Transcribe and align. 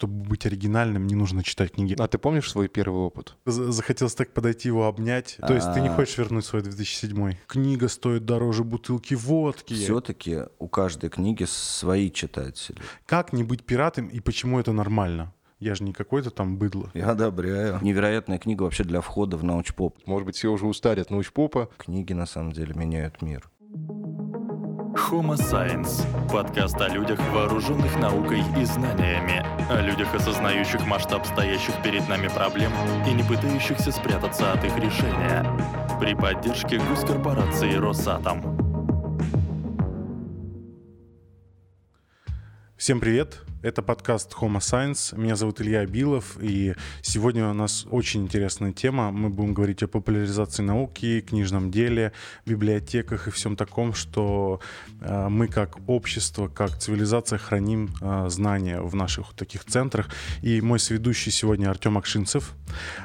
чтобы 0.00 0.14
быть 0.14 0.46
оригинальным, 0.46 1.06
не 1.06 1.14
нужно 1.14 1.42
читать 1.42 1.72
книги. 1.72 1.94
А 1.98 2.08
ты 2.08 2.16
помнишь 2.16 2.50
свой 2.50 2.68
первый 2.68 3.02
опыт? 3.02 3.36
Захотелось 3.44 4.14
так 4.14 4.32
подойти 4.32 4.68
его 4.68 4.86
обнять. 4.86 5.36
То 5.46 5.52
есть 5.52 5.70
ты 5.74 5.80
не 5.82 5.90
хочешь 5.90 6.16
вернуть 6.16 6.46
свой 6.46 6.62
2007 6.62 7.34
Книга 7.46 7.88
стоит 7.88 8.24
дороже 8.24 8.64
бутылки 8.64 9.12
водки. 9.12 9.74
Все-таки 9.74 10.44
у 10.58 10.68
каждой 10.68 11.10
книги 11.10 11.44
свои 11.44 12.10
читатели. 12.10 12.78
Как 13.04 13.34
не 13.34 13.42
быть 13.42 13.62
пиратом 13.64 14.06
и 14.06 14.20
почему 14.20 14.58
это 14.58 14.72
нормально? 14.72 15.34
Я 15.58 15.74
же 15.74 15.84
не 15.84 15.92
какой-то 15.92 16.30
там 16.30 16.56
быдло. 16.56 16.90
Я 16.94 17.10
одобряю. 17.10 17.78
Невероятная 17.82 18.38
книга 18.38 18.62
вообще 18.62 18.84
для 18.84 19.02
входа 19.02 19.36
в 19.36 19.44
научпоп. 19.44 19.98
Может 20.06 20.24
быть, 20.24 20.36
все 20.36 20.48
уже 20.50 20.66
устали 20.66 21.00
от 21.00 21.10
научпопа. 21.10 21.68
Книги 21.76 22.14
на 22.14 22.24
самом 22.24 22.52
деле 22.52 22.72
меняют 22.74 23.20
мир. 23.20 23.50
Homo 25.10 25.34
Science– 25.34 26.06
подкаст 26.32 26.80
о 26.80 26.86
людях, 26.88 27.18
вооруженных 27.32 27.98
наукой 27.98 28.44
и 28.56 28.64
знаниями, 28.64 29.44
о 29.68 29.80
людях, 29.80 30.14
осознающих 30.14 30.86
масштаб 30.86 31.26
стоящих 31.26 31.74
перед 31.82 32.08
нами 32.08 32.28
проблем 32.28 32.70
и 33.08 33.12
не 33.12 33.24
пытающихся 33.24 33.90
спрятаться 33.90 34.52
от 34.52 34.64
их 34.64 34.76
решения. 34.76 35.44
При 35.98 36.14
поддержке 36.14 36.78
госкорпорации 36.78 37.74
«Росатом». 37.74 38.56
Всем 42.76 43.00
привет! 43.00 43.40
Это 43.62 43.82
подкаст 43.82 44.32
Homo 44.40 44.56
Science. 44.56 45.14
Меня 45.18 45.36
зовут 45.36 45.60
Илья 45.60 45.84
Билов, 45.84 46.38
и 46.40 46.74
сегодня 47.02 47.46
у 47.50 47.52
нас 47.52 47.86
очень 47.90 48.22
интересная 48.22 48.72
тема. 48.72 49.10
Мы 49.10 49.28
будем 49.28 49.52
говорить 49.52 49.82
о 49.82 49.86
популяризации 49.86 50.62
науки, 50.62 51.20
книжном 51.20 51.70
деле, 51.70 52.12
библиотеках 52.46 53.28
и 53.28 53.30
всем 53.30 53.56
таком, 53.56 53.92
что 53.92 54.60
э, 55.02 55.28
мы 55.28 55.46
как 55.46 55.76
общество, 55.86 56.48
как 56.48 56.78
цивилизация 56.78 57.38
храним 57.38 57.90
э, 58.00 58.30
знания 58.30 58.80
в 58.80 58.94
наших 58.94 59.34
таких 59.34 59.66
центрах. 59.66 60.08
И 60.40 60.62
мой 60.62 60.78
сведущий 60.78 61.30
сегодня 61.30 61.68
Артем 61.68 61.98
Акшинцев. 61.98 62.54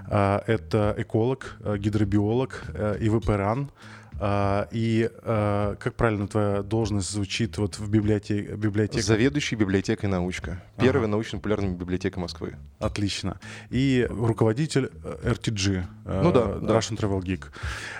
Э, 0.07 0.39
это 0.47 0.95
эколог, 0.97 1.57
гидробиолог 1.79 2.63
и 3.01 3.09
ВПРАН. 3.09 3.71
А, 4.17 4.67
и 4.71 5.09
а, 5.23 5.75
как 5.75 5.95
правильно 5.95 6.27
твоя 6.27 6.63
должность 6.63 7.11
звучит 7.11 7.57
вот 7.57 7.77
в 7.77 7.89
библиотеке? 7.89 8.55
библиотеке? 8.55 9.01
Заведующий 9.01 9.55
библиотекой 9.55 10.07
«Научка». 10.09 10.63
Первая 10.77 11.03
ага. 11.03 11.11
научно-популярная 11.11 11.71
библиотека 11.71 12.19
Москвы. 12.19 12.55
Отлично. 12.79 13.39
И 13.69 14.07
руководитель 14.09 14.89
э, 15.03 15.33
RTG, 15.33 15.83
э, 16.05 16.21
ну, 16.23 16.31
да, 16.31 16.41
Russian 16.75 16.97
да. 16.97 17.07
Travel 17.07 17.21
Geek. 17.21 17.45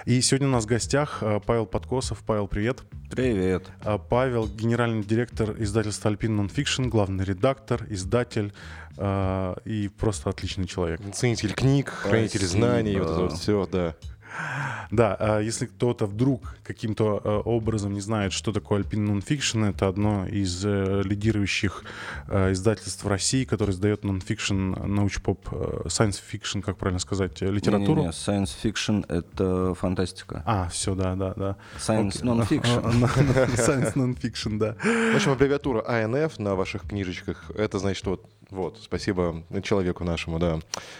И 0.05 0.21
сегодня 0.21 0.47
у 0.47 0.51
нас 0.51 0.63
в 0.63 0.67
гостях 0.67 1.17
э, 1.21 1.41
Павел 1.45 1.65
Подкосов. 1.65 2.23
Павел, 2.25 2.47
привет. 2.47 2.83
Привет. 3.11 3.67
Павел, 4.09 4.47
генеральный 4.47 5.03
директор 5.03 5.55
издательства 5.61 6.09
Alpine 6.09 6.47
Nonfiction, 6.47 6.87
главный 6.87 7.25
редактор, 7.25 7.85
издатель 7.89 8.53
и 8.97 9.91
просто 9.99 10.29
отличный 10.29 10.67
человек. 10.67 11.01
Ценитель 11.13 11.53
книг, 11.53 11.89
хранитель 11.89 12.45
знаний, 12.45 12.97
вот 12.97 13.11
это 13.11 13.21
вот 13.23 13.33
все, 13.33 13.67
да. 13.69 13.95
Да, 14.91 15.15
а 15.19 15.39
если 15.39 15.65
кто-то 15.65 16.05
вдруг 16.05 16.55
каким-то 16.63 17.21
э, 17.23 17.41
образом 17.45 17.93
не 17.93 18.01
знает, 18.01 18.33
что 18.33 18.51
такое 18.51 18.81
Alpine 18.81 19.07
Nonfiction, 19.07 19.69
это 19.69 19.87
одно 19.87 20.27
из 20.27 20.63
э, 20.65 21.01
лидирующих 21.03 21.83
э, 22.27 22.51
издательств 22.51 23.03
в 23.03 23.07
России, 23.07 23.45
которое 23.45 23.71
издает 23.71 24.03
nonfiction, 24.03 24.85
научпоп, 24.85 25.47
science 25.85 26.21
fiction, 26.31 26.61
как 26.61 26.77
правильно 26.77 26.99
сказать, 26.99 27.41
литературу. 27.41 28.01
Не, 28.01 28.07
не, 28.07 28.11
science 28.11 28.51
fiction— 28.63 29.05
это 29.09 29.73
фантастика. 29.75 30.43
А, 30.45 30.69
все, 30.69 30.95
да, 30.95 31.15
да, 31.15 31.33
да. 31.35 31.57
Science 31.77 32.21
nonfiction. 32.21 32.83
Science 33.55 33.93
nonfiction, 33.95 34.57
да. 34.57 34.75
В 34.81 35.15
общем, 35.15 35.31
аббревиатура 35.31 35.81
ANF 35.81 36.33
на 36.41 36.55
ваших 36.55 36.83
книжечках, 36.83 37.51
это 37.55 37.79
значит, 37.79 37.97
что 37.97 38.21
вот, 38.49 38.79
спасибо 38.81 39.43
человеку 39.63 40.03
нашему, 40.03 40.39
да. 40.39 40.59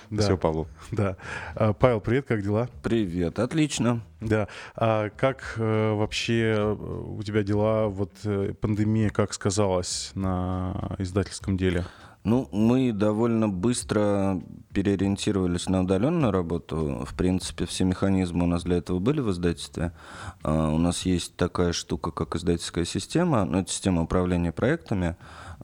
да. 0.10 0.24
Спасибо, 0.24 0.38
Павлу. 0.38 0.68
Да. 0.92 1.18
А, 1.56 1.74
Павел, 1.74 2.02
привет, 2.02 2.26
как 2.26 2.42
дела? 2.42 2.70
Привет, 2.84 3.40
отлично. 3.40 4.02
Да. 4.22 4.48
А 4.76 5.10
как 5.10 5.56
э, 5.58 5.94
вообще 5.94 6.56
э, 6.58 6.74
у 6.74 7.22
тебя 7.24 7.44
дела? 7.44 7.88
Вот 7.88 8.12
э, 8.24 8.54
пандемия 8.60 9.10
как 9.10 9.34
сказалась 9.34 10.12
на 10.16 10.96
издательском 10.98 11.58
деле? 11.58 11.86
Ну, 12.26 12.50
мы 12.52 12.92
довольно 12.92 13.48
быстро 13.48 14.42
переориентировались 14.74 15.70
на 15.70 15.82
удаленную 15.82 16.32
работу. 16.32 17.06
В 17.08 17.14
принципе, 17.14 17.68
все 17.68 17.84
механизмы 17.84 18.46
у 18.46 18.48
нас 18.48 18.64
для 18.64 18.78
этого 18.78 18.98
были 18.98 19.22
в 19.22 19.30
издательстве. 19.30 19.92
Uh, 20.42 20.74
у 20.74 20.80
нас 20.80 21.06
есть 21.06 21.36
такая 21.36 21.72
штука, 21.72 22.10
как 22.10 22.36
издательская 22.36 22.84
система, 22.84 23.46
ну, 23.46 23.60
это 23.60 23.72
система 23.72 24.02
управления 24.02 24.52
проектами. 24.52 25.18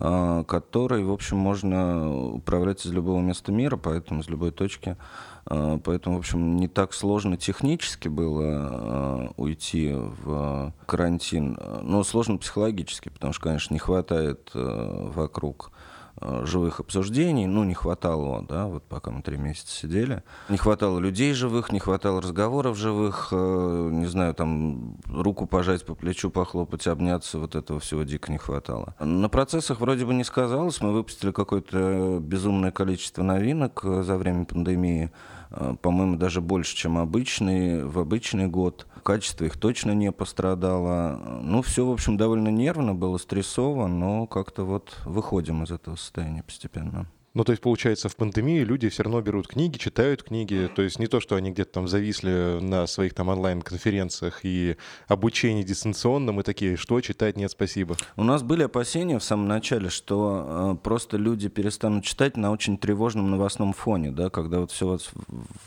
А, 0.04 0.44
которой, 0.46 1.04
в 1.04 1.12
общем, 1.12 1.38
можно 1.38 2.34
управлять 2.34 2.88
из 2.88 2.92
любого 2.92 3.22
места 3.22 3.52
мира, 3.52 3.78
поэтому 3.78 4.22
из 4.22 4.30
любой 4.30 4.52
точки. 4.52 4.98
А, 5.46 5.78
поэтому, 5.78 6.16
в 6.16 6.20
общем, 6.20 6.56
не 6.56 6.68
так 6.68 6.94
сложно 6.94 7.38
технически 7.38 8.08
было 8.08 8.44
а, 8.44 9.32
уйти 9.38 9.94
в 9.94 10.74
карантин, 10.88 11.56
но 11.84 12.04
сложно 12.04 12.40
психологически, 12.40 13.10
потому 13.10 13.32
что, 13.34 13.44
конечно, 13.44 13.76
не 13.76 13.80
хватает 13.80 14.50
вокруг 14.56 15.72
живых 16.44 16.80
обсуждений, 16.80 17.48
ну, 17.48 17.64
не 17.64 17.74
хватало, 17.74 18.46
да, 18.48 18.68
вот 18.68 18.84
пока 18.84 19.12
мы 19.12 19.22
три 19.22 19.38
месяца 19.38 19.76
сидели. 19.76 20.24
Не 20.50 20.58
хватало 20.58 21.00
людей 21.00 21.34
живых, 21.34 21.72
не 21.72 21.80
хватало 21.80 22.22
разговоров 22.22 22.78
живых, 22.78 23.30
э, 23.32 23.90
не 23.92 24.06
знаю, 24.06 24.34
там, 24.34 24.98
руку 25.06 25.48
пожать 25.48 25.86
по 25.86 25.96
плечу, 25.96 26.30
похлопать, 26.30 26.88
обняться, 26.88 27.40
вот 27.40 27.56
этого 27.56 27.80
всего 27.80 28.04
дико 28.04 28.32
не 28.32 28.38
хватало. 28.38 28.96
На 29.00 29.30
процессах 29.30 29.80
вроде 29.80 30.06
бы 30.06 30.14
не 30.14 30.24
сказалось, 30.24 30.82
мы 30.82 30.92
выпустили 30.92 31.32
какое-то 31.32 32.20
безумное 32.22 32.72
количество 32.72 33.24
новинок 33.24 33.82
э, 33.84 34.04
за 34.04 34.18
время 34.18 34.46
пандемии, 34.46 35.12
по-моему, 35.82 36.16
даже 36.16 36.40
больше, 36.40 36.78
чем 36.78 36.98
обычный, 36.98 37.84
в 37.84 38.00
обычный 38.00 38.48
год. 38.48 38.88
Качество 39.04 39.46
их 39.46 39.58
точно 39.58 39.92
не 39.92 40.12
пострадало. 40.12 41.20
Ну, 41.42 41.62
все, 41.62 41.86
в 41.86 41.92
общем, 41.92 42.18
довольно 42.18 42.50
нервно, 42.50 42.94
было 42.94 43.18
стрессово, 43.18 43.88
но 43.88 44.28
как-то 44.28 44.64
вот 44.64 44.98
выходим 45.06 45.64
из 45.64 45.72
этого 45.72 45.96
состояния 45.96 46.44
постепенно. 46.44 47.08
Ну, 47.34 47.46
то 47.46 47.52
есть, 47.52 47.62
получается, 47.62 48.10
в 48.10 48.18
пандемии 48.18 48.60
люди 48.60 48.90
все 48.90 49.04
равно 49.04 49.22
берут 49.22 49.48
книги, 49.48 49.78
читают 49.78 50.22
книги. 50.22 50.70
То 50.76 50.82
есть 50.82 51.00
не 51.00 51.08
то, 51.08 51.22
что 51.22 51.36
они 51.36 51.52
где-то 51.52 51.72
там 51.72 51.88
зависли 51.88 52.60
на 52.60 52.88
своих 52.88 53.14
там 53.14 53.30
онлайн-конференциях 53.30 54.42
и 54.44 54.76
обучении 55.08 55.64
дистанционном, 55.64 56.42
и 56.42 56.44
такие, 56.44 56.76
что 56.76 57.00
читать, 57.00 57.38
нет, 57.38 57.50
спасибо. 57.52 57.96
У 58.18 58.24
нас 58.26 58.44
были 58.44 58.64
опасения 58.64 59.18
в 59.18 59.24
самом 59.24 59.48
начале, 59.48 59.90
что 59.90 60.76
э, 60.76 60.84
просто 60.84 61.16
люди 61.16 61.48
перестанут 61.48 62.04
читать 62.04 62.36
на 62.36 62.52
очень 62.52 62.78
тревожном 62.78 63.32
новостном 63.32 63.72
фоне, 63.72 64.12
да, 64.12 64.30
когда 64.30 64.60
вот 64.60 64.72
все 64.72 64.88
вот 64.88 65.10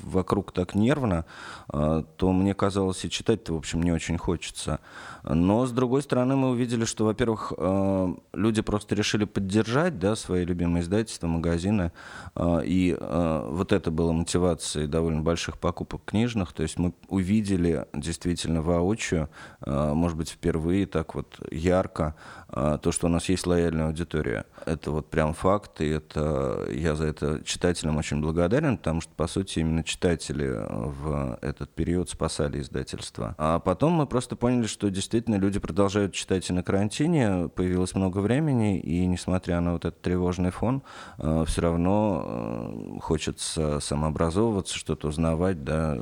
вокруг 0.01 0.53
так 0.53 0.75
нервно, 0.75 1.25
э, 1.73 2.05
то 2.19 2.33
мне 2.33 2.53
казалось, 2.53 3.03
и 3.07 3.11
читать-то, 3.11 3.55
в 3.55 3.57
общем, 3.57 3.83
не 3.83 3.93
очень 3.93 4.19
хочется. 4.19 4.81
Но, 5.23 5.65
с 5.65 5.73
другой 5.73 6.03
стороны, 6.03 6.37
мы 6.37 6.51
увидели, 6.51 6.85
что, 6.85 7.07
во-первых, 7.07 7.55
э, 7.57 8.15
люди 8.35 8.61
просто 8.61 8.95
решили 8.95 9.25
поддержать, 9.25 9.99
да, 9.99 10.15
свои 10.15 10.45
любимые 10.45 10.83
издательства, 10.83 11.27
магазины, 11.27 11.54
магазины. 11.55 11.93
А, 12.35 12.61
и 12.61 12.97
а, 12.99 13.49
вот 13.49 13.73
это 13.73 13.91
было 13.91 14.13
мотивацией 14.13 14.87
довольно 14.87 15.23
больших 15.23 15.59
покупок 15.59 16.03
книжных. 16.05 16.53
То 16.53 16.63
есть 16.63 16.79
мы 16.79 16.93
увидели 17.09 17.87
действительно 17.95 18.63
воочию, 18.63 19.29
а, 19.61 19.95
может 19.95 20.17
быть, 20.17 20.31
впервые 20.31 20.87
так 20.87 21.15
вот 21.15 21.39
ярко, 21.51 22.15
то, 22.55 22.93
что 22.93 23.07
у 23.07 23.11
нас 23.11 23.29
есть 23.29 23.47
лояльная 23.47 23.87
аудитория. 23.87 24.47
Это 24.65 24.93
вот 24.93 25.11
прям 25.11 25.35
факт, 25.35 25.81
и 25.81 25.89
это, 25.89 26.69
я 26.71 26.95
за 26.95 27.07
это 27.07 27.43
читателям 27.45 27.97
очень 27.97 28.21
благодарен, 28.21 28.77
потому 28.77 29.01
что, 29.01 29.13
по 29.15 29.27
сути, 29.27 29.59
именно 29.59 29.83
читатели 29.83 30.49
в 30.71 31.39
этот 31.43 31.71
период 31.71 32.11
спасали 32.11 32.61
издательство. 32.61 33.35
А 33.39 33.59
потом 33.59 33.95
мы 33.95 34.07
просто 34.07 34.37
поняли, 34.37 34.67
что 34.67 34.89
действительно 34.91 35.37
люди 35.37 35.59
продолжают 35.59 36.15
читать 36.15 36.49
и 36.49 36.53
на 36.53 36.63
карантине, 36.63 37.49
появилось 37.49 37.95
много 37.95 38.19
времени, 38.19 38.79
и 38.79 39.05
несмотря 39.07 39.61
на 39.61 39.73
вот 39.73 39.85
этот 39.85 40.01
тревожный 40.01 40.51
фон, 40.51 40.83
все 41.19 41.61
равно 41.61 42.25
э, 42.25 43.01
хочется 43.01 43.81
самообразовываться, 43.81 44.77
что-то 44.77 45.09
узнавать, 45.09 45.65
да, 45.65 45.99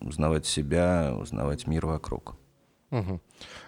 узнавать 0.00 0.46
себя, 0.46 1.14
узнавать 1.18 1.66
мир 1.66 1.86
вокруг. 1.86 2.36
Угу. 2.90 3.20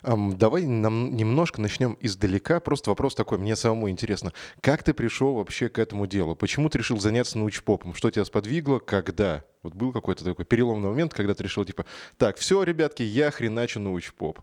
Давай 0.07 0.67
нам 0.67 1.17
немножко 1.17 1.61
начнем 1.61 1.97
издалека. 2.01 2.61
Просто 2.61 2.91
вопрос 2.91 3.17
такой, 3.17 3.39
мне 3.39 3.57
самому 3.57 3.91
интересно. 3.91 4.33
Как 4.61 4.85
ты 4.85 4.95
пришел 4.95 5.35
вообще 5.35 5.69
к 5.69 5.81
этому 5.81 6.07
делу? 6.07 6.37
Почему 6.37 6.69
ты 6.69 6.79
решил 6.79 7.01
заняться 7.01 7.39
научпопом? 7.39 7.93
Что 7.93 8.13
тебя 8.13 8.25
сподвигло? 8.25 8.79
Когда? 8.79 9.43
Вот 9.65 9.75
был 9.75 9.93
какой-то 9.93 10.25
такой 10.25 10.45
переломный 10.45 10.91
момент, 10.91 11.13
когда 11.13 11.35
ты 11.35 11.43
решил, 11.43 11.65
типа, 11.65 11.87
так, 12.19 12.37
все, 12.37 12.63
ребятки, 12.63 13.03
я 13.03 13.33
хреначу 13.33 13.81
научпоп. 13.81 14.39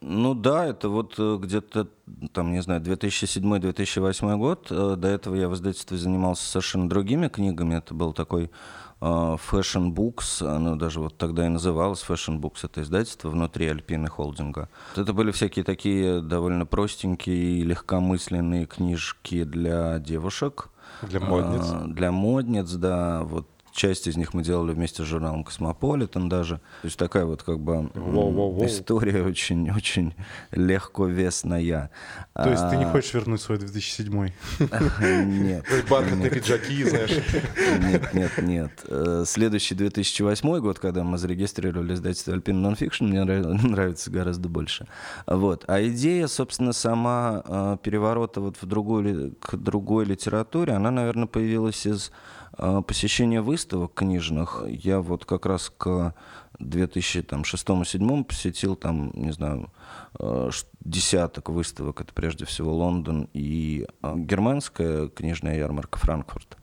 Ну 0.00 0.34
да, 0.34 0.66
это 0.66 0.88
вот 0.88 1.16
э, 1.18 1.38
где-то, 1.40 1.88
там, 2.32 2.52
не 2.52 2.62
знаю, 2.62 2.80
2007-2008 2.80 4.36
год. 4.36 4.68
Э, 4.70 4.94
до 4.96 5.08
этого 5.08 5.34
я 5.34 5.48
в 5.48 5.54
издательстве 5.54 5.98
занимался 5.98 6.46
совершенно 6.48 6.88
другими 6.88 7.26
книгами. 7.26 7.74
Это 7.74 7.94
был 7.94 8.12
такой 8.12 8.52
Fashion 9.00 9.92
Books, 9.92 10.44
оно 10.44 10.76
даже 10.76 11.00
вот 11.00 11.16
тогда 11.16 11.46
и 11.46 11.48
называлось 11.48 12.04
Fashion 12.06 12.40
Books, 12.40 12.58
это 12.64 12.82
издательство 12.82 13.28
внутри 13.28 13.68
Альпины 13.68 14.08
холдинга. 14.08 14.68
Это 14.96 15.12
были 15.12 15.30
всякие 15.30 15.64
такие 15.64 16.20
довольно 16.20 16.66
простенькие 16.66 17.60
и 17.60 17.62
легкомысленные 17.62 18.66
книжки 18.66 19.44
для 19.44 19.98
девушек– 19.98 20.70
Для 21.02 21.20
модниц. 21.20 21.62
А, 21.64 21.84
Для 21.86 22.12
модниц, 22.12 22.70
да. 22.72 23.22
Вот 23.22 23.46
часть 23.78 24.08
из 24.08 24.16
них 24.16 24.34
мы 24.34 24.42
делали 24.42 24.72
вместе 24.72 25.02
с 25.04 25.06
журналом 25.06 25.44
«Космополитен» 25.44 26.28
даже. 26.28 26.56
То 26.82 26.86
есть 26.88 26.98
такая 26.98 27.24
вот 27.24 27.42
как 27.44 27.60
бы 27.60 27.74
м, 27.74 27.90
Воу-воу-воу. 27.94 28.66
история 28.66 29.22
очень-очень 29.22 30.14
легковесная. 30.52 31.90
То 32.34 32.50
есть 32.50 32.68
ты 32.70 32.76
не 32.76 32.84
А, 32.84 32.90
хочешь 32.90 33.14
вернуть 33.14 33.40
свой 33.40 33.58
2007 33.58 34.30
Нет. 35.00 35.64
Бархатные 35.88 36.30
пиджаки, 36.30 36.84
знаешь. 36.84 37.12
Нет, 37.80 38.14
нет, 38.14 38.38
нет. 38.42 38.70
Э, 38.88 39.24
Следующий 39.26 39.74
2008 39.74 40.58
год, 40.60 40.78
когда 40.78 41.04
мы 41.04 41.18
зарегистрировали 41.18 41.94
издательство 41.94 42.32
Alpine 42.32 42.62
Nonfiction, 42.62 43.04
мне 43.04 43.20
нрав- 43.24 43.62
нравится 43.62 44.10
гораздо 44.10 44.48
больше. 44.48 44.86
Вот. 45.26 45.64
А 45.68 45.80
идея, 45.86 46.26
собственно, 46.26 46.72
сама 46.72 47.42
э, 47.46 47.76
переворота 47.82 48.40
вот 48.40 48.56
в 48.60 48.66
другую, 48.66 49.02
ли- 49.02 49.34
к 49.40 49.56
другой 49.56 50.04
литературе, 50.04 50.72
она, 50.72 50.90
наверное, 50.90 51.26
появилась 51.26 51.86
из 51.86 52.10
э, 52.58 52.82
посещения 52.86 53.40
выставок 53.40 53.94
книжных. 53.94 54.64
Я 54.68 55.00
вот 55.00 55.24
как 55.24 55.46
раз 55.46 55.72
к 55.76 56.14
2006-2007 56.60 58.24
посетил 58.24 58.76
там, 58.76 59.10
не 59.14 59.30
знаю, 59.32 59.70
ш- 60.18 60.66
десяток 60.80 61.48
выставок. 61.50 62.00
Это 62.00 62.12
прежде 62.12 62.44
всего 62.44 62.74
Лондон 62.74 63.28
и 63.32 63.86
э, 64.02 64.14
германская 64.16 65.08
книжная 65.08 65.56
ярмарка 65.58 65.98
Франкфурт. 65.98 66.56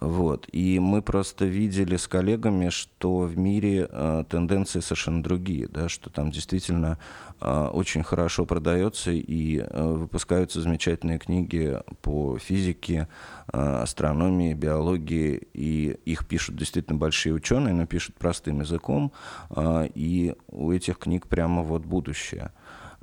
Вот. 0.00 0.46
И 0.52 0.78
мы 0.78 1.00
просто 1.00 1.46
видели 1.46 1.96
с 1.96 2.06
коллегами, 2.06 2.68
что 2.68 3.20
в 3.20 3.38
мире 3.38 3.88
э, 3.90 4.24
тенденции 4.28 4.80
совершенно 4.80 5.22
другие, 5.22 5.68
да, 5.68 5.88
что 5.88 6.10
там 6.10 6.30
действительно 6.30 6.98
э, 7.40 7.68
очень 7.72 8.02
хорошо 8.02 8.44
продается 8.44 9.10
и 9.10 9.58
э, 9.58 9.82
выпускаются 9.82 10.60
замечательные 10.60 11.18
книги 11.18 11.78
по 12.02 12.38
физике, 12.38 13.08
э, 13.52 13.58
астрономии, 13.58 14.52
биологии, 14.52 15.48
и 15.54 15.98
их 16.04 16.26
пишут 16.26 16.56
действительно 16.56 16.98
большие 16.98 17.32
ученые, 17.32 17.72
но 17.72 17.86
пишут 17.86 18.16
простым 18.16 18.60
языком, 18.60 19.12
э, 19.50 19.88
и 19.94 20.34
у 20.48 20.72
этих 20.72 20.98
книг 20.98 21.26
прямо 21.26 21.62
вот 21.62 21.86
будущее. 21.86 22.52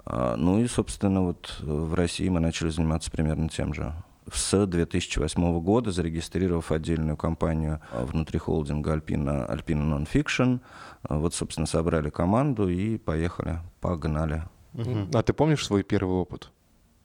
А, 0.06 0.36
Ну 0.38 0.60
и, 0.60 0.68
собственно, 0.68 1.24
вот 1.24 1.58
э, 1.62 1.66
в 1.66 1.94
России 1.96 2.30
мы 2.30 2.40
начали 2.40 2.70
заниматься 2.70 3.10
примерно 3.10 3.50
тем 3.50 3.74
же 3.74 3.94
с 4.32 4.66
2008 4.66 5.60
года, 5.60 5.92
зарегистрировав 5.92 6.72
отдельную 6.72 7.18
компанию 7.18 7.82
а, 7.92 8.06
внутри 8.06 8.40
холдинга 8.40 8.96
Alpina, 8.96 9.50
Alpina 9.50 10.06
Nonfiction. 10.06 10.60
Вот, 11.10 11.34
собственно, 11.34 11.68
собрали 11.68 12.10
команду 12.10 12.70
и 12.70 12.98
поехали, 12.98 13.60
погнали. 13.82 14.44
А 15.14 15.22
ты 15.22 15.34
помнишь 15.34 15.66
свой 15.66 15.84
первый 15.84 16.16
опыт? 16.16 16.52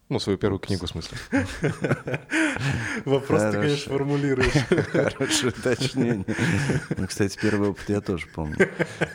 Ну, 0.08 0.19
свою 0.19 0.38
первую 0.38 0.58
книгу, 0.58 0.87
в 0.87 0.88
смысле. 0.88 1.19
Вопрос 3.05 3.43
ты, 3.43 3.52
конечно, 3.52 3.93
формулируешь. 3.93 4.52
Хорошее 4.93 5.52
уточнение. 5.52 6.25
Ну, 6.96 7.06
Кстати, 7.06 7.38
первый 7.40 7.70
опыт 7.70 7.84
я 7.88 8.00
тоже 8.00 8.26
помню. 8.34 8.56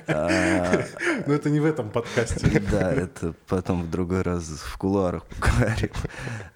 А, 0.07 0.84
Но 1.28 1.34
это 1.34 1.50
не 1.50 1.60
в 1.60 1.66
этом 1.66 1.90
подкасте. 1.90 2.62
Да, 2.72 2.94
это 2.94 3.34
потом 3.48 3.84
в 3.84 3.90
другой 3.90 4.22
раз 4.22 4.44
в 4.44 4.78
кулуарах 4.78 5.25
поговорим. 5.25 5.90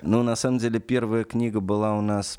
Ну, 0.03 0.21
на 0.21 0.35
самом 0.35 0.59
деле, 0.59 0.79
первая 0.79 1.23
книга 1.23 1.59
была 1.59 1.95
у 1.95 2.01
нас 2.01 2.37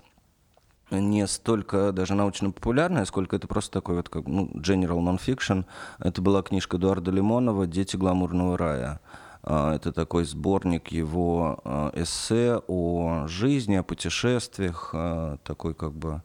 не 0.92 1.26
столько 1.26 1.90
даже 1.90 2.14
научно-популярная, 2.14 3.06
сколько 3.06 3.34
это 3.34 3.48
просто 3.48 3.72
такой 3.72 3.96
вот 3.96 4.08
как 4.08 4.26
ну, 4.26 4.48
general 4.54 5.00
non-fiction. 5.00 5.64
Это 5.98 6.22
была 6.22 6.42
книжка 6.42 6.76
Эдуарда 6.76 7.10
Лимонова 7.10 7.66
«Дети 7.66 7.96
гламурного 7.96 8.56
рая». 8.56 9.00
А, 9.42 9.74
Это 9.74 9.92
такой 9.92 10.24
сборник 10.24 10.88
его 10.88 11.60
а, 11.64 11.90
эссе 11.94 12.60
о 12.66 13.26
жизни, 13.26 13.76
о 13.76 13.82
путешествиях, 13.82 14.90
а, 14.92 15.38
такой 15.44 15.74
как 15.74 15.92
бы... 15.92 16.22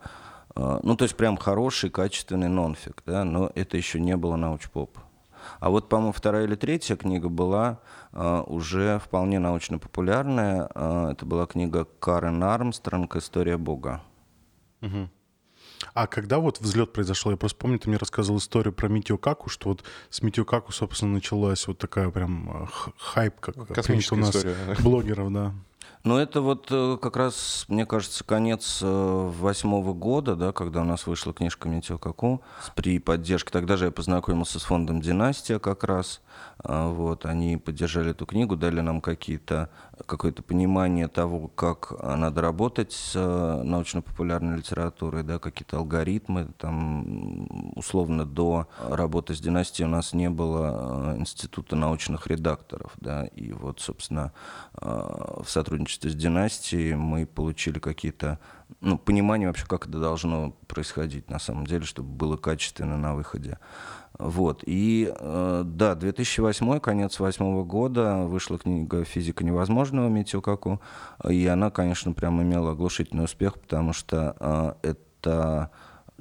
Ну, 0.55 0.95
то 0.95 1.05
есть 1.05 1.17
прям 1.17 1.35
хороший, 1.35 1.89
качественный 1.89 2.47
нонфик, 2.47 3.01
да, 3.07 3.23
но 3.23 3.51
это 3.55 3.75
еще 3.75 3.99
не 3.99 4.15
было 4.15 4.35
научпоп. 4.35 4.99
А 5.59 5.69
вот, 5.69 5.89
по-моему, 5.89 6.11
вторая 6.13 6.45
или 6.45 6.55
третья 6.55 6.95
книга 6.95 7.29
была 7.29 7.79
а, 8.11 8.43
уже 8.43 8.99
вполне 8.99 9.39
научно-популярная. 9.39 10.69
А, 10.73 11.11
это 11.11 11.25
была 11.25 11.45
книга 11.45 11.87
Карен 11.99 12.43
Армстронг 12.43 13.15
«История 13.15 13.57
Бога». 13.57 14.01
Мгм. 14.81 15.09
А 15.93 16.07
когда 16.07 16.39
вот 16.39 16.59
взлет 16.59 16.91
произошел, 16.91 17.31
я 17.31 17.37
просто 17.37 17.57
помню, 17.57 17.77
ты 17.77 17.87
мне 17.87 17.97
рассказывал 17.97 18.39
историю 18.39 18.73
про 18.73 18.87
Митио 18.87 19.17
Каку, 19.17 19.49
что 19.49 19.69
вот 19.69 19.83
с 20.09 20.21
Митио 20.21 20.43
Каку, 20.43 20.71
собственно, 20.71 21.13
началась 21.13 21.67
вот 21.67 21.77
такая 21.77 22.09
прям 22.09 22.63
э, 22.63 22.67
хайп, 22.97 23.39
как 23.39 23.55
как 23.55 23.67
Космическая 23.67 24.15
у 24.15 24.17
нас 24.19 24.35
история, 24.35 24.55
блогеров, 24.81 25.31
да. 25.31 25.53
Ну, 26.05 26.17
это 26.17 26.41
вот 26.41 26.67
э, 26.69 26.97
как 27.01 27.15
раз, 27.15 27.63
мне 27.69 27.85
кажется, 27.85 28.25
конец 28.25 28.79
э, 28.81 28.85
восьмого 28.85 29.93
года, 29.93 30.35
да, 30.35 30.51
когда 30.51 30.81
у 30.81 30.83
нас 30.83 31.07
вышла 31.07 31.33
книжка 31.33 31.69
Метео 31.69 31.97
Каку 31.97 32.41
при 32.75 32.99
поддержке. 32.99 33.51
Тогда 33.51 33.77
же 33.77 33.85
я 33.85 33.91
познакомился 33.91 34.59
с 34.59 34.63
фондом 34.63 34.99
«Династия» 34.99 35.59
как 35.59 35.85
раз. 35.85 36.19
А, 36.57 36.89
Вот, 36.89 37.25
они 37.25 37.55
поддержали 37.55 38.11
эту 38.11 38.25
книгу, 38.25 38.57
дали 38.57 38.81
нам 38.81 38.99
какие-то, 38.99 39.69
какое-то 40.05 40.43
понимание 40.43 41.07
того, 41.07 41.47
как 41.47 41.93
а, 41.97 42.17
надо 42.17 42.41
работать 42.41 42.91
с 42.91 43.13
э, 43.15 43.63
научно-популярной 43.63 44.57
литературой, 44.57 45.23
да, 45.23 45.39
какие-то 45.39 45.77
алгоритмы. 45.77 46.49
Там, 46.57 47.47
условно, 47.77 48.25
до 48.25 48.67
работы 48.77 49.35
с 49.35 49.39
«Династией» 49.39 49.87
у 49.87 49.91
нас 49.91 50.11
не 50.11 50.29
было 50.29 51.15
института 51.17 51.77
научных 51.77 52.27
редакторов, 52.27 52.91
да, 52.97 53.23
и 53.23 53.53
вот, 53.53 53.79
собственно, 53.79 54.33
в 54.73 55.45
сотрудничестве 55.47 55.92
с 56.01 56.15
«Династией» 56.15 56.95
мы 56.95 57.25
получили 57.25 57.79
какие-то, 57.79 58.39
ну, 58.81 58.97
понимание 58.97 59.47
вообще, 59.47 59.65
как 59.65 59.87
это 59.87 59.99
должно 59.99 60.51
происходить 60.67 61.29
на 61.29 61.39
самом 61.39 61.65
деле, 61.67 61.85
чтобы 61.85 62.09
было 62.09 62.37
качественно 62.37 62.97
на 62.97 63.15
выходе. 63.15 63.59
Вот. 64.17 64.63
И 64.65 65.11
э, 65.13 65.63
да, 65.65 65.95
2008, 65.95 66.79
конец 66.79 67.19
восьмого 67.19 67.63
года 67.63 68.17
вышла 68.25 68.57
книга 68.57 69.03
«Физика 69.03 69.43
невозможного» 69.43 70.07
Митио 70.09 70.41
Каку, 70.41 70.81
и 71.27 71.45
она, 71.47 71.71
конечно, 71.71 72.13
прям 72.13 72.41
имела 72.41 72.71
оглушительный 72.71 73.25
успех, 73.25 73.59
потому 73.59 73.93
что 73.93 74.35
э, 74.39 74.89
это 74.89 75.71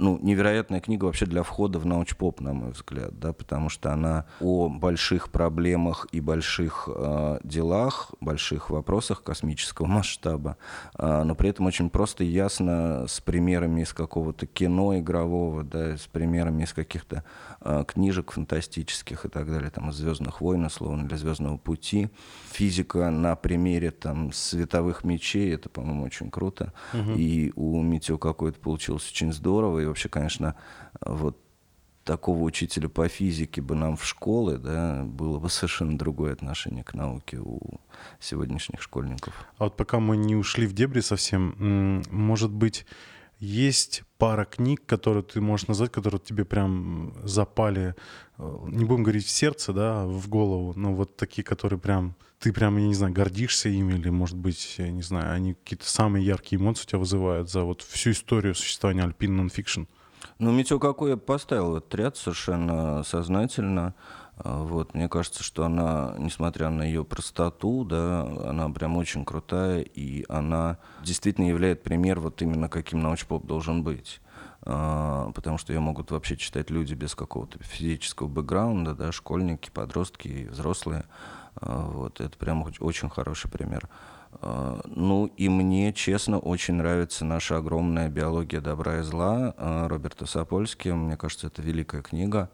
ну, 0.02 0.18
невероятная 0.20 0.80
книга 0.80 1.04
вообще 1.04 1.26
для 1.26 1.42
входа 1.42 1.78
в 1.78 1.86
научпоп, 1.86 2.40
на 2.40 2.52
мой 2.52 2.72
взгляд, 2.72 3.18
да, 3.18 3.32
потому 3.32 3.68
что 3.68 3.92
она 3.92 4.26
о 4.40 4.68
больших 4.68 5.30
проблемах 5.30 6.08
и 6.10 6.20
больших 6.20 6.88
э, 6.92 7.38
делах, 7.44 8.10
больших 8.20 8.70
вопросах 8.70 9.22
космического 9.22 9.86
масштаба, 9.86 10.56
э, 10.98 11.22
но 11.22 11.34
при 11.34 11.50
этом 11.50 11.66
очень 11.66 11.88
просто 11.88 12.24
и 12.24 12.26
ясно 12.26 13.06
с 13.06 13.20
примерами 13.20 13.82
из 13.82 13.92
какого-то 13.92 14.46
кино 14.46 14.98
игрового, 14.98 15.62
да, 15.62 15.96
с 15.96 16.08
примерами 16.08 16.64
из 16.64 16.72
каких-то 16.72 17.24
э, 17.60 17.84
книжек 17.86 18.32
фантастических 18.32 19.24
и 19.24 19.28
так 19.28 19.46
далее, 19.46 19.70
там, 19.70 19.90
из 19.90 19.94
«Звездных 19.94 20.40
войн», 20.40 20.64
условно, 20.64 21.06
или 21.06 21.14
«Звездного 21.14 21.58
пути». 21.58 22.10
Физика 22.50 23.08
на 23.10 23.36
примере 23.36 23.92
там 23.92 24.32
световых 24.32 25.04
мечей, 25.04 25.54
это, 25.54 25.68
по-моему, 25.68 26.04
очень 26.04 26.30
круто. 26.30 26.72
И 26.92 27.52
у 27.56 27.80
Митио 27.80 28.18
какое-то 28.18 28.58
получилось 28.58 29.08
очень 29.08 29.32
здорово. 29.32 29.78
И 29.78 29.91
вообще, 29.92 30.08
конечно, 30.08 30.54
вот 31.00 31.38
такого 32.04 32.42
учителя 32.42 32.88
по 32.88 33.08
физике 33.08 33.62
бы 33.62 33.74
нам 33.74 33.96
в 33.96 34.04
школы, 34.04 34.58
да, 34.58 35.04
было 35.04 35.38
бы 35.38 35.48
совершенно 35.48 35.96
другое 35.96 36.32
отношение 36.32 36.82
к 36.82 36.94
науке 36.94 37.38
у 37.38 37.60
сегодняшних 38.18 38.82
школьников. 38.82 39.34
А 39.58 39.64
вот 39.64 39.76
пока 39.76 40.00
мы 40.00 40.16
не 40.16 40.34
ушли 40.34 40.66
в 40.66 40.72
дебри 40.72 41.00
совсем, 41.00 42.02
может 42.10 42.50
быть, 42.50 42.86
есть 43.38 44.04
пара 44.18 44.44
книг, 44.44 44.86
которые 44.86 45.24
ты 45.24 45.40
можешь 45.40 45.66
назвать, 45.66 45.90
которые 45.90 46.20
тебе 46.20 46.44
прям 46.44 47.12
запали, 47.24 47.96
э, 48.38 48.58
не 48.68 48.84
будем 48.84 49.02
говорить 49.02 49.26
в 49.26 49.30
сердце, 49.30 49.72
да, 49.72 50.02
а 50.02 50.06
в 50.06 50.28
голову, 50.28 50.74
но 50.76 50.94
вот 50.94 51.16
такие, 51.16 51.42
которые 51.42 51.80
прям, 51.80 52.14
ты 52.42 52.52
прям, 52.52 52.76
я 52.76 52.88
не 52.88 52.94
знаю, 52.94 53.12
гордишься 53.12 53.68
ими, 53.68 53.94
или, 53.94 54.10
может 54.10 54.36
быть, 54.36 54.74
я 54.78 54.90
не 54.90 55.02
знаю, 55.02 55.32
они 55.32 55.54
какие-то 55.54 55.88
самые 55.88 56.26
яркие 56.26 56.60
эмоции 56.60 56.82
у 56.82 56.86
тебя 56.88 56.98
вызывают 56.98 57.48
за 57.48 57.62
вот 57.62 57.82
всю 57.82 58.10
историю 58.10 58.56
существования 58.56 59.04
Alpine 59.04 59.46
Nonfiction. 59.46 59.86
Ну, 60.40 60.50
Митю 60.50 60.80
какой 60.80 61.10
я 61.10 61.16
поставил 61.16 61.76
этот 61.76 61.94
ряд 61.94 62.16
совершенно 62.16 63.04
сознательно. 63.04 63.94
А, 64.36 64.64
Вот, 64.64 64.92
мне 64.94 65.08
кажется, 65.08 65.44
что 65.44 65.64
она, 65.64 66.16
несмотря 66.18 66.68
на 66.70 66.82
ее 66.82 67.04
простоту, 67.04 67.84
да, 67.84 68.22
она 68.22 68.68
прям 68.70 68.96
очень 68.96 69.24
крутая, 69.24 69.82
и 69.82 70.24
она 70.28 70.78
действительно 71.04 71.46
является 71.46 71.84
пример 71.84 72.18
вот 72.18 72.42
именно 72.42 72.68
каким 72.68 73.00
научпоп 73.02 73.46
должен 73.46 73.84
быть. 73.84 74.20
А, 74.62 75.30
Потому 75.32 75.58
что 75.58 75.72
ее 75.72 75.78
могут 75.78 76.10
вообще 76.10 76.36
читать 76.36 76.70
люди 76.70 76.94
без 76.94 77.14
какого-то 77.14 77.62
физического 77.62 78.26
бэкграунда, 78.26 78.94
да, 78.94 79.12
школьники, 79.12 79.70
подростки 79.70 80.48
взрослые. 80.50 81.04
А, 81.56 81.86
Вот, 81.88 82.20
это 82.20 82.36
прям 82.38 82.64
оч- 82.64 82.80
очень 82.82 83.08
хороший 83.08 83.50
пример. 83.50 83.88
А, 84.40 84.80
Ну 84.86 85.26
и 85.26 85.48
мне, 85.48 85.92
честно, 85.92 86.38
очень 86.38 86.74
нравится 86.74 87.24
наша 87.24 87.56
огромная 87.58 88.08
биология 88.08 88.60
добра 88.60 88.98
и 88.98 89.02
зла 89.02 89.54
а, 89.56 89.88
Роберта 89.88 90.26
Сапольски. 90.26 90.88
Мне 90.88 91.16
кажется, 91.16 91.46
это 91.48 91.62
великая 91.62 92.02
книга. 92.02 92.50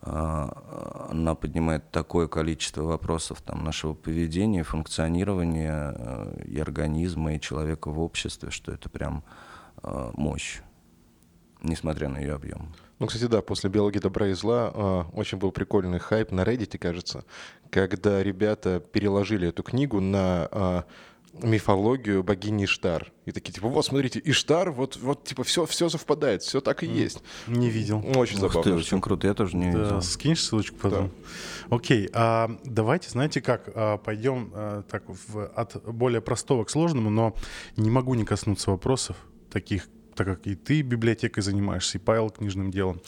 Она 0.00 1.34
поднимает 1.34 1.90
такое 1.90 2.28
количество 2.28 2.82
вопросов 2.82 3.42
там, 3.42 3.64
нашего 3.64 3.94
поведения, 3.94 4.62
функционирования 4.62 5.92
э, 5.96 6.42
и 6.46 6.60
организма, 6.60 7.34
и 7.34 7.40
человека 7.40 7.90
в 7.90 7.98
обществе, 7.98 8.50
что 8.50 8.70
это 8.70 8.88
прям 8.88 9.24
э, 9.82 10.10
мощь, 10.14 10.60
несмотря 11.62 12.08
на 12.08 12.18
ее 12.18 12.34
объем. 12.36 12.72
Ну, 12.98 13.06
кстати, 13.06 13.26
да, 13.26 13.42
после 13.42 13.70
«Биологии 13.70 13.98
добра 14.00 14.28
и 14.28 14.32
зла» 14.32 14.72
э, 14.74 15.16
очень 15.16 15.38
был 15.38 15.52
прикольный 15.52 15.98
хайп 16.00 16.32
на 16.32 16.40
Reddit, 16.42 16.76
кажется, 16.78 17.24
когда 17.70 18.22
ребята 18.22 18.80
переложили 18.80 19.48
эту 19.48 19.62
книгу 19.62 20.00
на 20.00 20.48
э, 20.50 20.82
мифологию 21.46 22.24
богини 22.24 22.64
Иштар. 22.64 23.12
И 23.24 23.30
такие, 23.32 23.52
типа, 23.52 23.68
вот, 23.68 23.84
смотрите, 23.86 24.20
Иштар, 24.24 24.70
вот, 24.72 24.96
вот 24.96 25.22
типа, 25.24 25.44
все, 25.44 25.66
все 25.66 25.88
совпадает, 25.88 26.42
все 26.42 26.60
так 26.60 26.82
и 26.82 26.86
есть. 26.86 27.22
Не 27.46 27.70
видел. 27.70 27.98
Очень 28.16 28.36
Ух 28.36 28.40
забавно. 28.52 28.62
ты, 28.62 28.72
очень 28.74 29.00
круто, 29.00 29.26
я 29.28 29.34
тоже 29.34 29.56
не 29.56 29.70
Да, 29.70 29.78
видел. 29.78 30.02
скинешь 30.02 30.42
ссылочку 30.42 30.76
потом? 30.78 31.12
Окей, 31.70 32.08
а 32.12 32.50
давайте, 32.64 33.10
знаете 33.10 33.40
как, 33.40 33.70
а, 33.74 33.98
пойдем 33.98 34.50
а, 34.54 34.82
так 34.82 35.04
в- 35.06 35.46
от 35.46 35.84
более 35.84 36.20
простого 36.20 36.64
к 36.64 36.70
сложному, 36.70 37.10
но 37.10 37.34
не 37.76 37.90
могу 37.90 38.14
не 38.14 38.24
коснуться 38.24 38.70
вопросов 38.72 39.16
таких, 39.50 39.88
так 40.18 40.26
как 40.26 40.46
и 40.48 40.56
ты 40.56 40.82
библиотекой 40.82 41.44
занимаешься, 41.44 41.96
и 41.96 42.00
Павел 42.00 42.30
книжным 42.30 42.72
делом. 42.72 43.00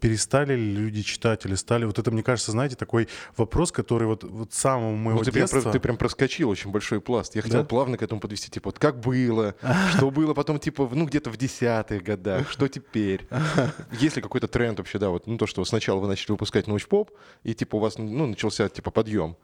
Перестали 0.00 0.54
ли 0.54 0.72
люди 0.74 1.02
читать 1.02 1.44
или 1.44 1.54
стали? 1.54 1.84
Вот 1.84 1.98
это, 1.98 2.10
мне 2.10 2.22
кажется, 2.22 2.52
знаете, 2.52 2.76
такой 2.76 3.08
вопрос, 3.36 3.72
который 3.72 4.06
вот, 4.06 4.24
вот 4.24 4.52
самого 4.52 4.94
моего 4.94 5.18
Ну, 5.18 5.24
ты, 5.24 5.32
прям, 5.32 5.42
детства... 5.44 5.60
про- 5.60 5.72
ты 5.72 5.80
прям 5.80 5.96
проскочил 5.96 6.48
очень 6.50 6.70
большой 6.70 7.00
пласт. 7.00 7.34
Я 7.34 7.42
хотел 7.42 7.62
Да? 7.62 7.66
плавно 7.66 7.96
к 7.96 8.02
этому 8.02 8.20
подвести, 8.20 8.50
типа, 8.50 8.68
вот 8.68 8.78
как 8.78 9.00
было, 9.00 9.54
что 9.96 10.10
было 10.10 10.34
потом, 10.34 10.58
типа, 10.58 10.88
ну, 10.92 11.04
где-то 11.06 11.30
в 11.30 11.36
десятых 11.36 12.02
годах, 12.02 12.50
что 12.50 12.68
теперь. 12.68 13.26
Есть 14.00 14.16
ли 14.16 14.22
какой-то 14.22 14.48
тренд 14.48 14.78
вообще, 14.78 14.98
да, 14.98 15.10
вот, 15.10 15.26
ну, 15.26 15.36
то, 15.36 15.46
что 15.46 15.64
сначала 15.64 16.00
вы 16.00 16.06
начали 16.08 16.32
выпускать 16.32 16.66
научпоп, 16.66 17.10
и, 17.42 17.54
типа, 17.54 17.76
у 17.76 17.78
вас, 17.80 17.98
ну, 17.98 18.26
начался, 18.26 18.68
типа, 18.68 18.90
подъем. 18.90 19.36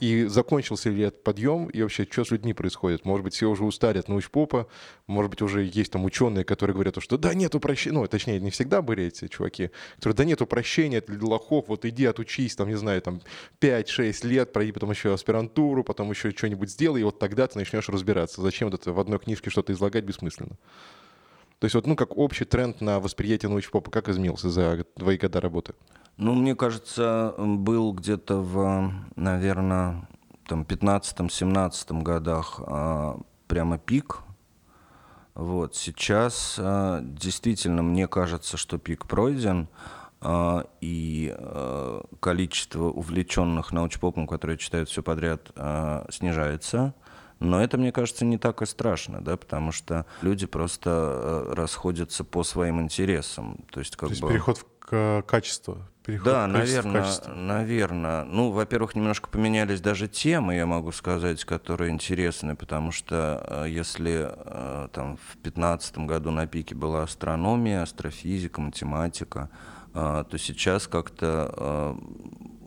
И 0.00 0.24
закончился 0.24 0.90
ли 0.90 1.02
этот 1.02 1.22
подъем, 1.22 1.66
и 1.66 1.80
вообще, 1.82 2.04
что 2.10 2.24
с 2.24 2.32
людьми 2.32 2.52
происходит? 2.52 3.04
Может 3.04 3.22
быть, 3.22 3.34
все 3.34 3.46
уже 3.48 3.62
устали 3.64 3.98
от 3.98 4.08
научпопа, 4.08 4.66
может 5.06 5.30
быть, 5.30 5.42
уже 5.42 5.62
есть 5.62 5.92
там 5.92 6.04
ученые, 6.04 6.42
которые 6.44 6.74
говорят, 6.74 7.00
что 7.00 7.16
да 7.16 7.34
нет 7.34 7.54
упрощения, 7.54 8.00
ну, 8.00 8.06
точнее, 8.08 8.40
не 8.40 8.50
всегда 8.50 8.82
были 8.82 9.04
эти 9.04 9.28
чуваки, 9.28 9.70
которые, 10.00 10.16
да 10.16 10.24
нет 10.24 10.40
упрощения, 10.40 10.98
это 10.98 11.12
для 11.12 11.28
лохов, 11.28 11.66
вот 11.68 11.84
иди 11.84 12.06
отучись, 12.06 12.56
там, 12.56 12.68
не 12.68 12.74
знаю, 12.74 13.02
там, 13.02 13.20
5-6 13.60 14.26
лет, 14.26 14.52
пройди 14.52 14.72
потом 14.72 14.90
еще 14.90 15.12
аспирантуру, 15.12 15.84
потом 15.84 16.10
еще 16.10 16.30
что-нибудь 16.30 16.70
сделай, 16.70 17.02
и 17.02 17.04
вот 17.04 17.18
тогда 17.18 17.46
ты 17.46 17.58
начнешь 17.58 17.88
разбираться. 17.88 18.40
Зачем 18.40 18.70
вот 18.70 18.80
это 18.80 18.92
в 18.92 18.98
одной 18.98 19.18
книжке 19.18 19.50
что-то 19.50 19.74
излагать 19.74 20.04
бессмысленно? 20.04 20.56
То 21.58 21.66
есть 21.66 21.74
вот, 21.74 21.86
ну, 21.86 21.94
как 21.94 22.16
общий 22.16 22.46
тренд 22.46 22.80
на 22.80 22.98
восприятие 22.98 23.50
научпопа, 23.50 23.90
как 23.90 24.08
изменился 24.08 24.48
за 24.48 24.84
твои 24.96 25.18
года 25.18 25.42
работы? 25.42 25.74
Ну, 26.16 26.34
мне 26.34 26.54
кажется, 26.56 27.34
был 27.36 27.92
где-то 27.92 28.36
в, 28.36 28.92
наверное, 29.16 30.08
там 30.48 30.62
15-17 30.62 32.02
годах 32.02 32.60
а, 32.66 33.20
прямо 33.46 33.76
пик. 33.76 34.20
Вот 35.34 35.76
сейчас 35.76 36.56
а, 36.58 37.00
действительно 37.02 37.82
мне 37.82 38.08
кажется, 38.08 38.56
что 38.56 38.78
пик 38.78 39.06
пройден, 39.06 39.68
а, 40.20 40.66
и 40.80 41.34
а, 41.36 42.04
количество 42.20 42.84
увлеченных 42.84 43.72
научпопом, 43.72 44.26
которые 44.26 44.58
читают 44.58 44.88
все 44.88 45.02
подряд, 45.02 45.50
снижается. 46.10 46.94
Но 47.38 47.62
это, 47.62 47.78
мне 47.78 47.90
кажется, 47.90 48.26
не 48.26 48.36
так 48.36 48.60
и 48.60 48.66
страшно, 48.66 49.22
да, 49.22 49.38
потому 49.38 49.72
что 49.72 50.04
люди 50.20 50.46
просто 50.46 51.46
расходятся 51.52 52.22
по 52.22 52.44
своим 52.44 52.82
интересам. 52.82 53.64
То 53.70 53.80
есть, 53.80 53.96
как 53.96 54.10
То 54.10 54.12
есть 54.12 54.20
бы... 54.20 54.28
переход 54.28 54.58
в 54.58 54.66
к- 54.78 55.22
качество. 55.26 55.88
Переход 56.10 56.24
Да, 56.24 56.46
наверное, 56.46 57.06
наверное. 57.34 58.24
Ну, 58.24 58.50
во-первых, 58.50 58.94
немножко 58.94 59.28
поменялись 59.28 59.80
даже 59.80 60.08
темы, 60.08 60.54
я 60.56 60.66
могу 60.66 60.92
сказать, 60.92 61.44
которые 61.44 61.90
интересны, 61.90 62.56
потому 62.56 62.90
что 62.90 63.44
э, 63.46 63.70
если 63.70 64.28
э, 64.30 64.88
там 64.92 65.16
в 65.16 65.34
2015 65.42 65.98
году 65.98 66.30
на 66.30 66.46
пике 66.46 66.74
была 66.74 67.04
астрономия, 67.04 67.82
астрофизика, 67.82 68.60
математика, 68.60 69.50
э, 69.94 70.24
то 70.28 70.38
сейчас 70.38 70.86
как-то 70.86 71.96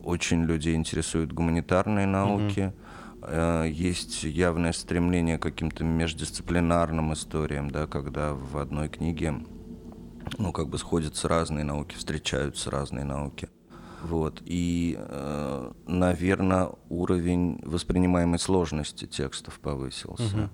очень 0.03 0.43
людей 0.43 0.75
интересуют 0.75 1.31
гуманитарные 1.33 2.05
науки. 2.05 2.73
Э, 3.21 3.65
Есть 3.69 4.23
явное 4.23 4.73
стремление 4.73 5.38
к 5.38 5.43
каким-то 5.43 5.83
междисциплинарным 5.83 7.13
историям, 7.13 7.71
да, 7.71 7.88
когда 7.88 8.33
в 8.33 8.57
одной 8.57 8.89
книге 8.89 9.35
ну, 10.37 10.51
как 10.51 10.67
бы 10.67 10.77
сходятся 10.77 11.27
разные 11.27 11.63
науки, 11.63 11.95
встречаются 11.95 12.71
разные 12.71 13.05
науки. 13.05 13.49
Вот. 14.03 14.41
И, 14.45 14.99
наверное, 15.87 16.71
уровень 16.89 17.61
воспринимаемой 17.63 18.39
сложности 18.39 19.05
текстов 19.05 19.59
повысился. 19.59 20.49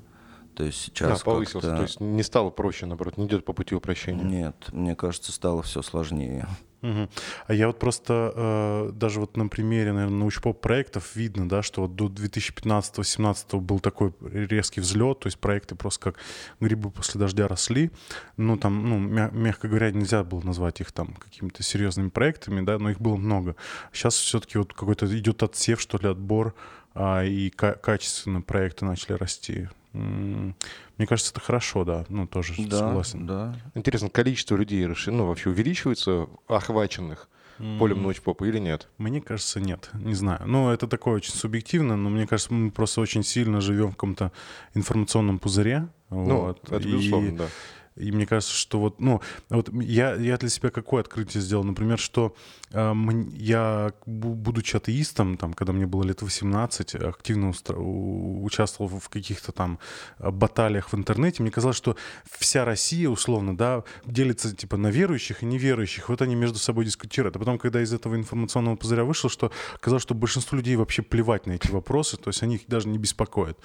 То 0.55 0.63
есть 0.63 0.79
сейчас 0.79 1.19
да, 1.19 1.23
повысился, 1.23 1.75
то 1.75 1.81
есть 1.83 2.01
не 2.01 2.21
стало 2.21 2.49
проще, 2.49 2.85
наоборот, 2.85 3.17
не 3.17 3.27
идет 3.27 3.45
по 3.45 3.53
пути 3.53 3.75
упрощения. 3.75 4.23
Нет, 4.23 4.73
мне 4.73 4.93
кажется, 4.93 5.31
стало 5.31 5.61
все 5.63 5.81
сложнее. 5.81 6.47
Мгм. 6.81 7.09
А 7.47 7.53
я 7.53 7.67
вот 7.67 7.77
просто 7.77 8.31
э, 8.35 8.91
даже 8.93 9.19
вот 9.19 9.35
на 9.35 9.47
примере, 9.49 9.91
наверное, 9.91 10.19
научпоп 10.19 10.61
проектов 10.61 11.13
видно, 11.15 11.47
да, 11.49 11.61
что 11.61 11.81
вот 11.81 11.95
до 11.95 12.07
2015-2017 12.07 13.59
был 13.59 13.79
такой 13.81 14.13
резкий 14.21 14.79
взлет, 14.79 15.19
то 15.19 15.27
есть 15.27 15.39
проекты 15.39 15.75
просто 15.75 16.11
как 16.11 16.19
грибы 16.61 16.89
после 16.89 17.19
дождя 17.19 17.49
росли. 17.49 17.91
Ну, 18.37 18.55
там, 18.57 18.87
ну, 18.87 18.97
мя- 18.97 19.29
мягко 19.33 19.67
говоря, 19.67 19.91
нельзя 19.91 20.23
было 20.23 20.41
назвать 20.41 20.79
их 20.79 20.93
там 20.93 21.15
какими-то 21.15 21.63
серьезными 21.63 22.09
проектами, 22.09 22.61
да, 22.65 22.79
но 22.79 22.91
их 22.91 23.01
было 23.01 23.17
много. 23.17 23.55
Сейчас 23.91 24.15
все-таки 24.15 24.57
вот 24.57 24.73
какой-то 24.73 25.05
идет 25.17 25.43
отсев, 25.43 25.81
что 25.81 25.97
ли, 25.97 26.07
отбор, 26.07 26.53
а, 26.93 27.25
и 27.25 27.49
ка- 27.49 27.75
качественно 27.75 28.41
проекты 28.41 28.85
начали 28.85 29.13
расти. 29.13 29.67
Мне 29.93 31.07
кажется, 31.07 31.31
это 31.31 31.41
хорошо, 31.41 31.83
да, 31.83 32.05
ну, 32.09 32.27
тоже 32.27 32.53
Да, 32.67 32.77
согласен. 32.77 33.25
да. 33.25 33.55
Интересно, 33.75 34.09
количество 34.09 34.55
людей 34.55 34.85
ну, 35.07 35.25
вообще 35.25 35.49
увеличивается, 35.49 36.27
охваченных 36.47 37.27
полем 37.77 38.01
научпопа 38.03 38.45
или 38.45 38.57
нет? 38.59 38.87
Мне 38.97 39.19
кажется, 39.19 39.59
нет. 39.59 39.89
Не 39.93 40.13
знаю. 40.13 40.41
Ну, 40.45 40.69
это 40.69 40.87
такое 40.87 41.15
очень 41.15 41.33
субъективно, 41.33 41.97
но 41.97 42.09
мне 42.09 42.25
кажется, 42.27 42.53
мы 42.53 42.71
просто 42.71 43.01
очень 43.01 43.23
сильно 43.23 43.59
живем 43.61 43.87
в 43.89 43.91
каком-то 43.91 44.31
информационном 44.75 45.39
пузыре. 45.39 45.89
Ну, 46.09 46.41
вот. 46.41 46.63
это 46.71 46.87
И- 46.87 46.91
безусловно, 46.91 47.37
да. 47.37 47.47
И 47.95 48.13
мне 48.13 48.25
кажется, 48.25 48.55
что 48.55 48.79
вот, 48.79 49.01
ну, 49.01 49.19
вот 49.49 49.73
я, 49.73 50.13
я 50.15 50.37
для 50.37 50.47
себя 50.47 50.69
какое 50.69 51.01
открытие 51.01 51.41
сделал? 51.41 51.65
Например, 51.65 51.99
что 51.99 52.33
я, 52.71 53.91
бу- 54.05 54.35
будучи 54.35 54.77
атеистом, 54.77 55.37
там, 55.37 55.53
когда 55.53 55.73
мне 55.73 55.87
было 55.87 56.03
лет 56.03 56.21
18, 56.21 56.95
активно 56.95 57.49
участвовал 57.49 58.99
в 58.99 59.09
каких-то 59.09 59.51
там 59.51 59.79
э, 60.19 60.29
баталиях 60.29 60.91
в 60.91 60.95
интернете, 60.95 61.41
мне 61.41 61.51
казалось, 61.51 61.77
что 61.77 61.95
вся 62.29 62.65
Россия, 62.65 63.09
условно, 63.09 63.57
да, 63.57 63.83
делится 64.05 64.55
типа 64.55 64.77
на 64.77 64.87
верующих 64.87 65.41
и 65.41 65.45
неверующих. 65.45 66.09
Вот 66.09 66.21
они 66.21 66.35
между 66.35 66.59
собой 66.59 66.85
дискутируют. 66.85 67.35
А 67.35 67.39
потом, 67.39 67.57
когда 67.57 67.81
из 67.81 67.91
этого 67.91 68.15
информационного 68.15 68.75
пузыря 68.75 69.03
вышло, 69.03 69.29
что 69.29 69.51
казалось, 69.79 70.03
что 70.03 70.13
большинству 70.13 70.57
людей 70.57 70.75
вообще 70.75 71.01
плевать 71.01 71.47
на 71.47 71.53
эти 71.53 71.71
вопросы, 71.71 72.17
то 72.17 72.29
есть 72.29 72.43
они 72.43 72.55
их 72.55 72.67
даже 72.67 72.87
не 72.87 72.99
беспокоят. 72.99 73.57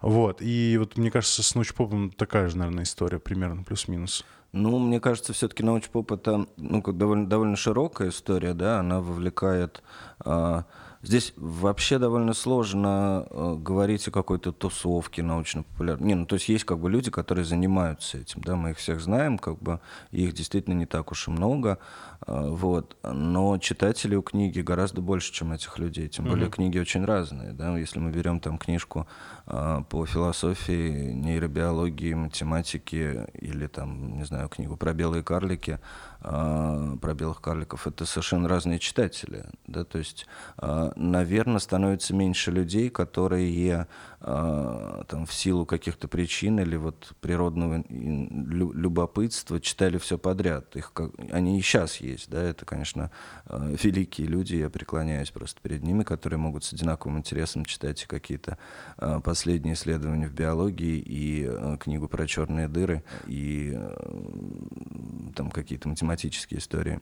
Вот. 0.00 0.38
И 0.40 0.76
вот 0.78 0.96
мне 0.96 1.10
кажется, 1.10 1.42
с 1.42 1.54
научпопом 1.54 2.10
такая 2.10 2.48
же, 2.48 2.56
наверное, 2.56 2.84
история 2.84 3.18
примерно, 3.18 3.62
плюс-минус. 3.62 4.24
Ну, 4.52 4.78
мне 4.78 5.00
кажется, 5.00 5.32
все-таки 5.32 5.62
научпоп 5.62 6.12
это 6.12 6.46
ну, 6.58 6.82
как 6.82 6.98
довольно, 6.98 7.26
довольно 7.26 7.56
широкая 7.56 8.10
история, 8.10 8.52
да, 8.52 8.80
она 8.80 9.00
вовлекает. 9.00 9.82
а, 10.24 10.64
здесь 11.02 11.32
вообще 11.36 11.98
довольно 11.98 12.32
сложно 12.32 13.26
а, 13.28 13.56
говорить 13.56 14.06
о 14.08 14.10
какой-то 14.10 14.52
тусовке 14.52 15.22
научно-популярной. 15.22 16.06
Не, 16.06 16.14
ну, 16.14 16.26
то 16.26 16.34
есть 16.34 16.48
есть 16.48 16.64
как 16.64 16.78
бы 16.78 16.90
люди, 16.90 17.10
которые 17.10 17.44
занимаются 17.44 18.18
этим, 18.18 18.40
да, 18.42 18.56
мы 18.56 18.70
их 18.70 18.78
всех 18.78 19.00
знаем, 19.00 19.38
как 19.38 19.58
бы 19.58 19.80
их 20.10 20.32
действительно 20.32 20.74
не 20.74 20.86
так 20.86 21.10
уж 21.10 21.28
и 21.28 21.30
много, 21.30 21.78
а, 22.26 22.48
вот. 22.48 22.96
Но 23.02 23.58
читателей 23.58 24.16
у 24.16 24.22
книги 24.22 24.60
гораздо 24.60 25.00
больше, 25.00 25.32
чем 25.32 25.52
этих 25.52 25.78
людей, 25.78 26.08
тем 26.08 26.26
более 26.26 26.48
книги 26.48 26.78
очень 26.78 27.04
разные, 27.04 27.52
да, 27.52 27.76
если 27.76 27.98
мы 27.98 28.10
берем 28.10 28.40
там 28.40 28.58
книжку 28.58 29.06
а, 29.46 29.82
по 29.82 30.06
философии, 30.06 31.12
нейробиологии, 31.12 32.14
математике 32.14 33.28
или 33.34 33.66
там, 33.66 34.16
не 34.16 34.24
знаю, 34.24 34.48
книгу 34.48 34.76
про 34.76 34.92
белые 34.92 35.22
карлики, 35.22 35.80
про 36.22 37.14
белых 37.14 37.40
карликов, 37.40 37.86
это 37.86 38.06
совершенно 38.06 38.48
разные 38.48 38.78
читатели, 38.78 39.44
да, 39.66 39.84
то 39.84 39.98
есть, 39.98 40.26
наверное, 40.56 41.58
становится 41.58 42.14
меньше 42.14 42.52
людей, 42.52 42.90
которые 42.90 43.86
там 44.22 45.26
в 45.26 45.32
силу 45.32 45.66
каких-то 45.66 46.06
причин 46.06 46.60
или 46.60 46.76
вот 46.76 47.12
природного 47.20 47.84
любопытства 47.88 49.60
читали 49.60 49.98
все 49.98 50.16
подряд. 50.16 50.76
Их 50.76 50.92
как- 50.92 51.10
они 51.30 51.58
и 51.58 51.62
сейчас 51.62 51.96
есть, 51.96 52.30
да, 52.30 52.42
это, 52.42 52.64
конечно, 52.64 53.10
а, 53.46 53.74
великие 53.82 54.26
люди, 54.28 54.56
я 54.56 54.70
преклоняюсь 54.70 55.30
просто 55.30 55.60
перед 55.60 55.82
ними, 55.82 56.04
которые 56.04 56.38
могут 56.38 56.64
с 56.64 56.72
одинаковым 56.72 57.18
интересом 57.18 57.64
читать 57.64 58.04
какие-то 58.06 58.58
а, 58.96 59.20
последние 59.20 59.74
исследования 59.74 60.28
в 60.28 60.34
биологии 60.34 60.98
и 60.98 61.46
а, 61.48 61.76
книгу 61.76 62.08
про 62.08 62.26
черные 62.26 62.68
дыры 62.68 63.02
и 63.26 63.72
а, 63.74 65.32
там 65.34 65.50
какие-то 65.50 65.88
математические 65.88 66.60
истории. 66.60 67.00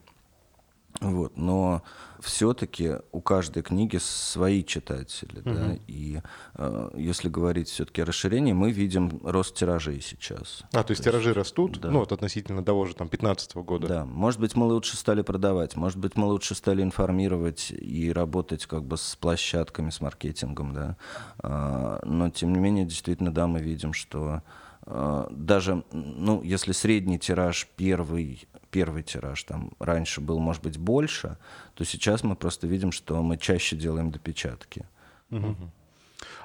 Вот, 0.99 1.37
но 1.37 1.83
все-таки 2.19 2.97
у 3.11 3.21
каждой 3.21 3.63
книги 3.63 3.97
свои 3.97 4.63
читатели, 4.63 5.39
угу. 5.39 5.53
да, 5.53 5.77
и 5.87 6.21
э, 6.55 6.91
если 6.95 7.29
говорить 7.29 7.69
все-таки 7.69 8.01
о 8.01 8.05
расширении, 8.05 8.53
мы 8.53 8.71
видим 8.71 9.19
рост 9.23 9.55
тиражей 9.55 10.01
сейчас. 10.01 10.63
А, 10.73 10.83
то 10.83 10.91
есть 10.91 11.03
то 11.03 11.09
тиражи 11.09 11.29
есть, 11.29 11.37
растут, 11.37 11.79
да. 11.79 11.89
ну, 11.89 11.99
вот 11.99 12.11
относительно 12.11 12.63
того 12.63 12.85
же 12.85 12.95
там 12.95 13.09
15 13.09 13.55
года. 13.55 13.87
Да, 13.87 14.05
может 14.05 14.39
быть, 14.39 14.55
мы 14.55 14.67
лучше 14.67 14.97
стали 14.97 15.21
продавать, 15.21 15.75
может 15.75 15.97
быть, 15.97 16.15
мы 16.15 16.25
лучше 16.27 16.55
стали 16.55 16.83
информировать 16.83 17.71
и 17.71 18.11
работать 18.11 18.65
как 18.65 18.83
бы 18.83 18.97
с 18.97 19.15
площадками, 19.15 19.89
с 19.89 20.01
маркетингом, 20.01 20.73
да, 20.73 20.97
э, 21.43 21.99
но 22.03 22.29
тем 22.29 22.53
не 22.53 22.59
менее, 22.59 22.85
действительно, 22.85 23.33
да, 23.33 23.47
мы 23.47 23.61
видим, 23.61 23.93
что 23.93 24.43
даже, 24.85 25.83
ну, 25.91 26.41
если 26.43 26.71
средний 26.71 27.19
тираж 27.19 27.67
первый 27.75 28.47
первый 28.71 29.03
тираж 29.03 29.43
там 29.43 29.71
раньше 29.79 30.21
был, 30.21 30.39
может 30.39 30.63
быть, 30.63 30.77
больше, 30.77 31.37
то 31.75 31.83
сейчас 31.83 32.23
мы 32.23 32.35
просто 32.35 32.67
видим, 32.67 32.91
что 32.91 33.21
мы 33.21 33.37
чаще 33.37 33.75
делаем 33.75 34.11
допечатки. 34.11 34.85
Угу. 35.29 35.55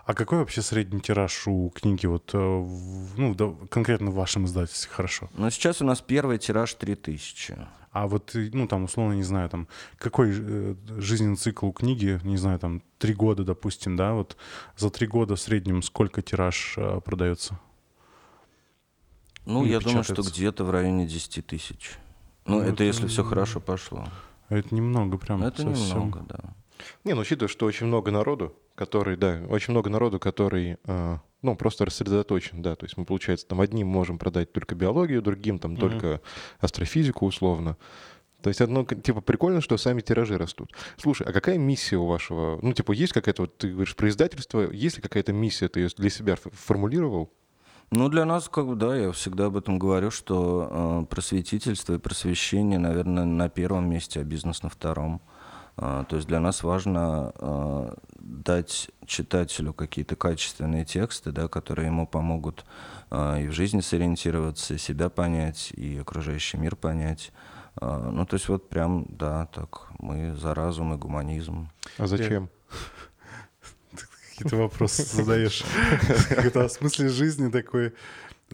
А 0.04 0.14
какой 0.14 0.38
вообще 0.38 0.62
средний 0.62 1.00
тираж 1.00 1.46
у 1.46 1.70
книги, 1.70 2.06
вот, 2.06 2.30
э, 2.32 2.38
ну, 2.38 3.34
да, 3.34 3.52
конкретно 3.70 4.10
в 4.10 4.14
вашем 4.14 4.44
издательстве, 4.44 4.90
хорошо? 4.92 5.28
Ну, 5.34 5.50
сейчас 5.50 5.82
у 5.82 5.84
нас 5.84 6.00
первый 6.00 6.38
тираж 6.38 6.74
3000. 6.74 7.56
А 7.90 8.06
вот, 8.06 8.32
ну, 8.34 8.68
там, 8.68 8.84
условно, 8.84 9.14
не 9.14 9.24
знаю, 9.24 9.48
там, 9.48 9.68
какой 9.98 10.32
э, 10.32 10.74
жизненный 10.98 11.36
цикл 11.36 11.66
у 11.66 11.72
книги, 11.72 12.20
не 12.22 12.36
знаю, 12.36 12.58
там, 12.58 12.82
три 12.98 13.14
года, 13.14 13.42
допустим, 13.42 13.96
да, 13.96 14.12
вот 14.12 14.36
за 14.76 14.90
три 14.90 15.06
года 15.06 15.34
в 15.34 15.40
среднем 15.40 15.82
сколько 15.82 16.22
тираж 16.22 16.74
э, 16.76 17.00
продается? 17.04 17.58
Ну, 19.46 19.64
я 19.64 19.80
думаю, 19.80 20.04
что 20.04 20.22
где-то 20.22 20.64
в 20.64 20.70
районе 20.70 21.06
10 21.06 21.46
тысяч. 21.46 21.92
Ну, 22.44 22.56
ну 22.56 22.62
это, 22.62 22.72
это 22.74 22.84
если 22.84 23.06
все 23.06 23.24
хорошо 23.24 23.60
пошло. 23.60 24.06
Это 24.48 24.74
немного 24.74 25.18
прям. 25.18 25.42
Это 25.42 25.62
совсем. 25.62 25.88
немного, 25.88 26.24
да. 26.28 26.54
Не, 27.04 27.14
ну 27.14 27.22
учитывая, 27.22 27.48
что 27.48 27.66
очень 27.66 27.86
много 27.86 28.10
народу, 28.10 28.54
который, 28.74 29.16
да, 29.16 29.40
очень 29.48 29.72
много 29.72 29.88
народу, 29.88 30.18
который, 30.18 30.76
э, 30.84 31.18
ну, 31.42 31.56
просто 31.56 31.86
рассредоточен, 31.86 32.60
да, 32.60 32.76
то 32.76 32.84
есть 32.84 32.96
мы, 32.96 33.04
получается, 33.04 33.46
там 33.46 33.60
одним 33.60 33.86
можем 33.88 34.18
продать 34.18 34.52
только 34.52 34.74
биологию, 34.74 35.22
другим 35.22 35.58
там 35.58 35.74
mm-hmm. 35.74 35.80
только 35.80 36.20
астрофизику 36.60 37.24
условно. 37.26 37.76
То 38.42 38.50
есть 38.50 38.60
одно, 38.60 38.84
типа, 38.84 39.22
прикольно, 39.22 39.60
что 39.60 39.76
сами 39.76 40.02
тиражи 40.02 40.36
растут. 40.36 40.72
Слушай, 40.98 41.26
а 41.26 41.32
какая 41.32 41.58
миссия 41.58 41.96
у 41.96 42.06
вашего, 42.06 42.58
ну, 42.62 42.72
типа, 42.74 42.92
есть 42.92 43.12
какая-то, 43.12 43.42
вот 43.42 43.56
ты 43.56 43.72
говоришь, 43.72 43.96
про 43.96 44.08
издательство, 44.08 44.70
есть 44.70 44.96
ли 44.96 45.02
какая-то 45.02 45.32
миссия, 45.32 45.68
ты 45.68 45.80
ее 45.80 45.88
для 45.96 46.10
себя 46.10 46.36
формулировал? 46.36 47.32
Ну, 47.90 48.08
для 48.08 48.24
нас, 48.24 48.48
как 48.48 48.66
бы, 48.66 48.74
да, 48.74 48.96
я 48.96 49.12
всегда 49.12 49.46
об 49.46 49.56
этом 49.56 49.78
говорю, 49.78 50.10
что 50.10 50.68
э, 50.70 51.06
просветительство 51.08 51.94
и 51.94 51.98
просвещение, 51.98 52.78
наверное, 52.78 53.24
на 53.24 53.48
первом 53.48 53.88
месте, 53.88 54.20
а 54.20 54.24
бизнес 54.24 54.62
на 54.62 54.68
втором. 54.68 55.20
Э, 55.76 56.04
то 56.08 56.16
есть 56.16 56.26
для 56.26 56.40
нас 56.40 56.64
важно 56.64 57.32
э, 57.38 57.94
дать 58.18 58.90
читателю 59.06 59.72
какие-то 59.72 60.16
качественные 60.16 60.84
тексты, 60.84 61.30
да, 61.30 61.46
которые 61.46 61.86
ему 61.86 62.08
помогут 62.08 62.64
э, 63.10 63.44
и 63.44 63.46
в 63.46 63.52
жизни 63.52 63.80
сориентироваться, 63.80 64.74
и 64.74 64.78
себя 64.78 65.08
понять, 65.08 65.72
и 65.76 65.98
окружающий 65.98 66.56
мир 66.56 66.74
понять. 66.74 67.30
Э, 67.80 68.10
ну, 68.12 68.26
то 68.26 68.34
есть 68.34 68.48
вот 68.48 68.68
прям, 68.68 69.06
да, 69.08 69.46
так, 69.46 69.86
мы 70.00 70.34
за 70.34 70.54
разум 70.54 70.94
и 70.94 70.96
гуманизм. 70.96 71.70
А 71.98 72.08
зачем? 72.08 72.50
Какие-то 74.36 74.56
вопросы 74.56 75.02
задаешь. 75.04 75.64
Это 76.30 76.64
о 76.64 76.68
смысле 76.68 77.08
жизни 77.08 77.50
такой. 77.50 77.94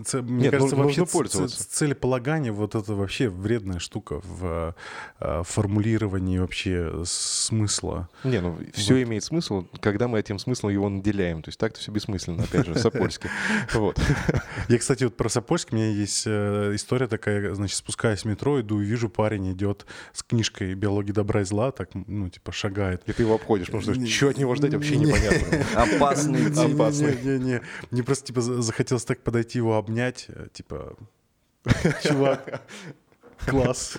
Це, 0.05 0.23
мне 0.23 0.43
Нет, 0.43 0.51
кажется, 0.53 0.77
ну, 0.77 0.83
вообще 0.83 1.05
пользоваться. 1.05 1.69
целеполагание 1.69 2.51
вот 2.51 2.75
это 2.75 2.95
вообще 2.95 3.29
вредная 3.29 3.79
штука 3.79 4.23
в 4.25 4.75
э, 5.21 5.43
формулировании 5.45 6.39
вообще 6.39 7.03
смысла. 7.05 8.09
Не, 8.25 8.41
ну 8.41 8.57
все 8.73 8.95
вот. 8.95 9.03
имеет 9.03 9.23
смысл, 9.23 9.67
когда 9.81 10.09
мы 10.09 10.19
этим 10.19 10.39
смыслом 10.39 10.73
его 10.73 10.89
наделяем. 10.89 11.43
То 11.43 11.49
есть 11.49 11.59
так-то 11.59 11.79
все 11.79 11.93
бессмысленно, 11.93 12.45
опять 12.45 12.67
же, 12.67 12.75
Сапольский. 12.75 13.29
Вот. 13.75 14.01
Я, 14.69 14.79
кстати, 14.79 15.05
вот 15.05 15.17
про 15.17 15.29
Сапольский, 15.29 15.77
у 15.77 15.81
меня 15.81 15.91
есть 15.91 16.25
э, 16.27 16.73
история 16.75 17.07
такая, 17.07 17.55
значит, 17.55 17.77
спускаясь 17.77 18.23
в 18.23 18.25
метро, 18.25 18.61
иду 18.61 18.81
и 18.81 18.85
вижу, 18.85 19.11
парень 19.11 19.53
идет 19.53 19.85
с 20.15 20.23
книжкой 20.23 20.75
«Биология 20.75 21.13
добра 21.13 21.43
и 21.43 21.45
зла», 21.45 21.71
так, 21.71 21.91
ну, 21.95 22.31
типа, 22.31 22.51
шагает. 22.53 23.03
И 23.07 23.13
ты 23.13 23.25
его 23.25 23.35
обходишь, 23.35 23.67
потому 23.67 23.83
что 23.83 24.07
что 24.07 24.29
от 24.29 24.39
него 24.39 24.55
ждать 24.55 24.73
вообще 24.73 24.97
непонятно. 24.97 25.67
Опасный. 25.75 26.47
Опасный. 26.75 27.19
Не-не-не. 27.23 27.61
Мне 27.91 28.03
просто, 28.03 28.27
типа, 28.27 28.41
захотелось 28.41 29.05
так 29.05 29.23
подойти 29.23 29.59
его 29.59 29.82
обнять, 29.83 30.27
э, 30.29 30.47
типа, 30.53 30.97
чувак, 32.03 32.63
класс. 33.47 33.99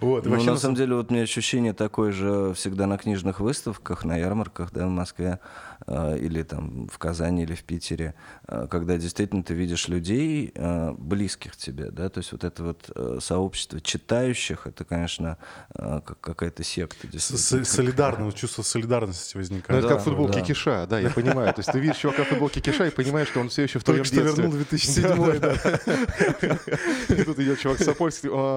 Вот, 0.00 0.26
ну, 0.26 0.42
на 0.42 0.56
самом 0.56 0.74
деле, 0.74 0.96
вот 0.96 1.10
у 1.10 1.14
меня 1.14 1.22
ощущение 1.22 1.72
такое 1.72 2.10
же 2.10 2.52
всегда 2.54 2.86
на 2.86 2.98
книжных 2.98 3.40
выставках, 3.40 4.04
на 4.04 4.16
ярмарках, 4.16 4.72
да, 4.72 4.86
в 4.86 4.90
Москве. 4.90 5.38
Э, 5.86 6.16
или 6.16 6.42
там 6.42 6.88
в 6.88 6.96
Казани 6.98 7.42
или 7.42 7.54
в 7.54 7.62
Питере, 7.62 8.14
э, 8.48 8.66
когда 8.70 8.96
действительно 8.96 9.42
ты 9.42 9.52
видишь 9.52 9.88
людей 9.88 10.50
э, 10.54 10.92
близких 10.96 11.56
тебе, 11.56 11.90
да, 11.90 12.08
то 12.08 12.18
есть 12.18 12.32
вот 12.32 12.42
это 12.42 12.62
вот 12.62 12.90
сообщество 13.22 13.80
читающих, 13.80 14.66
это, 14.66 14.84
конечно, 14.84 15.36
какая-то 15.74 16.62
секта. 16.64 17.06
Солидарное, 17.18 18.32
чувство 18.32 18.62
солидарности 18.62 19.36
возникает. 19.36 19.68
Ну, 19.68 19.78
это 19.78 19.88
да, 19.88 19.94
как 19.94 20.04
футбол 20.04 20.28
да. 20.28 20.40
Кикиша, 20.40 20.86
да, 20.88 20.98
я 21.00 21.10
понимаю. 21.10 21.52
То 21.52 21.60
есть 21.60 21.72
ты 21.72 21.78
видишь 21.78 21.96
чувака 21.96 22.24
в 22.24 22.28
футболке 22.28 22.60
Киша 22.60 22.86
и 22.86 22.90
понимаешь, 22.90 23.28
что 23.28 23.40
он 23.40 23.48
все 23.48 23.64
еще 23.64 23.78
в 23.78 23.84
твоем 23.84 24.02
детстве. 24.02 24.22
Только 24.22 24.32
что 24.32 24.42
вернул 24.42 24.58
2007 24.58 25.40
да. 25.40 27.14
И 27.14 27.22
тут 27.24 27.38
идет 27.38 27.58
чувак 27.58 27.78
с 27.78 27.84
Сапольский, 27.84 28.30
«А, 28.32 28.53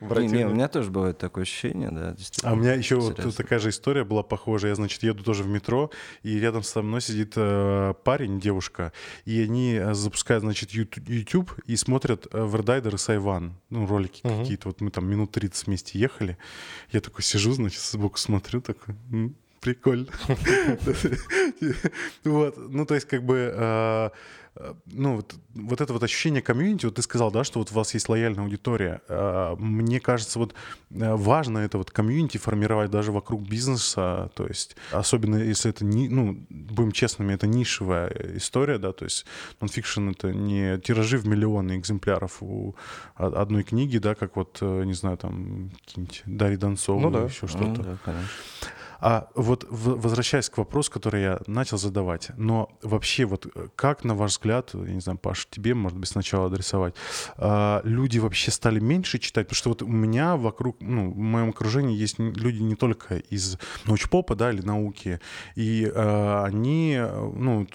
не, 0.00 0.28
не, 0.28 0.46
у 0.46 0.50
меня 0.50 0.68
тоже 0.68 0.90
бывает 0.90 1.18
такое 1.18 1.42
ощущение, 1.42 1.90
да, 1.90 2.14
А 2.42 2.52
у 2.52 2.56
меня 2.56 2.74
еще 2.74 2.96
вот 2.96 3.36
такая 3.36 3.58
же 3.58 3.70
история 3.70 4.04
была 4.04 4.22
похожая. 4.22 4.72
Я, 4.72 4.74
значит, 4.74 5.02
еду 5.02 5.22
тоже 5.22 5.42
в 5.42 5.48
метро, 5.48 5.90
и 6.22 6.38
рядом 6.38 6.62
со 6.62 6.82
мной 6.82 7.00
сидит 7.00 7.34
э, 7.36 7.94
парень, 8.04 8.40
девушка, 8.40 8.92
и 9.24 9.40
они 9.40 9.74
э, 9.74 9.94
запускают, 9.94 10.42
значит, 10.42 10.70
YouTube 10.72 11.54
и 11.66 11.76
смотрят 11.76 12.26
э, 12.32 12.46
Вердайдер 12.46 12.94
и 12.94 12.98
Сайван, 12.98 13.54
ну, 13.70 13.86
ролики 13.86 14.22
uh-huh. 14.22 14.42
какие-то. 14.42 14.68
Вот 14.68 14.80
мы 14.80 14.90
там 14.90 15.06
минут 15.06 15.32
30 15.32 15.66
вместе 15.66 15.98
ехали. 15.98 16.36
Я 16.90 17.00
такой 17.00 17.22
сижу, 17.22 17.52
значит, 17.52 17.80
сбоку 17.80 18.18
смотрю, 18.18 18.60
такой, 18.60 18.94
прикольно. 19.64 20.06
Вот, 22.24 22.56
ну, 22.56 22.86
то 22.86 22.94
есть, 22.94 23.06
как 23.06 23.22
бы 23.24 23.52
э, 23.54 24.10
Э, 24.56 24.74
ну, 24.86 25.16
вот, 25.16 25.34
вот 25.54 25.80
это 25.80 25.92
вот 25.92 26.02
ощущение 26.02 26.42
комьюнити, 26.42 26.86
вот 26.86 26.96
ты 26.96 27.02
сказал, 27.02 27.30
да, 27.30 27.44
что 27.44 27.58
вот 27.58 27.72
у 27.72 27.74
вас 27.74 27.94
есть 27.94 28.08
лояльная 28.08 28.44
аудитория. 28.44 29.00
Э, 29.08 29.56
мне 29.58 30.00
кажется, 30.00 30.38
вот 30.38 30.54
важно 30.90 31.58
это 31.58 31.78
вот 31.78 31.90
комьюнити 31.90 32.38
формировать 32.38 32.90
даже 32.90 33.12
вокруг 33.12 33.42
бизнеса, 33.42 34.30
то 34.34 34.46
есть 34.46 34.76
особенно 34.92 35.36
если 35.36 35.70
это, 35.70 35.84
не, 35.84 36.08
ну, 36.08 36.46
будем 36.48 36.92
честными, 36.92 37.34
это 37.34 37.46
нишевая 37.46 38.36
история, 38.36 38.78
да, 38.78 38.92
то 38.92 39.04
есть 39.04 39.26
нонфикшн— 39.60 40.08
это 40.10 40.32
не 40.32 40.78
тиражи 40.78 41.18
в 41.18 41.26
миллионы 41.26 41.76
экземпляров 41.76 42.42
у 42.42 42.76
одной 43.16 43.64
книги, 43.64 43.98
да, 43.98 44.14
как 44.14 44.36
вот, 44.36 44.60
не 44.60 44.94
знаю, 44.94 45.16
там, 45.16 45.70
какие-нибудь 45.84 46.22
Дарья 46.26 46.58
Донцова 46.58 47.00
ну, 47.00 47.10
да. 47.10 47.22
еще 47.24 47.46
что-то. 47.46 47.64
Ну, 47.64 47.76
да, 47.76 47.98
конечно. 48.04 48.28
А 49.00 49.28
вот 49.34 49.66
возвращаясь 49.70 50.48
к 50.48 50.58
вопросу, 50.58 50.90
который 50.90 51.22
я 51.22 51.40
начал 51.46 51.78
задавать, 51.78 52.30
но 52.36 52.70
вообще 52.82 53.24
вот 53.24 53.46
э, 53.54 53.68
как, 53.76 54.04
на 54.04 54.14
ваш 54.14 54.32
взгляд, 54.32 54.70
я 54.74 54.92
не 54.92 55.00
знаю, 55.00 55.18
Паш, 55.18 55.46
тебе, 55.50 55.74
может 55.74 55.98
быть, 55.98 56.08
сначала 56.08 56.46
адресовать, 56.46 56.94
а, 57.36 57.80
люди 57.84 58.18
вообще 58.18 58.50
стали 58.50 58.80
меньше 58.80 59.18
читать? 59.18 59.46
Потому 59.48 59.56
что 59.56 59.68
вот 59.70 59.82
у 59.82 59.88
меня 59.88 60.36
вокруг, 60.36 60.76
ну, 60.80 61.10
в 61.10 61.16
моем 61.16 61.50
окружении 61.50 61.96
есть 61.96 62.18
люди 62.18 62.62
не 62.62 62.76
только 62.76 63.16
из 63.16 63.58
научпопа, 63.84 64.34
да, 64.34 64.50
или 64.50 64.62
науки, 64.62 65.20
и 65.54 65.90
а, 65.94 66.44
они, 66.44 67.00
ну, 67.34 67.66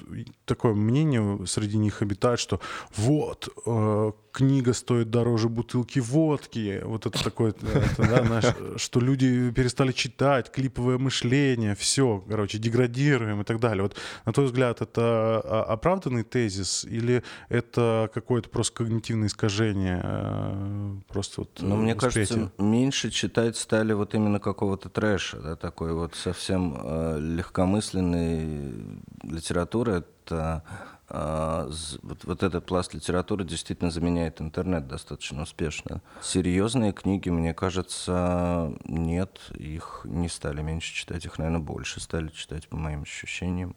такое 0.46 0.74
мнение 0.74 1.46
среди 1.46 1.78
них 1.78 2.02
обитает, 2.02 2.40
что 2.40 2.60
вот, 2.96 3.50
э, 3.66 4.12
книга 4.40 4.72
стоит 4.72 5.10
дороже 5.10 5.50
бутылки 5.50 6.00
водки, 6.00 6.82
вот 6.86 7.06
это 7.06 7.22
такое, 7.22 7.50
это, 7.50 7.84
да, 7.98 8.24
знаешь, 8.24 8.82
что 8.82 9.02
люди 9.02 9.52
перестали 9.52 9.92
читать, 9.92 10.50
клиповое 10.50 10.98
мышление, 10.98 11.76
все, 11.76 12.24
короче, 12.30 12.58
деградируем 12.58 13.42
и 13.42 13.44
так 13.44 13.60
далее. 13.60 13.84
Вот 13.84 13.98
на 14.26 14.32
твой 14.32 14.46
взгляд, 14.46 14.82
это 14.82 15.40
оправданный 15.68 16.24
тезис 16.24 16.86
или 16.86 17.22
это 17.50 18.10
какое-то 18.14 18.48
просто 18.48 18.78
когнитивное 18.78 19.28
искажение? 19.28 20.00
Э, 20.02 20.96
просто 21.10 21.42
вот 21.42 21.50
ну, 21.60 21.76
мне 21.76 21.96
кажется, 21.96 22.50
меньше 22.58 23.12
читать 23.12 23.58
стали 23.58 23.92
вот 23.92 24.16
именно 24.16 24.40
какого-то 24.40 24.88
трэша, 24.88 25.42
да, 25.42 25.56
такой 25.58 25.94
вот 25.94 26.16
совсем 26.16 26.80
э, 26.82 27.20
легкомысленной 27.20 29.02
литературы, 29.24 29.96
это 30.30 30.64
а, 30.66 30.99
вот, 31.10 32.24
вот 32.24 32.44
этот 32.44 32.66
пласт 32.66 32.94
литературы 32.94 33.44
действительно 33.44 33.92
заменяет 33.92 34.42
интернет 34.42 34.88
достаточно 34.88 35.42
успешно. 35.44 36.02
Серьезные 36.22 36.94
книги, 36.94 37.30
мне 37.30 37.54
кажется, 37.54 38.74
нет, 38.86 39.40
их 39.56 40.02
не 40.06 40.30
стали 40.30 40.62
меньше 40.62 40.94
читать, 40.94 41.26
их, 41.26 41.38
наверное, 41.38 41.62
больше 41.62 42.00
стали 42.00 42.30
читать, 42.30 42.68
по 42.68 42.78
моим 42.78 43.02
ощущениям. 43.04 43.76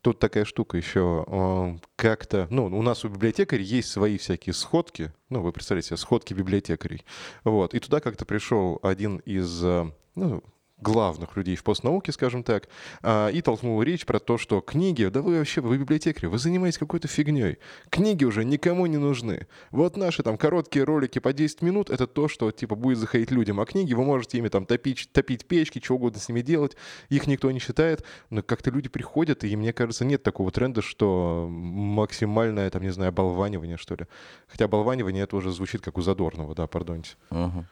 Тут 0.00 0.18
такая 0.18 0.44
штука 0.44 0.76
еще. 0.76 1.24
э, 1.26 1.78
Как-то, 1.96 2.46
ну, 2.50 2.66
у 2.66 2.82
нас 2.82 3.06
у 3.06 3.08
библиотекарей 3.08 3.64
есть 3.64 3.90
свои 3.90 4.18
всякие 4.18 4.52
сходки. 4.52 5.14
Ну, 5.30 5.40
вы 5.40 5.50
представляете 5.50 5.88
себе, 5.88 5.96
сходки 5.96 6.34
библиотекарей. 6.34 7.06
Вот. 7.42 7.72
И 7.72 7.80
туда 7.80 8.00
как-то 8.00 8.26
пришел 8.26 8.78
один 8.82 9.16
из, 9.24 9.64
э, 9.64 9.90
ну, 10.14 10.44
главных 10.84 11.36
людей 11.36 11.56
в 11.56 11.64
постнауке, 11.64 12.12
скажем 12.12 12.44
так, 12.44 12.68
а, 13.02 13.28
и 13.28 13.40
толкнул 13.40 13.82
речь 13.82 14.06
про 14.06 14.20
то, 14.20 14.38
что 14.38 14.60
книги, 14.60 15.06
да 15.06 15.22
вы 15.22 15.38
вообще, 15.38 15.60
вы 15.60 15.78
библиотекари, 15.78 16.26
вы 16.26 16.38
занимаетесь 16.38 16.78
какой-то 16.78 17.08
фигней. 17.08 17.58
Книги 17.90 18.24
уже 18.24 18.44
никому 18.44 18.86
не 18.86 18.98
нужны. 18.98 19.48
Вот 19.72 19.96
наши 19.96 20.22
там 20.22 20.36
короткие 20.38 20.84
ролики 20.84 21.18
по 21.18 21.32
10 21.32 21.62
минут, 21.62 21.90
это 21.90 22.06
то, 22.06 22.28
что 22.28 22.50
типа 22.52 22.76
будет 22.76 22.98
заходить 22.98 23.30
людям, 23.30 23.58
а 23.58 23.64
книги 23.64 23.94
вы 23.94 24.04
можете 24.04 24.38
ими 24.38 24.48
там 24.48 24.66
топить, 24.66 25.08
топить 25.12 25.46
печки, 25.46 25.80
что 25.82 25.94
угодно 25.94 26.20
с 26.20 26.28
ними 26.28 26.42
делать, 26.42 26.76
их 27.08 27.26
никто 27.26 27.50
не 27.50 27.58
считает, 27.58 28.04
но 28.30 28.42
как-то 28.42 28.70
люди 28.70 28.88
приходят, 28.88 29.42
и 29.42 29.56
мне 29.56 29.72
кажется, 29.72 30.04
нет 30.04 30.22
такого 30.22 30.52
тренда, 30.52 30.82
что 30.82 31.48
максимальное, 31.50 32.68
там, 32.70 32.82
не 32.82 32.90
знаю, 32.90 33.08
оболванивание, 33.08 33.78
что 33.78 33.94
ли. 33.94 34.06
Хотя 34.46 34.66
оболванивание 34.66 35.24
это 35.24 35.36
уже 35.36 35.50
звучит 35.50 35.80
как 35.80 35.96
у 35.96 36.02
Задорнова, 36.02 36.54
да, 36.54 36.66
пардоньте. 36.66 37.16
Мгм. 37.30 37.66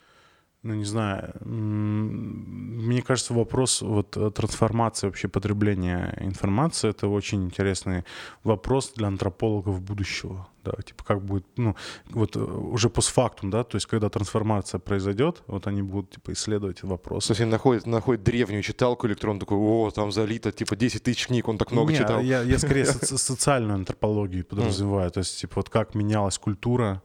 Ну, 0.63 0.75
не 0.75 0.85
знаю. 0.85 1.35
Мне 1.41 3.03
кажется, 3.03 3.35
вопрос 3.35 3.83
вот 3.83 4.17
э, 4.17 4.31
трансформации 4.31 5.09
вообще 5.09 5.27
потребления 5.27 6.17
информации— 6.21 6.91
это 6.91 7.09
очень 7.09 7.45
интересный 7.45 8.05
вопрос 8.45 8.93
для 8.95 9.09
антропологов 9.09 9.81
будущего. 9.81 10.47
Да, 10.65 10.73
типа 10.87 11.03
как 11.03 11.25
будет, 11.25 11.45
ну, 11.57 11.75
вот 12.11 12.37
э, 12.37 12.41
уже 12.41 12.89
постфактум, 12.89 13.51
да, 13.51 13.65
то 13.65 13.75
есть 13.75 13.87
когда 13.87 14.09
трансформация 14.09 14.79
произойдет, 14.79 15.43
вот 15.49 15.67
они 15.67 15.83
будут, 15.83 16.11
типа, 16.11 16.33
исследовать 16.33 16.79
этот 16.79 16.91
вопрос. 16.91 17.27
То 17.27 17.33
есть 17.33 17.41
он 17.41 17.51
находит, 17.51 17.87
находит 17.87 18.23
древнюю 18.23 18.63
читалку 18.63 19.09
электронную, 19.09 19.41
такой, 19.41 19.59
о, 19.59 19.91
там 19.91 20.13
залито, 20.13 20.53
типа, 20.53 20.77
10 20.77 21.03
тысяч 21.03 21.27
книг, 21.27 21.49
он 21.49 21.59
так 21.59 21.73
много 21.73 21.91
Не, 21.91 21.99
читал. 21.99 22.21
Я, 22.21 22.43
я 22.43 22.59
скорее 22.59 22.85
соци- 22.85 23.19
социальную 23.19 23.75
антропологию 23.75 24.45
подразумеваю. 24.45 25.11
То 25.11 25.19
есть, 25.19 25.41
типа, 25.41 25.55
вот 25.57 25.69
как 25.69 25.97
менялась 25.97 26.39
культура, 26.39 27.03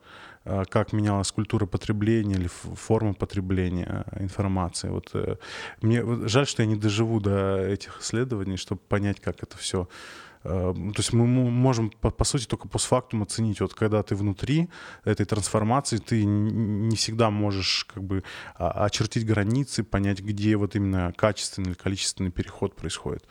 как 0.69 0.93
менялась 0.93 1.31
культура 1.31 1.65
потребления 1.65 2.35
или 2.35 2.47
форма 2.47 3.13
потребления 3.13 4.05
э, 4.11 4.23
информации. 4.23 4.89
Вот 4.89 5.09
э, 5.13 5.35
мне 5.81 6.03
жаль, 6.27 6.47
что 6.47 6.63
я 6.63 6.67
не 6.67 6.75
доживу 6.75 7.19
до 7.19 7.57
этих 7.57 7.99
исследований, 8.01 8.57
чтобы 8.57 8.81
понять, 8.87 9.19
как 9.19 9.43
это 9.43 9.57
все. 9.57 9.87
То 10.43 10.93
есть 10.97 11.13
мы 11.13 11.25
мо- 11.25 11.49
можем, 11.49 11.89
по, 11.89 12.09
по 12.09 12.23
сути, 12.23 12.45
только 12.45 12.69
постфактум 12.69 13.23
оценить. 13.23 13.59
Вот 13.59 13.73
когда 13.73 14.01
ты 14.01 14.15
внутри 14.15 14.69
этой 15.03 15.25
трансформации, 15.25 15.97
ты 15.97 16.23
не 16.23 16.95
всегда 16.95 17.29
можешь 17.29 17.85
как 17.93 18.03
бы 18.03 18.23
а, 18.55 18.85
очертить 18.85 19.25
границы, 19.25 19.83
понять, 19.83 20.21
где 20.21 20.55
вот 20.55 20.75
именно 20.75 21.11
качественный 21.17 21.71
или 21.71 21.77
количественный 21.77 22.31
переход 22.31 22.75
происходит. 22.75 23.25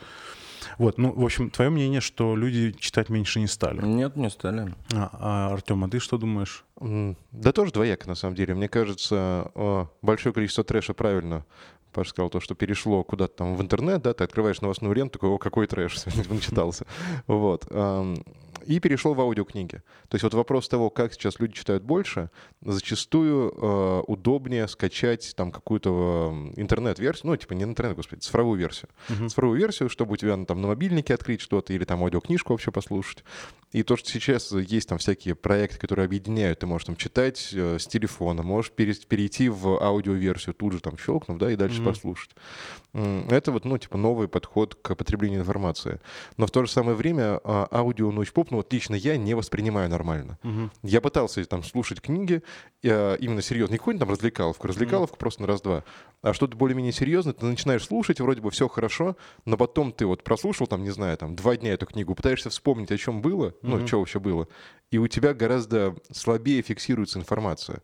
Вот, 0.78 0.98
ну, 0.98 1.12
в 1.12 1.24
общем, 1.24 1.50
твое 1.50 1.70
мнение, 1.70 2.00
что 2.00 2.36
люди 2.36 2.72
читать 2.78 3.08
меньше 3.08 3.40
не 3.40 3.46
стали. 3.46 3.82
Нет, 3.84 4.16
не 4.16 4.30
стали. 4.30 4.74
А, 4.94 5.10
а, 5.12 5.52
Артем, 5.52 5.84
а 5.84 5.88
ты 5.88 5.98
что 5.98 6.18
думаешь? 6.18 6.64
Да 6.80 7.52
тоже 7.52 7.72
двояко, 7.72 8.08
на 8.08 8.14
самом 8.14 8.34
деле. 8.34 8.54
Мне 8.54 8.68
кажется, 8.68 9.50
э, 9.54 9.86
большое 10.02 10.34
количество 10.34 10.62
трэша 10.62 10.94
правильно 10.94 11.44
Паша 11.96 12.10
сказал 12.10 12.28
то, 12.28 12.40
что 12.40 12.54
перешло 12.54 13.02
куда-то 13.04 13.36
там 13.36 13.56
в 13.56 13.62
интернет, 13.62 14.02
да, 14.02 14.12
ты 14.12 14.22
открываешь 14.22 14.60
новостную 14.60 14.94
ленту, 14.94 15.14
такой, 15.14 15.30
о, 15.30 15.38
какой 15.38 15.66
трэш, 15.66 15.98
сегодня 15.98 16.34
начитался. 16.34 16.84
Вот. 17.26 17.66
И 18.66 18.80
перешел 18.80 19.14
в 19.14 19.20
аудиокниги. 19.20 19.82
То 20.08 20.14
есть 20.14 20.22
вот 20.24 20.34
вопрос 20.34 20.68
того, 20.68 20.90
как 20.90 21.12
сейчас 21.14 21.38
люди 21.40 21.54
читают 21.54 21.82
больше, 21.84 22.30
зачастую 22.60 23.52
э, 23.56 24.02
удобнее 24.06 24.68
скачать 24.68 25.34
там 25.36 25.50
какую-то 25.52 26.50
э, 26.56 26.60
интернет-версию, 26.60 27.28
ну, 27.30 27.36
типа 27.36 27.52
не 27.54 27.64
интернет, 27.64 27.96
господи, 27.96 28.20
цифровую 28.20 28.58
версию. 28.58 28.88
Цифровую 29.28 29.58
версию, 29.58 29.88
чтобы 29.88 30.14
у 30.14 30.16
тебя 30.16 30.36
ну, 30.36 30.44
там 30.44 30.60
на 30.60 30.68
мобильнике 30.68 31.14
открыть 31.14 31.40
что-то 31.40 31.72
или 31.72 31.84
там 31.84 32.02
аудиокнижку 32.02 32.52
вообще 32.52 32.70
послушать. 32.70 33.24
И 33.72 33.82
то, 33.82 33.96
что 33.96 34.08
сейчас 34.10 34.52
есть 34.52 34.88
там 34.88 34.98
всякие 34.98 35.34
проекты, 35.34 35.78
которые 35.78 36.06
объединяют, 36.06 36.60
ты 36.60 36.66
можешь 36.66 36.86
там 36.86 36.96
читать 36.96 37.50
э, 37.52 37.78
с 37.78 37.86
телефона, 37.86 38.42
можешь 38.42 38.70
пере- 38.70 38.94
перейти 39.08 39.48
в 39.48 39.82
аудиоверсию, 39.82 40.54
тут 40.54 40.72
же 40.72 40.80
там 40.80 40.96
щелкнув, 40.98 41.38
да, 41.38 41.50
и 41.50 41.56
дальше 41.56 41.82
послушать. 41.84 42.30
М, 42.94 43.26
Это 43.28 43.52
вот, 43.52 43.64
ну, 43.64 43.76
типа 43.78 43.98
новый 43.98 44.28
подход 44.28 44.74
к 44.74 44.94
потреблению 44.94 45.40
информации. 45.40 46.00
Но 46.36 46.46
в 46.46 46.50
то 46.50 46.64
же 46.64 46.70
самое 46.70 46.96
время 46.96 47.40
а, 47.44 47.68
аудио 47.70 48.10
научпоп, 48.12 48.50
ну, 48.50 48.55
вот 48.56 48.72
лично 48.72 48.94
я 48.94 49.16
не 49.16 49.34
воспринимаю 49.34 49.88
нормально. 49.88 50.38
Я 50.82 51.00
пытался 51.00 51.44
там 51.44 51.62
слушать 51.62 52.00
книги, 52.00 52.42
э, 52.82 53.16
именно 53.20 53.42
серьезно, 53.42 53.72
не 53.72 53.78
какую-нибудь 53.78 54.06
там 54.06 54.10
развлекаловку, 54.12 54.66
развлекаловку 54.66 55.16
просто 55.16 55.42
на 55.42 55.46
раз-два, 55.48 55.84
а 56.22 56.32
что-то 56.32 56.56
более-менее 56.56 56.92
серьезное, 56.92 57.32
ты 57.34 57.46
начинаешь 57.46 57.84
слушать, 57.84 58.20
вроде 58.20 58.40
бы 58.40 58.50
все 58.50 58.68
хорошо, 58.68 59.16
но 59.44 59.56
потом 59.56 59.92
ты 59.92 60.06
вот 60.06 60.24
прослушал 60.24 60.66
там, 60.66 60.82
не 60.82 60.90
знаю, 60.90 61.16
там 61.16 61.36
два 61.36 61.56
дня 61.56 61.72
эту 61.72 61.86
книгу, 61.86 62.14
пытаешься 62.14 62.50
вспомнить, 62.50 62.90
о 62.90 62.98
чем 62.98 63.22
было, 63.22 63.54
ну, 63.62 63.86
что 63.86 63.98
вообще 64.00 64.18
было, 64.18 64.48
и 64.90 64.98
у 64.98 65.08
тебя 65.08 65.34
гораздо 65.34 65.96
слабее 66.10 66.62
фиксируется 66.62 67.18
информация. 67.18 67.82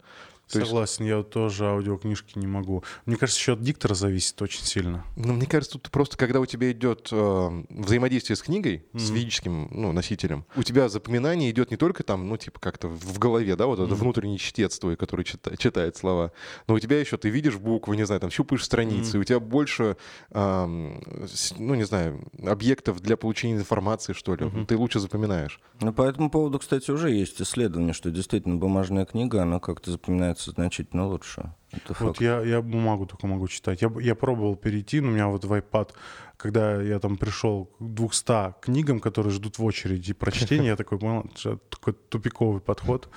То 0.53 0.59
есть- 0.61 0.71
Согласен, 0.71 1.05
я 1.05 1.17
вот 1.19 1.31
тоже 1.31 1.67
аудиокнижки 1.67 2.39
не 2.39 2.47
могу. 2.47 2.85
Мне 3.07 3.17
кажется, 3.17 3.41
еще 3.41 3.53
от 3.55 3.63
диктора 3.63 3.95
зависит 3.95 4.41
очень 4.43 4.63
сильно. 4.65 5.05
Ну, 5.17 5.33
мне 5.35 5.47
кажется, 5.47 5.79
тут 5.79 5.91
просто, 5.91 6.17
когда 6.17 6.41
у 6.41 6.47
тебя 6.47 6.71
идет 6.73 7.09
э, 7.11 7.63
взаимодействие 7.71 8.37
с 8.37 8.43
книгой, 8.43 8.85
с 8.95 9.09
физическим 9.11 9.69
ну, 9.71 9.93
носителем, 9.93 10.45
у 10.57 10.63
тебя 10.63 10.89
запоминание 10.89 11.51
идет 11.51 11.71
не 11.71 11.77
только 11.77 12.03
там, 12.03 12.29
ну, 12.29 12.37
типа, 12.37 12.61
как-то 12.61 12.89
в 12.89 13.19
голове, 13.19 13.57
да, 13.57 13.67
вот 13.67 13.79
это 13.81 13.95
внутренний 13.95 14.39
чтец 14.39 14.79
твой, 14.79 14.97
который 14.97 15.25
чита- 15.25 15.57
читает 15.57 15.97
слова, 15.97 16.33
но 16.69 16.75
у 16.75 16.79
тебя 16.79 17.01
еще 17.01 17.17
ты 17.17 17.29
видишь 17.31 17.57
буквы, 17.57 17.97
не 17.97 18.05
знаю, 18.07 18.21
там 18.21 18.31
щупаешь 18.31 18.65
страницы, 18.65 19.17
и 19.17 19.21
у 19.21 19.25
тебя 19.25 19.41
больше, 19.41 19.97
с- 20.33 21.55
ну, 21.59 21.75
не 21.75 21.85
знаю, 21.85 22.25
объектов 22.45 23.01
для 23.01 23.17
получения 23.17 23.55
информации, 23.57 24.13
что 24.13 24.35
ли. 24.35 24.51
Ты 24.67 24.77
лучше 24.77 25.01
запоминаешь. 25.01 25.61
Ну, 25.81 25.93
по 25.93 26.03
этому 26.03 26.31
поводу, 26.31 26.59
кстати, 26.59 26.91
уже 26.91 27.11
есть 27.11 27.41
исследование, 27.41 27.93
что 27.93 28.11
действительно 28.11 28.57
бумажная 28.57 29.05
книга, 29.05 29.43
она 29.43 29.59
как-то 29.61 29.91
запоминается 29.91 30.42
значительно 30.51 31.07
лучше. 31.07 31.55
Это 31.71 31.95
Вот 32.01 32.21
я, 32.21 32.41
я 32.41 32.61
бумагу 32.61 33.07
только 33.07 33.27
могу 33.27 33.49
читать. 33.49 33.83
Я, 33.83 33.93
я 34.01 34.15
пробовал 34.15 34.57
перейти, 34.57 35.01
но 35.01 35.09
у 35.09 35.13
меня 35.13 35.29
вот 35.29 35.45
в 35.45 35.53
iPad, 35.53 35.91
когда 36.37 36.81
я 36.83 36.99
там 36.99 37.17
пришел 37.17 37.67
к 37.67 37.83
200 37.83 38.61
книгам, 38.61 39.01
которые 39.01 39.33
ждут 39.33 39.59
в 39.59 39.65
очереди 39.65 40.13
прочтения, 40.13 40.69
я 40.69 40.77
такой 40.77 40.99
понял, 40.99 41.27
это 41.35 41.57
такой 41.71 41.95
тупиковый 41.95 42.61
подход. 42.61 43.09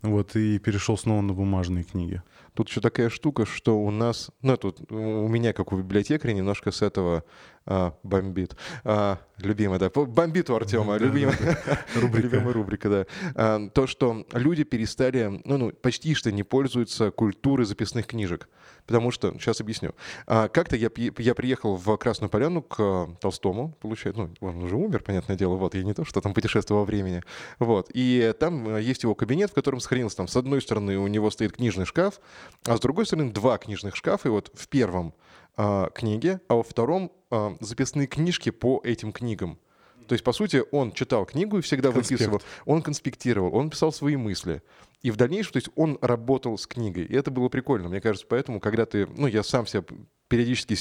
Вот, 0.00 0.36
и 0.36 0.60
перешел 0.60 0.96
снова 0.96 1.22
на 1.22 1.32
бумажные 1.32 1.82
книги. 1.82 2.22
Тут 2.54 2.68
еще 2.68 2.80
такая 2.80 3.08
штука, 3.08 3.46
что 3.46 3.80
у 3.80 3.90
нас, 3.90 4.30
ну, 4.42 4.56
тут 4.56 4.90
у 4.92 5.28
меня, 5.28 5.52
как 5.52 5.72
у 5.72 5.76
библиотекаря, 5.76 6.32
немножко 6.32 6.70
с 6.70 6.82
этого 6.82 7.24
а, 7.70 7.92
бомбит. 8.02 8.56
А, 8.82 9.18
любимая, 9.36 9.78
да, 9.78 9.90
бомбит 9.90 10.48
у 10.48 10.54
Артема, 10.54 10.96
любимая 10.96 11.36
Рубрика. 11.94 12.26
любимая 12.26 12.52
рубрика, 12.54 12.88
да. 12.88 13.06
А, 13.34 13.68
то, 13.68 13.86
что 13.86 14.26
люди 14.32 14.64
перестали, 14.64 15.42
ну, 15.44 15.58
ну, 15.58 15.72
почти 15.72 16.14
что 16.14 16.32
не 16.32 16.42
пользуются 16.42 17.10
культурой 17.10 17.66
записных 17.66 18.06
книжек. 18.06 18.48
Потому 18.86 19.10
что, 19.10 19.32
сейчас 19.32 19.60
объясню. 19.60 19.94
А, 20.26 20.48
как-то 20.48 20.76
я, 20.76 20.88
я 21.18 21.34
приехал 21.34 21.76
в 21.76 21.94
Красную 21.98 22.30
Поляну 22.30 22.62
к 22.62 23.10
Толстому, 23.20 23.76
получается, 23.80 24.22
ну, 24.22 24.30
он 24.40 24.62
уже 24.62 24.76
умер, 24.76 25.02
понятное 25.02 25.36
дело, 25.36 25.56
вот, 25.56 25.74
я 25.74 25.82
не 25.82 25.92
то, 25.92 26.06
что 26.06 26.22
там 26.22 26.32
путешествовал 26.32 26.80
во 26.80 26.86
времени. 26.86 27.22
Вот, 27.58 27.90
и 27.92 28.32
там 28.40 28.78
есть 28.78 29.02
его 29.02 29.14
кабинет, 29.14 29.50
в 29.50 29.54
котором 29.54 29.80
сохранился, 29.80 30.16
там, 30.16 30.26
с 30.26 30.36
одной 30.36 30.62
стороны 30.62 30.96
у 30.96 31.06
него 31.06 31.30
стоит 31.30 31.52
книжный 31.52 31.84
шкаф, 31.84 32.18
а 32.64 32.78
с 32.78 32.80
другой 32.80 33.04
стороны 33.04 33.30
два 33.30 33.58
книжных 33.58 33.94
шкафа, 33.94 34.28
и 34.28 34.30
вот 34.30 34.50
в 34.54 34.68
первом 34.68 35.12
книги, 35.94 36.38
а 36.48 36.54
во 36.54 36.62
втором 36.62 37.10
а, 37.30 37.56
записные 37.60 38.06
книжки 38.06 38.50
по 38.50 38.80
этим 38.84 39.12
книгам. 39.12 39.58
То 40.06 40.14
есть, 40.14 40.24
по 40.24 40.32
сути, 40.32 40.64
он 40.72 40.92
читал 40.92 41.26
книгу 41.26 41.58
и 41.58 41.60
всегда 41.60 41.92
Конспект. 41.92 42.20
выписывал, 42.22 42.42
он 42.64 42.80
конспектировал, 42.80 43.54
он 43.54 43.68
писал 43.68 43.92
свои 43.92 44.16
мысли. 44.16 44.62
И 45.02 45.10
в 45.10 45.16
дальнейшем, 45.16 45.52
то 45.52 45.58
есть 45.58 45.70
он 45.76 45.98
работал 46.00 46.58
с 46.58 46.66
книгой. 46.66 47.04
И 47.04 47.14
это 47.14 47.30
было 47.30 47.48
прикольно, 47.48 47.88
мне 47.88 48.00
кажется. 48.00 48.26
Поэтому, 48.28 48.60
когда 48.60 48.84
ты, 48.86 49.06
ну, 49.06 49.26
я 49.26 49.42
сам 49.42 49.66
себя 49.66 49.84
периодически, 50.28 50.76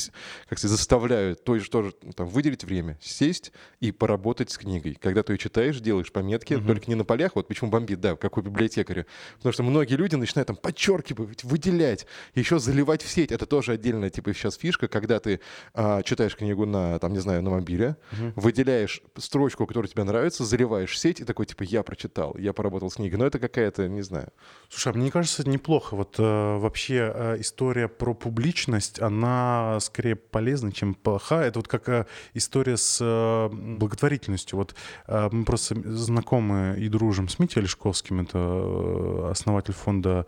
как 0.48 0.60
сказать, 0.60 0.78
заставляю 0.78 1.36
то 1.36 1.56
есть 1.56 1.70
тоже 1.72 1.94
там, 2.16 2.28
выделить 2.28 2.64
время, 2.64 2.98
сесть 3.02 3.52
и 3.80 3.92
поработать 3.92 4.52
с 4.52 4.58
книгой. 4.58 4.96
Когда 4.96 5.24
ты 5.24 5.34
ее 5.34 5.38
читаешь, 5.38 5.80
делаешь 5.80 6.12
пометки, 6.12 6.60
только 6.60 6.88
не 6.88 6.96
на 6.96 7.06
полях, 7.06 7.36
вот 7.36 7.48
почему 7.48 7.72
бомбит, 7.72 8.02
да, 8.02 8.16
как 8.16 8.38
у 8.38 8.42
библиотекаря. 8.42 9.06
Потому 9.38 9.54
что 9.54 9.64
многие 9.64 9.96
люди 9.96 10.16
начинают 10.16 10.48
там 10.48 10.58
подчеркивать, 10.58 11.44
выделять, 11.44 12.06
еще 12.36 12.60
заливать 12.60 13.02
в 13.02 13.10
сеть. 13.10 13.32
Это 13.32 13.46
тоже 13.46 13.74
отдельная, 13.74 14.10
типа, 14.10 14.34
сейчас 14.34 14.56
фишка, 14.56 14.88
когда 14.88 15.20
ты 15.20 15.40
а, 15.74 16.04
читаешь 16.04 16.36
книгу 16.36 16.66
на, 16.66 17.00
там, 17.00 17.14
не 17.14 17.20
знаю, 17.20 17.42
на 17.42 17.52
мобиле, 17.52 17.96
выделяешь 18.36 19.02
строчку, 19.18 19.66
которая 19.66 19.90
тебе 19.90 20.04
нравится, 20.04 20.44
заливаешь 20.44 20.92
в 20.92 20.98
сеть 20.98 21.22
и 21.22 21.24
такой, 21.24 21.46
типа, 21.46 21.64
я 21.64 21.84
прочитал, 21.84 22.36
я 22.38 22.54
поработал 22.54 22.92
с 22.92 22.96
книгой. 22.96 23.18
Но 23.18 23.26
это 23.26 23.40
какая-то, 23.40 23.88
не 23.88 24.02
знаю. 24.08 24.30
Слушай, 24.70 24.94
а 24.94 24.98
мне 24.98 25.12
кажется, 25.12 25.44
это 25.44 25.52
неплохо. 25.52 25.96
Вот 25.96 26.16
э, 26.18 26.58
вообще 26.58 27.12
э, 27.14 27.38
история 27.40 27.88
про 27.88 28.14
публичность, 28.14 29.02
она 29.02 29.78
скорее 29.80 30.16
полезна, 30.16 30.72
чем 30.72 30.94
плоха. 30.94 31.44
Это 31.44 31.60
вот 31.60 31.68
как 31.68 31.88
э, 31.88 32.06
история 32.34 32.76
с 32.76 33.00
э, 33.02 33.50
благотворительностью. 33.50 34.58
Вот 34.58 34.76
э, 35.08 35.30
мы 35.32 35.46
просто 35.46 35.76
знакомы 35.96 36.76
и 36.78 36.90
дружим 36.90 37.30
с 37.30 37.40
Митей 37.40 37.62
Олешковским, 37.62 38.22
это 38.22 38.38
э, 38.38 39.30
основатель 39.32 39.74
фонда 39.74 40.26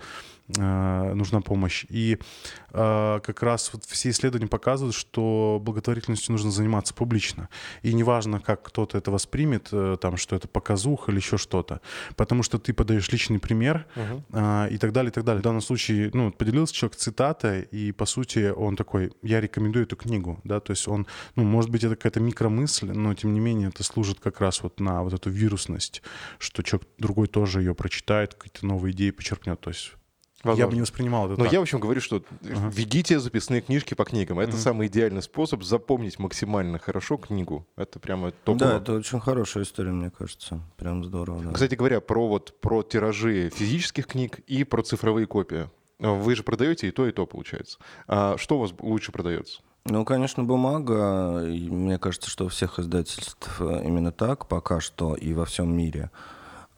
нужна 0.57 1.41
помощь. 1.41 1.85
И 1.89 2.17
э, 2.71 3.19
как 3.23 3.43
раз 3.43 3.71
вот 3.73 3.85
все 3.85 4.09
исследования 4.09 4.47
показывают, 4.47 4.95
что 4.95 5.59
благотворительностью 5.61 6.31
нужно 6.31 6.51
заниматься 6.51 6.93
публично. 6.93 7.49
И 7.83 7.93
неважно, 7.93 8.39
как 8.39 8.63
кто-то 8.63 8.97
это 8.97 9.11
воспримет, 9.11 9.69
э, 9.71 9.97
там, 10.01 10.17
что 10.17 10.35
это 10.35 10.47
показуха 10.47 11.11
или 11.11 11.19
еще 11.19 11.37
что-то. 11.37 11.81
Потому 12.15 12.43
что 12.43 12.57
ты 12.57 12.73
подаешь 12.73 13.09
личный 13.11 13.39
пример 13.39 13.85
Мгм. 13.95 14.25
э, 14.33 14.69
и 14.71 14.77
так 14.77 14.91
далее, 14.91 15.11
и 15.11 15.13
так 15.13 15.23
далее. 15.23 15.41
В 15.41 15.43
данном 15.43 15.61
случае, 15.61 16.09
ну, 16.13 16.31
поделился 16.31 16.73
человек 16.73 16.97
цитатой, 16.97 17.63
и, 17.63 17.91
по 17.91 18.05
сути, 18.05 18.51
он 18.55 18.75
такой, 18.75 19.11
я 19.21 19.41
рекомендую 19.41 19.85
эту 19.85 19.95
книгу, 19.95 20.39
да, 20.43 20.59
то 20.59 20.71
есть 20.71 20.87
он, 20.87 21.05
ну, 21.35 21.43
может 21.43 21.69
быть, 21.69 21.83
это 21.83 21.95
какая-то 21.95 22.19
микромысль, 22.19 22.91
но, 22.91 23.13
тем 23.13 23.33
не 23.33 23.39
менее, 23.39 23.69
это 23.69 23.83
служит 23.83 24.19
как 24.19 24.41
раз 24.41 24.63
вот 24.63 24.79
на 24.79 25.03
вот 25.03 25.13
эту 25.13 25.29
вирусность, 25.29 26.01
что 26.37 26.63
человек 26.63 26.87
другой 26.97 27.27
тоже 27.27 27.61
ее 27.61 27.75
прочитает, 27.75 28.33
какие-то 28.33 28.65
новые 28.65 28.93
идеи 28.93 29.11
почерпнет, 29.11 29.59
то 29.59 29.69
есть 29.69 29.93
я 30.43 30.49
Возможно. 30.51 30.67
бы 30.69 30.75
не 30.75 30.81
воспринимал 30.81 31.25
это 31.29 31.37
Но 31.37 31.43
так. 31.45 31.53
я, 31.53 31.59
в 31.59 31.63
общем, 31.63 31.79
говорю, 31.79 31.99
что 32.01 32.23
Ага. 32.43 32.71
ведите 32.73 33.19
записные 33.19 33.61
книжки 33.61 33.93
по 33.93 34.05
книгам. 34.05 34.39
Это 34.39 34.51
Мгм. 34.51 34.59
самый 34.59 34.87
идеальный 34.87 35.21
способ 35.21 35.63
запомнить 35.63 36.17
максимально 36.19 36.79
хорошо 36.79 37.17
книгу. 37.17 37.67
Это 37.75 37.99
прямо 37.99 38.31
топово. 38.31 38.57
Да, 38.71 38.77
это 38.77 38.93
очень 38.93 39.19
хорошая 39.19 39.63
история, 39.63 39.91
мне 39.91 40.09
кажется. 40.09 40.61
Прям 40.77 41.03
здорово, 41.03 41.43
да. 41.43 41.51
Кстати 41.51 41.75
говоря, 41.75 41.99
про 42.01 42.27
вот 42.27 42.59
про 42.61 42.83
тиражи 42.83 43.49
физических 43.53 44.07
книг 44.07 44.39
и 44.47 44.63
про 44.63 44.81
цифровые 44.81 45.27
копии. 45.27 45.69
Вы 45.99 46.35
же 46.35 46.43
продаете 46.43 46.87
и 46.87 46.91
то, 46.91 47.05
и 47.05 47.11
то, 47.11 47.25
получается. 47.25 47.77
А 48.07 48.37
что 48.37 48.55
у 48.55 48.61
вас 48.61 48.71
лучше 48.79 49.11
продается? 49.11 49.61
Ну, 49.85 50.05
конечно, 50.05 50.43
бумага. 50.45 51.43
И 51.45 51.69
мне 51.69 51.97
кажется, 51.97 52.29
что 52.29 52.45
у 52.45 52.47
всех 52.49 52.79
издательств 52.79 53.59
э, 53.59 53.81
именно 53.83 54.11
так 54.13 54.47
пока 54.47 54.79
что 54.79 55.15
и 55.15 55.33
во 55.33 55.43
всем 55.45 55.75
мире. 55.75 56.11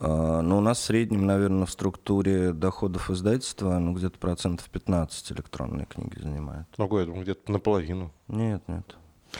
А, 0.04 0.42
Но 0.42 0.58
у 0.58 0.62
нас 0.62 0.80
в 0.80 0.84
среднем, 0.84 1.26
наверное, 1.26 1.66
в 1.66 1.72
структуре 1.72 2.52
доходов 2.54 3.10
издательства 3.12 3.78
ну, 3.80 3.94
где-то 3.94 4.18
процентов 4.18 4.70
15 4.70 5.32
электронные 5.34 5.86
книги 5.86 6.20
занимает. 6.20 6.66
Ого, 6.78 7.00
я 7.00 7.06
думаю, 7.06 7.22
где-то 7.24 7.52
наполовину. 7.52 8.12
Нет, 8.28 8.64
нет. 8.68 8.96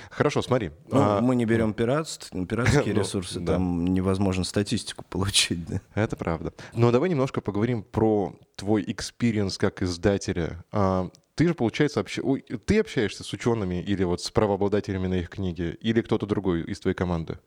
Хорошо, 0.10 0.42
смотри. 0.42 0.72
Ну, 0.90 1.02
А, 1.02 1.20
мы 1.22 1.36
не 1.36 1.46
берем 1.46 1.74
пиратство, 1.74 2.46
пиратские 2.46 2.94
Ну, 2.94 3.02
ресурсы, 3.02 3.40
да. 3.42 3.54
там 3.54 3.86
невозможно 3.86 4.44
статистику 4.46 5.04
получить. 5.10 5.66
Да. 5.66 5.82
Это 5.96 6.16
правда. 6.16 6.54
Но 6.74 6.92
давай 6.92 7.10
немножко 7.10 7.42
поговорим 7.42 7.84
про 7.84 8.34
твой 8.56 8.84
experience 8.88 9.58
как 9.58 9.82
издателя. 9.82 10.64
А, 10.72 11.10
Ты 11.36 11.48
же, 11.48 11.56
получается, 11.56 12.00
общ- 12.00 12.22
ой, 12.24 12.42
ты 12.42 12.80
общаешься 12.80 13.24
с 13.24 13.34
учеными 13.34 13.82
или 13.82 14.04
вот 14.06 14.22
с 14.22 14.30
правообладателями 14.32 15.08
на 15.08 15.16
их 15.16 15.30
книге, 15.30 15.72
или 15.82 16.02
кто-то 16.02 16.26
другой 16.26 16.62
из 16.64 16.80
твоей 16.80 16.96
команды? 16.96 17.40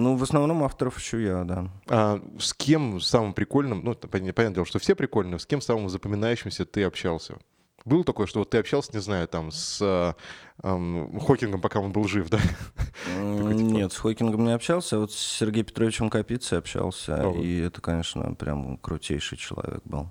Ну, 0.00 0.16
в 0.16 0.22
основном 0.22 0.62
авторов 0.64 0.98
ищу 0.98 1.18
я, 1.18 1.44
да. 1.44 1.68
А 1.88 2.20
с 2.38 2.52
кем 2.54 3.00
самым 3.00 3.32
прикольным, 3.34 3.82
ну, 3.84 3.94
понятное 3.94 4.50
дело, 4.50 4.66
что 4.66 4.78
все 4.78 4.94
прикольные, 4.94 5.38
с 5.38 5.46
кем 5.46 5.60
самым 5.60 5.88
запоминающимся 5.88 6.64
ты 6.64 6.84
общался? 6.84 7.36
Было 7.86 8.04
такое, 8.04 8.26
что 8.26 8.40
вот 8.40 8.50
ты 8.50 8.58
общался, 8.58 8.90
не 8.92 9.00
знаю, 9.00 9.26
там, 9.26 9.50
с 9.50 10.14
ам, 10.62 11.18
Хокингом, 11.20 11.60
пока 11.62 11.80
он 11.80 11.92
был 11.92 12.04
жив, 12.08 12.28
да? 12.28 12.38
Типа- 12.38 13.52
Нет, 13.52 13.92
с 13.92 13.96
Хокингом 13.96 14.44
не 14.44 14.52
общался, 14.52 14.96
а 14.96 14.98
вот 15.00 15.12
с 15.12 15.16
Сергеем 15.16 15.64
Петровичем 15.66 16.10
Капицей 16.10 16.58
общался, 16.58 17.30
и 17.30 17.58
это, 17.60 17.80
конечно, 17.80 18.34
прям 18.34 18.76
крутейший 18.76 19.38
человек 19.38 19.80
был. 19.84 20.10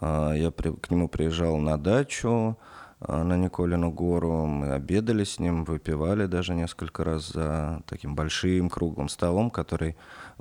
А, 0.00 0.32
Я 0.32 0.50
при- 0.50 0.72
к 0.74 0.90
нему 0.90 1.08
приезжал 1.08 1.56
на 1.58 1.76
дачу, 1.78 2.56
на 3.00 3.36
Николину 3.36 3.90
гору, 3.90 4.46
мы 4.46 4.72
обедали 4.72 5.24
с 5.24 5.38
ним, 5.38 5.64
выпивали 5.64 6.26
даже 6.26 6.54
несколько 6.54 7.04
раз 7.04 7.28
за 7.28 7.82
таким 7.86 8.14
большим 8.14 8.70
круглым 8.70 9.08
столом, 9.10 9.50
который 9.50 9.96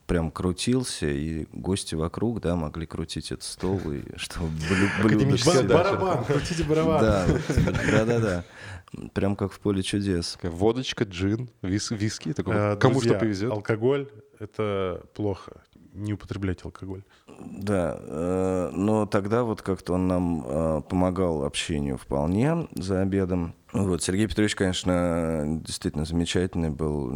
прям 0.07 0.31
крутился, 0.31 1.07
и 1.07 1.47
гости 1.51 1.95
вокруг, 1.95 2.39
да, 2.41 2.55
могли 2.55 2.85
крутить 2.85 3.31
этот 3.31 3.43
стол, 3.43 3.79
и 3.91 4.03
чтобы 4.17 4.47
блю- 4.69 4.89
блюда 5.03 5.15
Академическая 5.15 5.53
все- 5.55 5.63
дача. 5.67 5.95
Барабан, 5.95 6.23
крутите 6.25 6.63
барабан. 6.63 7.01
Да, 7.01 7.25
да-да-да. 7.91 8.43
Прям 9.13 9.35
как 9.35 9.51
в 9.51 9.59
поле 9.59 9.83
чудес. 9.83 10.37
Водочка, 10.41 11.03
джин, 11.03 11.49
вис- 11.61 11.93
виски, 11.95 12.31
такой, 12.33 12.55
Э, 12.55 12.75
кому 12.77 12.95
друзья, 12.95 13.11
что 13.11 13.19
повезет. 13.19 13.51
Алкоголь— 13.51 14.07
это 14.39 15.01
плохо. 15.13 15.61
Не 15.95 16.13
употреблять 16.13 16.65
алкоголь. 16.65 17.03
Да, 17.39 17.97
э, 17.99 18.69
но 18.73 19.05
тогда 19.05 19.43
вот 19.43 19.61
как-то 19.61 19.93
он 19.93 20.07
нам 20.07 20.45
э, 20.45 20.81
помогал 20.89 21.43
общению 21.43 21.97
вполне 21.97 22.67
за 22.73 23.01
обедом. 23.01 23.55
Вот, 23.71 24.03
Сергей 24.03 24.27
Петрович, 24.27 24.55
конечно, 24.55 25.43
действительно 25.65 26.05
замечательный 26.05 26.69
был, 26.69 27.11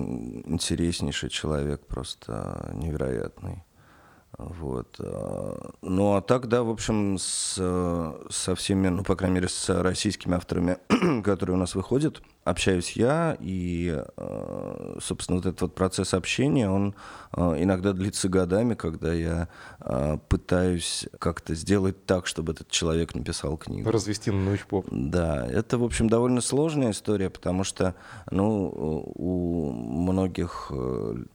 интереснейший 0.46 1.30
человек, 1.30 1.86
просто 1.88 2.72
невероятный. 2.74 3.63
Вот. 4.38 4.96
э, 5.00 5.58
Ну, 5.82 6.15
а 6.15 6.22
так, 6.22 6.48
да, 6.48 6.63
в 6.63 6.70
общем, 6.70 7.18
с, 7.18 7.56
со 8.30 8.56
всеми, 8.56 8.88
ну, 8.88 9.04
по 9.04 9.18
крайней 9.18 9.36
мере, 9.36 9.50
с 9.50 9.70
российскими 9.82 10.36
авторами, 10.36 10.78
которые 11.24 11.58
у 11.58 11.60
нас 11.60 11.76
выходят, 11.76 12.22
общаюсь 12.49 12.91
я, 12.93 13.38
и, 13.39 14.03
э, 14.17 14.97
собственно, 15.01 15.38
вот 15.38 15.45
этот 15.45 15.62
вот 15.62 15.75
процесс 15.75 16.13
общения, 16.13 16.69
он 16.69 16.95
э, 17.33 17.63
иногда 17.63 17.93
длится 17.93 18.29
годами, 18.29 18.73
когда 18.73 19.13
я 19.13 19.47
э, 19.79 20.17
пытаюсь 20.27 21.07
как-то 21.19 21.55
сделать 21.55 22.05
так, 22.05 22.27
чтобы 22.27 22.53
этот 22.53 22.69
человек 22.69 23.15
написал 23.15 23.57
книгу. 23.57 23.89
Развести 23.89 24.31
на 24.31 24.41
научпоп. 24.45 24.88
Да, 24.91 25.45
это, 25.47 25.77
в 25.77 25.83
общем, 25.83 26.09
довольно 26.09 26.41
сложная 26.41 26.91
история, 26.91 27.29
потому 27.29 27.63
что, 27.63 27.95
ну, 28.31 28.67
у 29.15 29.71
многих 29.71 30.71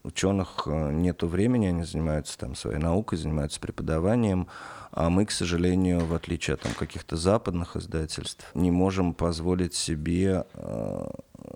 ученых 0.03 0.67
нету 0.67 1.29
времени, 1.29 1.67
они 1.67 1.85
занимаются 1.85 2.39
там 2.39 2.55
своей 2.55 2.79
наукой, 2.79 3.19
занимаются 3.19 3.61
преподаванием, 3.61 4.49
а 4.97 5.11
мы, 5.11 5.27
к 5.27 5.33
сожалению, 5.33 6.07
в 6.07 6.15
отличие 6.15 6.55
от 6.55 6.61
там, 6.61 6.73
каких-то 6.73 7.17
западных 7.17 7.77
издательств, 7.77 8.49
не 8.55 8.71
можем 8.71 9.13
позволить 9.13 9.75
себе 9.75 10.47
э, 10.55 11.07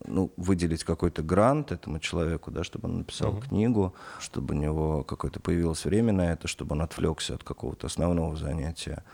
ну, 0.07 0.33
выделить 0.37 0.83
какой-то 0.83 1.23
грант 1.23 1.71
этому 1.71 2.01
человеку, 2.01 2.51
да, 2.51 2.65
чтобы 2.65 2.89
он 2.89 2.99
написал 2.99 3.39
книгу, 3.39 3.95
чтобы 4.19 4.55
у 4.55 4.59
него 4.59 5.05
какое-то 5.05 5.39
появилось 5.39 5.85
время 5.85 6.13
на 6.13 6.33
это, 6.33 6.49
чтобы 6.49 6.75
он 6.75 6.83
отвлекся 6.83 7.35
от 7.37 7.45
какого-то 7.45 7.87
основного 7.87 8.37
занятия. 8.37 9.05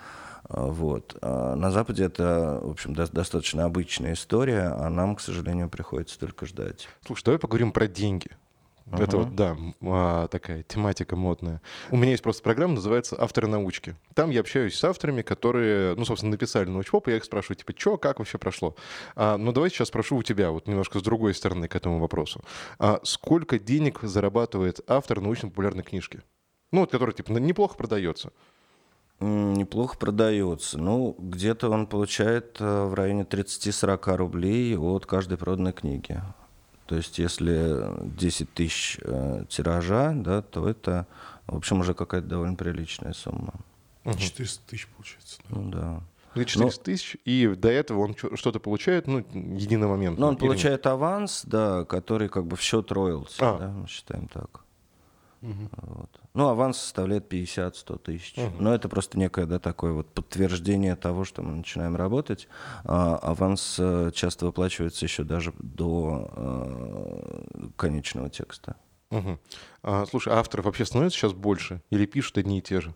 А, 0.49 0.67
Вот. 0.69 1.17
А 1.21 1.55
на 1.55 1.71
Западе 1.71 2.05
это, 2.05 2.61
в 2.63 2.71
общем, 2.71 2.95
до- 2.95 3.13
достаточно 3.13 3.65
обычная 3.65 4.15
история, 4.15 4.69
а 4.69 4.89
нам, 4.89 5.17
к 5.17 5.21
сожалению, 5.21 5.69
приходится 5.69 6.19
только 6.19 6.47
ждать. 6.47 6.89
Слушай, 7.07 7.25
давай 7.25 7.39
поговорим 7.39 7.73
про 7.73 7.89
деньги. 7.89 8.29
Это 8.93 9.17
вот, 9.17 9.35
да, 9.35 9.57
а, 9.83 10.29
такая 10.29 10.63
тематика 10.63 11.17
модная. 11.17 11.63
У 11.91 11.97
меня 11.97 12.11
есть 12.11 12.23
просто 12.23 12.43
программа, 12.43 12.75
называется 12.75 13.17
«Авторы 13.19 13.49
научки». 13.49 13.97
Там 14.15 14.31
я 14.31 14.41
общаюсь 14.41 14.77
с 14.77 14.85
авторами, 14.85 15.23
которые, 15.23 15.95
ну, 15.95 16.05
собственно, 16.05 16.33
написали 16.33 16.69
научпоп, 16.69 17.09
и 17.09 17.13
я 17.13 17.17
их 17.17 17.25
спрашиваю, 17.25 17.57
типа, 17.57 17.73
что, 17.77 17.97
как 17.97 18.19
вообще 18.19 18.37
прошло? 18.37 18.77
А, 19.17 19.39
ну, 19.39 19.53
давай 19.53 19.71
сейчас 19.71 19.89
спрошу 19.89 20.17
у 20.17 20.23
тебя, 20.23 20.51
вот 20.51 20.69
немножко 20.69 20.99
с 20.99 21.03
другой 21.03 21.35
стороны 21.35 21.67
к 21.67 21.75
этому 21.75 21.99
вопросу. 21.99 22.43
А 22.79 23.01
сколько 23.05 23.59
денег 23.59 24.01
зарабатывает 24.03 24.81
автор 24.87 25.21
научно-популярной 25.21 25.83
книжки? 25.83 26.21
Ну, 26.71 26.81
вот, 26.81 26.91
который, 26.91 27.15
типа, 27.15 27.33
неплохо 27.33 27.77
продается. 27.77 28.33
Неплохо 29.21 29.97
продается. 29.97 30.79
Ну, 30.79 31.15
где-то 31.19 31.71
он 31.71 31.87
получает 31.87 32.57
э, 32.61 32.85
в 32.85 32.95
районе 32.95 33.23
30-40 33.23 34.17
рублей 34.17 34.77
от 34.77 35.07
каждой 35.07 35.39
проданной 35.39 35.73
книги. 35.73 36.21
То 36.87 36.97
есть, 36.97 37.19
если 37.19 37.89
10 38.17 38.53
тысяч 38.53 38.99
э, 39.03 39.45
тиража, 39.49 40.13
да, 40.15 40.43
то 40.43 40.69
это, 40.69 41.07
в 41.47 41.57
общем, 41.57 41.81
уже 41.81 41.95
какая-то 41.95 42.27
довольно 42.29 42.57
приличная 42.57 43.13
сумма. 43.15 43.55
400 44.05 44.63
тысяч 44.69 44.87
получается. 44.89 45.39
да. 45.49 45.57
Ну 45.57 45.71
да. 45.71 46.03
Или 46.35 46.45
400 46.45 46.85
тысяч, 46.85 47.17
и 47.25 47.47
до 47.57 47.69
этого 47.71 48.01
он 48.01 48.17
что-то 48.37 48.59
получает, 48.59 49.07
ну, 49.07 49.19
единомоментно. 49.33 50.21
Ну, 50.21 50.27
он 50.29 50.35
или 50.35 50.43
нет? 50.43 50.51
получает 50.51 50.87
аванс, 50.87 51.45
да, 51.47 51.85
который 51.85 52.29
как 52.29 52.47
бы 52.47 52.57
в 52.57 52.61
счет 52.61 52.91
роялти, 52.91 53.37
А. 53.39 53.59
да, 53.59 53.69
мы 53.69 53.87
считаем 53.87 54.29
так. 54.29 54.65
Вот. 55.41 56.11
Ну, 56.35 56.49
аванс 56.49 56.79
составляет 56.79 57.33
50-100 57.33 57.99
тысяч. 57.99 58.35
Но 58.59 58.75
это 58.75 58.89
просто 58.89 59.19
некое, 59.19 59.47
да, 59.47 59.61
такое 59.61 59.93
вот 59.93 60.13
подтверждение 60.13 60.97
того, 60.97 61.25
что 61.25 61.43
мы 61.43 61.55
начинаем 61.55 61.95
работать. 61.95 62.49
А, 62.85 63.17
аванс 63.17 63.77
э, 63.79 64.11
часто 64.13 64.47
выплачивается 64.47 65.05
еще 65.05 65.23
даже 65.23 65.53
до 65.61 66.29
э, 66.35 67.69
конечного 67.77 68.31
текста. 68.31 68.77
Мгм. 69.11 69.39
А, 69.85 70.07
слушай, 70.07 70.33
а 70.33 70.41
авторов 70.41 70.67
вообще 70.67 70.85
становится 70.85 71.17
сейчас 71.19 71.33
больше? 71.33 71.81
Или 71.91 72.05
пишут 72.05 72.37
одни 72.39 72.59
и 72.59 72.63
те 72.63 72.81
же? 72.81 72.95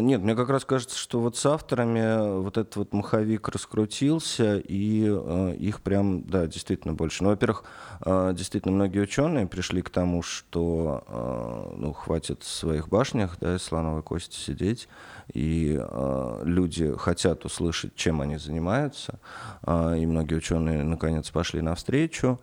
Нет, 0.00 0.22
мне 0.22 0.34
как 0.34 0.48
раз 0.48 0.64
кажется, 0.64 0.96
что 0.96 1.20
вот 1.20 1.36
с 1.36 1.44
авторами 1.44 2.40
вот 2.40 2.56
этот 2.56 2.76
вот 2.76 2.94
маховик 2.94 3.46
раскрутился, 3.50 4.56
и 4.56 5.06
э, 5.06 5.54
их 5.58 5.82
прям, 5.82 6.22
да, 6.22 6.46
действительно 6.46 6.94
больше. 6.94 7.22
Ну, 7.22 7.28
во-первых, 7.28 7.64
э, 8.00 8.32
действительно 8.34 8.74
многие 8.74 9.00
ученые 9.00 9.46
пришли 9.46 9.82
к 9.82 9.90
тому, 9.90 10.22
что 10.22 11.04
э, 11.06 11.74
ну, 11.76 11.92
хватит 11.92 12.42
в 12.42 12.48
своих 12.48 12.88
башнях, 12.88 13.36
да, 13.38 13.56
из 13.56 13.62
слоновой 13.64 14.02
кости 14.02 14.34
сидеть, 14.34 14.88
и 15.34 15.78
э, 15.78 16.42
люди 16.44 16.96
хотят 16.96 17.44
услышать, 17.44 17.94
чем 17.94 18.22
они 18.22 18.38
занимаются, 18.38 19.18
э, 19.66 19.98
и 19.98 20.06
многие 20.06 20.36
ученые 20.36 20.84
наконец 20.84 21.30
пошли 21.30 21.60
навстречу. 21.60 22.40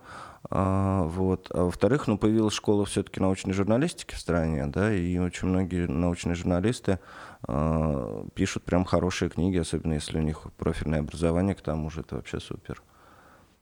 А, 0.50 1.04
вот. 1.04 1.48
А 1.54 1.64
во-вторых, 1.64 2.08
ну, 2.08 2.18
появилась 2.18 2.54
школа 2.54 2.84
все-таки 2.84 3.20
научной 3.20 3.52
журналистики 3.52 4.14
в 4.14 4.18
стране, 4.18 4.66
да, 4.66 4.92
и 4.92 5.16
очень 5.18 5.48
многие 5.48 5.86
научные 5.86 6.34
журналисты 6.34 6.98
а, 7.46 8.26
пишут 8.34 8.64
прям 8.64 8.84
хорошие 8.84 9.30
книги, 9.30 9.58
особенно 9.58 9.94
если 9.94 10.18
у 10.18 10.22
них 10.22 10.46
профильное 10.56 11.00
образование, 11.00 11.54
к 11.54 11.60
тому 11.60 11.88
же 11.90 12.00
это 12.00 12.16
вообще 12.16 12.40
супер. 12.40 12.82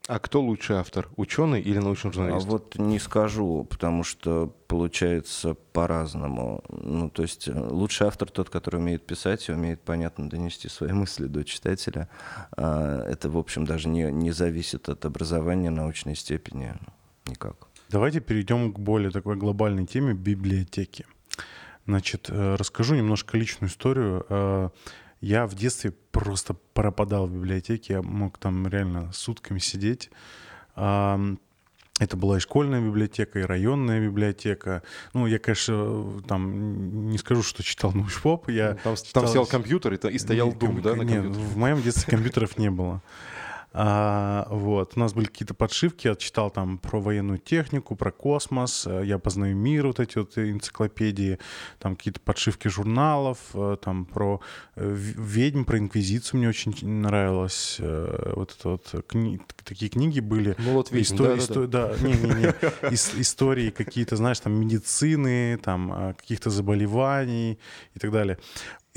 А 0.08 0.18
кто 0.20 0.40
лучший 0.40 0.76
автор, 0.76 1.06
ученый 1.16 1.60
или 1.60 1.76
научный 1.76 2.10
журналист? 2.10 2.46
А 2.46 2.50
вот 2.50 2.78
не 2.78 2.98
скажу, 2.98 3.66
потому 3.68 4.04
что 4.04 4.50
получается 4.66 5.54
по-разному. 5.74 6.64
Ну, 6.70 7.10
то 7.10 7.20
есть 7.20 7.46
э, 7.46 7.52
лучший 7.52 8.06
автор 8.06 8.30
тот, 8.30 8.48
который 8.48 8.76
умеет 8.76 9.04
писать 9.04 9.46
и 9.50 9.52
умеет 9.52 9.82
понятно 9.82 10.30
донести 10.30 10.70
свои 10.70 10.92
мысли 10.92 11.26
до 11.26 11.44
читателя. 11.44 12.08
А, 12.56 13.02
это, 13.02 13.28
в 13.28 13.36
общем, 13.36 13.66
даже 13.66 13.90
не, 13.90 14.10
не 14.10 14.30
зависит 14.30 14.88
от 14.88 15.04
образования 15.04 15.68
научной 15.68 16.16
степени 16.16 16.72
никак. 17.26 17.68
Давайте 17.90 18.20
перейдем 18.20 18.72
к 18.72 18.78
более 18.78 19.10
такой 19.10 19.36
глобальной 19.36 19.84
теме 19.84 20.14
библиотеки. 20.14 21.04
Значит, 21.84 22.30
э, 22.30 22.54
расскажу 22.54 22.94
немножко 22.94 23.36
личную 23.36 23.68
историю. 23.68 24.72
Я 25.20 25.46
в 25.46 25.54
детстве 25.54 25.92
просто 26.12 26.54
пропадал 26.74 27.26
в 27.26 27.32
библиотеке, 27.32 27.94
я 27.94 28.02
мог 28.02 28.38
там 28.38 28.68
реально 28.68 29.12
сутками 29.12 29.58
сидеть. 29.58 30.10
Это 32.00 32.16
была 32.16 32.36
и 32.36 32.40
школьная 32.40 32.80
библиотека, 32.80 33.40
и 33.40 33.42
районная 33.42 34.00
библиотека. 34.00 34.84
Ну, 35.14 35.26
я, 35.26 35.40
конечно, 35.40 36.20
там 36.28 37.10
не 37.10 37.18
скажу, 37.18 37.42
что 37.42 37.64
читал 37.64 37.92
научпоп. 37.92 38.48
Я 38.48 38.74
там, 38.84 38.94
читал... 38.94 39.22
там 39.22 39.26
стоял 39.26 39.46
компьютер 39.46 39.94
и, 39.94 40.08
и 40.14 40.18
стоял 40.18 40.52
Doom, 40.52 40.80
да, 40.80 40.94
на 40.94 41.02
Нет, 41.02 41.24
в 41.24 41.56
моем 41.56 41.82
детстве 41.82 42.12
компьютеров 42.12 42.56
не 42.56 42.70
было. 42.70 43.02
А, 43.72 44.46
вот. 44.50 44.92
У 44.96 45.00
нас 45.00 45.12
были 45.12 45.26
какие-то 45.26 45.54
подшивки, 45.54 46.08
я 46.08 46.16
читал 46.16 46.50
там 46.50 46.78
про 46.78 47.00
военную 47.00 47.38
технику, 47.38 47.96
про 47.96 48.10
космос, 48.10 48.86
э, 48.86 49.02
я 49.04 49.18
познаю 49.18 49.56
мир, 49.56 49.86
вот 49.86 50.00
эти 50.00 50.18
вот 50.18 50.38
энциклопедии, 50.38 51.38
там 51.78 51.94
какие-то 51.94 52.20
подшивки 52.20 52.68
журналов, 52.68 53.38
э, 53.54 53.76
там 53.82 54.06
про 54.06 54.40
э, 54.76 54.94
ведьм, 54.96 55.64
про 55.64 55.78
инквизицию 55.78 56.38
мне 56.38 56.48
очень 56.48 56.74
нравилось. 56.82 57.76
Вот 57.78 58.56
это 58.58 58.68
вот 58.70 59.04
кни... 59.06 59.40
такие 59.64 59.90
книги 59.90 60.20
были. 60.20 60.54
Ну 60.58 60.72
вот 60.72 60.90
ведьм, 60.90 61.14
истории, 61.14 61.40
да, 61.46 61.54
да, 61.54 61.66
да. 61.66 61.88
да, 61.88 62.08
не, 62.08 62.14
не, 62.14 62.90
не. 62.90 63.20
истории 63.20 63.70
какие-то, 63.70 64.16
знаешь, 64.16 64.40
там 64.40 64.54
медицины, 64.54 65.58
там 65.58 66.14
каких-то 66.18 66.50
заболеваний 66.50 67.58
и 67.94 67.98
так 67.98 68.12
далее. 68.12 68.38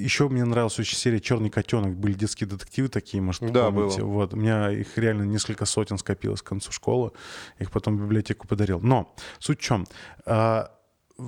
Еще 0.02 0.28
мне 0.30 0.44
нравилась 0.44 0.80
очень 0.80 0.98
серия 0.98 1.20
«Черный 1.20 1.50
котенок». 1.50 1.96
Были 1.96 2.14
детские 2.14 2.48
детективы 2.48 2.88
такие, 2.88 3.22
может, 3.22 3.52
да, 3.52 3.72
помните. 3.72 4.02
Было. 4.02 4.10
Вот. 4.10 4.34
У 4.34 4.38
меня 4.38 4.72
их 4.72 4.98
реально 4.98 5.24
несколько 5.24 5.66
сотен 5.66 5.98
скопилось 5.98 6.42
к 6.42 6.46
концу 6.46 6.72
школы. 6.72 7.12
Их 7.60 7.72
потом 7.72 7.98
в 7.98 8.02
библиотеку 8.02 8.48
подарил. 8.48 8.80
Но 8.80 9.16
суть 9.40 9.60
в 9.60 9.64
чем? 9.64 9.86
А, 10.26 10.72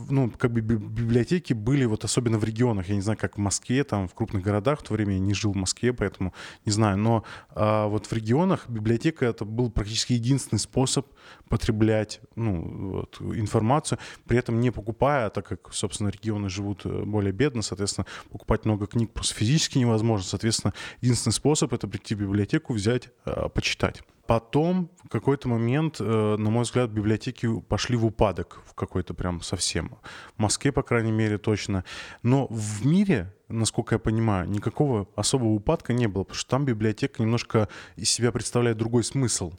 ну, 0.10 0.32
как 0.32 0.52
бы 0.52 0.62
библиотеки 0.62 1.54
были 1.54 1.86
вот 1.86 2.04
особенно 2.04 2.38
в 2.38 2.44
регионах, 2.44 2.90
я 2.90 2.96
не 2.96 3.02
знаю, 3.02 3.18
как 3.18 3.38
в 3.38 3.40
Москве, 3.40 3.84
там, 3.84 4.08
в 4.08 4.14
крупных 4.14 4.44
городах, 4.44 4.80
в 4.80 4.84
то 4.84 4.94
время 4.94 5.14
я 5.14 5.20
не 5.20 5.34
жил 5.34 5.54
в 5.54 5.56
Москве, 5.56 5.94
поэтому 5.94 6.34
не 6.66 6.72
знаю, 6.72 6.98
но 6.98 7.24
а, 7.50 7.88
вот 7.88 8.08
в 8.08 8.14
регионах 8.14 8.70
библиотека 8.70 9.26
это 9.26 9.46
был 9.46 9.70
практически 9.70 10.14
единственный 10.14 10.60
способ 10.60 11.08
потреблять, 11.50 12.22
ну, 12.36 12.92
вот, 12.92 13.22
информацию, 13.22 14.00
при 14.28 14.38
этом 14.38 14.60
не 14.60 14.72
покупая, 14.72 15.30
так 15.30 15.48
как, 15.48 15.74
собственно, 15.74 16.10
регионы 16.10 16.50
живут 16.50 16.86
э, 16.86 17.04
более 17.04 17.32
бедно, 17.32 17.62
соответственно, 17.62 18.06
покупать 18.32 18.66
много 18.66 18.88
книг 18.88 19.12
просто 19.12 19.36
физически 19.36 19.78
невозможно, 19.78 20.26
соответственно, 20.26 20.74
единственный 21.02 21.34
способ 21.34 21.74
это 21.74 21.88
прийти 21.88 22.16
в 22.16 22.20
библиотеку, 22.20 22.74
взять, 22.74 23.10
а, 23.26 23.50
почитать. 23.50 24.02
Потом 24.26 24.90
в 25.04 25.10
какой-то 25.10 25.50
момент, 25.50 25.98
э, 26.00 26.36
на 26.38 26.50
мой 26.50 26.64
взгляд, 26.64 26.90
библиотеки 26.90 27.60
пошли 27.62 27.98
в 27.98 28.06
упадок, 28.06 28.62
в 28.66 28.74
какой-то 28.74 29.14
прям 29.14 29.42
совсем. 29.42 29.98
В 30.38 30.42
Москве, 30.42 30.72
по 30.72 30.82
крайней 30.82 31.12
мере, 31.12 31.38
точно. 31.38 31.84
Но 32.22 32.48
в 32.50 32.86
мире 32.86 33.34
насколько 33.54 33.96
я 33.96 34.00
понимаю, 34.00 34.50
никакого 34.50 35.08
особого 35.16 35.50
упадка 35.50 35.94
не 35.94 36.08
было, 36.08 36.24
потому 36.24 36.38
что 36.38 36.50
там 36.50 36.66
библиотека 36.66 37.22
немножко 37.22 37.70
из 37.96 38.10
себя 38.10 38.32
представляет 38.32 38.78
другой 38.78 39.04
смысл. 39.04 39.54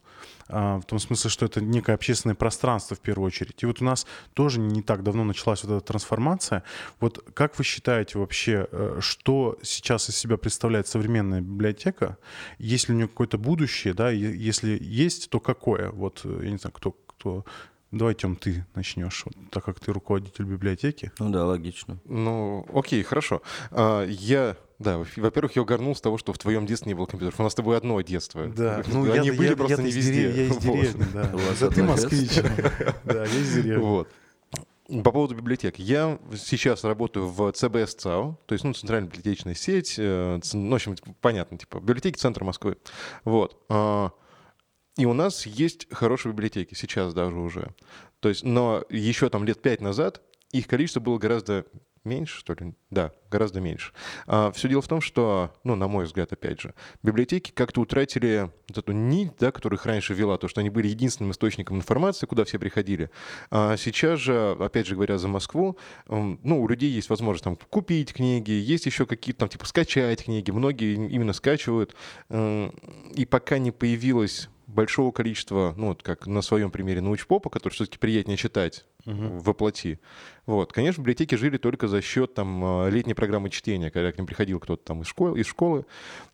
А, 0.48 0.78
в 0.78 0.84
том 0.84 0.98
смысле, 0.98 1.30
что 1.30 1.46
это 1.46 1.60
некое 1.60 1.94
общественное 1.94 2.34
пространство 2.34 2.96
в 2.96 3.00
первую 3.00 3.26
очередь. 3.26 3.62
И 3.62 3.66
вот 3.66 3.80
у 3.80 3.84
нас 3.84 4.06
тоже 4.34 4.60
не 4.60 4.82
так 4.82 5.02
давно 5.02 5.24
началась 5.24 5.64
вот 5.64 5.76
эта 5.76 5.86
трансформация. 5.86 6.62
Вот 7.00 7.24
как 7.34 7.58
вы 7.58 7.64
считаете 7.64 8.18
вообще, 8.18 8.66
э, 8.70 8.98
что 9.00 9.58
сейчас 9.62 10.10
из 10.10 10.16
себя 10.16 10.36
представляет 10.36 10.86
современная 10.86 11.40
библиотека? 11.40 12.18
Есть 12.58 12.88
ли 12.88 12.94
у 12.94 12.98
нее 12.98 13.08
какое-то 13.08 13.38
будущее, 13.38 13.94
да? 13.94 14.10
Если 14.10 14.78
есть, 14.80 15.30
то 15.30 15.40
какое? 15.40 15.90
Вот, 15.90 16.20
э, 16.24 16.40
я 16.44 16.50
не 16.50 16.58
знаю, 16.58 16.72
кто, 16.74 16.92
кто 16.92 17.44
Давай, 17.94 18.14
Тем, 18.16 18.34
ты 18.34 18.66
начнешь, 18.74 19.22
вот, 19.24 19.34
так 19.52 19.64
как 19.64 19.78
ты 19.78 19.92
руководитель 19.92 20.44
библиотеки. 20.44 21.12
Ну 21.20 21.30
да, 21.30 21.46
логично. 21.46 21.98
Ну, 22.06 22.66
окей, 22.74 23.02
хорошо. 23.04 23.40
А, 23.70 24.04
я 24.04 24.56
да, 24.80 24.98
во-первых, 25.16 25.54
я 25.54 25.62
угорнул 25.62 25.94
с 25.94 26.00
того, 26.00 26.18
что 26.18 26.32
в 26.32 26.38
твоем 26.38 26.66
детстве 26.66 26.90
не 26.90 26.94
было 26.94 27.06
компьютеров. 27.06 27.38
У 27.38 27.44
нас 27.44 27.52
с 27.52 27.54
тобой 27.54 27.76
одно 27.76 28.00
детство. 28.00 28.48
Да, 28.48 28.82
ну, 28.88 29.10
Они 29.12 29.28
я, 29.28 29.32
были 29.32 29.50
я, 29.50 29.56
просто 29.56 29.80
я, 29.80 29.86
не 29.86 29.92
везде. 29.92 30.22
Я 30.30 30.46
из 30.46 30.56
деревни, 30.56 31.06
да. 31.14 31.30
Да 31.60 31.70
ты 31.70 31.82
москвич. 31.84 32.32
Да, 33.04 33.24
я 33.24 33.40
из 33.40 33.54
деревни. 33.54 33.80
Вот. 33.80 34.08
По 34.88 35.12
поводу 35.12 35.36
библиотек. 35.36 35.78
Я 35.78 36.18
сейчас 36.36 36.82
работаю 36.82 37.28
в 37.28 37.52
ЦБС 37.52 37.94
ЦАО, 37.94 38.38
то 38.44 38.52
есть 38.52 38.64
ну, 38.64 38.74
центральная 38.74 39.08
библиотечная 39.08 39.54
сеть, 39.54 39.94
э, 39.98 40.40
ну, 40.52 40.70
в 40.70 40.74
общем, 40.74 40.96
понятно, 41.20 41.56
типа 41.56 41.78
библиотеки 41.78 42.18
центра 42.18 42.44
Москвы. 42.44 42.76
Вот. 43.24 43.56
И 44.96 45.06
у 45.06 45.12
нас 45.12 45.46
есть 45.46 45.88
хорошие 45.92 46.32
библиотеки, 46.32 46.74
сейчас 46.74 47.14
даже 47.14 47.36
уже. 47.36 47.74
То 48.20 48.28
есть, 48.28 48.44
но 48.44 48.84
еще 48.88 49.28
там 49.28 49.44
лет 49.44 49.60
пять 49.60 49.80
назад 49.80 50.22
их 50.52 50.68
количество 50.68 51.00
было 51.00 51.18
гораздо 51.18 51.66
меньше, 52.04 52.38
что 52.38 52.52
ли? 52.52 52.74
Да, 52.90 53.12
гораздо 53.30 53.60
меньше. 53.60 53.92
А, 54.26 54.52
все 54.52 54.68
дело 54.68 54.82
в 54.82 54.88
том, 54.88 55.00
что, 55.00 55.52
ну, 55.64 55.74
на 55.74 55.88
мой 55.88 56.04
взгляд, 56.04 56.32
опять 56.32 56.60
же, 56.60 56.74
библиотеки 57.02 57.50
как-то 57.50 57.80
утратили 57.80 58.50
вот 58.68 58.78
эту 58.78 58.92
нить, 58.92 59.32
да, 59.40 59.50
которую 59.50 59.78
их 59.78 59.86
раньше 59.86 60.14
вела, 60.14 60.36
то, 60.36 60.46
что 60.46 60.60
они 60.60 60.70
были 60.70 60.86
единственным 60.86 61.32
источником 61.32 61.78
информации, 61.78 62.26
куда 62.26 62.44
все 62.44 62.58
приходили. 62.58 63.10
А 63.50 63.76
сейчас 63.76 64.20
же, 64.20 64.56
опять 64.60 64.86
же 64.86 64.94
говоря 64.94 65.18
за 65.18 65.28
Москву, 65.28 65.78
ну, 66.06 66.62
у 66.62 66.68
людей 66.68 66.90
есть 66.90 67.08
возможность 67.08 67.44
там 67.44 67.56
купить 67.56 68.12
книги, 68.12 68.52
есть 68.52 68.86
еще 68.86 69.06
какие-то 69.06 69.40
там, 69.40 69.48
типа, 69.48 69.66
скачать 69.66 70.24
книги. 70.24 70.50
Многие 70.50 70.94
именно 70.94 71.32
скачивают. 71.32 71.96
И 72.30 73.26
пока 73.28 73.58
не 73.58 73.72
появилась 73.72 74.50
большого 74.66 75.12
количества, 75.12 75.74
ну 75.76 75.88
вот 75.88 76.02
как 76.02 76.26
на 76.26 76.42
своем 76.42 76.70
примере 76.70 77.00
научпопа, 77.00 77.50
который 77.50 77.74
все-таки 77.74 77.98
приятнее 77.98 78.36
читать 78.36 78.84
uh-huh. 79.04 79.40
воплоти. 79.40 79.98
Вот. 80.46 80.72
Конечно, 80.72 81.00
библиотеки 81.00 81.34
жили 81.34 81.56
только 81.56 81.88
за 81.88 82.02
счет 82.02 82.34
там, 82.34 82.62
а, 82.64 82.88
летней 82.88 83.14
программы 83.14 83.50
чтения, 83.50 83.90
когда 83.90 84.12
к 84.12 84.18
ним 84.18 84.26
приходил 84.26 84.60
кто-то 84.60 84.84
там 84.84 85.02
из 85.02 85.06
школы, 85.06 85.40
из 85.40 85.46
школы. 85.46 85.86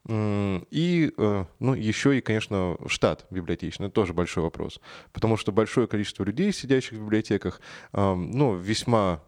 И 0.08 1.12
э, 1.16 1.44
ну, 1.58 1.74
еще 1.74 2.18
и, 2.18 2.20
конечно, 2.20 2.76
штат 2.86 3.26
библиотечный. 3.30 3.86
Это 3.86 3.94
тоже 3.94 4.14
большой 4.14 4.42
вопрос. 4.42 4.80
Потому 5.12 5.36
что 5.36 5.52
большое 5.52 5.86
количество 5.86 6.24
людей, 6.24 6.52
сидящих 6.52 6.92
в 6.92 7.02
библиотеках, 7.02 7.60
ну, 7.92 8.56
весьма 8.56 9.22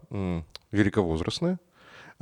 великовозрастное. 0.71 1.59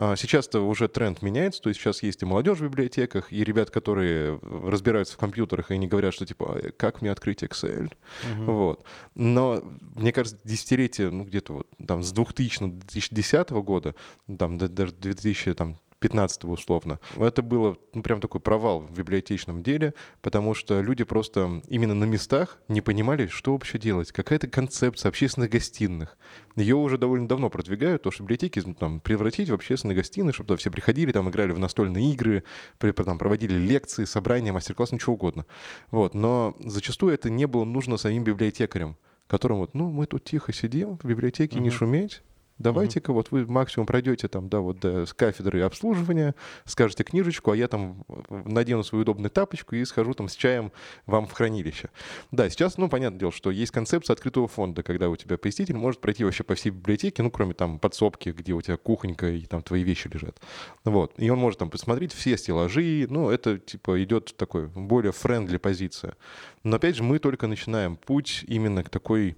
А, 0.04 0.16
сейчас-то 0.16 0.62
уже 0.68 0.88
тренд 0.88 1.22
меняется, 1.22 1.62
то 1.62 1.70
есть 1.70 1.80
сейчас 1.80 2.02
есть 2.02 2.24
и 2.24 2.26
молодежь 2.26 2.58
в 2.58 2.64
библиотеках, 2.64 3.32
и 3.32 3.44
ребят, 3.44 3.70
которые 3.70 4.40
разбираются 4.42 5.14
в 5.14 5.18
компьютерах, 5.18 5.70
и 5.70 5.76
они 5.76 5.88
говорят, 5.88 6.16
что 6.16 6.26
типа, 6.26 6.56
«А, 6.56 6.72
как 6.72 7.04
мне 7.04 7.12
открыть 7.12 7.44
Excel? 7.44 7.94
Угу. 8.34 8.52
Вот. 8.52 8.84
Но, 9.14 9.64
мне 9.94 10.12
кажется, 10.12 10.40
десятилетие, 10.44 11.12
ну, 11.12 11.24
где-то 11.24 11.54
вот 11.54 11.68
там 11.88 12.02
с 12.02 12.12
2000 12.14 12.72
2010 12.72 13.52
года, 13.52 13.94
там, 14.40 14.58
даже 14.58 14.92
2000, 14.92 15.54
там, 15.54 15.78
15 16.02 16.46
условно. 16.46 17.00
Это 17.16 17.44
было 17.44 17.78
ну, 17.94 18.02
прям 18.02 18.20
такой 18.20 18.42
провал 18.42 18.80
в 18.80 18.92
библиотечном 18.92 19.62
деле, 19.62 19.94
потому 20.22 20.56
что 20.56 20.82
люди 20.82 21.04
просто 21.04 21.62
именно 21.68 21.94
на 21.94 22.06
местах 22.06 22.58
не 22.68 22.82
понимали, 22.82 23.28
что 23.28 23.54
вообще 23.54 23.78
делать. 23.78 24.12
Какая-то 24.12 24.48
концепция 24.48 25.10
общественных 25.10 25.52
гостиных. 25.52 26.18
Ее 26.56 26.76
уже 26.76 26.98
довольно 26.98 27.28
давно 27.28 27.52
продвигают, 27.52 28.02
то, 28.02 28.10
что 28.10 28.24
библиотеки 28.24 28.62
ну, 28.66 28.74
там, 28.74 29.00
превратить 29.00 29.50
в 29.50 29.54
общественные 29.54 29.96
гостиные, 29.96 30.34
чтобы 30.34 30.48
туда 30.48 30.58
все 30.58 30.72
приходили, 30.72 31.12
там 31.12 31.30
играли 31.30 31.52
в 31.52 31.60
настольные 31.60 32.12
игры, 32.12 32.44
там, 32.80 33.20
проводили 33.20 33.54
лекции, 33.54 34.06
собрания, 34.06 34.52
мастер-классы, 34.52 34.96
ничего 34.96 35.14
угодно. 35.14 35.46
Вот. 35.92 36.16
Но 36.16 36.56
зачастую 36.60 37.14
это 37.14 37.30
не 37.30 37.46
было 37.46 37.64
нужно 37.64 37.98
самим 37.98 38.24
библиотекарям, 38.24 38.98
которым 39.28 39.60
вот, 39.60 39.76
ну, 39.76 39.92
мы 39.92 40.08
тут 40.08 40.24
тихо 40.24 40.52
сидим, 40.52 40.98
в 40.98 41.06
библиотеке 41.06 41.60
uh-huh. 41.60 41.62
не 41.62 41.70
шуметь, 41.70 42.24
Давайте-ка 42.62 43.12
вот 43.13 43.32
вы 43.32 43.45
максимум 43.45 43.86
пройдете 43.86 44.28
там, 44.28 44.50
да, 44.50 44.60
вот 44.60 44.80
до, 44.80 45.06
с 45.06 45.13
кафедры 45.13 45.62
обслуживания, 45.62 46.36
скажете 46.65 47.04
книжечку, 47.04 47.52
а 47.52 47.56
я 47.56 47.67
там 47.67 48.06
надену 48.30 48.84
свою 48.84 49.02
удобную 49.02 49.32
тапочку 49.32 49.76
и 49.76 49.84
схожу 49.86 50.13
там 50.13 50.30
с 50.30 50.36
чаем 50.36 50.71
вам 51.06 51.28
в 51.28 51.32
хранилище. 51.34 51.89
Да, 52.32 52.50
сейчас, 52.50 52.78
ну, 52.78 52.89
понятное 52.89 53.19
дело, 53.19 53.32
что 53.32 53.52
есть 53.52 53.71
концепция 53.71 54.14
открытого 54.14 54.47
фонда, 54.47 54.84
когда 54.84 55.09
у 55.09 55.16
тебя 55.16 55.38
посетитель 55.38 55.76
может 55.76 56.01
пройти 56.01 56.24
вообще 56.24 56.43
по 56.43 56.55
всей 56.55 56.70
библиотеке, 56.70 57.24
ну, 57.24 57.32
кроме 57.32 57.53
там 57.53 57.80
подсобки, 57.80 58.30
где 58.30 58.53
у 58.53 58.62
тебя 58.62 58.78
кухонька 58.78 59.30
и 59.30 59.45
там 59.45 59.64
твои 59.64 59.84
вещи 59.84 60.09
лежат. 60.14 60.39
Вот. 60.84 61.14
И 61.18 61.30
он 61.30 61.39
может 61.39 61.59
там 61.59 61.70
посмотреть 61.70 62.14
все 62.14 62.38
стеллажи, 62.38 63.07
ну, 63.09 63.30
это 63.30 63.57
типа 63.57 64.03
идет 64.03 64.36
такой 64.38 64.68
более 64.68 65.12
френдли 65.12 65.57
позиция. 65.57 66.16
Но 66.64 66.76
опять 66.76 66.95
же, 66.95 67.03
мы 67.03 67.20
только 67.20 67.47
начинаем 67.47 67.95
путь 67.95 68.45
именно 68.47 68.84
к 68.84 68.89
такой 68.89 69.36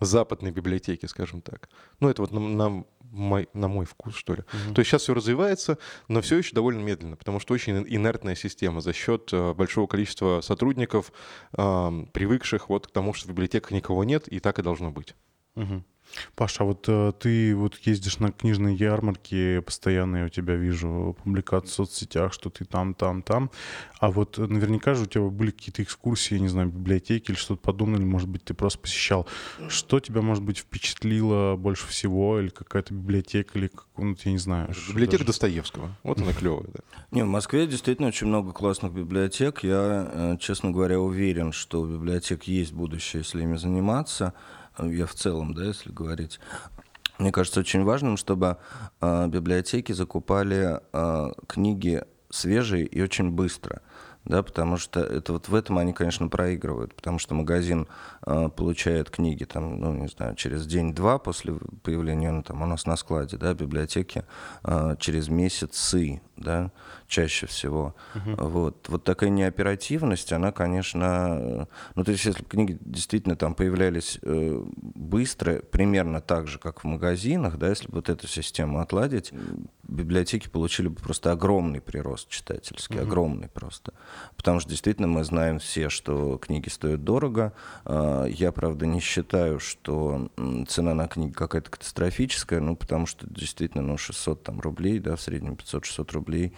западной 0.00 0.50
библиотеке, 0.50 1.08
скажем 1.08 1.40
так. 1.42 1.68
Ну, 2.00 2.08
это 2.08 2.22
вот 2.22 2.32
на, 2.32 2.40
на, 2.40 2.84
мой, 3.10 3.48
на 3.52 3.68
мой 3.68 3.86
вкус, 3.86 4.14
что 4.14 4.34
ли. 4.34 4.40
Mm-hmm. 4.40 4.74
То 4.74 4.80
есть 4.80 4.90
сейчас 4.90 5.02
все 5.02 5.14
развивается, 5.14 5.78
но 6.08 6.20
все 6.20 6.38
еще 6.38 6.54
довольно 6.54 6.80
медленно, 6.80 7.16
потому 7.16 7.40
что 7.40 7.54
очень 7.54 7.84
инертная 7.88 8.34
система 8.34 8.80
за 8.80 8.92
счет 8.92 9.30
э, 9.32 9.54
большого 9.54 9.86
количества 9.86 10.40
сотрудников, 10.42 11.12
э, 11.56 12.04
привыкших 12.12 12.68
вот 12.68 12.86
к 12.86 12.90
тому, 12.90 13.14
что 13.14 13.28
в 13.28 13.30
библиотеках 13.30 13.70
никого 13.70 14.04
нет, 14.04 14.28
и 14.28 14.40
так 14.40 14.58
и 14.58 14.62
должно 14.62 14.90
быть. 14.90 15.14
Mm-hmm. 15.56 15.82
Паша, 16.34 16.62
а 16.62 16.66
вот 16.66 16.84
э, 16.88 17.12
ты 17.18 17.54
вот 17.54 17.76
ездишь 17.78 18.18
на 18.18 18.32
книжные 18.32 18.76
ярмарки, 18.76 19.60
постоянно 19.60 20.18
я 20.18 20.24
у 20.26 20.28
тебя 20.28 20.54
вижу 20.54 21.16
публикации 21.22 21.68
в 21.68 21.74
соцсетях, 21.74 22.32
что 22.32 22.50
ты 22.50 22.64
там, 22.64 22.94
там, 22.94 23.22
там. 23.22 23.50
А 23.98 24.10
вот 24.10 24.38
наверняка 24.38 24.94
же 24.94 25.04
у 25.04 25.06
тебя 25.06 25.24
были 25.24 25.50
какие-то 25.50 25.82
экскурсии, 25.82 26.34
я 26.34 26.40
не 26.40 26.48
знаю, 26.48 26.68
библиотеки 26.68 27.30
или 27.30 27.36
что-то 27.36 27.60
подобное, 27.60 27.98
или, 27.98 28.06
может 28.06 28.28
быть, 28.28 28.44
ты 28.44 28.54
просто 28.54 28.78
посещал. 28.78 29.26
Что 29.68 30.00
тебя, 30.00 30.22
может 30.22 30.44
быть, 30.44 30.58
впечатлило 30.58 31.56
больше 31.56 31.86
всего, 31.86 32.40
или 32.40 32.48
какая-то 32.48 32.94
библиотека, 32.94 33.58
или 33.58 33.68
какую-то, 33.68 34.20
я 34.24 34.32
не 34.32 34.38
знаю. 34.38 34.68
Библиотека 34.88 35.18
даже... 35.18 35.26
Достоевского. 35.26 35.96
Вот 36.02 36.20
она 36.20 36.32
клевая, 36.32 36.66
да. 36.72 36.80
Не, 37.10 37.24
в 37.24 37.28
Москве 37.28 37.66
действительно 37.66 38.08
очень 38.08 38.26
много 38.26 38.52
классных 38.52 38.92
библиотек. 38.92 39.62
Я, 39.62 40.10
э, 40.12 40.36
честно 40.40 40.70
говоря, 40.70 41.00
уверен, 41.00 41.52
что 41.52 41.80
у 41.82 41.86
библиотек 41.86 42.44
есть 42.44 42.72
будущее, 42.72 43.22
если 43.22 43.42
ими 43.42 43.56
заниматься 43.56 44.34
я 44.78 45.06
в 45.06 45.14
целом, 45.14 45.54
да, 45.54 45.64
если 45.64 45.90
говорить, 45.90 46.40
мне 47.18 47.32
кажется 47.32 47.60
очень 47.60 47.84
важным, 47.84 48.16
чтобы 48.16 48.58
э, 49.00 49.28
библиотеки 49.28 49.92
закупали 49.92 50.80
э, 50.92 51.32
книги 51.46 52.02
свежие 52.30 52.84
и 52.84 53.00
очень 53.00 53.30
быстро 53.30 53.80
да, 54.26 54.42
потому 54.42 54.76
что 54.76 55.00
это 55.00 55.32
вот 55.32 55.48
в 55.48 55.54
этом 55.54 55.78
они, 55.78 55.92
конечно, 55.92 56.28
проигрывают, 56.28 56.94
потому 56.94 57.18
что 57.18 57.34
магазин 57.34 57.86
э, 58.26 58.48
получает 58.54 59.08
книги 59.08 59.44
там, 59.44 59.80
ну, 59.80 59.94
не 59.94 60.08
знаю, 60.08 60.34
через 60.34 60.66
день-два 60.66 61.18
после 61.18 61.54
появления 61.82 62.32
ну, 62.32 62.42
там, 62.42 62.60
у 62.62 62.66
нас 62.66 62.86
на 62.86 62.96
складе, 62.96 63.36
да, 63.36 63.54
библиотеки 63.54 64.24
э, 64.64 64.96
через 64.98 65.28
месяцы, 65.28 66.20
да, 66.36 66.72
чаще 67.06 67.46
всего. 67.46 67.94
Uh-huh. 68.14 68.48
Вот. 68.48 68.88
вот 68.88 69.04
такая 69.04 69.30
неоперативность, 69.30 70.32
она, 70.32 70.50
конечно, 70.50 71.68
ну, 71.94 72.04
то 72.04 72.10
есть 72.10 72.24
если 72.24 72.42
книги 72.42 72.76
действительно 72.80 73.36
там 73.36 73.54
появлялись 73.54 74.18
э, 74.22 74.60
быстро, 74.74 75.60
примерно 75.60 76.20
так 76.20 76.48
же, 76.48 76.58
как 76.58 76.82
в 76.82 76.86
магазинах, 76.86 77.58
да, 77.58 77.68
если 77.68 77.86
бы 77.86 77.96
вот 77.96 78.08
эту 78.08 78.26
систему 78.26 78.80
отладить, 78.80 79.32
библиотеки 79.84 80.48
получили 80.48 80.88
бы 80.88 80.96
просто 80.96 81.30
огромный 81.30 81.80
прирост 81.80 82.28
читательский, 82.28 82.96
uh-huh. 82.96 83.02
огромный 83.02 83.48
просто. 83.48 83.92
Потому 84.36 84.60
что 84.60 84.70
действительно 84.70 85.08
мы 85.08 85.24
знаем 85.24 85.58
все, 85.58 85.88
что 85.88 86.38
книги 86.38 86.68
стоят 86.68 87.04
дорого. 87.04 87.52
А, 87.84 88.24
я, 88.26 88.52
правда, 88.52 88.86
не 88.86 89.00
считаю, 89.00 89.60
что 89.60 90.28
цена 90.68 90.94
на 90.94 91.08
книги 91.08 91.32
какая-то 91.32 91.70
катастрофическая, 91.70 92.60
ну, 92.60 92.76
потому 92.76 93.06
что 93.06 93.26
действительно, 93.28 93.82
ну, 93.82 93.98
600 93.98 94.42
там, 94.42 94.60
рублей, 94.60 94.98
да, 94.98 95.16
в 95.16 95.20
среднем 95.20 95.54
500-600 95.54 96.12
рублей, 96.12 96.52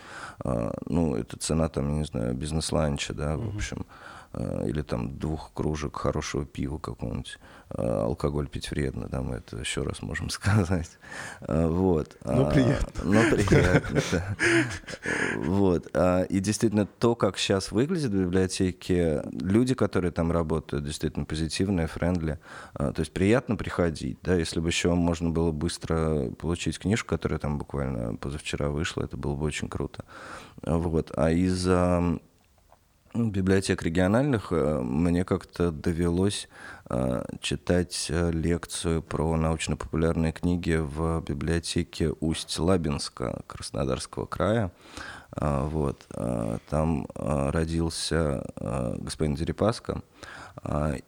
а, 0.44 0.74
ну, 0.86 1.16
это 1.16 1.38
цена, 1.38 1.68
там, 1.68 1.88
я 1.90 1.98
не 1.98 2.04
знаю, 2.04 2.34
бизнес-ланча, 2.34 3.14
да, 3.14 3.36
в 3.36 3.56
общем. 3.56 3.80
Э, 3.80 4.17
или 4.66 4.82
там 4.82 5.18
двух 5.18 5.52
кружек 5.52 5.96
хорошего 5.96 6.44
пива 6.44 6.78
какого-нибудь. 6.78 7.38
Э, 7.70 8.04
алкоголь 8.04 8.48
пить 8.48 8.70
вредно, 8.70 9.08
да, 9.08 9.20
мы 9.20 9.36
это 9.36 9.58
еще 9.58 9.82
раз 9.82 10.00
можем 10.00 10.30
сказать. 10.30 10.98
Э, 11.40 11.66
вот. 11.66 12.16
Ну, 12.24 12.50
приятно. 12.50 13.02
Ну, 13.04 13.22
приятно, 13.30 14.00
да. 14.12 14.36
Вот. 15.36 15.90
И 16.30 16.40
действительно, 16.40 16.86
то, 16.86 17.14
как 17.14 17.36
сейчас 17.36 17.70
выглядят 17.70 18.12
библиотеки, 18.12 19.20
люди, 19.32 19.74
которые 19.74 20.12
там 20.12 20.32
работают, 20.32 20.84
действительно 20.84 21.26
позитивные, 21.26 21.86
френдли. 21.86 22.38
То 22.74 22.94
есть 22.96 23.12
приятно 23.12 23.56
приходить, 23.56 24.18
да, 24.22 24.34
если 24.34 24.60
бы 24.60 24.68
еще 24.68 24.94
можно 24.94 25.30
было 25.30 25.52
быстро 25.52 26.30
получить 26.38 26.78
книжку, 26.78 27.08
которая 27.08 27.38
там 27.38 27.58
буквально 27.58 28.16
позавчера 28.16 28.70
вышла, 28.70 29.02
это 29.02 29.16
было 29.16 29.34
бы 29.34 29.44
очень 29.44 29.68
круто. 29.68 30.04
Вот. 30.62 31.12
А 31.16 31.30
из-за 31.30 32.18
библиотек 33.18 33.82
региональных 33.82 34.52
э, 34.52 34.80
мне 34.80 35.24
как-то 35.24 35.70
довелось 35.72 36.48
э, 36.88 37.24
читать 37.40 38.06
э, 38.10 38.30
лекцию 38.30 39.02
про 39.02 39.36
научно-популярные 39.36 40.32
книги 40.32 40.76
в 40.80 41.20
библиотеке 41.22 42.12
Усть-Лабинска 42.20 43.42
Краснодарского 43.46 44.26
края. 44.26 44.70
Вот. 45.36 46.06
Там 46.70 47.06
родился 47.14 48.44
господин 48.56 49.34
Дерипаска, 49.34 50.02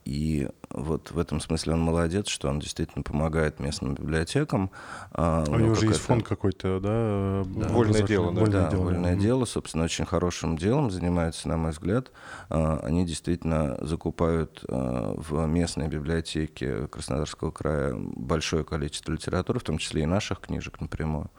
и 0.04 0.48
вот 0.72 1.10
в 1.10 1.18
этом 1.18 1.40
смысле 1.40 1.74
он 1.74 1.80
молодец, 1.80 2.28
что 2.28 2.48
он 2.48 2.60
действительно 2.60 3.02
помогает 3.02 3.58
местным 3.58 3.94
библиотекам. 3.94 4.70
А, 5.12 5.44
у 5.48 5.56
него 5.56 5.74
же 5.74 5.86
есть 5.86 6.00
фонд 6.00 6.24
какой-то, 6.26 6.78
да? 6.78 7.42
да 7.44 7.68
вольное 7.68 8.02
дело, 8.02 8.32
да? 8.32 8.40
Вольное, 8.40 8.62
да, 8.62 8.70
дело. 8.70 8.82
вольное 8.82 9.16
mm-hmm. 9.16 9.20
дело, 9.20 9.44
собственно, 9.46 9.84
очень 9.84 10.06
хорошим 10.06 10.56
делом 10.56 10.90
занимается, 10.92 11.48
на 11.48 11.56
мой 11.56 11.72
взгляд. 11.72 12.12
А, 12.48 12.80
они 12.84 13.04
действительно 13.04 13.78
закупают 13.80 14.64
а, 14.68 15.14
в 15.16 15.44
местной 15.46 15.88
библиотеке 15.88 16.86
Краснодарского 16.86 17.50
края 17.50 17.94
большое 17.96 18.64
количество 18.64 19.12
литературы, 19.12 19.58
в 19.58 19.64
том 19.64 19.78
числе 19.78 20.02
и 20.02 20.06
наших 20.06 20.40
книжек 20.40 20.80
напрямую. 20.80 21.30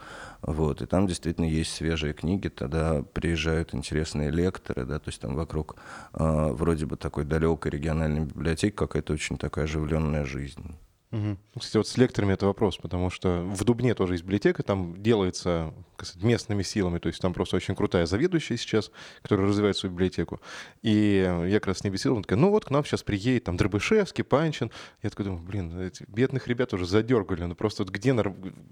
Вот, 0.41 0.81
и 0.81 0.85
там 0.87 1.05
действительно 1.05 1.45
есть 1.45 1.71
свежие 1.73 2.13
книги, 2.13 2.47
тогда 2.47 3.03
приезжают 3.13 3.75
интересные 3.75 4.31
лекторы, 4.31 4.85
да, 4.85 4.97
то 4.97 5.09
есть 5.09 5.21
там 5.21 5.35
вокруг 5.35 5.75
вроде 6.13 6.87
бы 6.87 6.97
такой 6.97 7.25
далекой 7.25 7.71
региональной 7.71 8.21
библиотеки 8.21 8.75
какая-то 8.75 9.13
очень 9.13 9.37
такая 9.37 9.65
оживленная 9.65 10.25
жизнь. 10.25 10.75
Угу. 11.11 11.37
Кстати, 11.59 11.77
вот 11.77 11.87
с 11.87 11.97
лекторами 11.97 12.33
это 12.33 12.45
вопрос, 12.45 12.77
потому 12.77 13.09
что 13.09 13.43
в 13.43 13.63
Дубне 13.65 13.93
тоже 13.93 14.13
есть 14.13 14.23
библиотека, 14.23 14.63
там 14.63 15.01
делается 15.03 15.73
сказать, 16.05 16.23
местными 16.23 16.63
силами, 16.63 16.99
то 16.99 17.07
есть 17.07 17.19
там 17.21 17.33
просто 17.33 17.55
очень 17.55 17.75
крутая 17.75 18.05
заведующая 18.05 18.57
сейчас, 18.57 18.91
которая 19.21 19.47
развивает 19.47 19.77
свою 19.77 19.93
библиотеку. 19.93 20.41
И 20.81 21.21
я 21.47 21.59
как 21.59 21.67
раз 21.67 21.79
с 21.79 21.83
ней 21.83 21.89
беседовал, 21.89 22.17
она 22.17 22.23
такая, 22.23 22.39
ну 22.39 22.49
вот 22.49 22.65
к 22.65 22.69
нам 22.69 22.85
сейчас 22.85 23.03
приедет 23.03 23.45
там 23.45 23.57
Дробышевский, 23.57 24.23
Панчин. 24.23 24.71
Я 25.03 25.09
такой 25.09 25.25
думаю, 25.25 25.43
блин, 25.43 25.79
эти 25.79 26.05
бедных 26.07 26.47
ребят 26.47 26.73
уже 26.73 26.85
задергали, 26.85 27.43
ну 27.43 27.55
просто 27.55 27.83
вот 27.83 27.91
где, 27.91 28.13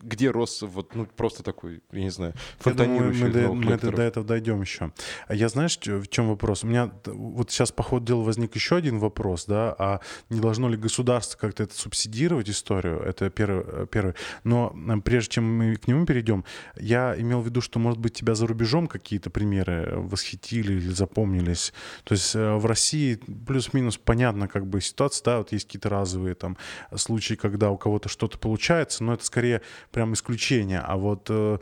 где 0.01 0.31
рос 0.31 0.61
вот, 0.61 0.95
ну 0.95 1.05
просто 1.05 1.43
такой, 1.43 1.81
я 1.91 2.01
не 2.01 2.09
знаю, 2.09 2.33
фонтанирующий 2.59 3.23
мы, 3.23 3.29
до, 3.31 3.53
мы 3.53 3.77
до, 3.77 3.91
до 3.91 4.01
этого 4.01 4.25
дойдем 4.25 4.61
еще. 4.61 4.91
А 5.27 5.35
я 5.35 5.49
знаешь, 5.49 5.77
в 5.77 6.07
чем 6.07 6.29
вопрос? 6.29 6.63
У 6.63 6.67
меня 6.67 6.91
вот 7.05 7.51
сейчас 7.51 7.71
по 7.71 7.83
ходу 7.83 8.05
дела 8.05 8.23
возник 8.23 8.55
еще 8.55 8.75
один 8.75 8.99
вопрос, 8.99 9.45
да, 9.45 9.75
а 9.77 9.99
не 10.29 10.39
должно 10.39 10.69
ли 10.69 10.77
государство 10.77 11.37
как-то 11.37 11.63
это 11.63 11.75
субсидировать, 11.75 12.49
историю, 12.49 12.99
это 12.99 13.29
первый, 13.29 13.87
первый. 13.87 14.13
Но 14.43 14.75
э, 14.75 15.01
прежде 15.01 15.33
чем 15.33 15.57
мы 15.57 15.75
к 15.75 15.87
нему 15.87 16.05
перейдем, 16.05 16.43
я 16.75 17.15
имел 17.21 17.41
в 17.41 17.45
виду, 17.45 17.61
что, 17.61 17.79
может 17.79 17.99
быть, 17.99 18.13
тебя 18.13 18.35
за 18.35 18.47
рубежом 18.47 18.87
какие-то 18.87 19.29
примеры 19.29 19.93
восхитили 19.95 20.73
или 20.73 20.89
запомнились. 20.89 21.73
То 22.03 22.13
есть 22.13 22.35
э, 22.35 22.55
в 22.55 22.65
России 22.65 23.19
плюс-минус 23.47 23.97
понятно 23.97 24.47
как 24.47 24.67
бы 24.67 24.81
ситуация, 24.81 25.25
да, 25.25 25.37
вот 25.39 25.51
есть 25.51 25.65
какие-то 25.65 25.89
разовые 25.89 26.35
там 26.35 26.57
случаи, 26.95 27.35
когда 27.35 27.69
у 27.71 27.77
кого-то 27.77 28.09
что-то 28.09 28.37
получается, 28.37 29.03
но 29.03 29.13
это 29.13 29.25
скорее 29.25 29.61
прям 29.91 30.13
исключение. 30.13 30.79
А 30.79 30.97
вот 30.97 31.27
э, 31.29 31.57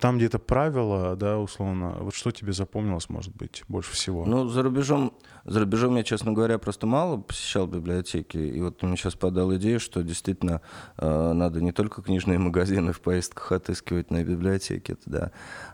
там, 0.00 0.16
где 0.16 0.26
это 0.26 0.38
правило, 0.38 1.16
да, 1.16 1.38
условно, 1.38 1.96
вот 2.00 2.14
что 2.14 2.30
тебе 2.30 2.52
запомнилось, 2.52 3.08
может 3.08 3.34
быть, 3.34 3.64
больше 3.68 3.92
всего? 3.92 4.24
Ну, 4.24 4.48
за 4.48 4.62
рубежом, 4.62 5.12
за 5.44 5.60
рубежом 5.60 5.96
я, 5.96 6.02
честно 6.02 6.32
говоря, 6.32 6.58
просто 6.58 6.86
мало 6.86 7.18
посещал 7.18 7.66
библиотеки, 7.66 8.36
и 8.36 8.60
вот 8.60 8.82
мне 8.82 8.96
сейчас 8.96 9.14
подал 9.14 9.54
идею, 9.56 9.80
что 9.80 10.02
действительно 10.02 10.60
э, 10.96 11.32
надо 11.32 11.60
не 11.60 11.72
только 11.72 12.02
книжные 12.02 12.38
магазины 12.48 12.92
в 12.92 13.00
поездках 13.00 13.52
отыскивать, 13.52 14.10
но 14.10 14.20
и 14.20 14.24
библиотеки. 14.24 14.96
Да. 15.06 15.30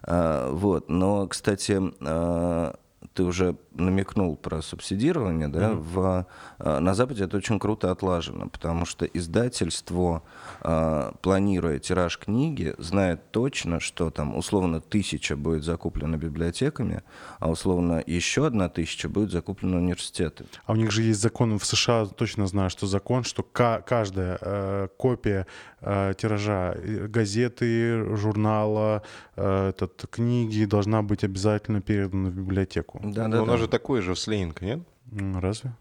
Э, 0.06 0.50
вот. 0.50 0.88
Но, 0.88 1.26
кстати, 1.26 1.80
э, 2.00 2.72
ты 3.14 3.22
уже 3.22 3.56
намекнул 3.74 4.36
про 4.36 4.62
субсидирование, 4.62 5.48
да, 5.48 5.70
mm-hmm. 5.70 5.80
в, 5.80 6.26
э, 6.58 6.78
на 6.78 6.94
Западе 6.94 7.24
это 7.24 7.36
очень 7.36 7.58
круто 7.58 7.90
отлажено, 7.90 8.48
потому 8.48 8.86
что 8.86 9.04
издательство, 9.06 10.22
э, 10.62 11.12
планируя 11.22 11.78
тираж 11.78 12.18
книги, 12.18 12.74
знает 12.78 13.30
точно, 13.30 13.80
что 13.80 14.10
там 14.10 14.36
условно 14.36 14.80
тысяча 14.80 15.36
будет 15.36 15.64
закуплена 15.64 16.16
библиотеками, 16.16 17.02
а 17.38 17.50
условно 17.50 18.02
еще 18.06 18.46
одна 18.46 18.68
тысяча 18.68 19.08
будет 19.08 19.30
закуплена 19.30 19.78
университетами. 19.78 20.48
А 20.66 20.72
у 20.72 20.76
них 20.76 20.90
же 20.90 21.02
есть 21.02 21.20
закон 21.20 21.58
в 21.58 21.64
США, 21.64 22.06
точно 22.06 22.46
знаю, 22.46 22.70
что 22.70 22.86
закон, 22.86 23.24
что 23.24 23.42
каждая 23.42 24.38
э, 24.40 24.88
копия 24.96 25.46
э, 25.80 26.14
тиража 26.16 26.76
газеты, 27.08 28.16
журнала, 28.16 29.02
э, 29.36 29.68
этот, 29.68 30.06
книги 30.10 30.64
должна 30.64 31.02
быть 31.02 31.24
обязательно 31.24 31.80
передана 31.80 32.30
в 32.30 32.32
библиотеку. 32.32 33.00
Да, 33.02 33.28
да, 33.28 33.44
да 33.44 33.56
же 33.64 33.70
такой 33.70 34.00
же 34.00 34.14
в 34.14 34.18
Слейнг, 34.18 34.60
нет? 34.60 34.80
Разве? 35.12 35.74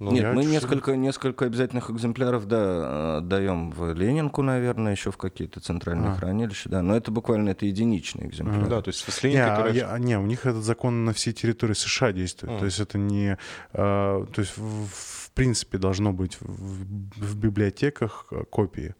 Ну, 0.00 0.10
Нет, 0.10 0.34
мы 0.34 0.44
несколько, 0.44 0.96
несколько 0.96 1.44
обязательных 1.44 1.88
экземпляров, 1.88 2.46
да, 2.46 3.20
даем 3.20 3.70
в 3.70 3.94
Ленинку, 3.94 4.42
наверное, 4.42 4.92
еще 4.92 5.12
в 5.12 5.16
какие-то 5.16 5.60
центральные 5.60 6.10
а. 6.10 6.14
хранилища, 6.16 6.68
да, 6.68 6.82
но 6.82 6.96
это 6.96 7.12
буквально 7.12 7.50
это 7.50 7.64
единичный 7.64 8.26
экземпляр. 8.26 8.64
А, 8.64 8.66
да, 8.66 8.82
то 8.82 8.88
есть 8.88 9.00
с 9.00 9.22
Ленинкой, 9.22 9.50
не, 9.50 9.56
короче... 9.56 9.78
я, 9.78 9.98
не, 9.98 10.18
у 10.18 10.26
них 10.26 10.46
этот 10.46 10.64
закон 10.64 11.04
на 11.04 11.12
всей 11.12 11.32
территории 11.32 11.74
США 11.74 12.12
действует, 12.12 12.54
а. 12.54 12.58
то 12.58 12.64
есть 12.64 12.80
это 12.80 12.98
не, 12.98 13.38
а, 13.72 14.26
то 14.26 14.40
есть 14.40 14.56
в, 14.56 14.86
в 14.88 15.30
принципе 15.32 15.78
должно 15.78 16.12
быть 16.12 16.38
в, 16.40 16.44
в 16.44 17.36
библиотеках 17.38 18.26
копии. 18.50 18.96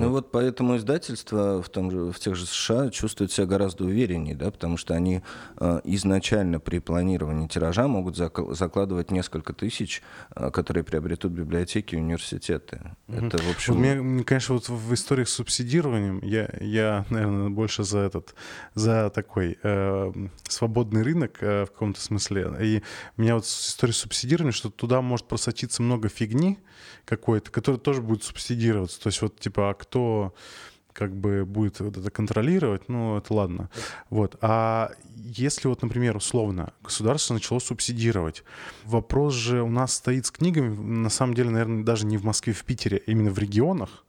Ну 0.00 0.10
вот 0.10 0.30
поэтому 0.30 0.76
издательства 0.76 1.62
в, 1.62 1.68
том 1.68 1.90
же, 1.90 2.12
в 2.12 2.18
тех 2.18 2.34
же 2.34 2.46
США 2.46 2.90
чувствуют 2.90 3.32
себя 3.32 3.46
гораздо 3.46 3.84
увереннее, 3.84 4.34
да, 4.34 4.50
потому 4.50 4.76
что 4.76 4.94
они 4.94 5.22
э, 5.58 5.80
изначально 5.84 6.60
при 6.60 6.78
планировании 6.78 7.48
тиража 7.48 7.86
могут 7.88 8.18
зак- 8.18 8.54
закладывать 8.54 9.10
несколько 9.10 9.52
тысяч, 9.52 10.02
э, 10.34 10.50
которые 10.50 10.84
приобретут 10.84 11.32
библиотеки 11.32 11.94
и 11.94 11.98
университеты. 11.98 12.80
Mm-hmm. 13.08 13.26
Это, 13.26 13.38
в 13.38 13.50
общем... 13.50 13.74
Вот 13.74 13.80
мне, 13.80 14.24
конечно, 14.24 14.54
вот 14.54 14.68
в 14.68 14.94
истории 14.94 15.24
с 15.24 15.30
субсидированием 15.30 16.20
я, 16.22 16.48
я 16.60 17.04
наверное, 17.10 17.50
больше 17.50 17.84
за 17.84 18.00
этот, 18.00 18.34
за 18.74 19.10
такой 19.10 19.58
э, 19.62 20.12
свободный 20.48 21.02
рынок 21.02 21.38
э, 21.40 21.64
в 21.64 21.70
каком-то 21.70 22.00
смысле. 22.00 22.52
И 22.60 22.82
меня 23.16 23.34
вот 23.34 23.44
история 23.44 23.92
с 23.92 23.98
субсидированием, 23.98 24.52
что 24.52 24.70
туда 24.70 25.00
может 25.00 25.26
просочиться 25.26 25.82
много 25.82 26.08
фигни 26.08 26.58
какой-то, 27.04 27.50
который 27.50 27.76
тоже 27.76 28.02
будет 28.02 28.24
субсидироваться. 28.24 29.00
То 29.00 29.08
есть 29.08 29.22
вот 29.22 29.38
типа 29.38 29.74
кто 29.78 30.34
как 30.94 31.14
бы 31.14 31.44
будет 31.44 31.80
вот 31.80 31.96
это 31.96 32.10
контролировать, 32.10 32.88
ну, 32.88 33.18
это 33.18 33.34
ладно. 33.34 33.68
Вот. 34.10 34.36
А 34.40 34.92
если 35.16 35.66
вот, 35.66 35.82
например, 35.82 36.16
условно, 36.16 36.72
государство 36.82 37.34
начало 37.34 37.58
субсидировать, 37.58 38.44
вопрос 38.84 39.34
же 39.34 39.62
у 39.62 39.68
нас 39.68 39.94
стоит 39.94 40.26
с 40.26 40.30
книгами, 40.30 40.74
на 40.74 41.10
самом 41.10 41.34
деле, 41.34 41.50
наверное, 41.50 41.82
даже 41.82 42.06
не 42.06 42.16
в 42.16 42.24
Москве, 42.24 42.52
в 42.52 42.64
Питере, 42.64 43.02
а 43.04 43.10
именно 43.10 43.30
в 43.30 43.38
регионах, 43.38 44.03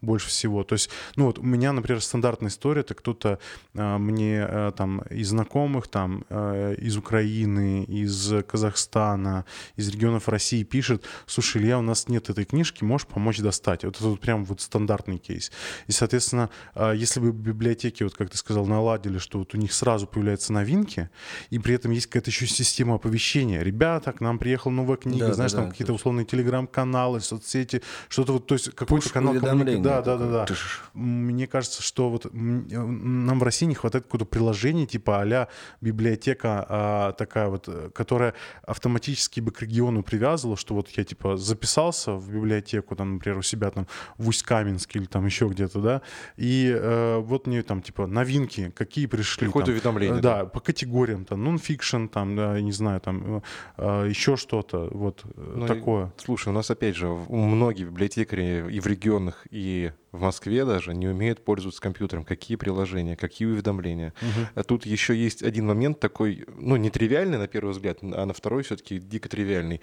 больше 0.00 0.28
всего. 0.28 0.64
То 0.64 0.74
есть, 0.74 0.90
ну 1.16 1.26
вот 1.26 1.38
у 1.38 1.42
меня, 1.42 1.72
например, 1.72 2.00
стандартная 2.00 2.50
история, 2.50 2.80
это 2.80 2.94
кто-то 2.94 3.38
э, 3.74 3.98
мне 3.98 4.46
э, 4.48 4.72
там 4.76 5.00
из 5.10 5.28
знакомых, 5.28 5.88
там 5.88 6.24
э, 6.28 6.74
из 6.78 6.96
Украины, 6.96 7.84
из 7.84 8.32
Казахстана, 8.46 9.44
из 9.76 9.88
регионов 9.88 10.28
России 10.28 10.62
пишет, 10.62 11.04
слушай, 11.26 11.60
Илья, 11.60 11.78
у 11.78 11.82
нас 11.82 12.08
нет 12.08 12.30
этой 12.30 12.44
книжки, 12.44 12.84
можешь 12.84 13.06
помочь 13.06 13.38
достать? 13.38 13.84
Вот 13.84 13.96
это 13.96 14.06
вот 14.06 14.20
прям 14.20 14.44
вот 14.44 14.60
стандартный 14.60 15.18
кейс. 15.18 15.52
И, 15.86 15.92
соответственно, 15.92 16.50
э, 16.74 16.94
если 16.96 17.20
бы 17.20 17.32
библиотеки, 17.32 18.02
вот 18.02 18.14
как 18.14 18.30
ты 18.30 18.36
сказал, 18.36 18.66
наладили, 18.66 19.18
что 19.18 19.38
вот 19.38 19.54
у 19.54 19.58
них 19.58 19.72
сразу 19.72 20.06
появляются 20.06 20.52
новинки, 20.52 21.10
и 21.50 21.58
при 21.58 21.74
этом 21.74 21.92
есть 21.92 22.06
какая-то 22.06 22.30
еще 22.30 22.46
система 22.46 22.94
оповещения. 22.94 23.62
Ребята, 23.62 24.12
к 24.12 24.20
нам 24.20 24.38
приехала 24.38 24.72
новая 24.72 24.96
книга, 24.96 25.28
да, 25.28 25.34
знаешь, 25.34 25.52
да, 25.52 25.58
там 25.58 25.66
да, 25.66 25.70
какие-то 25.72 25.92
условные 25.92 26.24
телеграм-каналы, 26.24 27.20
соцсети, 27.20 27.82
что-то 28.08 28.32
вот, 28.32 28.46
то 28.46 28.54
есть 28.54 28.74
какой-то 28.74 29.10
канал 29.10 29.34
коммуникации 29.34 29.89
да, 29.90 30.02
да, 30.02 30.16
да, 30.16 30.46
да. 30.46 30.54
Мне 30.94 31.46
кажется, 31.46 31.82
что 31.82 32.10
вот 32.10 32.26
нам 32.32 33.38
в 33.38 33.42
России 33.42 33.66
не 33.66 33.74
хватает 33.74 34.04
какого-то 34.04 34.26
приложения 34.26 34.86
типа 34.86 35.20
а 35.22 35.48
библиотека 35.80 36.66
а, 36.68 37.12
такая 37.12 37.48
вот, 37.48 37.68
которая 37.94 38.34
автоматически 38.62 39.40
бы 39.40 39.50
к 39.50 39.62
региону 39.62 40.02
привязывала, 40.02 40.56
что 40.56 40.74
вот 40.74 40.88
я 40.90 41.04
типа 41.04 41.36
записался 41.36 42.12
в 42.12 42.30
библиотеку, 42.30 42.96
там, 42.96 43.14
например, 43.14 43.38
у 43.38 43.42
себя 43.42 43.70
там 43.70 43.86
в 44.18 44.28
Усть-Каменске 44.28 44.98
или 44.98 45.06
там 45.06 45.26
еще 45.26 45.46
где-то, 45.46 45.80
да, 45.80 46.02
и 46.36 46.72
э, 46.74 47.18
вот 47.18 47.46
мне 47.46 47.62
там 47.62 47.82
типа 47.82 48.06
новинки, 48.06 48.72
какие 48.76 49.06
пришли. 49.06 49.46
Приходят 49.46 49.66
там, 49.66 49.74
уведомления. 49.74 50.20
Да, 50.20 50.38
да, 50.40 50.44
по 50.46 50.60
категориям, 50.60 51.24
там, 51.24 51.44
нон-фикшн, 51.44 52.06
там, 52.06 52.36
да, 52.36 52.60
не 52.60 52.72
знаю, 52.72 53.00
там, 53.00 53.42
э, 53.76 54.06
еще 54.08 54.36
что-то, 54.36 54.88
вот 54.90 55.24
ну, 55.36 55.66
такое. 55.66 56.06
И, 56.06 56.10
слушай, 56.24 56.48
у 56.48 56.52
нас 56.52 56.70
опять 56.70 56.96
же, 56.96 57.08
у 57.08 57.36
многих 57.36 57.88
библиотекарей 57.88 58.70
и 58.70 58.80
в 58.80 58.86
регионах, 58.86 59.46
и 59.50 59.79
в 60.12 60.20
Москве 60.20 60.64
даже 60.64 60.94
не 60.94 61.08
умеют 61.08 61.44
пользоваться 61.44 61.80
компьютером. 61.80 62.24
Какие 62.24 62.56
приложения, 62.56 63.16
какие 63.16 63.48
уведомления. 63.48 64.12
Угу. 64.20 64.46
А 64.54 64.62
тут 64.62 64.86
еще 64.86 65.16
есть 65.16 65.42
один 65.42 65.66
момент 65.66 66.00
такой, 66.00 66.44
ну, 66.56 66.76
нетривиальный 66.76 67.38
на 67.38 67.48
первый 67.48 67.70
взгляд, 67.70 67.98
а 68.02 68.26
на 68.26 68.32
второй 68.32 68.62
все-таки 68.62 68.98
дико 68.98 69.28
тривиальный. 69.28 69.80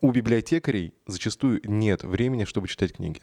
У 0.00 0.10
библиотекарей 0.10 0.94
зачастую 1.06 1.60
нет 1.64 2.02
времени, 2.02 2.44
чтобы 2.44 2.68
читать 2.68 2.94
книги. 2.94 3.20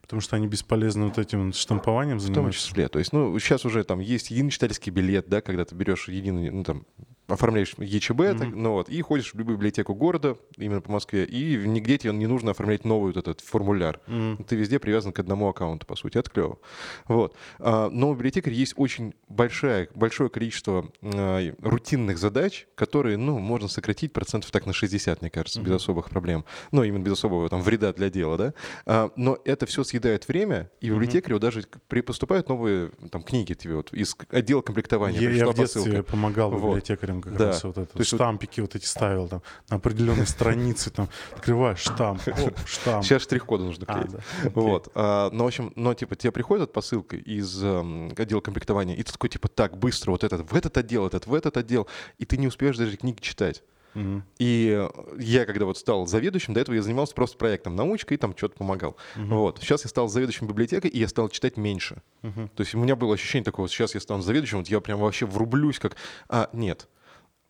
Потому 0.00 0.20
что 0.20 0.36
они 0.36 0.48
бесполезны 0.48 1.06
вот 1.06 1.18
этим 1.18 1.52
штампованием 1.52 2.18
занимаются. 2.18 2.60
В 2.60 2.64
том 2.64 2.72
числе. 2.72 2.88
То 2.88 2.98
есть, 2.98 3.12
ну, 3.12 3.38
сейчас 3.38 3.64
уже 3.64 3.84
там 3.84 4.00
есть 4.00 4.30
единый 4.30 4.50
читательский 4.50 4.90
билет, 4.90 5.28
да, 5.28 5.40
когда 5.40 5.64
ты 5.64 5.74
берешь 5.74 6.08
единый, 6.08 6.50
ну, 6.50 6.64
там, 6.64 6.84
оформляешь 7.32 7.74
ЕЧБ, 7.78 8.12
mm-hmm. 8.12 8.38
так, 8.38 8.48
ну 8.54 8.72
вот, 8.72 8.88
и 8.88 9.00
ходишь 9.02 9.32
в 9.32 9.38
любую 9.38 9.56
библиотеку 9.56 9.94
города, 9.94 10.36
именно 10.56 10.80
по 10.80 10.92
Москве, 10.92 11.24
и 11.24 11.56
нигде 11.56 11.98
тебе 11.98 12.12
не 12.12 12.26
нужно 12.26 12.52
оформлять 12.52 12.84
новый 12.84 13.12
вот 13.12 13.16
этот 13.16 13.40
формуляр. 13.40 14.00
Mm-hmm. 14.06 14.44
Ты 14.44 14.56
везде 14.56 14.78
привязан 14.78 15.12
к 15.12 15.18
одному 15.18 15.48
аккаунту, 15.48 15.86
по 15.86 15.96
сути, 15.96 16.18
это 16.18 16.30
клево. 16.30 16.58
Вот. 17.06 17.36
А, 17.58 17.88
но 17.90 18.10
у 18.10 18.14
библиотекаря 18.14 18.54
есть 18.54 18.74
очень 18.76 19.14
большое, 19.28 19.88
большое 19.94 20.30
количество 20.30 20.90
а, 21.02 21.52
рутинных 21.62 22.18
задач, 22.18 22.66
которые, 22.74 23.16
ну, 23.16 23.38
можно 23.38 23.68
сократить 23.68 24.12
процентов 24.12 24.50
так 24.50 24.66
на 24.66 24.72
60, 24.72 25.20
мне 25.20 25.30
кажется, 25.30 25.60
mm-hmm. 25.60 25.64
без 25.64 25.72
особых 25.72 26.10
проблем. 26.10 26.44
Ну, 26.72 26.82
именно 26.82 27.02
без 27.02 27.12
особого 27.12 27.48
там 27.48 27.62
вреда 27.62 27.92
для 27.92 28.10
дела, 28.10 28.36
да. 28.36 28.54
А, 28.86 29.10
но 29.16 29.38
это 29.44 29.66
все 29.66 29.84
съедает 29.84 30.28
время, 30.28 30.70
и 30.80 30.90
библиотекарю 30.90 31.36
mm-hmm. 31.36 31.40
даже 31.40 31.64
при, 31.88 32.00
поступают 32.00 32.48
новые 32.48 32.90
там 33.10 33.22
книги 33.22 33.54
тебе 33.54 33.76
вот 33.76 33.92
из 33.92 34.16
отдела 34.30 34.62
комплектования. 34.62 35.20
Я, 35.20 35.30
я 35.30 35.46
в 35.48 35.54
детстве 35.54 35.82
посылка. 35.82 36.02
помогал 36.02 36.50
библиотекарям 36.52 37.19
как 37.20 37.36
да. 37.36 37.46
раз 37.46 37.64
вот 37.64 37.78
это. 37.78 37.92
То 37.92 37.98
есть 37.98 38.14
штампики 38.14 38.60
вот 38.60 38.74
эти 38.74 38.84
ставил 38.84 39.28
там 39.28 39.42
на 39.68 39.76
определенной 39.76 40.26
странице, 40.26 40.90
там 40.90 41.08
открываешь 41.32 41.78
штамп, 41.78 42.20
оп, 42.26 42.58
штамп. 42.66 43.04
Сейчас 43.04 43.22
штрих-коды 43.22 43.64
нужно 43.64 43.86
а, 43.88 43.94
клеить. 43.94 44.14
А, 44.14 44.44
да. 44.44 44.50
Вот. 44.54 44.88
А, 44.94 45.30
ну, 45.30 45.44
в 45.44 45.46
общем, 45.46 45.72
но 45.76 45.94
типа 45.94 46.16
тебе 46.16 46.32
приходит 46.32 46.72
посылка 46.72 47.16
из 47.16 47.62
э, 47.62 48.10
отдела 48.16 48.40
комплектования, 48.40 48.96
и 48.96 49.02
ты 49.02 49.12
такой 49.12 49.28
типа 49.28 49.48
так 49.48 49.76
быстро 49.76 50.12
вот 50.12 50.24
этот 50.24 50.50
в 50.50 50.54
этот 50.54 50.76
отдел, 50.76 51.06
этот 51.06 51.26
в 51.26 51.34
этот 51.34 51.56
отдел, 51.56 51.86
и 52.18 52.24
ты 52.24 52.36
не 52.36 52.46
успеешь 52.46 52.76
даже 52.76 52.96
книги 52.96 53.20
читать. 53.20 53.62
Угу. 53.94 54.22
И 54.38 54.88
я, 55.18 55.46
когда 55.46 55.64
вот 55.64 55.78
стал 55.78 56.06
заведующим, 56.06 56.54
до 56.54 56.60
этого 56.60 56.74
я 56.74 56.82
занимался 56.82 57.14
просто 57.14 57.36
проектом 57.36 57.76
научкой 57.76 58.14
и 58.14 58.16
там 58.16 58.36
что-то 58.36 58.56
помогал. 58.56 58.96
Угу. 59.16 59.26
Вот. 59.26 59.58
Сейчас 59.60 59.84
я 59.84 59.90
стал 59.90 60.08
заведующим 60.08 60.46
библиотекой, 60.46 60.90
и 60.90 60.98
я 60.98 61.08
стал 61.08 61.28
читать 61.28 61.56
меньше. 61.56 62.02
Угу. 62.22 62.50
То 62.54 62.60
есть 62.60 62.74
у 62.74 62.78
меня 62.78 62.96
было 62.96 63.14
ощущение 63.14 63.44
такого, 63.44 63.68
сейчас 63.68 63.94
я 63.94 64.00
стану 64.00 64.22
заведующим, 64.22 64.58
вот 64.58 64.68
я 64.68 64.80
прям 64.80 65.00
вообще 65.00 65.26
врублюсь, 65.26 65.78
как... 65.78 65.96
А, 66.28 66.48
нет. 66.52 66.88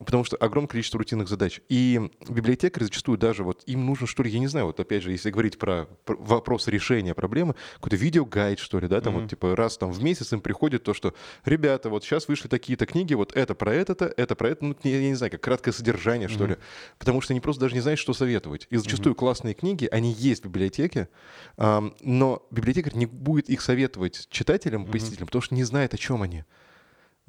Потому 0.05 0.24
что 0.24 0.36
огромное 0.36 0.68
количество 0.68 0.98
рутинных 0.98 1.28
задач. 1.28 1.61
И 1.68 2.01
библиотекари 2.26 2.84
зачастую 2.84 3.18
даже 3.18 3.44
вот 3.44 3.62
им 3.66 3.84
нужно, 3.84 4.07
что 4.07 4.22
ли, 4.22 4.30
я 4.30 4.38
не 4.38 4.46
знаю, 4.46 4.66
вот 4.66 4.80
опять 4.80 5.03
же, 5.03 5.11
если 5.12 5.30
говорить 5.30 5.59
про, 5.59 5.88
вопрос 6.07 6.68
решения 6.68 7.14
проблемы, 7.14 7.55
какой-то 7.74 7.96
видеогайд, 7.96 8.59
что 8.59 8.80
ли, 8.80 8.88
да, 8.88 9.03
там 9.03 9.14
mm-hmm. 9.14 9.20
вот 9.20 9.30
типа 9.30 9.57
раз 9.57 9.76
там 9.76 9.92
в 9.92 10.03
месяц 10.03 10.32
им 10.32 10.40
приходит 10.40 10.84
то, 10.84 10.94
что 10.94 11.12
ребята, 11.44 11.90
вот 11.90 12.03
сейчас 12.03 12.28
вышли 12.28 12.48
такие-то 12.48 12.86
книги, 12.86 13.12
вот 13.12 13.36
это 13.36 13.55
про 13.55 13.74
это-то, 13.74 14.07
это 14.16 14.34
про 14.34 14.48
это, 14.48 14.64
ну, 14.64 14.76
я, 14.84 15.01
я 15.01 15.09
не 15.09 15.14
знаю, 15.14 15.32
как 15.32 15.42
краткое 15.42 15.72
содержание, 15.72 16.28
что 16.28 16.44
mm-hmm. 16.44 16.48
ли. 16.48 16.57
Потому 16.98 17.20
что 17.20 17.34
они 17.34 17.40
просто 17.40 17.61
даже 17.61 17.74
не 17.74 17.80
знают, 17.80 18.01
что 18.01 18.14
советовать. 18.14 18.66
И 18.70 18.78
зачастую 18.78 19.12
mm-hmm. 19.14 19.18
классные 19.18 19.53
книги, 19.53 19.86
они 19.92 20.12
есть 20.12 20.44
в 20.44 20.46
библиотеке, 20.46 21.11
эм, 21.59 21.94
но 22.01 22.46
библиотекарь 22.51 22.94
не 22.94 23.05
будет 23.05 23.51
их 23.51 23.61
советовать 23.61 24.28
читателям, 24.30 24.84
mm-hmm. 24.84 24.92
посетителям, 24.92 25.26
потому 25.26 25.42
что 25.42 25.55
не 25.55 25.64
знает, 25.64 25.92
о 25.92 25.98
чем 25.98 26.22
они 26.22 26.44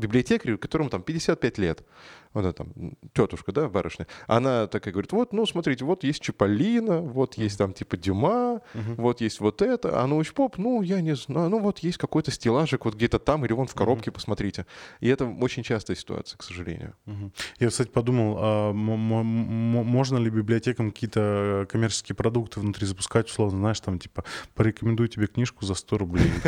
библиотекарю, 0.01 0.57
которому 0.57 0.89
там 0.89 1.01
55 1.01 1.57
лет, 1.57 1.85
она 2.33 2.53
там, 2.53 2.73
тетушка, 3.13 3.51
да, 3.51 3.67
барышня, 3.67 4.07
она 4.27 4.67
такая 4.67 4.93
говорит, 4.93 5.11
вот, 5.11 5.33
ну, 5.33 5.45
смотрите, 5.45 5.85
вот 5.85 6.03
есть 6.03 6.21
Чаполина, 6.21 7.01
вот 7.01 7.37
есть 7.37 7.57
там 7.57 7.73
типа 7.73 7.97
Дюма, 7.97 8.61
uh-huh. 8.73 8.95
вот 8.95 9.21
есть 9.21 9.39
вот 9.39 9.61
это, 9.61 10.01
а 10.01 10.07
научпоп, 10.07 10.57
ну, 10.57 10.81
я 10.81 11.01
не 11.01 11.15
знаю, 11.15 11.49
ну, 11.49 11.59
вот 11.59 11.79
есть 11.79 11.97
какой-то 11.97 12.31
стеллажик 12.31 12.85
вот 12.85 12.95
где-то 12.95 13.19
там, 13.19 13.45
или 13.45 13.53
вон 13.53 13.67
в 13.67 13.75
коробке, 13.75 14.09
uh-huh. 14.09 14.13
посмотрите. 14.13 14.65
И 14.99 15.07
это 15.09 15.25
очень 15.25 15.63
частая 15.63 15.97
ситуация, 15.97 16.37
к 16.37 16.43
сожалению. 16.43 16.95
Uh-huh. 17.05 17.31
Я, 17.59 17.69
кстати, 17.69 17.89
подумал, 17.89 18.37
а 18.39 18.71
можно 18.73 20.17
ли 20.17 20.29
библиотекам 20.29 20.91
какие-то 20.91 21.67
коммерческие 21.69 22.15
продукты 22.15 22.59
внутри 22.59 22.85
запускать, 22.87 23.27
условно, 23.29 23.59
знаешь, 23.59 23.79
там, 23.79 23.99
типа, 23.99 24.23
порекомендую 24.55 25.09
тебе 25.09 25.27
книжку 25.27 25.65
за 25.65 25.75
100 25.75 25.97
рублей. 25.97 26.31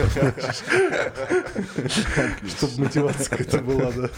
Чтобы 2.47 2.83
мотивация 2.83 3.29
какая-то 3.29 3.59
была, 3.59 3.91
да. 3.91 4.09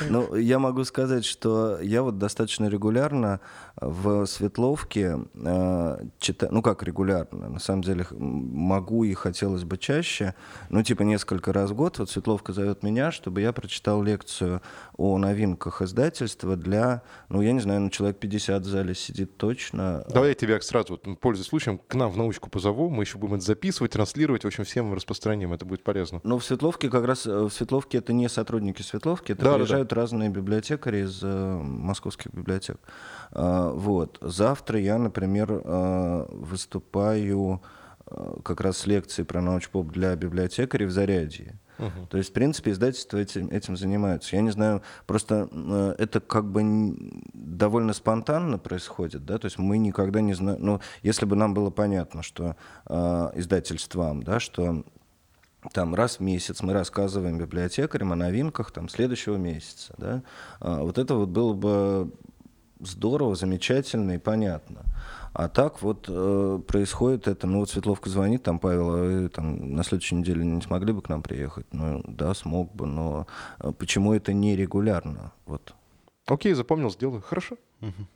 Ну, 0.08 0.34
я 0.34 0.58
могу 0.58 0.84
сказать, 0.84 1.24
что 1.24 1.78
я 1.80 2.02
вот 2.02 2.18
достаточно 2.18 2.68
регулярно 2.68 3.40
в 3.80 4.26
Светловке 4.26 5.18
э, 5.34 5.98
читаю, 6.18 6.52
ну 6.52 6.62
как 6.62 6.82
регулярно, 6.82 7.48
на 7.48 7.58
самом 7.58 7.82
деле 7.82 8.06
могу 8.10 9.04
и 9.04 9.14
хотелось 9.14 9.64
бы 9.64 9.78
чаще, 9.78 10.34
ну 10.68 10.82
типа 10.82 11.02
несколько 11.02 11.52
раз 11.52 11.70
в 11.70 11.74
год, 11.74 11.98
вот 11.98 12.10
Светловка 12.10 12.52
зовет 12.52 12.82
меня, 12.82 13.12
чтобы 13.12 13.40
я 13.40 13.52
прочитал 13.52 14.02
лекцию 14.02 14.62
о 14.96 15.18
новинках 15.18 15.82
издательства 15.82 16.56
для, 16.56 17.02
ну 17.28 17.40
я 17.40 17.52
не 17.52 17.60
знаю, 17.60 17.80
ну 17.82 17.90
человек 17.90 18.18
50 18.18 18.62
в 18.62 18.66
зале 18.66 18.94
сидит 18.94 19.36
точно. 19.36 20.04
Давай 20.08 20.30
я 20.30 20.34
тебя 20.34 20.60
сразу, 20.60 20.98
вот, 21.04 21.20
пользуясь 21.20 21.48
случаем, 21.48 21.78
к 21.78 21.94
нам 21.94 22.10
в 22.10 22.16
научку 22.16 22.50
позову, 22.50 22.90
мы 22.90 23.04
еще 23.04 23.18
будем 23.18 23.34
это 23.34 23.44
записывать, 23.44 23.92
транслировать, 23.92 24.42
в 24.42 24.46
общем, 24.46 24.64
всем 24.64 24.92
распространим, 24.92 25.52
это 25.52 25.64
будет 25.64 25.84
полезно. 25.84 26.20
Ну 26.24 26.38
в 26.38 26.44
Светловке 26.44 26.90
как 26.90 27.04
раз, 27.04 27.26
э, 27.26 27.30
в 27.30 27.50
Светловке 27.50 27.98
это 27.98 28.12
не 28.12 28.28
сотрудники 28.28 28.82
Светловки, 28.82 29.32
это 29.32 29.44
да, 29.44 29.54
приезжают 29.54 29.87
да, 29.87 29.87
да. 29.87 29.87
Разные 29.92 30.28
библиотекари 30.28 31.04
из 31.04 31.20
э, 31.22 31.58
московских 31.62 32.32
библиотек. 32.32 32.78
А, 33.32 33.70
вот. 33.72 34.18
Завтра 34.20 34.78
я, 34.78 34.98
например, 34.98 35.62
а, 35.64 36.26
выступаю 36.30 37.62
а, 38.06 38.40
как 38.42 38.60
раз 38.60 38.78
с 38.78 38.86
лекцией 38.86 39.26
про 39.26 39.40
научпоп 39.40 39.88
для 39.88 40.14
библиотекарей 40.16 40.86
в 40.86 40.90
Зарядье. 40.90 41.58
Uh-huh. 41.78 42.08
То 42.08 42.18
есть, 42.18 42.30
в 42.30 42.32
принципе, 42.32 42.72
издательства 42.72 43.18
этим, 43.18 43.48
этим 43.48 43.76
занимаются. 43.76 44.34
Я 44.34 44.42
не 44.42 44.50
знаю, 44.50 44.82
просто 45.06 45.48
э, 45.50 45.94
это 45.98 46.20
как 46.20 46.50
бы 46.50 46.96
довольно 47.32 47.92
спонтанно 47.92 48.58
происходит, 48.58 49.24
да, 49.24 49.38
то 49.38 49.44
есть 49.44 49.58
мы 49.58 49.78
никогда 49.78 50.20
не 50.20 50.34
знаем, 50.34 50.58
ну, 50.60 50.80
если 51.02 51.24
бы 51.24 51.36
нам 51.36 51.54
было 51.54 51.70
понятно, 51.70 52.24
что 52.24 52.56
э, 52.86 52.94
издательствам, 53.36 54.24
да, 54.24 54.40
что 54.40 54.82
там 55.72 55.94
раз 55.94 56.18
в 56.18 56.20
месяц 56.20 56.62
мы 56.62 56.72
рассказываем 56.72 57.38
библиотекарям 57.38 58.12
о 58.12 58.16
новинках 58.16 58.70
там 58.70 58.88
следующего 58.88 59.36
месяца, 59.36 59.94
да, 59.98 60.22
э, 60.60 60.80
вот 60.80 60.98
это 60.98 61.14
вот 61.14 61.28
было 61.28 61.52
бы 61.52 62.12
здорово, 62.80 63.34
замечательно 63.34 64.12
и 64.12 64.18
понятно. 64.18 64.82
А 65.32 65.48
так 65.48 65.82
вот 65.82 66.06
э, 66.08 66.60
происходит 66.66 67.28
это, 67.28 67.46
ну 67.46 67.60
вот 67.60 67.70
Светловка 67.70 68.08
звонит, 68.08 68.42
там, 68.42 68.58
Павел, 68.58 68.90
а 68.90 68.96
вы 68.96 69.28
там 69.28 69.74
на 69.74 69.84
следующей 69.84 70.16
неделе 70.16 70.44
не 70.44 70.60
смогли 70.62 70.92
бы 70.92 71.02
к 71.02 71.08
нам 71.08 71.22
приехать? 71.22 71.66
Ну 71.72 72.02
да, 72.06 72.34
смог 72.34 72.74
бы, 72.74 72.86
но 72.86 73.26
э, 73.60 73.72
почему 73.72 74.14
это 74.14 74.32
нерегулярно? 74.32 75.32
Вот. 75.46 75.74
Окей, 76.26 76.54
запомнил, 76.54 76.90
сделаю. 76.90 77.22
Хорошо. 77.22 77.56
Угу. 77.80 78.06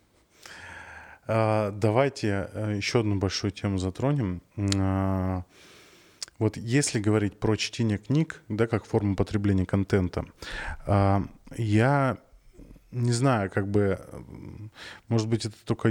А, 1.27 1.71
давайте 1.71 2.49
э, 2.51 2.73
еще 2.75 2.99
одну 2.99 3.15
большую 3.15 3.51
тему 3.51 3.77
затронем. 3.77 4.41
Вот 6.39 6.57
если 6.57 6.99
говорить 6.99 7.39
про 7.39 7.55
чтение 7.55 7.97
книг, 7.97 8.43
да, 8.49 8.67
как 8.67 8.85
форму 8.85 9.15
потребления 9.15 9.65
контента, 9.65 10.25
а, 10.85 11.23
я 11.57 12.17
не 12.93 13.11
знаю, 13.11 13.49
как 13.49 13.67
бы, 13.67 13.99
может 15.07 15.27
быть, 15.27 15.45
это 15.45 15.55
только 15.65 15.89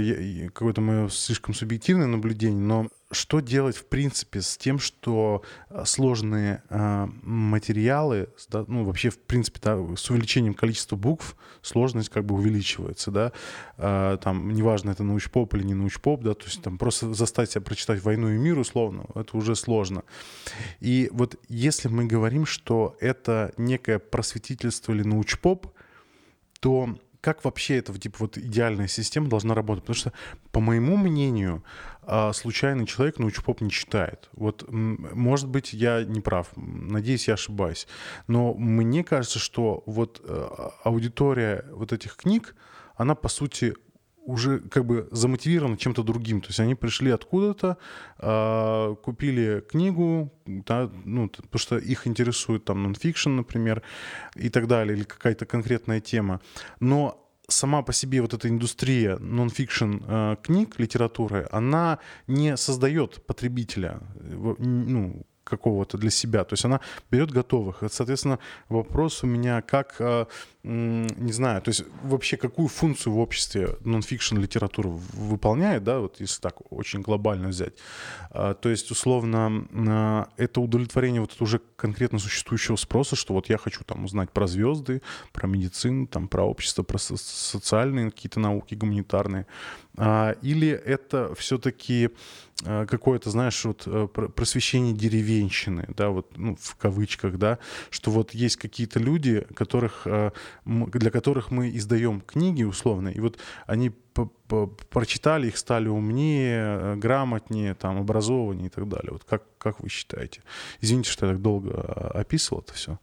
какое-то 0.49 0.81
мое 0.81 1.09
слишком 1.09 1.53
субъективное 1.53 2.07
наблюдение, 2.07 2.61
но 2.61 2.87
что 3.11 3.41
делать, 3.41 3.75
в 3.75 3.85
принципе, 3.85 4.41
с 4.41 4.57
тем, 4.57 4.79
что 4.79 5.43
э, 5.69 5.83
сложные 5.85 6.63
э, 6.69 7.07
материалы, 7.21 8.29
ну, 8.67 8.83
вообще, 8.83 9.09
в 9.09 9.19
принципе, 9.19 9.59
да, 9.61 9.77
с 9.95 10.09
увеличением 10.09 10.53
количества 10.53 10.95
букв 10.95 11.35
сложность 11.61 12.09
как 12.09 12.25
бы 12.25 12.35
увеличивается, 12.35 13.11
да, 13.11 13.31
э, 13.77 14.17
там, 14.21 14.51
неважно, 14.53 14.91
это 14.91 15.03
научпоп 15.03 15.53
или 15.53 15.63
не 15.63 15.73
научпоп, 15.73 16.23
да, 16.23 16.33
то 16.33 16.45
есть 16.45 16.61
там 16.61 16.77
просто 16.77 17.13
заставить 17.13 17.51
себя 17.51 17.61
прочитать 17.61 18.03
«Войну 18.03 18.29
и 18.29 18.37
мир» 18.37 18.57
условно, 18.57 19.05
это 19.15 19.37
уже 19.37 19.55
сложно. 19.55 20.03
И 20.79 21.09
вот 21.11 21.35
если 21.49 21.89
мы 21.89 22.05
говорим, 22.05 22.45
что 22.45 22.97
это 22.99 23.53
некое 23.57 23.99
просветительство 23.99 24.91
или 24.91 25.03
научпоп, 25.03 25.67
то 26.63 26.97
как 27.19 27.43
вообще 27.43 27.79
эта 27.79 27.97
типа 27.97 28.15
вот 28.19 28.37
идеальная 28.37 28.87
система 28.87 29.27
должна 29.27 29.53
работать? 29.53 29.83
Потому 29.83 29.97
что, 29.97 30.13
по 30.53 30.61
моему 30.61 30.95
мнению, 30.95 31.61
а, 32.03 32.31
случайный 32.31 32.85
человек 32.85 33.19
научпоп 33.19 33.59
не 33.59 33.69
читает. 33.69 34.29
Вот, 34.31 34.63
может 34.69 35.49
быть, 35.49 35.73
я 35.73 36.05
не 36.05 36.21
прав, 36.21 36.47
надеюсь, 36.55 37.27
я 37.27 37.33
ошибаюсь. 37.33 37.85
Но 38.27 38.53
мне 38.53 39.03
кажется, 39.03 39.39
что 39.39 39.83
вот 39.85 40.21
э, 40.23 40.47
аудитория 40.85 41.65
вот 41.71 41.91
этих 41.91 42.15
книг, 42.15 42.55
она, 42.95 43.13
по 43.13 43.27
сути, 43.27 43.73
уже 44.25 44.59
как 44.59 44.85
бы 44.85 45.07
замотивированы 45.11 45.77
чем-то 45.77 46.03
другим. 46.03 46.41
То 46.41 46.47
есть 46.47 46.59
они 46.59 46.75
пришли 46.75 47.11
откуда-то, 47.11 47.77
э, 48.19 48.95
купили 49.03 49.63
книгу, 49.69 50.31
да, 50.45 50.89
ну, 51.05 51.29
потому 51.29 51.59
что 51.59 51.77
их 51.77 52.07
интересует 52.07 52.65
там 52.65 52.83
нонфикшн, 52.83 53.35
например, 53.35 53.81
и 54.35 54.49
так 54.49 54.67
далее, 54.67 54.97
или 54.97 55.03
какая-то 55.03 55.45
конкретная 55.45 55.99
тема. 55.99 56.39
Но 56.79 57.19
сама 57.47 57.81
по 57.81 57.93
себе 57.93 58.21
вот 58.21 58.33
эта 58.33 58.47
индустрия 58.47 59.17
нонфикшн 59.17 59.97
э, 60.07 60.35
книг, 60.41 60.79
литературы, 60.79 61.47
она 61.51 61.99
не 62.27 62.57
создает 62.57 63.25
потребителя, 63.25 63.99
ну, 64.59 65.25
какого-то 65.43 65.97
для 65.97 66.09
себя. 66.09 66.43
То 66.43 66.53
есть 66.53 66.65
она 66.65 66.79
берет 67.11 67.31
готовых. 67.31 67.83
Соответственно, 67.89 68.39
вопрос 68.69 69.23
у 69.23 69.27
меня, 69.27 69.61
как, 69.61 69.95
э, 69.99 70.25
не 70.63 71.33
знаю, 71.33 71.61
то 71.61 71.69
есть 71.69 71.83
вообще 72.03 72.37
какую 72.37 72.69
функцию 72.69 73.13
в 73.13 73.19
обществе 73.19 73.75
нонфикшн 73.81 74.37
литература 74.37 74.87
выполняет, 74.87 75.83
да, 75.83 75.99
вот 75.99 76.21
если 76.21 76.39
так 76.39 76.71
очень 76.71 77.01
глобально 77.01 77.49
взять. 77.49 77.73
А, 78.29 78.53
то 78.53 78.69
есть, 78.69 78.89
условно, 78.89 79.67
а, 79.73 80.29
это 80.37 80.61
удовлетворение 80.61 81.19
вот 81.19 81.39
уже 81.41 81.59
конкретно 81.75 82.17
существующего 82.17 82.77
спроса, 82.77 83.17
что 83.17 83.33
вот 83.33 83.49
я 83.49 83.57
хочу 83.57 83.83
там 83.83 84.05
узнать 84.05 84.31
про 84.31 84.47
звезды, 84.47 85.01
про 85.33 85.47
медицину, 85.47 86.07
там, 86.07 86.29
про 86.29 86.43
общество, 86.43 86.83
про 86.83 86.97
социальные 86.97 88.11
какие-то 88.11 88.39
науки, 88.39 88.73
гуманитарные. 88.73 89.47
А, 89.97 90.31
или 90.41 90.69
это 90.69 91.35
все-таки 91.35 92.09
какое-то, 92.87 93.29
знаешь, 93.29 93.65
вот 93.65 93.83
э, 93.87 94.07
просвещение 94.07 94.93
деревенщины, 94.93 95.85
да, 95.97 96.09
вот, 96.09 96.37
ну, 96.37 96.55
в 96.55 96.75
кавычках, 96.75 97.37
да, 97.37 97.57
что 97.89 98.11
вот 98.11 98.33
есть 98.33 98.55
какие-то 98.55 98.99
люди, 98.99 99.45
которых, 99.55 100.07
для 100.65 101.11
которых 101.11 101.51
мы 101.51 101.69
издаем 101.75 102.21
книги 102.21 102.63
условно, 102.63 103.09
и 103.09 103.19
вот 103.19 103.37
они 103.65 103.91
прочитали 104.89 105.47
их, 105.47 105.57
стали 105.57 105.87
умнее, 105.87 106.95
грамотнее, 106.95 107.73
там, 107.73 107.99
образованнее 107.99 108.67
и 108.67 108.69
так 108.69 108.87
далее. 108.87 109.11
Вот 109.11 109.23
как, 109.23 109.43
как 109.57 109.79
вы 109.79 109.89
считаете? 109.89 110.41
Извините, 110.81 111.09
что 111.09 111.25
я 111.25 111.33
так 111.33 111.41
долго 111.41 111.71
описывал 112.13 112.61
это 112.61 112.73
все. 112.73 112.99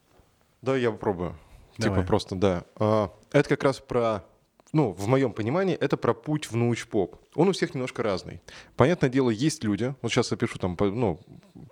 Да, 0.62 0.76
я 0.76 0.90
попробую. 0.90 1.36
Типа 1.76 1.82
Давай. 1.82 1.98
Типа 1.98 2.06
просто, 2.06 2.34
да. 2.36 2.64
А, 2.76 3.10
это 3.32 3.48
как 3.48 3.64
раз 3.64 3.80
про 3.80 4.24
ну, 4.72 4.92
в 4.92 5.06
моем 5.08 5.32
понимании, 5.32 5.74
это 5.74 5.96
про 5.96 6.14
путь 6.14 6.50
в 6.50 6.56
научпоп. 6.56 7.16
Он 7.34 7.48
у 7.48 7.52
всех 7.52 7.74
немножко 7.74 8.02
разный. 8.02 8.40
Понятное 8.76 9.10
дело, 9.10 9.30
есть 9.30 9.64
люди, 9.64 9.94
вот 10.02 10.10
сейчас 10.12 10.30
я 10.30 10.36
пишу 10.36 10.58
там, 10.58 10.76
ну, 10.78 11.18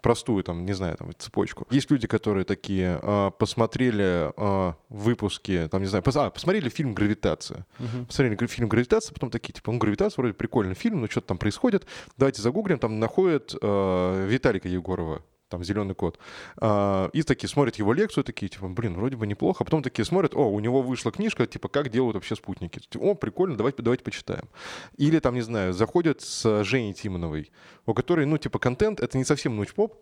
простую, 0.03 0.43
там, 0.45 0.65
не 0.65 0.73
знаю, 0.73 0.97
там, 0.97 1.11
цепочку. 1.19 1.67
Есть 1.71 1.91
люди, 1.91 2.07
которые 2.07 2.45
такие 2.45 2.99
э, 3.01 3.31
посмотрели 3.39 4.33
э, 4.37 4.75
выпуски, 4.89 5.69
там, 5.71 5.83
не 5.83 5.89
знаю, 5.89 6.03
пос, 6.03 6.17
а, 6.17 6.31
посмотрели 6.31 6.69
фильм 6.69 6.95
«Гравитация». 6.95 7.67
Uh-huh. 7.79 8.07
Посмотрели 8.07 8.47
фильм 8.47 8.69
«Гравитация», 8.69 9.15
потом 9.15 9.31
такие, 9.31 9.53
типа, 9.53 9.73
ну, 9.73 9.79
«Гравитация» 9.79 10.23
вроде 10.23 10.35
прикольный 10.35 10.75
фильм, 10.75 11.01
но 11.01 11.09
что-то 11.09 11.29
там 11.29 11.39
происходит. 11.39 11.87
Давайте 12.17 12.43
загуглим, 12.43 12.79
там 12.79 12.99
находят 12.99 13.55
э, 13.61 14.27
Виталика 14.29 14.69
Егорова, 14.69 15.23
там 15.49 15.65
зеленый 15.65 15.95
кот. 15.95 16.19
А, 16.59 17.11
и 17.13 17.23
такие 17.23 17.49
смотрят 17.49 17.77
его 17.77 17.93
лекцию, 17.93 18.25
такие, 18.25 18.49
типа, 18.49 18.69
блин, 18.69 18.95
вроде 18.95 19.17
бы 19.17 19.27
неплохо. 19.27 19.63
А 19.63 19.65
потом 19.65 19.83
такие 19.83 20.05
смотрят, 20.05 20.35
о, 20.35 20.51
у 20.51 20.61
него 20.61 20.83
вышла 20.83 21.13
книжка, 21.13 21.47
типа, 21.47 21.69
как 21.69 21.91
делают 21.91 22.15
вообще 22.15 22.37
спутники. 22.37 22.81
Типа, 22.81 23.03
о, 23.03 23.15
прикольно, 23.15 23.57
давайте, 23.57 23.83
давайте 23.83 24.05
почитаем. 24.05 24.49
Или 24.97 25.19
там, 25.19 25.35
не 25.35 25.43
знаю, 25.43 25.73
заходят 25.73 26.21
с 26.21 26.65
Женей 26.65 26.93
Тимоновой, 26.93 27.51
у 27.87 27.95
которой, 27.95 28.27
ну, 28.27 28.39
типа, 28.39 28.59
контент— 28.59 29.01
это 29.01 29.19
не 29.19 29.25
совсем 29.25 29.57
научпоп, 29.57 29.95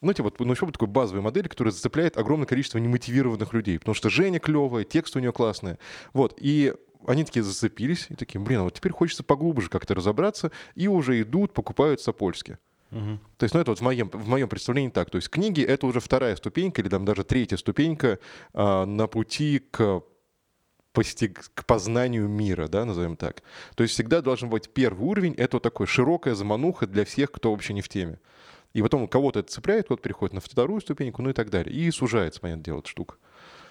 ну, 0.00 0.12
типа, 0.12 0.32
научпоп 0.44 0.72
такой 0.72 0.88
базовой 0.88 1.22
модели, 1.22 1.48
которая 1.48 1.72
зацепляет 1.72 2.18
огромное 2.18 2.46
количество 2.46 2.78
немотивированных 2.78 3.52
людей, 3.52 3.78
потому 3.78 3.94
что 3.94 4.10
Женя 4.10 4.40
клевая, 4.40 4.84
текст 4.84 5.14
у 5.16 5.20
нее 5.20 5.32
классный. 5.32 5.76
Вот, 6.12 6.34
и 6.38 6.74
они 7.06 7.24
такие 7.24 7.42
зацепились 7.42 8.06
и 8.08 8.14
такие, 8.14 8.40
блин, 8.40 8.60
а 8.60 8.62
вот 8.64 8.74
теперь 8.74 8.92
хочется 8.92 9.22
поглубже 9.22 9.68
как-то 9.68 9.94
разобраться, 9.94 10.50
и 10.74 10.88
уже 10.88 11.20
идут, 11.22 11.52
покупают 11.52 12.00
Сапольски. 12.00 12.58
Угу. 12.92 13.18
То 13.38 13.44
есть, 13.44 13.54
ну, 13.54 13.60
это 13.60 13.70
вот 13.70 13.78
в 13.78 13.82
моем, 13.82 14.10
в 14.10 14.28
моем 14.28 14.48
представлении 14.48 14.90
так. 14.90 15.10
То 15.10 15.16
есть 15.16 15.30
книги— 15.30 15.62
это 15.62 15.86
уже 15.86 16.00
вторая 16.00 16.36
ступенька 16.36 16.82
или 16.82 16.88
там 16.88 17.04
даже 17.04 17.24
третья 17.24 17.56
ступенька 17.56 18.18
а, 18.52 18.84
на 18.84 19.06
пути 19.06 19.60
к 19.70 20.02
постиг, 20.92 21.50
к 21.54 21.64
познанию 21.64 22.28
мира, 22.28 22.68
да, 22.68 22.84
назовем 22.84 23.16
так. 23.16 23.42
То 23.74 23.82
есть 23.82 23.94
всегда 23.94 24.20
должен 24.20 24.50
быть 24.50 24.68
первый 24.68 25.04
уровень, 25.04 25.34
это 25.38 25.56
вот 25.56 25.62
такой 25.62 25.86
широкая 25.86 26.34
замануха 26.34 26.86
для 26.86 27.06
всех, 27.06 27.32
кто 27.32 27.50
вообще 27.50 27.72
не 27.72 27.80
в 27.80 27.88
теме. 27.88 28.20
И 28.74 28.82
потом 28.82 29.08
кого-то 29.08 29.40
это 29.40 29.50
цепляет, 29.50 29.88
вот 29.88 30.02
переходит 30.02 30.34
на 30.34 30.40
вторую 30.40 30.82
ступеньку, 30.82 31.22
ну 31.22 31.30
и 31.30 31.32
так 31.32 31.48
далее. 31.48 31.74
И 31.74 31.90
сужается, 31.90 32.40
понятное 32.40 32.64
дело, 32.64 32.78
эта 32.80 32.88
штука. 32.88 33.16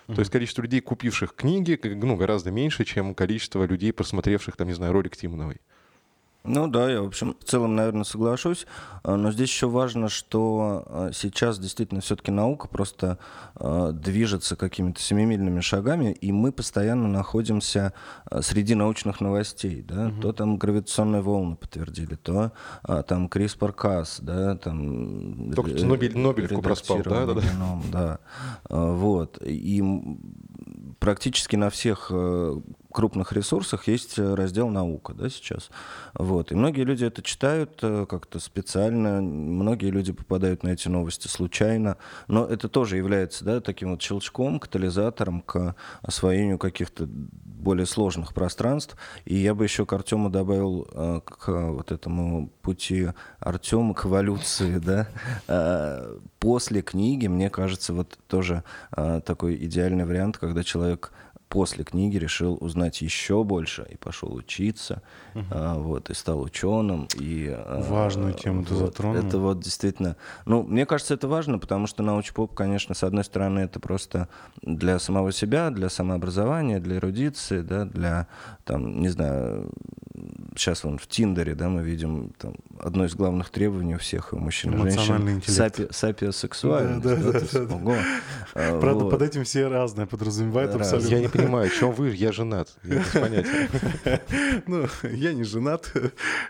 Uh-huh. 0.07 0.15
То 0.15 0.21
есть 0.21 0.31
количество 0.31 0.63
людей, 0.63 0.81
купивших 0.81 1.35
книги, 1.35 1.79
ну, 1.83 2.15
гораздо 2.15 2.49
меньше, 2.49 2.85
чем 2.85 3.13
количество 3.13 3.65
людей, 3.65 3.93
просмотревших, 3.93 4.55
там, 4.55 4.67
не 4.67 4.73
знаю, 4.73 4.93
ролик 4.93 5.15
Тимоновой. 5.15 5.61
Ну 6.43 6.67
да, 6.67 6.89
я, 6.89 7.01
в 7.01 7.05
общем, 7.05 7.35
в 7.39 7.43
целом, 7.43 7.75
наверное, 7.75 8.03
соглашусь. 8.03 8.65
А, 9.03 9.15
но 9.15 9.31
здесь 9.31 9.49
еще 9.49 9.67
важно, 9.67 10.09
что 10.09 10.83
а, 10.87 11.09
сейчас 11.13 11.59
действительно 11.59 12.01
все-таки 12.01 12.31
наука 12.31 12.67
просто 12.67 13.19
э, 13.55 13.91
движется 13.93 14.55
какими-то 14.55 14.99
семимильными 14.99 15.59
шагами, 15.59 16.11
и 16.11 16.31
мы 16.31 16.51
постоянно 16.51 17.07
находимся 17.07 17.93
среди 18.41 18.73
научных 18.73 19.21
новостей. 19.21 19.83
Да? 19.87 20.07
Угу. 20.07 20.21
То 20.21 20.33
там 20.33 20.57
гравитационные 20.57 21.21
волны 21.21 21.55
подтвердили, 21.55 22.15
то 22.15 22.51
а, 22.83 23.03
там 23.03 23.27
CRISPR-Cas, 23.27 24.19
да, 24.21 24.55
там... 24.55 25.53
Только 25.53 25.71
Нобель, 25.85 26.17
Нобелевку 26.17 26.61
проспал, 26.61 27.01
да? 27.03 27.25
Да, 27.25 27.33
геном, 27.33 27.83
да. 27.91 28.19
Вот. 28.69 29.37
И 29.45 29.83
практически 31.01 31.55
на 31.55 31.71
всех 31.71 32.07
э, 32.11 32.61
крупных 32.91 33.33
ресурсах 33.33 33.87
есть 33.87 34.19
э, 34.19 34.35
раздел 34.35 34.69
наука, 34.69 35.13
да, 35.13 35.29
сейчас. 35.29 35.71
Вот. 36.13 36.51
И 36.51 36.55
многие 36.55 36.83
люди 36.83 37.05
это 37.05 37.23
читают 37.23 37.79
э, 37.81 38.05
как-то 38.07 38.39
специально, 38.39 39.19
многие 39.19 39.89
люди 39.89 40.11
попадают 40.11 40.61
на 40.61 40.69
эти 40.69 40.87
новости 40.87 41.27
случайно, 41.27 41.97
но 42.27 42.45
это 42.45 42.69
тоже 42.69 42.97
является, 42.97 43.43
да, 43.43 43.61
таким 43.61 43.91
вот 43.91 44.01
щелчком, 44.03 44.59
катализатором 44.59 45.41
к 45.41 45.75
освоению 46.03 46.59
каких-то 46.59 47.07
более 47.07 47.87
сложных 47.87 48.35
пространств. 48.35 48.95
И 49.25 49.35
я 49.35 49.55
бы 49.55 49.63
еще 49.63 49.87
к 49.87 49.93
Артему 49.93 50.29
добавил 50.29 51.21
к 51.23 51.47
вот 51.47 51.91
этому 51.91 52.49
пути 52.61 53.09
Артема 53.39 53.93
к 53.93 54.05
эволюции, 54.05 54.79
да, 54.79 56.07
после 56.39 56.81
книги, 56.81 57.27
мне 57.27 57.49
кажется, 57.49 57.93
вот 57.93 58.17
тоже 58.27 58.63
такой 58.91 59.55
идеальный 59.65 60.05
вариант, 60.05 60.37
когда 60.51 60.63
человек 60.65 61.13
после 61.51 61.83
книги 61.83 62.15
решил 62.15 62.57
узнать 62.61 63.01
еще 63.01 63.43
больше 63.43 63.85
и 63.91 63.97
пошел 63.97 64.33
учиться, 64.33 65.03
угу. 65.35 65.45
а, 65.51 65.77
вот, 65.77 66.09
и 66.09 66.13
стал 66.13 66.41
ученым. 66.41 67.09
И, 67.19 67.53
а, 67.53 67.81
Важную 67.89 68.33
тему 68.33 68.63
ты 68.63 68.73
затронул. 68.73 69.17
Это 69.17 69.37
вот 69.37 69.59
действительно... 69.59 70.15
Ну, 70.45 70.63
мне 70.63 70.85
кажется, 70.85 71.13
это 71.13 71.27
важно, 71.27 71.59
потому 71.59 71.87
что 71.87 72.03
научпоп, 72.03 72.53
конечно, 72.53 72.95
с 72.95 73.03
одной 73.03 73.25
стороны, 73.25 73.59
это 73.59 73.81
просто 73.81 74.29
для 74.61 74.97
самого 74.97 75.33
себя, 75.33 75.71
для 75.71 75.89
самообразования, 75.89 76.79
для 76.79 76.95
эрудиции, 76.95 77.59
да, 77.59 77.83
для, 77.83 78.27
там, 78.63 79.01
не 79.01 79.09
знаю, 79.09 79.71
сейчас 80.55 80.85
вон 80.85 80.97
в 80.97 81.07
Тиндере, 81.07 81.53
да, 81.53 81.67
мы 81.67 81.83
видим 81.83 82.31
там, 82.37 82.55
одно 82.79 83.05
из 83.05 83.15
главных 83.15 83.49
требований 83.49 83.95
у 83.95 83.99
всех 83.99 84.33
у 84.33 84.37
мужчин 84.37 84.73
и 84.87 84.91
женщин. 84.91 85.41
Сапи, 85.45 85.87
сапиосексуальность. 85.91 87.03
Да, 87.03 87.15
да, 87.15 87.31
да, 87.31 87.39
да, 87.39 87.65
да. 87.65 88.03
А, 88.53 88.79
Правда, 88.79 89.03
вот. 89.03 89.11
под 89.11 89.21
этим 89.21 89.43
все 89.43 89.67
разные 89.67 90.07
подразумевают 90.07 90.71
да, 90.71 90.77
абсолютно. 90.77 91.09
Я 91.09 91.19
не 91.19 91.27
понимаю, 91.41 91.67
о 91.67 91.69
чем 91.69 91.91
вы? 91.91 92.09
Я 92.11 92.31
женат. 92.31 92.69
Я 92.83 93.03
Ну, 94.67 94.87
я 95.03 95.33
не 95.33 95.43
женат. 95.43 95.91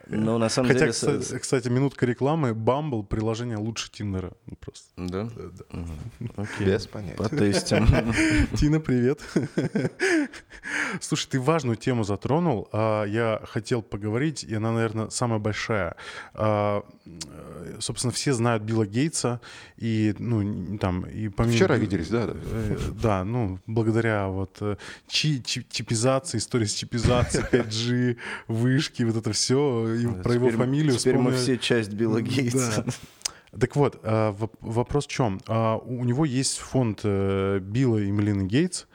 Но 0.08 0.38
на 0.38 0.50
самом 0.50 0.70
Хотя, 0.70 0.92
деле... 0.92 1.40
кстати, 1.40 1.70
минутка 1.70 2.06
рекламы. 2.06 2.50
Bumble— 2.52 3.06
приложение 3.08 3.58
лучше 3.58 3.92
Тиндера. 3.92 4.32
Ну, 4.46 4.56
просто. 4.56 4.90
Да? 4.98 5.30
Да. 5.36 5.86
Окей. 6.38 6.68
Без 6.68 6.88
понятия. 6.88 7.18
Потестим. 7.18 7.88
Тина, 8.58 8.80
привет. 8.80 9.20
Слушай, 11.02 11.30
ты 11.32 11.40
важную 11.40 11.78
тему 11.78 12.04
затронул. 12.04 12.68
А 12.72 13.06
я 13.06 13.42
хотел 13.46 13.82
поговорить, 13.82 14.44
и 14.44 14.54
она, 14.56 14.72
наверное, 14.72 15.10
самая 15.10 15.40
большая. 15.40 15.96
А, 17.06 17.78
собственно, 17.80 18.12
все 18.12 18.34
знают 18.34 18.64
Билла 18.64 18.86
Гейтса, 18.86 19.42
и, 19.78 20.16
ну, 20.20 20.78
там, 20.78 21.04
и 21.06 21.30
помимо... 21.30 21.56
Вчера 21.56 21.78
виделись, 21.78 22.10
да? 22.10 22.28
Да, 22.28 22.36
э, 22.36 22.78
да 23.02 23.24
ну, 23.24 23.60
благодаря 23.68 24.28
вот 24.28 24.58
э, 24.62 24.78
чи 25.08 25.42
чипизации, 25.44 26.38
истории 26.38 26.66
с 26.66 26.74
чипизацией, 26.74 27.46
5G, 27.52 28.18
вышки, 28.48 29.04
вот 29.04 29.16
это 29.16 29.32
все, 29.34 29.94
и 29.96 30.24
про 30.24 30.34
его 30.34 30.50
фамилию 30.50 30.98
Теперь 30.98 31.18
мы 31.18 31.32
все 31.34 31.58
часть 31.58 31.94
Билла 31.94 32.22
Гейтса. 32.22 32.86
Так 33.60 33.76
вот, 33.76 34.00
а, 34.04 34.34
вопрос 34.62 35.08
в 35.08 35.10
чем? 35.10 35.42
А, 35.48 35.76
у 35.78 36.06
него 36.06 36.24
есть 36.24 36.58
фонд 36.60 37.02
э, 37.04 37.60
Билла 37.60 37.98
и 37.98 38.10
Мелины 38.10 38.44
Гейтс, 38.44 38.86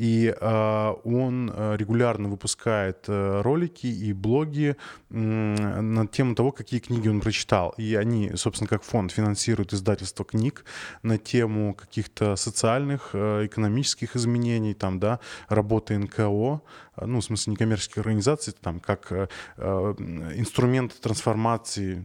и 0.00 0.34
э, 0.34 0.94
он 1.04 1.52
регулярно 1.76 2.30
выпускает 2.30 3.04
э, 3.08 3.42
ролики 3.42 3.86
и 3.86 4.14
блоги 4.14 4.76
э, 5.10 5.14
на 5.14 6.06
тему 6.06 6.34
того, 6.34 6.52
какие 6.52 6.80
книги 6.80 7.08
он 7.08 7.20
прочитал. 7.20 7.74
И 7.76 7.94
они, 7.94 8.32
собственно, 8.34 8.68
как 8.68 8.82
фонд 8.82 9.12
финансируют 9.12 9.74
издательство 9.74 10.24
книг 10.24 10.64
на 11.02 11.18
тему 11.18 11.74
каких-то 11.74 12.36
социальных, 12.36 13.10
э, 13.12 13.46
экономических 13.46 14.16
изменений, 14.16 14.74
там, 14.74 14.98
да, 15.00 15.20
работы 15.48 15.98
НКО, 15.98 16.62
ну, 16.96 17.20
в 17.20 17.24
смысле 17.24 17.52
некоммерческих 17.52 17.98
организаций, 17.98 18.54
там, 18.60 18.80
как 18.80 19.12
э, 19.12 19.28
э, 19.56 19.94
инструмент 20.36 20.98
трансформации 21.00 22.02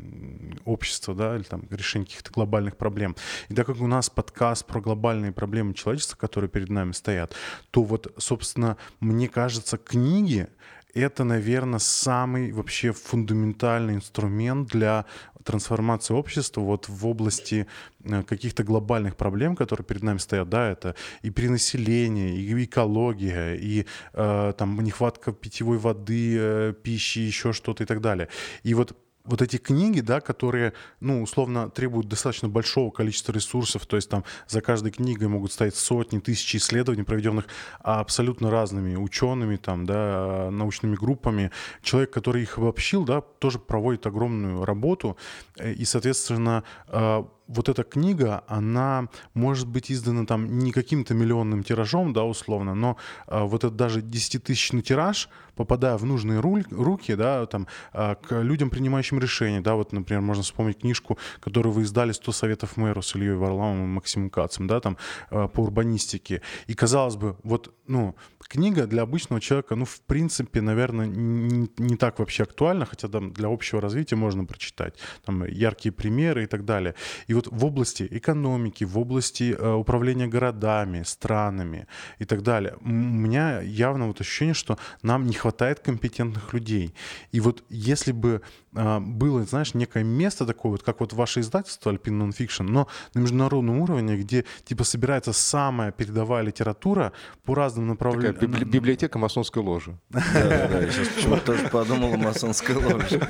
общества, 0.66 1.16
да, 1.16 1.36
или 1.36 1.44
там 1.44 1.64
решения 1.70 2.06
каких-то 2.06 2.32
глобальных 2.32 2.78
проблем. 2.78 3.16
И 3.50 3.56
так 3.56 3.66
как 3.66 3.82
у 3.82 3.88
нас 3.88 4.10
подкаст 4.10 4.66
про 4.66 4.82
глобальные 4.82 5.32
проблемы 5.32 5.74
человечества, 5.74 6.18
которые 6.18 6.50
перед 6.50 6.70
нами 6.70 6.92
стоят, 6.92 7.34
то 7.72 7.84
вот, 7.84 8.14
собственно, 8.18 8.78
мне 9.00 9.28
кажется, 9.28 9.78
книги 9.78 10.48
это, 10.96 11.26
наверное, 11.26 11.80
самый 11.80 12.54
вообще 12.54 12.94
фундаментальный 12.94 13.96
инструмент 13.96 14.70
для 14.70 15.06
трансформации 15.46 16.14
общества 16.14 16.62
вот 16.62 16.90
в 16.90 17.08
области 17.08 17.68
э, 18.04 18.24
каких-то 18.24 18.64
глобальных 18.64 19.16
проблем, 19.16 19.56
которые 19.56 19.86
перед 19.86 20.04
нами 20.04 20.18
стоят, 20.18 20.50
да, 20.50 20.70
это 20.70 20.96
и 21.22 21.30
перенаселение, 21.30 22.36
и 22.36 22.66
экология, 22.66 23.56
и 23.56 23.86
э, 24.14 24.54
там 24.58 24.80
нехватка 24.82 25.32
питьевой 25.32 25.78
воды, 25.78 26.36
э, 26.38 26.74
пищи, 26.84 27.20
еще 27.20 27.54
что-то 27.54 27.84
и 27.84 27.86
так 27.86 28.02
далее. 28.02 28.28
И 28.64 28.74
вот 28.74 28.98
вот 29.26 29.42
эти 29.42 29.58
книги, 29.58 30.02
да, 30.02 30.22
которые, 30.22 30.74
ну, 31.00 31.22
условно, 31.22 31.70
требуют 31.70 32.08
достаточно 32.08 32.48
большого 32.48 32.92
количества 32.92 33.32
ресурсов, 33.32 33.86
то 33.86 33.96
есть 33.96 34.10
там 34.10 34.24
за 34.48 34.62
каждой 34.62 34.92
книгой 34.92 35.28
могут 35.28 35.52
стоять 35.52 35.76
сотни, 35.76 36.20
тысячи 36.20 36.58
исследований, 36.58 37.04
проведенных 37.04 37.46
абсолютно 37.80 38.52
разными 38.52 38.96
учеными, 38.96 39.58
там, 39.58 39.86
да, 39.86 40.50
научными 40.52 40.96
группами. 40.96 41.52
Человек, 41.82 42.12
который 42.12 42.44
их 42.44 42.58
обобщил, 42.58 43.04
да, 43.04 43.22
тоже 43.22 43.60
проводит 43.60 44.06
огромную 44.06 44.66
работу, 44.66 45.18
э, 45.58 45.74
и, 45.74 45.86
соответственно, 45.86 46.64
э, 46.88 47.24
вот 47.48 47.70
эта 47.70 47.84
книга, 47.84 48.44
она 48.48 49.10
может 49.34 49.68
быть 49.68 49.92
издана 49.92 50.26
там 50.26 50.60
не 50.60 50.72
каким-то 50.72 51.14
миллионным 51.14 51.64
тиражом, 51.64 52.14
да, 52.14 52.24
условно, 52.24 52.76
но 52.76 52.98
э, 53.28 53.42
вот 53.44 53.64
этот 53.64 53.76
даже 53.76 54.02
десятитысячный 54.02 54.82
тираж, 54.82 55.30
попадая 55.56 55.98
в 55.98 56.06
нужные 56.06 56.40
руки, 56.40 57.16
да, 57.16 57.46
там, 57.46 57.68
э, 57.94 58.16
к 58.16 58.42
людям, 58.42 58.70
принимающим 58.70 59.20
решения, 59.20 59.62
да, 59.62 59.76
вот, 59.76 59.94
например, 59.94 60.22
можно 60.22 60.44
вспомнить 60.44 60.80
книжку, 60.80 61.18
которую 61.40 61.74
вы 61.74 61.84
издали 61.84 62.14
«100 62.14 62.32
советов 62.34 62.78
мэру» 62.78 63.02
с 63.02 63.16
Ильей 63.16 63.36
Варламовым 63.36 63.84
и 63.86 63.88
Максимом 63.96 64.30
Кацем, 64.30 64.68
да, 64.68 64.80
там, 64.80 64.98
э, 65.32 65.48
по 65.48 65.62
урбанистике. 65.62 66.42
И, 66.68 66.74
казалось 66.74 67.16
бы, 67.16 67.38
вот, 67.44 67.74
ну, 67.88 68.16
книга 68.40 68.88
для 68.88 69.04
обычного 69.04 69.42
человека, 69.42 69.76
ну, 69.76 69.86
в 69.86 70.02
принципе, 70.02 70.62
наверное, 70.62 71.06
не, 71.06 71.70
не 71.78 71.96
так 71.96 72.20
вообще 72.20 72.44
актуальна, 72.44 72.86
хотя 72.86 73.08
там 73.08 73.32
для 73.32 73.48
общего 73.48 73.82
развития 73.82 74.16
можно 74.16 74.46
прочитать, 74.46 74.96
там, 75.26 75.46
яркие 75.46 75.94
примеры 75.94 76.44
и 76.44 76.48
так 76.48 76.66
далее. 76.66 76.96
И 77.28 77.34
вот 77.36 77.48
в 77.52 77.66
области 77.66 78.08
экономики, 78.12 78.84
в 78.84 78.98
области 78.98 79.56
э, 79.58 79.74
управления 79.74 80.28
городами, 80.28 81.04
странами 81.04 81.88
и 82.20 82.26
так 82.26 82.42
далее, 82.42 82.76
у 82.82 82.90
меня 82.90 83.62
явно 83.62 84.08
вот 84.08 84.22
ощущение, 84.22 84.54
что 84.54 84.78
нам 85.02 85.28
не 85.28 85.34
хватает 85.34 85.80
компетентных 85.80 86.54
людей. 86.54 86.94
И 87.32 87.40
вот 87.40 87.64
если 87.70 88.12
бы 88.12 88.42
было, 88.76 89.44
знаешь, 89.44 89.74
некое 89.74 90.04
место 90.04 90.46
такое, 90.46 90.74
вот 90.74 90.84
как 90.84 91.00
вот 91.00 91.14
ваше 91.14 91.40
издательство 91.40 91.92
Alpine 91.92 92.30
Nonfiction, 92.30 92.64
но 92.64 92.88
на 93.14 93.20
международном 93.20 93.80
уровне, 93.80 94.18
где 94.18 94.46
типа 94.64 94.84
собирается 94.84 95.34
самая 95.34 95.92
передовая 95.92 96.44
литература 96.44 97.14
по 97.44 97.56
разным 97.56 97.88
направлениям. 97.88 98.36
Такая 98.36 98.66
библиотека 98.66 99.18
масонской 99.20 99.64
ложи. 99.64 99.98
Да-да-да, 100.10 100.82
я 100.82 100.92
сейчас 100.92 101.08
почему-то 101.10 101.46
тоже 101.46 101.70
подумал 101.70 102.14
о 102.14 102.18
масонской 102.18 102.76
ложе. 102.76 103.22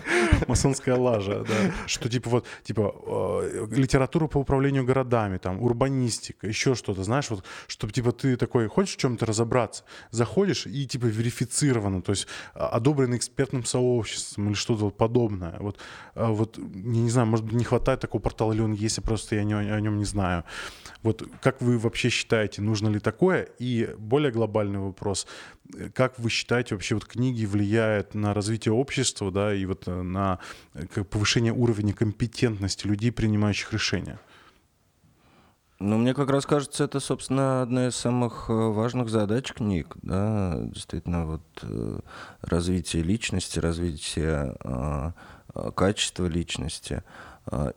Масонская 0.47 0.95
лажа, 0.95 1.45
да. 1.47 1.71
Что 1.87 2.09
типа 2.09 2.29
вот, 2.29 2.45
типа, 2.63 2.93
э, 3.05 3.67
литература 3.71 4.27
по 4.27 4.37
управлению 4.37 4.83
городами, 4.83 5.37
там, 5.37 5.61
урбанистика, 5.61 6.47
еще 6.47 6.75
что-то, 6.75 7.03
знаешь, 7.03 7.29
вот, 7.29 7.43
чтобы, 7.67 7.93
типа, 7.93 8.11
ты 8.11 8.37
такой, 8.37 8.67
хочешь 8.67 8.95
в 8.95 8.99
чем-то 8.99 9.25
разобраться, 9.25 9.83
заходишь 10.11 10.65
и, 10.67 10.87
типа, 10.87 11.05
верифицировано, 11.05 12.01
то 12.01 12.11
есть 12.11 12.27
а, 12.53 12.69
одобрено 12.69 13.15
экспертным 13.15 13.63
сообществом 13.65 14.47
или 14.47 14.55
что-то 14.55 14.85
вот 14.85 14.97
подобное. 15.35 15.59
Вот, 15.59 15.79
а, 16.15 16.31
вот, 16.31 16.57
я 16.57 16.63
не 17.01 17.09
знаю, 17.09 17.27
может 17.27 17.45
быть, 17.45 17.55
не 17.55 17.63
хватает 17.63 17.99
такого 17.99 18.21
портала, 18.21 18.53
или 18.53 18.61
он 18.61 18.73
есть, 18.73 19.01
просто 19.03 19.35
я 19.35 19.43
не, 19.43 19.53
о 19.53 19.79
нем 19.79 19.97
не 19.97 20.05
знаю. 20.05 20.43
Вот 21.03 21.23
как 21.41 21.61
вы 21.61 21.77
вообще 21.77 22.09
считаете, 22.09 22.61
нужно 22.61 22.89
ли 22.89 22.99
такое? 22.99 23.47
И 23.59 23.89
более 23.97 24.31
глобальный 24.31 24.79
вопрос, 24.79 25.27
как 25.93 26.19
вы 26.19 26.29
считаете, 26.29 26.75
вообще 26.75 26.95
вот 26.95 27.05
книги 27.05 27.45
влияют 27.45 28.15
на 28.15 28.33
развитие 28.33 28.73
общества, 28.73 29.31
да, 29.31 29.53
и 29.53 29.65
вот 29.65 29.87
э, 29.87 30.01
на 30.01 30.39
э, 30.73 31.03
повышение 31.03 31.53
уровня 31.53 31.93
компетентности 31.93 32.87
людей, 32.87 33.11
принимающих 33.11 33.73
решения? 33.73 34.19
Ну, 35.79 35.97
мне 35.97 36.13
как 36.13 36.29
раз 36.29 36.45
кажется, 36.45 36.85
это, 36.85 37.01
собственно, 37.01 37.61
одна 37.61 37.87
из 37.87 37.97
самых 37.97 38.49
э, 38.49 38.53
важных 38.53 39.09
задач 39.09 39.51
книг, 39.51 39.97
да, 40.01 40.57
действительно, 40.61 41.25
вот 41.25 41.41
э, 41.63 41.99
развитие 42.41 43.03
личности, 43.03 43.59
развитие 43.59 44.55
э, 44.63 45.11
качества 45.75 46.25
личности. 46.25 47.03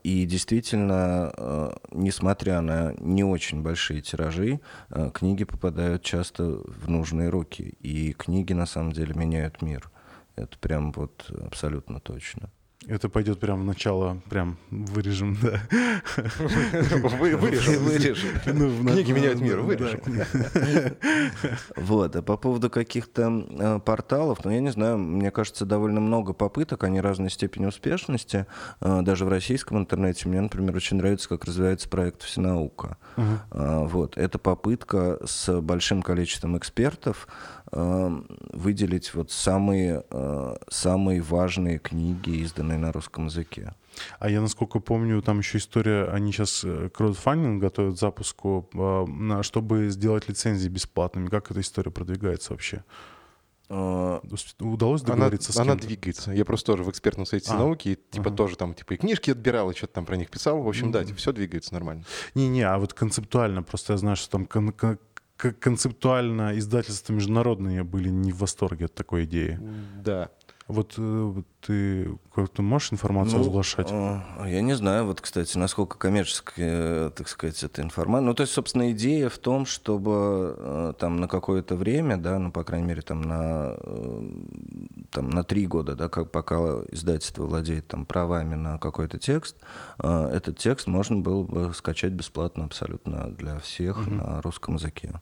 И 0.02 0.24
действительно, 0.24 1.76
несмотря 1.92 2.62
на 2.62 2.94
не 2.98 3.22
очень 3.22 3.62
большие 3.62 4.00
тиражи, 4.00 4.60
книги 5.12 5.44
попадают 5.44 6.02
часто 6.02 6.44
в 6.64 6.88
нужные 6.88 7.28
руки. 7.28 7.76
И 7.80 8.14
книги, 8.14 8.54
на 8.54 8.64
самом 8.64 8.92
деле, 8.92 9.12
меняют 9.14 9.60
мир. 9.60 9.90
Это 10.36 10.56
прям 10.58 10.90
вот 10.92 11.30
абсолютно 11.44 12.00
точно. 12.00 12.50
Это 12.88 13.10
пойдет 13.10 13.38
прямо 13.38 13.60
в 13.60 13.64
начало, 13.66 14.22
прям 14.30 14.56
вырежем, 14.70 15.36
да. 15.42 15.60
Вырежем. 17.28 17.84
Вырежем. 17.84 18.28
Ну, 18.46 18.92
Книги 18.92 19.12
меняют 19.12 19.40
мир, 19.40 19.60
вырежем. 19.60 20.00
Вот, 21.76 22.16
а 22.16 22.22
по 22.22 22.38
поводу 22.38 22.70
каких-то 22.70 23.44
э, 23.48 23.80
порталов, 23.84 24.44
ну, 24.44 24.50
я 24.50 24.60
не 24.60 24.70
знаю, 24.70 24.96
мне 24.96 25.30
кажется, 25.30 25.66
довольно 25.66 26.00
много 26.00 26.32
попыток, 26.32 26.84
они 26.84 27.02
разной 27.02 27.30
степени 27.30 27.66
успешности, 27.66 28.46
э, 28.80 29.02
даже 29.02 29.26
в 29.26 29.28
российском 29.28 29.78
интернете. 29.78 30.26
Мне, 30.26 30.40
например, 30.40 30.74
очень 30.74 30.96
нравится, 30.96 31.28
как 31.28 31.44
развивается 31.44 31.90
проект 31.90 32.22
«Всенаука». 32.22 32.96
Э, 33.50 33.86
вот, 33.86 34.16
это 34.16 34.38
попытка 34.38 35.18
с 35.26 35.60
большим 35.60 36.00
количеством 36.02 36.56
экспертов 36.56 37.28
выделить 37.70 39.12
вот 39.12 39.30
самые, 39.30 40.02
самые 40.70 41.20
важные 41.20 41.78
книги, 41.78 42.38
изданные 42.38 42.77
на 42.78 42.92
русском 42.92 43.26
языке. 43.26 43.74
А 44.18 44.30
я, 44.30 44.40
насколько 44.40 44.80
помню, 44.80 45.20
там 45.22 45.38
еще 45.38 45.58
история, 45.58 46.04
они 46.04 46.32
сейчас 46.32 46.62
э, 46.64 46.88
краудфандинг 46.88 47.60
готовят 47.60 47.98
запуску, 47.98 48.68
а, 48.74 49.42
чтобы 49.42 49.88
сделать 49.88 50.28
лицензии 50.28 50.68
бесплатными. 50.68 51.28
Как 51.28 51.50
эта 51.50 51.60
история 51.60 51.90
продвигается 51.90 52.52
вообще? 52.52 52.84
А, 53.70 54.22
удалось 54.60 55.02
договориться 55.02 55.52
она, 55.54 55.72
с 55.72 55.72
Она 55.72 55.80
двигается. 55.80 56.32
Я 56.32 56.44
просто 56.44 56.72
тоже 56.72 56.84
в 56.84 56.90
экспертном 56.90 57.26
совете 57.26 57.50
а, 57.50 57.58
науки, 57.58 57.88
и, 57.90 57.94
типа 57.96 58.28
ага. 58.28 58.36
тоже 58.36 58.56
там 58.56 58.72
типа 58.72 58.94
и 58.94 58.96
книжки 58.96 59.30
отбирал, 59.30 59.70
и 59.70 59.74
что-то 59.74 59.94
там 59.94 60.06
про 60.06 60.16
них 60.16 60.30
писал. 60.30 60.62
В 60.62 60.68
общем, 60.68 60.88
mm-hmm. 60.88 60.92
да, 60.92 61.04
типа, 61.04 61.18
все 61.18 61.32
двигается 61.32 61.74
нормально. 61.74 62.04
Не-не, 62.34 62.62
а 62.62 62.78
вот 62.78 62.94
концептуально, 62.94 63.62
просто 63.62 63.92
я 63.92 63.98
знаю, 63.98 64.16
что 64.16 64.30
там 64.30 64.46
кон- 64.46 64.72
кон- 64.72 64.98
концептуально 65.36 66.58
издательства 66.58 67.12
международные 67.12 67.84
были 67.84 68.08
не 68.08 68.32
в 68.32 68.38
восторге 68.38 68.86
от 68.86 68.94
такой 68.94 69.24
идеи. 69.24 69.60
Да. 70.02 70.30
Вот 70.68 70.96
э, 70.98 71.34
ты 71.62 72.18
как-то 72.34 72.60
можешь 72.60 72.92
информацию 72.92 73.38
ну, 73.38 73.44
разглашать? 73.44 73.90
Э, 73.90 74.20
я 74.46 74.60
не 74.60 74.74
знаю, 74.74 75.06
вот, 75.06 75.22
кстати, 75.22 75.56
насколько 75.56 75.96
коммерческая, 75.96 77.08
так 77.08 77.26
сказать, 77.28 77.64
эта 77.64 77.80
информация. 77.80 78.26
Ну, 78.26 78.34
то 78.34 78.42
есть, 78.42 78.52
собственно, 78.52 78.92
идея 78.92 79.30
в 79.30 79.38
том, 79.38 79.64
чтобы 79.64 80.54
э, 80.58 80.92
там 80.98 81.20
на 81.20 81.26
какое-то 81.26 81.74
время, 81.74 82.18
да, 82.18 82.38
ну, 82.38 82.52
по 82.52 82.64
крайней 82.64 82.86
мере, 82.86 83.00
там 83.00 83.22
на, 83.22 83.78
там, 85.10 85.30
на 85.30 85.42
три 85.42 85.66
года, 85.66 85.96
да, 85.96 86.10
как, 86.10 86.30
пока 86.30 86.56
издательство 86.92 87.46
владеет 87.46 87.88
там 87.88 88.04
правами 88.04 88.54
на 88.54 88.76
какой-то 88.78 89.18
текст, 89.18 89.56
этот 89.98 90.58
текст 90.58 90.86
можно 90.86 91.16
было 91.16 91.44
бы 91.44 91.72
скачать 91.72 92.12
бесплатно 92.12 92.66
абсолютно 92.66 93.30
для 93.30 93.58
всех 93.60 94.00
угу. 94.02 94.10
на 94.10 94.42
русском 94.42 94.74
языке. 94.74 95.14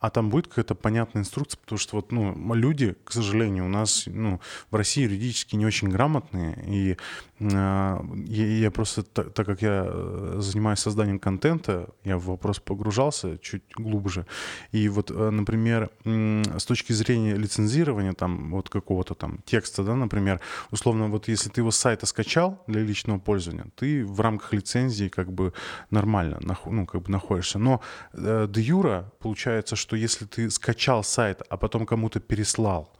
А 0.00 0.08
там 0.08 0.30
будет 0.30 0.48
какая-то 0.48 0.74
понятная 0.74 1.22
инструкция, 1.22 1.60
потому 1.60 1.78
что 1.78 1.96
вот, 1.96 2.10
ну, 2.10 2.54
люди, 2.54 2.96
к 3.04 3.12
сожалению, 3.12 3.66
у 3.66 3.68
нас, 3.68 4.04
ну, 4.06 4.40
в 4.70 4.74
России 4.74 5.02
юридически 5.02 5.56
не 5.56 5.66
очень 5.66 5.88
грамотные, 5.88 6.58
и 6.66 6.96
э, 7.38 8.00
я, 8.26 8.70
просто, 8.70 9.02
так, 9.02 9.34
так 9.34 9.46
как 9.46 9.60
я 9.60 9.84
э, 9.86 10.36
занимаюсь 10.38 10.78
созданием 10.78 11.18
контента, 11.18 11.90
я 12.02 12.16
в 12.16 12.24
вопрос 12.24 12.60
погружался 12.60 13.36
чуть 13.38 13.62
глубже, 13.76 14.24
и 14.72 14.88
вот, 14.88 15.10
э, 15.10 15.30
например, 15.30 15.90
с 16.04 16.64
точки 16.64 16.94
зрения 16.94 17.34
лицензирования 17.34 18.14
там 18.14 18.52
вот 18.52 18.70
какого-то 18.70 19.14
там 19.14 19.40
текста, 19.44 19.82
да, 19.82 19.94
например, 19.94 20.40
условно, 20.70 21.08
вот 21.08 21.28
если 21.28 21.50
ты 21.50 21.60
его 21.60 21.70
с 21.70 21.76
сайта 21.76 22.06
скачал 22.06 22.62
для 22.66 22.80
личного 22.80 23.18
пользования, 23.18 23.66
ты 23.76 24.06
в 24.06 24.18
рамках 24.20 24.54
лицензии 24.54 25.08
как 25.08 25.30
бы 25.30 25.52
нормально, 25.90 26.40
ну, 26.64 26.86
как 26.86 27.02
бы 27.02 27.12
находишься, 27.12 27.58
но 27.58 27.82
э, 28.14 28.46
де 28.48 28.62
юра 28.62 29.12
получается, 29.18 29.76
что 29.76 29.89
что 29.90 29.96
если 29.96 30.24
ты 30.24 30.48
скачал 30.50 31.02
сайт, 31.02 31.42
а 31.48 31.56
потом 31.56 31.84
кому-то 31.84 32.20
переслал, 32.20 32.92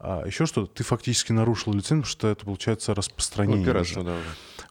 а 0.00 0.26
еще 0.26 0.44
что-то, 0.46 0.72
ты 0.74 0.82
фактически 0.82 1.30
нарушил 1.30 1.72
лицензию, 1.72 2.02
потому 2.02 2.10
что 2.10 2.28
это 2.28 2.44
получается 2.44 2.94
распространение. 2.94 3.62
Операция, 3.62 4.02
да. 4.02 4.16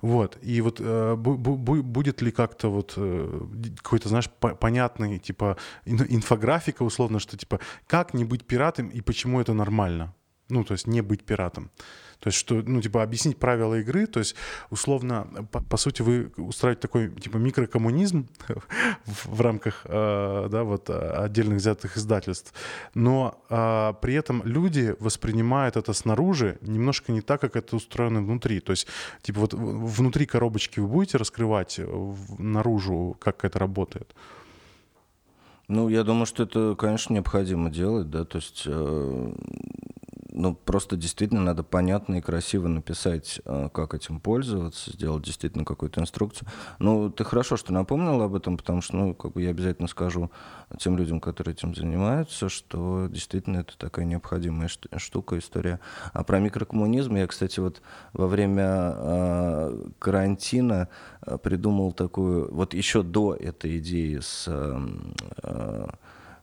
Вот. 0.01 0.38
И 0.41 0.59
вот 0.59 0.82
э, 0.82 1.15
бу- 1.15 1.38
бу- 1.38 1.82
будет 1.82 2.22
ли 2.22 2.32
как-то 2.32 2.69
вот 2.69 2.95
э, 2.97 3.41
какой-то, 3.82 4.09
знаешь, 4.09 4.30
по- 4.30 4.53
понятный, 4.55 5.17
типа, 5.19 5.55
инфографика 5.86 6.84
условно, 6.84 7.19
что 7.19 7.38
типа, 7.38 7.61
как 7.88 8.13
не 8.13 8.26
быть 8.26 8.43
пиратом 8.45 8.89
и 8.89 8.99
почему 8.99 9.39
это 9.39 9.53
нормально? 9.53 10.13
Ну, 10.49 10.65
то 10.65 10.74
есть 10.74 10.88
не 10.88 10.99
быть 11.01 11.24
пиратом. 11.24 11.72
То 12.22 12.28
есть, 12.28 12.38
что, 12.38 12.61
ну, 12.65 12.82
типа, 12.82 13.01
объяснить 13.01 13.38
правила 13.38 13.80
игры, 13.80 14.05
то 14.05 14.19
есть, 14.19 14.36
условно, 14.69 15.28
по, 15.51 15.59
по 15.61 15.78
сути, 15.78 16.03
вы 16.03 16.32
устраиваете 16.38 16.82
такой, 16.82 17.09
типа, 17.09 17.38
микрокоммунизм 17.38 18.28
в, 19.05 19.26
в 19.36 19.41
рамках, 19.41 19.82
э, 19.86 20.47
да, 20.51 20.63
вот, 20.63 20.89
отдельных 20.89 21.57
взятых 21.57 21.97
издательств, 21.97 22.53
но 22.93 23.43
э, 23.49 23.93
при 24.01 24.13
этом 24.13 24.43
люди 24.45 24.95
воспринимают 24.99 25.78
это 25.78 25.93
снаружи 25.93 26.59
немножко 26.61 27.11
не 27.11 27.22
так, 27.22 27.41
как 27.41 27.55
это 27.55 27.76
устроено 27.76 28.22
внутри. 28.22 28.59
То 28.59 28.72
есть, 28.72 28.88
типа, 29.24 29.39
вот 29.39 29.53
внутри 29.55 30.28
коробочки 30.28 30.80
вы 30.80 30.88
будете 30.88 31.17
раскрывать 31.17 31.80
наружу, 32.38 33.17
как 33.19 33.43
это 33.45 33.57
работает? 33.57 34.15
Ну, 35.67 35.89
я 35.89 36.03
думаю, 36.03 36.26
что 36.26 36.43
это, 36.43 36.76
конечно, 36.78 37.13
необходимо 37.13 37.69
делать, 37.72 38.09
да, 38.09 38.26
то 38.26 38.38
есть 38.38 38.63
э, 38.65 39.34
ну, 40.32 40.55
просто 40.55 40.95
действительно 40.95 41.41
надо 41.41 41.63
понятно 41.63 42.15
и 42.15 42.21
красиво 42.21 42.67
написать, 42.67 43.41
а, 43.45 43.69
как 43.69 43.93
этим 43.93 44.19
пользоваться, 44.19 44.91
сделать 44.91 45.23
действительно 45.23 45.65
какую-то 45.65 46.01
инструкцию. 46.01 46.47
Ну, 46.79 47.09
ты 47.09 47.23
хорошо, 47.23 47.57
что 47.57 47.73
напомнил 47.73 48.21
об 48.21 48.36
этом, 48.36 48.57
потому 48.57 48.82
что, 48.82 48.95
ну, 48.95 49.13
как 49.13 49.34
бы 49.34 49.41
я 49.41 49.49
обязательно 49.49 49.88
скажу 49.88 50.32
тем 50.77 50.97
людям, 50.97 51.19
которые 51.19 51.53
этим 51.53 51.75
занимаются, 51.75 52.49
что 52.49 53.07
действительно 53.09 53.57
это 53.57 53.77
такая 53.77 54.05
необходимая 54.05 54.69
штука, 54.69 55.38
история. 55.38 55.79
А 56.13 56.23
про 56.23 56.39
микрокоммунизм 56.39 57.15
я, 57.15 57.27
кстати, 57.27 57.59
вот 57.59 57.82
во 58.13 58.27
время 58.27 58.93
э, 58.95 59.84
карантина 59.99 60.88
придумал 61.43 61.91
такую, 61.91 62.53
вот 62.53 62.73
еще 62.73 63.03
до 63.03 63.36
этой 63.36 63.79
идеи 63.79 64.19
с 64.19 64.45
э, 64.47 65.88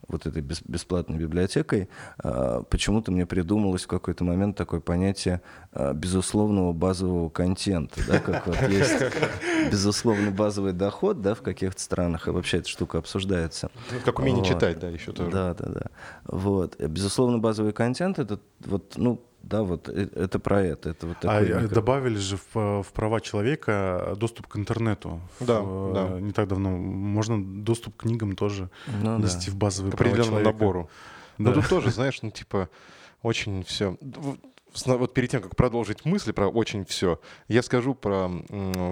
вот 0.09 0.27
этой 0.27 0.43
бесплатной 0.43 1.19
библиотекой, 1.19 1.89
а, 2.19 2.63
почему-то 2.63 3.13
мне 3.13 3.27
придумалось 3.27 3.85
в 3.85 3.87
какой-то 3.87 4.25
момент 4.25 4.57
такое 4.57 4.81
понятие 4.81 5.43
а, 5.73 5.93
безусловного 5.93 6.73
базового 6.73 7.29
контента, 7.29 8.01
да, 8.07 8.19
как 8.19 8.47
вот 8.47 8.61
есть 8.69 8.97
безусловно 9.71 10.31
базовый 10.31 10.73
доход, 10.73 11.21
да, 11.21 11.35
в 11.35 11.43
каких-то 11.43 11.81
странах, 11.81 12.27
и 12.27 12.31
вообще 12.31 12.59
эта 12.59 12.69
штука 12.69 12.99
обсуждается. 12.99 13.71
Ну, 13.93 13.99
как 14.05 14.19
умение 14.19 14.43
вот. 14.43 14.49
читать, 14.49 14.79
да, 14.79 14.89
еще 14.89 15.13
тоже. 15.13 15.31
Да, 15.31 15.55
да, 15.55 15.69
да. 15.69 15.87
Вот. 16.25 16.81
Безусловно, 16.81 17.39
базовый 17.39 17.73
контент, 17.73 18.19
это 18.19 18.41
вот, 18.61 18.95
ну, 18.97 19.23
да, 19.43 19.62
вот 19.62 19.89
э, 19.89 20.09
это 20.14 20.39
про 20.39 20.62
это. 20.62 20.91
это 20.91 21.07
вот 21.07 21.16
а 21.22 21.41
микро... 21.41 21.68
добавили 21.68 22.16
же 22.16 22.36
в, 22.53 22.82
в 22.82 22.93
права 22.93 23.20
человека 23.20 24.14
доступ 24.16 24.47
к 24.47 24.57
интернету. 24.57 25.20
Да, 25.41 25.61
в, 25.61 25.93
да. 25.95 26.20
Не 26.20 26.32
так 26.32 26.49
давно. 26.49 26.70
Можно 26.70 27.43
доступ 27.43 27.97
к 27.97 28.03
книгам 28.03 28.36
тоже 28.36 28.70
ну, 29.03 29.18
нести 29.18 29.51
да. 29.51 29.70
в 29.70 29.91
права 29.91 30.16
человека. 30.16 30.45
набору. 30.45 30.91
Да. 31.39 31.51
Но 31.51 31.53
тут 31.53 31.68
тоже, 31.68 31.91
знаешь, 31.91 32.20
ну 32.22 32.30
типа 32.30 32.68
очень 33.22 33.64
все 33.64 33.97
вот 34.86 35.14
перед 35.14 35.30
тем, 35.30 35.43
как 35.43 35.57
продолжить 35.57 36.05
мысли 36.05 36.32
про 36.32 36.49
очень 36.49 36.84
все, 36.84 37.20
я 37.49 37.62
скажу 37.62 37.95
про 37.95 38.30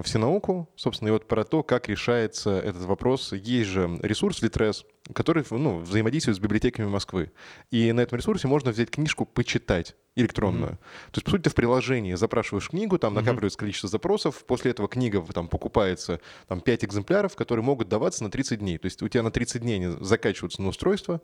всенауку, 0.03 0.69
собственно, 0.75 1.09
и 1.09 1.11
вот 1.11 1.27
про 1.27 1.43
то, 1.43 1.63
как 1.63 1.87
решается 1.87 2.51
этот 2.51 2.83
вопрос. 2.83 3.33
Есть 3.33 3.69
же 3.69 3.99
ресурс 4.01 4.41
Литрес, 4.41 4.85
который 5.13 5.45
ну, 5.49 5.79
взаимодействует 5.79 6.37
с 6.37 6.39
библиотеками 6.39 6.87
Москвы. 6.87 7.31
И 7.71 7.91
на 7.91 8.01
этом 8.01 8.17
ресурсе 8.17 8.47
можно 8.47 8.71
взять 8.71 8.89
книжку 8.89 9.25
«Почитать» 9.25 9.95
электронную. 10.17 10.73
Mm-hmm. 10.73 11.11
То 11.11 11.17
есть, 11.17 11.25
по 11.25 11.31
сути, 11.31 11.41
ты 11.43 11.49
в 11.49 11.55
приложении 11.55 12.15
запрашиваешь 12.15 12.69
книгу, 12.69 12.97
там 12.97 13.13
накапливается 13.13 13.57
mm-hmm. 13.57 13.59
количество 13.59 13.89
запросов, 13.89 14.43
после 14.45 14.71
этого 14.71 14.87
книга 14.87 15.21
там 15.33 15.47
покупается 15.47 16.19
там 16.47 16.61
5 16.61 16.85
экземпляров, 16.85 17.35
которые 17.35 17.63
могут 17.63 17.87
даваться 17.87 18.23
на 18.23 18.31
30 18.31 18.59
дней. 18.59 18.77
То 18.77 18.85
есть 18.85 19.01
у 19.01 19.07
тебя 19.07 19.23
на 19.23 19.31
30 19.31 19.61
дней 19.61 19.75
они 19.75 19.95
закачиваются 20.01 20.61
на 20.61 20.69
устройство, 20.69 21.21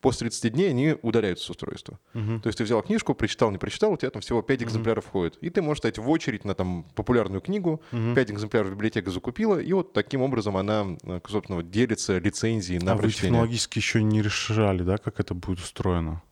после 0.00 0.28
30 0.28 0.52
дней 0.52 0.70
они 0.70 0.96
удаляются 1.02 1.46
с 1.46 1.50
устройства. 1.50 1.98
Угу. 2.14 2.40
То 2.40 2.48
есть 2.48 2.58
ты 2.58 2.64
взял 2.64 2.82
книжку, 2.82 3.14
прочитал, 3.14 3.50
не 3.50 3.58
прочитал, 3.58 3.92
у 3.92 3.96
тебя 3.96 4.10
там 4.10 4.20
всего 4.20 4.42
5 4.42 4.62
экземпляров 4.62 5.04
угу. 5.04 5.08
входит. 5.08 5.38
И 5.40 5.50
ты 5.50 5.62
можешь 5.62 5.78
стать 5.78 5.98
в 5.98 6.10
очередь 6.10 6.44
на 6.44 6.54
там 6.54 6.84
популярную 6.94 7.40
книгу, 7.40 7.80
угу. 7.90 8.14
5 8.14 8.30
экземпляров 8.30 8.70
библиотека 8.70 9.10
закупила, 9.10 9.58
и 9.58 9.72
вот 9.72 9.92
таким 9.92 10.22
образом 10.22 10.56
она, 10.56 10.96
э, 11.04 11.20
собственно, 11.26 11.62
делится 11.62 12.18
лицензией 12.18 12.80
на 12.80 12.92
а 12.92 12.96
прочтение. 12.96 13.22
вы 13.22 13.28
технологически 13.28 13.78
еще 13.78 14.02
не 14.02 14.20
решали, 14.20 14.82
да, 14.82 14.98
как 14.98 15.20
это 15.20 15.34
будет 15.34 15.60
устроено? 15.60 16.22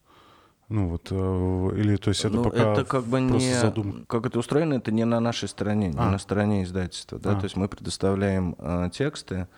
Ну 0.69 0.89
вот, 0.89 1.09
э, 1.11 1.71
или 1.77 1.97
то 1.97 2.09
есть 2.09 2.25
это 2.25 2.37
ну, 2.37 2.45
пока 2.45 2.73
это 2.73 2.85
как 2.85 3.05
бы 3.05 3.21
не, 3.21 3.55
задум... 3.55 4.05
как 4.07 4.27
это 4.27 4.39
устроено, 4.39 4.75
это 4.75 4.91
не 4.91 5.05
на 5.05 5.21
нашей 5.21 5.49
стороне, 5.49 5.93
а. 5.97 6.07
не 6.07 6.13
на 6.13 6.19
стороне 6.19 6.65
издательства, 6.65 7.19
да, 7.19 7.33
а. 7.33 7.35
то 7.35 7.45
есть 7.45 7.57
мы 7.57 7.69
предоставляем 7.69 8.57
э, 8.59 8.89
тексты, 8.93 9.49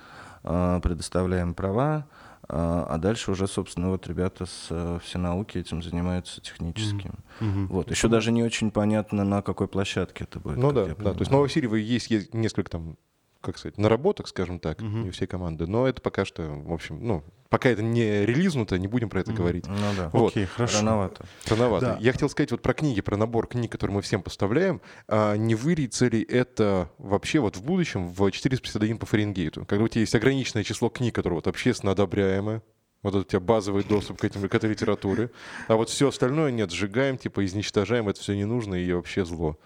э, 0.43 0.81
предоставляем 0.83 1.55
права, 1.55 2.07
а, 2.49 2.87
а 2.91 2.99
дальше 2.99 3.31
уже, 3.31 3.47
собственно, 3.47 3.91
вот 3.91 4.07
ребята 4.07 4.47
с 4.47 4.67
э, 4.71 4.99
все 5.03 5.19
науки 5.19 5.59
этим 5.59 5.83
занимаются 5.83 6.41
техническим. 6.41 7.15
Mm-hmm. 7.41 7.67
Вот. 7.69 7.91
Еще 7.91 8.09
даже 8.09 8.33
не 8.33 8.43
очень 8.43 8.71
понятно, 8.71 9.25
на 9.25 9.41
какой 9.41 9.67
площадке 9.67 10.25
это 10.25 10.41
будет. 10.41 10.59
Ну 10.59 10.73
да, 10.73 10.87
да. 10.87 11.13
То 11.13 11.21
есть 11.21 11.31
в 11.31 11.33
Новосирьево 11.33 11.77
есть, 11.77 12.11
есть 12.11 12.35
несколько 12.35 12.71
там 12.71 12.97
как 13.41 13.59
сказать, 13.59 13.79
наработок, 13.79 14.27
скажем 14.27 14.59
так, 14.59 14.79
угу. 14.79 14.89
не 14.89 15.11
все 15.11 15.27
команды. 15.27 15.67
Но 15.67 15.87
это 15.87 16.01
пока 16.01 16.25
что, 16.25 16.43
в 16.43 16.73
общем, 16.73 17.07
ну, 17.07 17.23
пока 17.49 17.71
это 17.71 17.83
не 17.83 18.25
релизнуто, 18.27 18.79
не 18.79 18.89
будем 18.89 19.09
про 19.09 19.21
это 19.21 19.33
говорить. 19.33 19.67
Ну 19.67 19.77
да. 19.97 20.11
Вот. 20.13 20.33
Окей, 20.33 20.47
хорошо. 20.47 20.79
Рановато. 20.79 21.27
Рановато. 21.47 21.87
Да. 21.87 21.99
Я 22.01 22.13
хотел 22.13 22.29
сказать 22.29 22.51
вот 22.51 22.63
про 22.63 22.75
книги, 22.75 23.01
про 23.01 23.17
набор 23.17 23.47
книг, 23.47 23.73
которые 23.73 23.95
мы 23.97 24.03
всем 24.03 24.23
поставляем. 24.23 24.81
А 25.09 25.37
не 25.37 25.55
вырится 25.55 26.07
ли 26.07 26.23
это 26.23 26.91
вообще 26.99 27.41
вот 27.41 27.57
в 27.57 27.63
будущем 27.63 28.09
в 28.09 28.31
451 28.31 28.99
по 28.99 29.07
Фаренгейту? 29.07 29.65
Когда 29.67 29.85
у 29.85 29.89
тебя 29.89 30.01
есть 30.01 30.15
ограниченное 30.15 30.65
число 30.65 30.89
книг, 30.89 31.15
которые 31.15 31.37
вот 31.37 31.47
общественно 31.47 31.93
одобряемы, 31.93 32.63
вот 33.05 33.15
у 33.15 33.23
тебя 33.23 33.41
базовый 33.41 33.85
доступ 33.85 34.19
к, 34.19 34.25
этим, 34.25 34.49
к 34.49 34.55
этой 34.55 34.71
литературе. 34.71 35.31
А 35.69 35.77
вот 35.77 35.91
все 35.91 36.09
остальное 36.09 36.51
нет, 36.51 36.73
сжигаем, 36.73 37.19
типа 37.19 37.45
изничтожаем, 37.45 38.09
это 38.09 38.19
все 38.19 38.35
не 38.35 38.47
нужно 38.47 38.75
и 38.75 38.91
вообще 38.93 39.27
зло. 39.27 39.59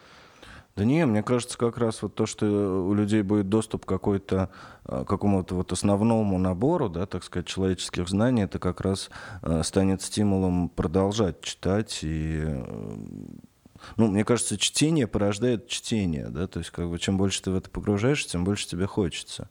Да 0.79 0.85
не, 0.85 1.05
мне 1.07 1.25
кажется, 1.25 1.59
как 1.59 1.77
раз 1.77 2.03
вот 2.03 2.15
то, 2.15 2.25
что 2.25 2.47
у 2.87 2.95
людей 2.95 3.23
будет 3.23 3.49
доступ 3.49 3.85
к 3.85 3.89
какой-то 3.89 4.49
а, 4.85 5.05
какому-то 5.05 5.57
вот 5.57 5.73
основному 5.73 6.39
набору, 6.39 6.89
да, 6.89 7.05
так 7.05 7.25
сказать, 7.25 7.49
человеческих 7.49 8.09
знаний, 8.09 8.43
это 8.43 8.61
как 8.61 8.81
раз 8.81 9.11
а, 9.43 9.65
станет 9.65 10.03
стимулом 10.03 10.69
продолжать 10.69 11.41
читать 11.41 11.99
и 12.03 12.43
э, 12.45 12.65
ну, 13.97 14.07
мне 14.07 14.25
кажется, 14.25 14.57
чтение 14.57 15.09
порождает 15.09 15.67
чтение, 15.67 16.29
да, 16.29 16.47
то 16.47 16.61
есть 16.61 16.71
как 16.71 16.89
бы 16.89 16.97
чем 17.01 17.19
больше 17.19 17.43
ты 17.43 17.51
в 17.51 17.57
это 17.57 17.69
погружаешься, 17.69 18.31
тем 18.31 18.45
больше 18.45 18.69
тебе 18.69 18.87
хочется. 18.87 19.51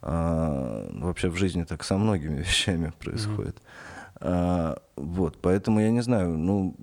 А, 0.00 0.88
вообще 0.92 1.28
в 1.28 1.34
жизни 1.34 1.64
так 1.64 1.82
со 1.82 1.98
многими 1.98 2.38
вещами 2.38 2.92
происходит. 3.00 3.56
Mm-hmm. 3.56 3.97
А, 4.20 4.78
вот, 4.96 5.38
поэтому 5.40 5.80
я 5.80 5.90
не 5.90 6.00
знаю, 6.00 6.36
ну, 6.36 6.74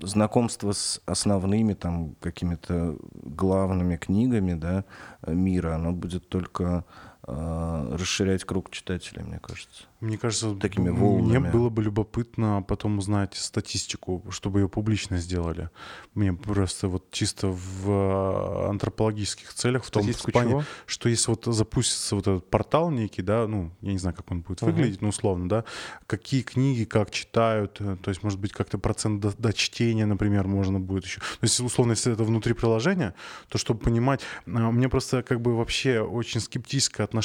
знакомство 0.00 0.72
с 0.72 1.02
основными 1.04 1.74
там 1.74 2.14
какими-то 2.20 2.96
главными 3.12 3.96
книгами, 3.96 4.54
да, 4.54 4.84
мира, 5.26 5.74
оно 5.74 5.92
будет 5.92 6.28
только 6.28 6.84
расширять 7.26 8.44
круг 8.44 8.70
читателей, 8.70 9.22
мне 9.24 9.40
кажется. 9.40 9.84
Мне 10.00 10.18
кажется, 10.18 10.54
такими 10.54 10.90
волнами. 10.90 11.38
мне 11.38 11.50
было 11.50 11.70
бы 11.70 11.82
любопытно 11.82 12.62
потом 12.66 12.98
узнать 12.98 13.34
статистику, 13.34 14.22
чтобы 14.30 14.60
ее 14.60 14.68
публично 14.68 15.16
сделали. 15.16 15.70
Мне 16.14 16.32
просто 16.32 16.88
вот 16.88 17.10
чисто 17.10 17.48
в 17.48 17.90
э, 17.90 18.68
антропологических 18.68 19.52
целях, 19.54 19.84
в 19.84 19.90
том 19.90 20.06
в 20.06 20.22
плане, 20.30 20.50
чего? 20.50 20.64
что 20.84 21.08
если 21.08 21.30
вот 21.30 21.46
запустится 21.46 22.14
вот 22.14 22.26
этот 22.26 22.48
портал 22.50 22.90
некий, 22.90 23.22
да, 23.22 23.46
ну, 23.48 23.72
я 23.80 23.92
не 23.92 23.98
знаю, 23.98 24.14
как 24.14 24.30
он 24.30 24.42
будет 24.42 24.60
выглядеть, 24.60 25.00
ну, 25.00 25.08
условно, 25.08 25.48
да, 25.48 25.64
какие 26.06 26.42
книги 26.42 26.84
как 26.84 27.10
читают, 27.10 27.80
э, 27.80 27.96
то 28.00 28.10
есть, 28.10 28.22
может 28.22 28.38
быть, 28.38 28.52
как-то 28.52 28.76
процент 28.78 29.20
до, 29.20 29.32
до 29.36 29.52
чтения, 29.54 30.04
например, 30.04 30.46
можно 30.46 30.78
будет 30.78 31.06
еще. 31.06 31.20
То 31.20 31.42
есть, 31.42 31.58
условно, 31.58 31.92
если 31.92 32.12
это 32.12 32.22
внутри 32.22 32.52
приложения, 32.52 33.14
то 33.48 33.56
чтобы 33.56 33.80
понимать, 33.80 34.20
э, 34.44 34.50
меня 34.50 34.90
просто 34.90 35.22
как 35.22 35.40
бы 35.40 35.56
вообще 35.56 36.00
очень 36.00 36.40
скептическое 36.40 37.04
отношение 37.04 37.15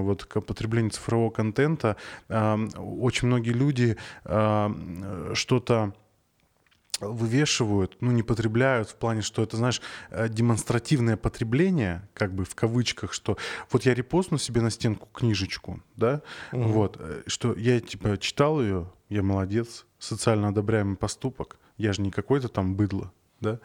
вот 0.00 0.24
к 0.24 0.40
потреблению 0.40 0.90
цифрового 0.90 1.30
контента, 1.30 1.96
очень 2.28 3.28
многие 3.28 3.52
люди 3.52 3.96
что-то 4.24 5.92
вывешивают, 7.00 7.96
ну, 8.00 8.10
не 8.10 8.22
потребляют 8.22 8.88
в 8.88 8.94
плане, 8.94 9.22
что 9.22 9.42
это, 9.42 9.56
знаешь, 9.56 9.82
э, 10.10 10.28
демонстративное 10.28 11.16
потребление, 11.16 12.08
как 12.14 12.34
бы 12.34 12.44
в 12.44 12.54
кавычках, 12.54 13.12
что 13.12 13.36
вот 13.70 13.84
я 13.84 13.94
репостну 13.94 14.38
себе 14.38 14.62
на 14.62 14.70
стенку 14.70 15.08
книжечку, 15.12 15.82
да, 15.96 16.22
угу. 16.52 16.62
вот, 16.64 16.96
э, 16.98 17.22
что 17.26 17.54
я, 17.54 17.80
типа, 17.80 18.16
читал 18.18 18.60
ее, 18.62 18.90
я 19.08 19.22
молодец, 19.22 19.84
социально 19.98 20.48
одобряемый 20.48 20.96
поступок, 20.96 21.58
я 21.76 21.92
же 21.92 22.00
не 22.00 22.10
какой-то 22.10 22.48
там 22.48 22.76
быдло, 22.76 23.12
да? 23.40 23.58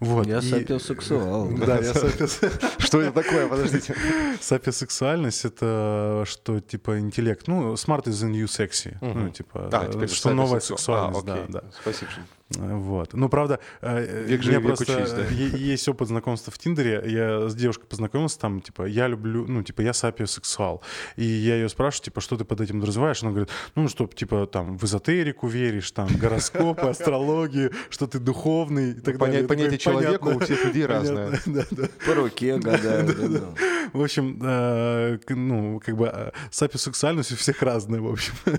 Вот. 0.00 0.26
Я 0.26 0.38
и... 0.38 0.42
сапиосексуал. 0.42 1.48
Да, 1.66 1.78
я 1.78 1.94
сапиос... 1.94 2.40
Что 2.78 3.00
это 3.00 3.22
такое? 3.22 3.48
Подождите. 3.48 3.94
Сапиосексуальность— 4.40 5.44
это 5.44 6.24
что, 6.26 6.60
типа, 6.60 6.98
интеллект. 6.98 7.48
Ну, 7.48 7.74
smart 7.74 8.04
is 8.04 8.24
the 8.24 8.30
new 8.30 8.44
sexy. 8.44 8.96
Ну, 9.00 9.30
типа, 9.30 9.68
а, 9.72 10.06
что 10.06 10.32
новая 10.32 10.60
сексуальность, 10.60 11.24
да, 11.24 11.44
да. 11.48 11.64
Спасибо. 11.80 12.10
Вот. 12.50 13.12
Ну, 13.12 13.28
правда, 13.28 13.58
э, 13.80 14.24
век 14.26 14.42
у 14.44 14.48
меня 14.48 14.60
просто 14.60 14.84
учись, 14.84 15.12
да? 15.12 15.24
есть 15.24 15.88
опыт 15.88 16.08
знакомства 16.08 16.52
в 16.52 16.58
Тиндере. 16.58 17.02
Я 17.04 17.48
с 17.48 17.54
девушкой 17.56 17.86
познакомился, 17.86 18.38
там, 18.38 18.60
типа, 18.60 18.86
я 18.86 19.08
люблю, 19.08 19.46
ну, 19.48 19.64
типа, 19.64 19.80
я 19.80 19.92
сапиосексуал. 19.92 20.80
И 21.16 21.24
я 21.24 21.56
ее 21.56 21.68
спрашиваю, 21.68 22.04
типа, 22.04 22.20
что 22.20 22.36
ты 22.36 22.44
под 22.44 22.60
этим 22.60 22.80
подразумеваешь? 22.80 23.22
Она 23.22 23.32
говорит, 23.32 23.50
ну, 23.74 23.88
что, 23.88 24.06
типа, 24.06 24.46
там, 24.46 24.78
в 24.78 24.84
эзотерику 24.84 25.48
веришь, 25.48 25.90
там, 25.90 26.08
гороскопы, 26.08 26.86
астрологию, 26.86 27.72
что 27.90 28.06
ты 28.06 28.20
духовный 28.20 28.92
и 28.92 29.00
так 29.00 29.18
далее. 29.18 29.46
Понятие 29.48 29.78
человека 29.78 30.28
у 30.28 30.38
всех 30.38 30.66
людей 30.66 30.86
разное. 30.86 31.40
По 32.06 32.14
руке. 32.14 32.60
В 33.92 34.02
общем, 34.02 34.38
э, 34.42 35.18
ну, 35.28 35.80
как 35.84 35.96
бы, 35.96 36.10
э, 36.12 36.30
сапиосексуальность 36.50 37.32
у 37.32 37.36
всех 37.36 37.62
разная, 37.62 38.00
в 38.00 38.08
общем. 38.08 38.34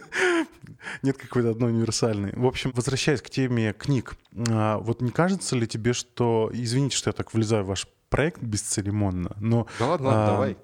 Нет 1.04 1.18
какой-то 1.18 1.52
одной 1.52 1.72
универсальной. 1.72 2.34
В 2.36 2.46
общем, 2.46 2.72
возвращаясь 2.74 3.22
к 3.22 3.30
теме 3.30 3.74
книг, 3.78 4.16
а, 4.50 4.78
вот 4.80 5.02
не 5.02 5.12
кажется 5.12 5.56
ли 5.56 5.68
тебе, 5.68 5.94
что... 5.94 6.50
Извините, 6.54 6.98
что 6.98 7.10
я 7.10 7.14
так 7.14 7.34
влезаю 7.34 7.64
в 7.64 7.68
ваш 7.68 7.88
проект 8.10 8.42
бесцеремонно, 8.42 9.36
но... 9.40 9.68
Да 9.80 9.88
ладно, 9.88 10.08
ладно 10.08 10.24
а, 10.24 10.28
давай. 10.28 10.58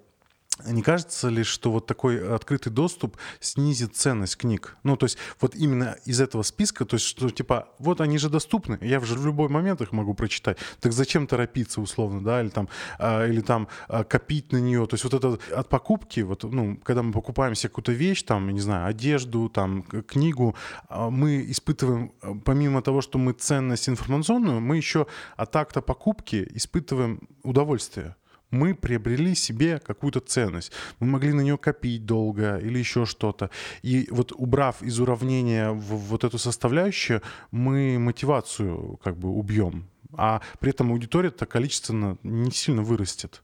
Не 0.68 0.82
кажется 0.82 1.30
ли, 1.30 1.44
что 1.44 1.72
вот 1.72 1.86
такой 1.86 2.36
открытый 2.36 2.72
доступ 2.72 3.18
снизит 3.40 3.96
ценность 3.96 4.38
книг? 4.38 4.78
Ну, 4.84 4.96
то 4.96 5.06
есть 5.06 5.18
вот 5.40 5.56
именно 5.56 5.96
из 6.06 6.22
этого 6.22 6.44
списка, 6.44 6.86
то 6.86 6.96
есть 6.96 7.06
что 7.06 7.30
типа, 7.30 7.70
вот 7.80 8.02
они 8.02 8.18
же 8.18 8.30
доступны, 8.30 8.78
я 8.82 9.00
же 9.00 9.16
в 9.16 9.26
любой 9.26 9.50
момент 9.50 9.82
их 9.82 9.92
могу 9.92 10.14
прочитать. 10.14 10.58
Так 10.80 10.94
зачем 10.94 11.28
торопиться 11.28 11.82
условно, 11.82 12.24
да, 12.24 12.42
или 12.42 12.50
там, 12.50 12.70
а, 13.00 13.28
или 13.28 13.42
там 13.42 13.68
а, 13.88 14.04
копить 14.04 14.52
на 14.52 14.58
нее? 14.58 14.86
То 14.88 14.96
есть 14.96 15.04
вот 15.04 15.14
это 15.14 15.40
от 15.56 15.70
покупки, 15.70 16.22
вот, 16.22 16.44
ну, 16.44 16.78
когда 16.84 17.04
мы 17.04 17.12
покупаем 17.12 17.56
себе 17.56 17.70
какую-то 17.70 17.92
вещь, 17.92 18.24
там, 18.24 18.50
не 18.50 18.62
знаю, 18.62 18.88
одежду, 18.88 19.50
там, 19.50 19.84
книгу, 19.84 20.56
а, 20.90 21.10
мы 21.10 21.50
испытываем, 21.50 22.14
а, 22.22 22.36
помимо 22.44 22.82
того, 22.82 23.02
что 23.02 23.18
мы 23.18 23.34
ценность 23.34 23.90
информационную, 23.90 24.62
мы 24.62 24.78
еще 24.78 25.08
от 25.36 25.56
акта 25.56 25.82
покупки 25.82 26.48
испытываем 26.54 27.28
удовольствие 27.44 28.16
мы 28.54 28.76
приобрели 28.76 29.34
себе 29.36 29.80
какую-то 29.80 30.20
ценность. 30.20 30.72
Мы 31.00 31.08
могли 31.08 31.34
на 31.34 31.42
нее 31.42 31.58
копить 31.58 32.06
долго 32.06 32.58
или 32.58 32.78
еще 32.78 33.06
что-то. 33.06 33.50
И 33.82 34.08
вот 34.12 34.32
убрав 34.32 34.84
из 34.84 35.00
уравнения 35.00 35.72
вот 35.72 36.24
эту 36.24 36.38
составляющую, 36.38 37.22
мы 37.52 37.98
мотивацию 37.98 39.00
как 39.04 39.18
бы 39.18 39.30
убьем. 39.30 39.88
А 40.16 40.42
при 40.60 40.70
этом 40.70 40.92
аудитория-то 40.92 41.48
количественно 41.48 42.18
не 42.22 42.52
сильно 42.52 42.84
вырастет. 42.84 43.42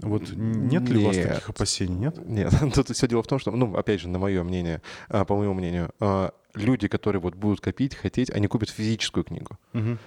Вот 0.00 0.30
нет 0.30 0.88
ли 0.88 0.98
нет. 0.98 1.02
у 1.02 1.06
вас 1.06 1.16
таких 1.16 1.48
опасений, 1.48 1.96
нет? 1.96 2.28
Нет, 2.28 2.52
тут 2.74 2.94
все 2.94 3.08
дело 3.08 3.22
в 3.22 3.26
том, 3.26 3.38
что, 3.38 3.50
ну, 3.50 3.74
опять 3.74 4.00
же, 4.00 4.08
на 4.08 4.18
мое 4.18 4.44
мнение, 4.44 4.82
а, 5.08 5.24
по 5.24 5.36
моему 5.36 5.54
мнению, 5.54 5.90
а, 5.98 6.32
люди, 6.54 6.86
которые 6.86 7.20
вот 7.20 7.34
будут 7.34 7.60
копить, 7.60 7.94
хотеть, 7.94 8.30
они 8.30 8.46
купят 8.46 8.70
физическую 8.70 9.24
книгу. 9.24 9.58
Угу. 9.72 9.98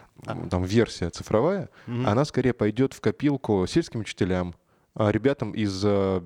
Там 0.49 0.63
версия 0.63 1.09
цифровая, 1.09 1.69
угу. 1.87 2.05
она 2.05 2.25
скорее 2.25 2.53
пойдет 2.53 2.93
в 2.93 3.01
копилку 3.01 3.65
сельским 3.67 4.01
учителям, 4.01 4.55
ребятам 4.95 5.51
из 5.51 5.81
э, 5.83 6.21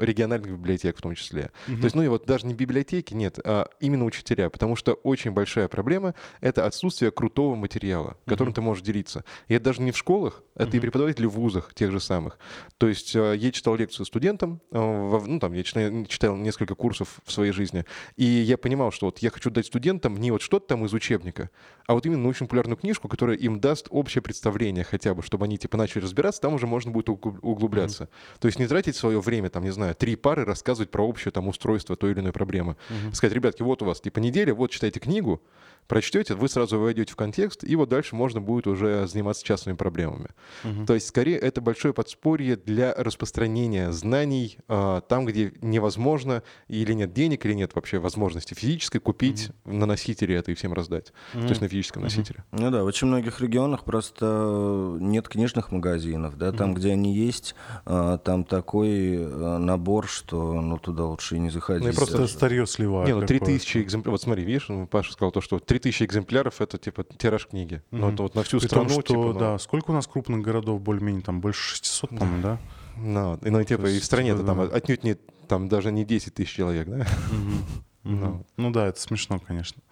региональных 0.00 0.52
библиотек 0.52 0.96
в 0.98 1.02
том 1.02 1.14
числе. 1.14 1.50
Mm-hmm. 1.66 1.76
То 1.78 1.84
есть, 1.84 1.96
ну 1.96 2.02
и 2.02 2.08
вот 2.08 2.24
даже 2.24 2.46
не 2.46 2.54
библиотеки, 2.54 3.14
нет, 3.14 3.38
а 3.44 3.68
именно 3.80 4.04
учителя, 4.04 4.48
потому 4.48 4.76
что 4.76 4.94
очень 4.94 5.32
большая 5.32 5.68
проблема— 5.68 6.14
это 6.40 6.66
отсутствие 6.66 7.10
крутого 7.10 7.56
материала, 7.56 8.16
которым 8.24 8.52
mm-hmm. 8.52 8.56
ты 8.56 8.60
можешь 8.60 8.84
делиться. 8.84 9.24
И 9.48 9.54
это 9.54 9.66
даже 9.66 9.82
не 9.82 9.90
в 9.90 9.98
школах, 9.98 10.44
это 10.54 10.70
mm-hmm. 10.70 10.76
и 10.76 10.80
преподаватели 10.80 11.26
в 11.26 11.30
вузах 11.30 11.74
тех 11.74 11.90
же 11.90 11.98
самых. 11.98 12.38
То 12.78 12.88
есть 12.88 13.16
э, 13.16 13.36
я 13.36 13.50
читал 13.50 13.74
лекцию 13.74 14.06
студентам, 14.06 14.60
ну 14.70 15.38
там 15.40 15.52
я 15.52 15.64
читал, 15.64 16.04
читал 16.06 16.36
несколько 16.36 16.74
курсов 16.74 17.20
в 17.24 17.32
своей 17.32 17.52
жизни, 17.52 17.84
и 18.16 18.24
я 18.24 18.56
понимал, 18.56 18.92
что 18.92 19.06
вот 19.06 19.18
я 19.18 19.30
хочу 19.30 19.50
дать 19.50 19.66
студентам 19.66 20.16
не 20.16 20.30
вот 20.30 20.42
что-то 20.42 20.68
там 20.68 20.84
из 20.84 20.94
учебника, 20.94 21.50
а 21.86 21.94
вот 21.94 22.06
именно 22.06 22.22
научно-популярную 22.22 22.76
книжку, 22.76 23.08
которая 23.08 23.36
им 23.36 23.58
даст 23.58 23.88
общее 23.90 24.22
представление 24.22 24.84
хотя 24.84 25.14
бы, 25.14 25.22
чтобы 25.22 25.46
они 25.46 25.58
типа 25.58 25.76
начали 25.76 26.02
разбираться, 26.02 26.40
там 26.40 26.54
уже 26.54 26.66
можно 26.66 26.92
будет 26.92 27.08
углубляться 27.08 27.95
развиваться. 27.96 28.08
То 28.38 28.46
есть 28.46 28.58
не 28.58 28.66
тратить 28.66 28.96
свое 28.96 29.20
время, 29.20 29.50
там, 29.50 29.64
не 29.64 29.70
знаю, 29.70 29.94
три 29.94 30.16
пары 30.16 30.44
рассказывать 30.44 30.90
про 30.90 31.06
общее 31.06 31.32
там 31.32 31.48
устройство 31.48 31.96
той 31.96 32.12
или 32.12 32.20
иной 32.20 32.32
проблемы. 32.32 32.76
Угу. 32.90 33.14
Сказать, 33.14 33.34
ребятки, 33.34 33.62
вот 33.62 33.82
у 33.82 33.84
вас 33.84 34.00
типа 34.00 34.18
неделя, 34.20 34.54
вот 34.54 34.70
читайте 34.70 35.00
книгу, 35.00 35.42
прочтете, 35.86 36.34
вы 36.34 36.48
сразу 36.48 36.78
войдете 36.78 37.12
в 37.12 37.16
контекст, 37.16 37.64
и 37.64 37.76
вот 37.76 37.88
дальше 37.88 38.16
можно 38.16 38.40
будет 38.40 38.66
уже 38.66 39.06
заниматься 39.06 39.44
частными 39.44 39.76
проблемами. 39.76 40.28
Угу. 40.64 40.86
То 40.86 40.94
есть, 40.94 41.08
скорее, 41.08 41.38
это 41.38 41.60
большое 41.60 41.94
подспорье 41.94 42.56
для 42.56 42.94
распространения 42.94 43.92
знаний 43.92 44.58
э, 44.68 45.00
там, 45.08 45.26
где 45.26 45.52
невозможно, 45.60 46.42
или 46.68 46.92
нет 46.92 47.12
денег, 47.12 47.46
или 47.46 47.54
нет 47.54 47.74
вообще 47.74 47.98
возможности 47.98 48.54
физической 48.54 48.98
купить 48.98 49.50
угу. 49.64 49.74
на 49.76 49.86
носителе 49.86 50.36
это 50.36 50.52
и 50.52 50.54
всем 50.54 50.72
раздать. 50.72 51.12
Угу. 51.34 51.42
То 51.42 51.48
есть 51.48 51.60
на 51.60 51.68
физическом 51.68 52.02
носителе. 52.02 52.44
Ну 52.52 52.70
да, 52.70 52.82
в 52.82 52.86
очень 52.86 53.06
многих 53.06 53.40
регионах 53.40 53.84
просто 53.84 54.96
нет 55.00 55.28
книжных 55.28 55.72
магазинов, 55.72 56.36
да, 56.36 56.52
там, 56.52 56.70
угу. 56.70 56.78
где 56.78 56.92
они 56.92 57.14
есть, 57.14 57.54
э, 57.84 58.18
там 58.24 58.44
такой 58.44 59.16
э, 59.16 59.58
набор, 59.58 60.06
что 60.08 60.60
ну 60.60 60.78
туда 60.78 61.04
лучше 61.04 61.36
и 61.36 61.38
не 61.38 61.50
заходить. 61.50 61.84
Ну 61.84 61.90
и 61.90 61.94
просто 61.94 62.26
старье 62.26 62.66
сливают. 62.66 63.08
Не, 63.08 63.14
ну 63.14 63.26
3000 63.26 63.78
экземпляров, 63.78 64.14
вот 64.14 64.22
смотри, 64.22 64.44
видишь, 64.44 64.68
Паша 64.90 65.12
сказал 65.12 65.32
то, 65.32 65.40
что 65.40 65.58
3000 65.78 66.02
экземпляров 66.04 66.60
это 66.60 66.78
типа 66.78 67.04
тираж 67.04 67.46
книги. 67.46 67.76
Mm-hmm. 67.76 67.98
Ну, 67.98 68.12
это 68.12 68.22
вот 68.22 68.34
на 68.34 68.42
всю 68.42 68.58
При 68.58 68.66
страну. 68.66 68.88
Том, 68.88 68.94
что, 68.94 69.02
типа, 69.02 69.20
ну... 69.20 69.32
да, 69.34 69.58
сколько 69.58 69.90
у 69.90 69.94
нас 69.94 70.06
крупных 70.06 70.40
городов 70.40 70.80
более-менее, 70.80 71.22
там 71.22 71.40
больше 71.40 71.76
600, 71.76 72.10
да. 72.10 72.16
по-моему, 72.16 72.42
да? 72.42 72.58
Ну, 72.96 73.38
и, 73.42 73.50
ну, 73.50 73.62
типа, 73.62 73.86
и 73.86 74.00
в 74.00 74.04
стране-то 74.04 74.42
да, 74.42 74.46
там 74.46 74.68
да. 74.68 74.74
отнюдь 74.74 75.04
не, 75.04 75.14
там 75.48 75.68
даже 75.68 75.92
не 75.92 76.04
10 76.04 76.34
тысяч 76.34 76.54
человек, 76.54 76.88
да? 76.88 76.98
Mm-hmm. 76.98 77.06
Ну. 78.08 78.46
ну 78.56 78.70
да, 78.70 78.86
это 78.86 79.00
смешно, 79.00 79.40
конечно. 79.40 79.82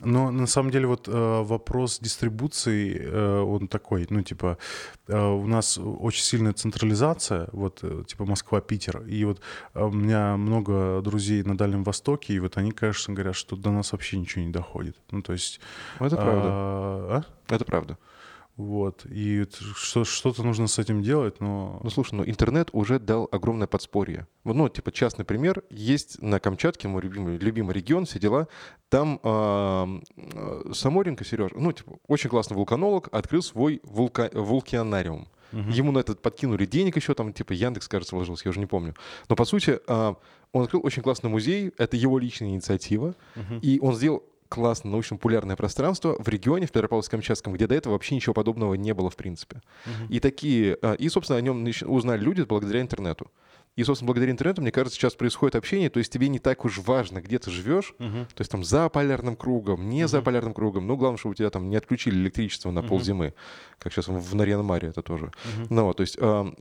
Но 0.00 0.30
на 0.30 0.46
самом 0.46 0.70
деле 0.70 0.86
вот 0.86 1.08
э, 1.08 1.42
вопрос 1.42 1.98
дистрибуции, 1.98 2.96
э, 3.00 3.40
он 3.40 3.66
такой, 3.66 4.06
ну 4.10 4.22
типа 4.22 4.56
э, 5.08 5.18
у 5.18 5.46
нас 5.46 5.76
очень 5.78 6.22
сильная 6.22 6.52
централизация, 6.52 7.48
вот 7.52 7.80
э, 7.82 8.04
типа 8.06 8.24
Москва-Питер, 8.24 9.02
и 9.02 9.24
вот 9.24 9.40
э, 9.74 9.82
у 9.82 9.90
меня 9.90 10.36
много 10.36 11.00
друзей 11.02 11.42
на 11.42 11.56
Дальнем 11.56 11.82
Востоке, 11.82 12.34
и 12.34 12.38
вот 12.38 12.56
они, 12.56 12.70
конечно, 12.70 13.12
говорят, 13.12 13.34
что 13.34 13.56
до 13.56 13.72
нас 13.72 13.90
вообще 13.90 14.18
ничего 14.18 14.44
не 14.44 14.52
доходит. 14.52 14.96
Ну 15.10 15.20
то 15.22 15.32
есть... 15.32 15.60
Это 15.98 16.16
правда. 16.16 16.48
А? 16.48 17.24
Это 17.48 17.64
правда. 17.64 17.98
Вот. 18.58 19.06
И 19.08 19.46
что, 19.76 20.04
что-то 20.04 20.42
нужно 20.42 20.66
с 20.66 20.80
этим 20.80 21.00
делать, 21.00 21.40
но... 21.40 21.80
Ну, 21.80 21.90
слушай, 21.90 22.14
ну 22.16 22.24
интернет 22.26 22.70
уже 22.72 22.98
дал 22.98 23.28
огромное 23.30 23.68
подспорье. 23.68 24.26
Ну, 24.42 24.68
типа, 24.68 24.90
частный 24.90 25.24
пример. 25.24 25.62
Есть 25.70 26.20
на 26.20 26.40
Камчатке, 26.40 26.88
мой 26.88 27.00
любимый, 27.02 27.38
любимый 27.38 27.72
регион, 27.72 28.04
все 28.04 28.18
дела. 28.18 28.48
Там 28.88 29.20
э, 29.22 30.72
Саморенко, 30.72 31.24
Сереж, 31.24 31.52
ну, 31.54 31.70
типа, 31.70 32.00
очень 32.08 32.28
классный 32.28 32.56
вулканолог, 32.56 33.08
открыл 33.12 33.42
свой 33.42 33.80
вулка... 33.84 34.28
вулканариум. 34.34 35.28
Угу. 35.52 35.70
Ему 35.70 35.92
на 35.92 36.00
этот 36.00 36.20
подкинули 36.20 36.66
денег 36.66 36.96
еще, 36.96 37.14
там, 37.14 37.32
типа, 37.32 37.52
Яндекс, 37.52 37.86
кажется, 37.86 38.16
вложился, 38.16 38.42
я 38.46 38.50
уже 38.50 38.58
не 38.58 38.66
помню. 38.66 38.96
Но, 39.28 39.36
по 39.36 39.44
сути, 39.44 39.78
э, 39.86 40.14
он 40.50 40.62
открыл 40.64 40.84
очень 40.84 41.02
классный 41.04 41.30
музей, 41.30 41.72
это 41.78 41.96
его 41.96 42.18
личная 42.18 42.48
инициатива, 42.48 43.14
угу. 43.36 43.54
и 43.62 43.78
он 43.78 43.94
сделал 43.94 44.24
классное 44.48 44.90
научно-популярное 44.90 45.56
пространство 45.56 46.16
в 46.18 46.28
регионе, 46.28 46.66
в 46.66 46.72
Петропавловске-Камчатском, 46.72 47.52
где 47.52 47.66
до 47.66 47.74
этого 47.74 47.92
вообще 47.92 48.14
ничего 48.14 48.34
подобного 48.34 48.74
не 48.74 48.94
было 48.94 49.10
в 49.10 49.16
принципе. 49.16 49.62
Uh-huh. 49.84 50.08
И 50.08 50.20
такие, 50.20 50.78
а, 50.82 50.94
и, 50.94 51.08
собственно, 51.08 51.38
о 51.38 51.42
нем 51.42 51.66
узнали 51.86 52.20
люди 52.20 52.42
благодаря 52.42 52.80
интернету. 52.80 53.30
И, 53.78 53.84
собственно, 53.84 54.08
благодаря 54.08 54.32
интернету, 54.32 54.60
мне 54.60 54.72
кажется, 54.72 54.98
сейчас 54.98 55.14
происходит 55.14 55.54
общение, 55.54 55.88
то 55.88 56.00
есть 56.00 56.12
тебе 56.12 56.28
не 56.28 56.40
так 56.40 56.64
уж 56.64 56.78
важно, 56.78 57.20
где 57.20 57.38
ты 57.38 57.52
живешь, 57.52 57.94
uh-huh. 58.00 58.24
то 58.24 58.40
есть 58.40 58.50
там 58.50 58.64
за 58.64 58.88
полярным 58.88 59.36
кругом, 59.36 59.88
не 59.88 60.02
uh-huh. 60.02 60.08
за 60.08 60.20
полярным 60.20 60.52
кругом, 60.52 60.88
ну, 60.88 60.96
главное, 60.96 61.16
чтобы 61.16 61.34
у 61.34 61.34
тебя 61.36 61.48
там 61.48 61.70
не 61.70 61.76
отключили 61.76 62.16
электричество 62.16 62.72
на 62.72 62.80
uh-huh. 62.80 62.88
ползимы, 62.88 63.34
как 63.78 63.92
сейчас 63.92 64.08
в 64.08 64.34
Нарьян-Маре 64.34 64.88
это 64.88 65.02
тоже. 65.02 65.26
Uh-huh. 65.26 65.66
Ну, 65.70 65.84
вот, 65.84 65.98
то 65.98 66.00
есть, 66.00 66.16
э, 66.18 66.52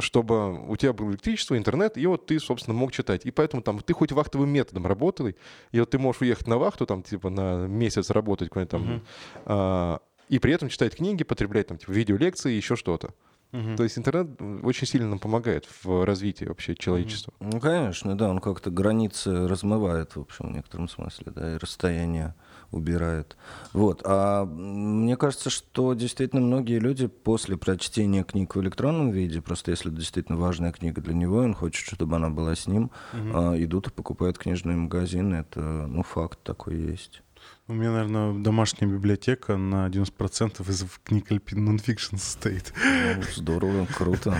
чтобы 0.00 0.68
у 0.68 0.76
тебя 0.76 0.92
было 0.92 1.12
электричество, 1.12 1.56
интернет, 1.56 1.96
и 1.96 2.04
вот 2.04 2.26
ты, 2.26 2.38
собственно, 2.38 2.76
мог 2.76 2.92
читать. 2.92 3.24
И 3.24 3.30
поэтому 3.30 3.62
там 3.62 3.80
ты 3.80 3.94
хоть 3.94 4.12
вахтовым 4.12 4.50
методом 4.50 4.86
работал, 4.86 5.28
и 5.28 5.34
вот 5.80 5.88
ты 5.88 5.98
можешь 5.98 6.20
уехать 6.20 6.46
на 6.46 6.58
вахту, 6.58 6.84
там, 6.84 7.02
типа, 7.02 7.30
на 7.30 7.66
месяц 7.66 8.10
работать, 8.10 8.50
какой-нибудь 8.50 8.70
там, 8.70 9.02
uh-huh. 9.46 10.00
и 10.28 10.38
при 10.38 10.52
этом 10.52 10.68
читать 10.68 10.94
книги, 10.94 11.24
потреблять 11.24 11.68
там, 11.68 11.78
типа, 11.78 11.92
видеолекции, 11.92 12.52
еще 12.52 12.76
что-то. 12.76 13.14
Угу. 13.52 13.76
То 13.76 13.84
есть 13.84 13.96
интернет 13.98 14.28
очень 14.62 14.86
сильно 14.86 15.08
нам 15.08 15.18
помогает 15.18 15.66
в 15.82 16.04
развитии 16.04 16.44
вообще 16.44 16.74
человечества. 16.74 17.32
Ну, 17.40 17.60
конечно, 17.60 18.16
да, 18.16 18.28
он 18.28 18.40
как-то 18.40 18.70
границы 18.70 19.46
размывает, 19.48 20.16
в 20.16 20.20
общем, 20.20 20.48
в 20.48 20.52
некотором 20.52 20.88
смысле, 20.88 21.32
да, 21.34 21.54
и 21.54 21.56
расстояние 21.56 22.34
убирает. 22.72 23.36
Вот. 23.72 24.02
А 24.04 24.44
мне 24.44 25.16
кажется, 25.16 25.50
что 25.50 25.94
действительно 25.94 26.42
многие 26.42 26.78
люди 26.78 27.06
после 27.06 27.56
прочтения 27.56 28.24
книг 28.24 28.56
в 28.56 28.60
электронном 28.60 29.10
виде, 29.10 29.40
просто 29.40 29.70
если 29.70 29.90
это 29.90 30.00
действительно 30.00 30.38
важная 30.38 30.72
книга 30.72 31.00
для 31.00 31.14
него, 31.14 31.38
он 31.38 31.54
хочет, 31.54 31.86
чтобы 31.86 32.16
она 32.16 32.30
была 32.30 32.54
с 32.54 32.66
ним, 32.66 32.90
угу. 33.12 33.30
а, 33.34 33.54
идут 33.62 33.88
и 33.88 33.90
покупают 33.90 34.38
книжные 34.38 34.76
магазины. 34.76 35.36
Это, 35.36 35.60
ну, 35.60 36.02
факт 36.02 36.40
такой 36.42 36.76
есть. 36.76 37.22
У 37.68 37.72
меня, 37.72 37.90
наверное, 37.90 38.32
домашняя 38.32 38.86
библиотека 38.86 39.56
на 39.56 39.88
90% 39.88 40.70
из 40.70 40.84
книг 41.02 41.26
нонфикшн 41.50 42.16
состоит. 42.16 42.72
Ну, 42.84 43.22
здорово, 43.34 43.86
круто. 43.86 44.38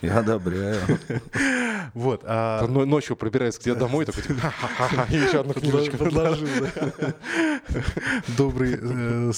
Я 0.00 0.20
одобряю. 0.20 0.80
Вот. 1.92 2.22
А... 2.24 2.66
Ночью 2.66 3.16
пробирается 3.16 3.60
к 3.60 3.64
тебе 3.64 3.74
домой, 3.74 4.06
такой, 4.06 4.22
типа, 4.22 4.40
ха-ха-ха, 4.40 5.06
еще 5.14 5.40
одну 5.40 5.52
книжечку 5.52 5.98
подложил. 5.98 6.48
Добрый 8.38 8.78
э, 8.80 9.30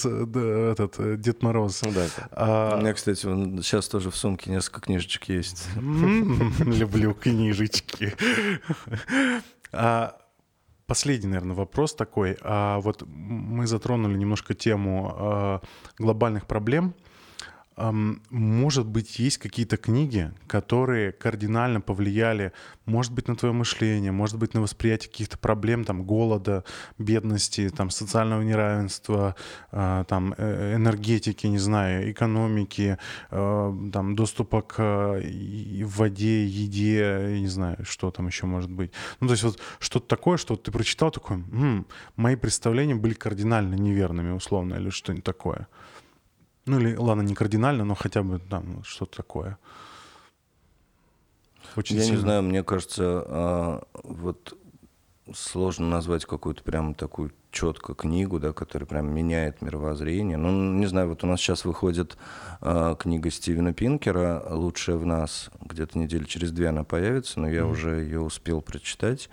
этот 0.70 0.94
э, 0.98 1.16
Дед 1.16 1.42
Мороз. 1.42 1.82
А 2.30 2.76
У 2.76 2.80
меня, 2.80 2.92
кстати, 2.92 3.18
сейчас 3.18 3.88
тоже 3.88 4.12
в 4.12 4.16
сумке 4.16 4.52
несколько 4.52 4.82
книжечек 4.82 5.24
есть. 5.24 5.66
Люблю 5.76 7.14
книжечки. 7.14 8.14
А 9.72 10.16
Последний, 10.86 11.28
наверное, 11.28 11.56
вопрос 11.56 11.94
такой. 11.94 12.36
А 12.42 12.78
вот 12.80 13.04
мы 13.06 13.66
затронули 13.66 14.18
немножко 14.18 14.54
тему 14.54 15.14
э, 15.16 15.58
глобальных 15.98 16.46
проблем. 16.46 16.94
Может 17.76 18.86
быть, 18.86 19.18
есть 19.18 19.38
какие-то 19.38 19.76
книги, 19.76 20.32
которые 20.46 21.10
кардинально 21.10 21.80
повлияли, 21.80 22.52
может 22.86 23.12
быть, 23.12 23.26
на 23.26 23.34
твое 23.34 23.52
мышление, 23.52 24.12
может 24.12 24.38
быть, 24.38 24.54
на 24.54 24.60
восприятие 24.60 25.10
каких-то 25.10 25.38
проблем, 25.38 25.84
там, 25.84 26.04
голода, 26.04 26.64
бедности, 26.98 27.68
там, 27.70 27.90
социального 27.90 28.42
неравенства, 28.42 29.34
а, 29.72 30.04
там, 30.04 30.34
э, 30.38 30.76
энергетики, 30.76 31.48
не 31.48 31.58
знаю, 31.58 32.12
экономики, 32.12 32.98
а, 33.30 33.74
там, 33.92 34.14
доступа 34.14 34.62
к 34.62 35.20
воде, 35.82 36.46
еде, 36.46 37.38
не 37.40 37.48
знаю, 37.48 37.78
что 37.84 38.10
там 38.12 38.28
еще 38.28 38.46
может 38.46 38.70
быть. 38.70 38.92
Ну, 39.18 39.26
то 39.26 39.32
есть 39.32 39.42
вот 39.42 39.58
что-то 39.80 40.06
такое, 40.06 40.36
что 40.36 40.54
ты 40.56 40.70
прочитал, 40.70 41.10
такой, 41.10 41.38
м-м, 41.38 41.86
мои 42.16 42.36
представления 42.36 42.94
были 42.94 43.14
кардинально 43.14 43.74
неверными, 43.74 44.30
условно, 44.30 44.74
или 44.74 44.90
что-нибудь 44.90 45.24
такое. 45.24 45.66
Ну 46.66 46.78
или, 46.78 46.96
ладно, 46.96 47.22
не 47.22 47.34
кардинально, 47.34 47.84
но 47.84 47.94
хотя 47.94 48.22
бы 48.22 48.38
там 48.38 48.82
что-то 48.84 49.18
такое. 49.18 49.58
Очень 51.76 51.96
Я 51.96 52.02
сильно. 52.02 52.16
не 52.16 52.20
знаю, 52.20 52.42
мне 52.42 52.62
кажется, 52.62 53.24
а, 53.26 53.82
вот 54.02 54.56
сложно 55.32 55.88
назвать 55.88 56.24
какую-то 56.24 56.62
прям 56.62 56.94
такую 56.94 57.32
четкую 57.50 57.96
книгу, 57.96 58.38
да, 58.38 58.52
которая 58.52 58.86
прям 58.86 59.12
меняет 59.14 59.62
мировоззрение. 59.62 60.36
Ну, 60.36 60.50
не 60.74 60.86
знаю, 60.86 61.08
вот 61.08 61.24
у 61.24 61.26
нас 61.26 61.40
сейчас 61.40 61.64
выходит 61.64 62.18
э, 62.60 62.96
книга 62.98 63.30
Стивена 63.30 63.72
Пинкера 63.72 64.44
«Лучшая 64.50 64.96
в 64.96 65.06
нас». 65.06 65.50
Где-то 65.60 65.98
недели 65.98 66.24
через 66.24 66.50
две 66.50 66.68
она 66.68 66.84
появится, 66.84 67.40
но 67.40 67.48
я 67.48 67.60
mm-hmm. 67.60 67.70
уже 67.70 67.90
ее 68.00 68.20
успел 68.20 68.60
прочитать. 68.60 69.30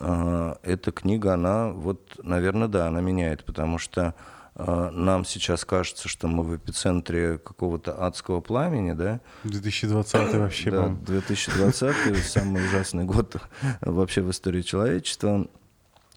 Э, 0.00 0.54
эта 0.62 0.90
книга, 0.92 1.34
она 1.34 1.68
вот, 1.68 2.18
наверное, 2.22 2.68
да, 2.68 2.88
она 2.88 3.00
меняет, 3.00 3.44
потому 3.44 3.78
что 3.78 4.06
а, 4.08 4.14
нам 4.54 5.24
сейчас 5.24 5.64
кажется, 5.64 6.08
что 6.08 6.28
мы 6.28 6.42
в 6.42 6.54
эпицентре 6.56 7.38
какого-то 7.38 8.04
адского 8.04 8.40
пламени, 8.40 8.92
да? 8.92 9.20
2020 9.44 10.34
вообще, 10.34 10.70
Да, 10.70 10.88
2020 10.88 12.24
самый 12.24 12.64
ужасный 12.66 13.04
год 13.04 13.36
вообще 13.80 14.20
в 14.20 14.30
истории 14.30 14.62
человечества 14.62 15.46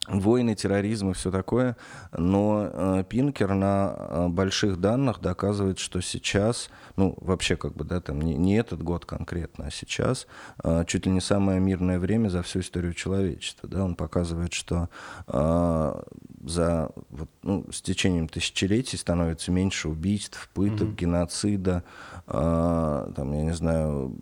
войны, 0.07 0.55
терроризм 0.55 1.11
и 1.11 1.13
все 1.13 1.31
такое. 1.31 1.77
Но 2.11 2.69
э, 2.71 3.03
Пинкер 3.07 3.53
на 3.53 3.95
э, 3.97 4.27
больших 4.27 4.79
данных 4.79 5.19
доказывает, 5.21 5.79
что 5.79 6.01
сейчас, 6.01 6.69
ну, 6.95 7.17
вообще 7.21 7.55
как 7.55 7.73
бы, 7.73 7.83
да, 7.83 8.01
там 8.01 8.21
не, 8.21 8.35
не 8.35 8.57
этот 8.57 8.83
год 8.83 9.05
конкретно, 9.05 9.67
а 9.67 9.71
сейчас 9.71 10.27
э, 10.63 10.83
чуть 10.87 11.05
ли 11.05 11.11
не 11.11 11.21
самое 11.21 11.59
мирное 11.59 11.99
время 11.99 12.29
за 12.29 12.43
всю 12.43 12.59
историю 12.59 12.93
человечества. 12.93 13.69
Да? 13.69 13.83
Он 13.83 13.95
показывает, 13.95 14.53
что 14.53 14.89
э, 15.27 16.03
за, 16.43 16.91
вот, 17.09 17.29
ну, 17.43 17.65
с 17.71 17.81
течением 17.81 18.27
тысячелетий 18.27 18.97
становится 18.97 19.51
меньше 19.51 19.89
убийств, 19.89 20.49
пыток, 20.53 20.89
mm-hmm. 20.89 20.95
геноцида, 20.95 21.83
там, 22.27 23.33
я 23.33 23.43
не 23.43 23.53
знаю, 23.53 24.15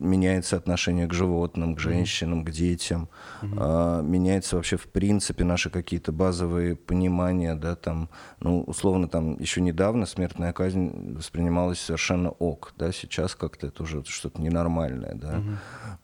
меняется 0.00 0.56
отношение 0.56 1.06
к 1.06 1.12
животным, 1.12 1.74
к 1.74 1.80
женщинам, 1.80 2.44
к 2.44 2.50
детям, 2.50 3.08
mm-hmm. 3.42 4.00
э, 4.00 4.02
меняется 4.02 4.56
вообще 4.56 4.76
в 4.76 4.86
принципе 4.86 5.44
наши 5.44 5.68
какие-то 5.68 6.12
базовые 6.12 6.76
понимания, 6.76 7.54
да, 7.54 7.76
там, 7.76 8.08
ну, 8.40 8.62
условно, 8.62 9.08
там, 9.08 9.38
еще 9.38 9.60
недавно 9.60 10.06
смертная 10.06 10.52
казнь 10.52 11.14
воспринималась 11.16 11.80
совершенно 11.80 12.30
ок, 12.30 12.72
да, 12.76 12.92
сейчас 12.92 13.34
как-то 13.34 13.66
это 13.66 13.82
уже 13.82 14.04
что-то 14.04 14.40
ненормальное, 14.40 15.14
да, 15.14 15.42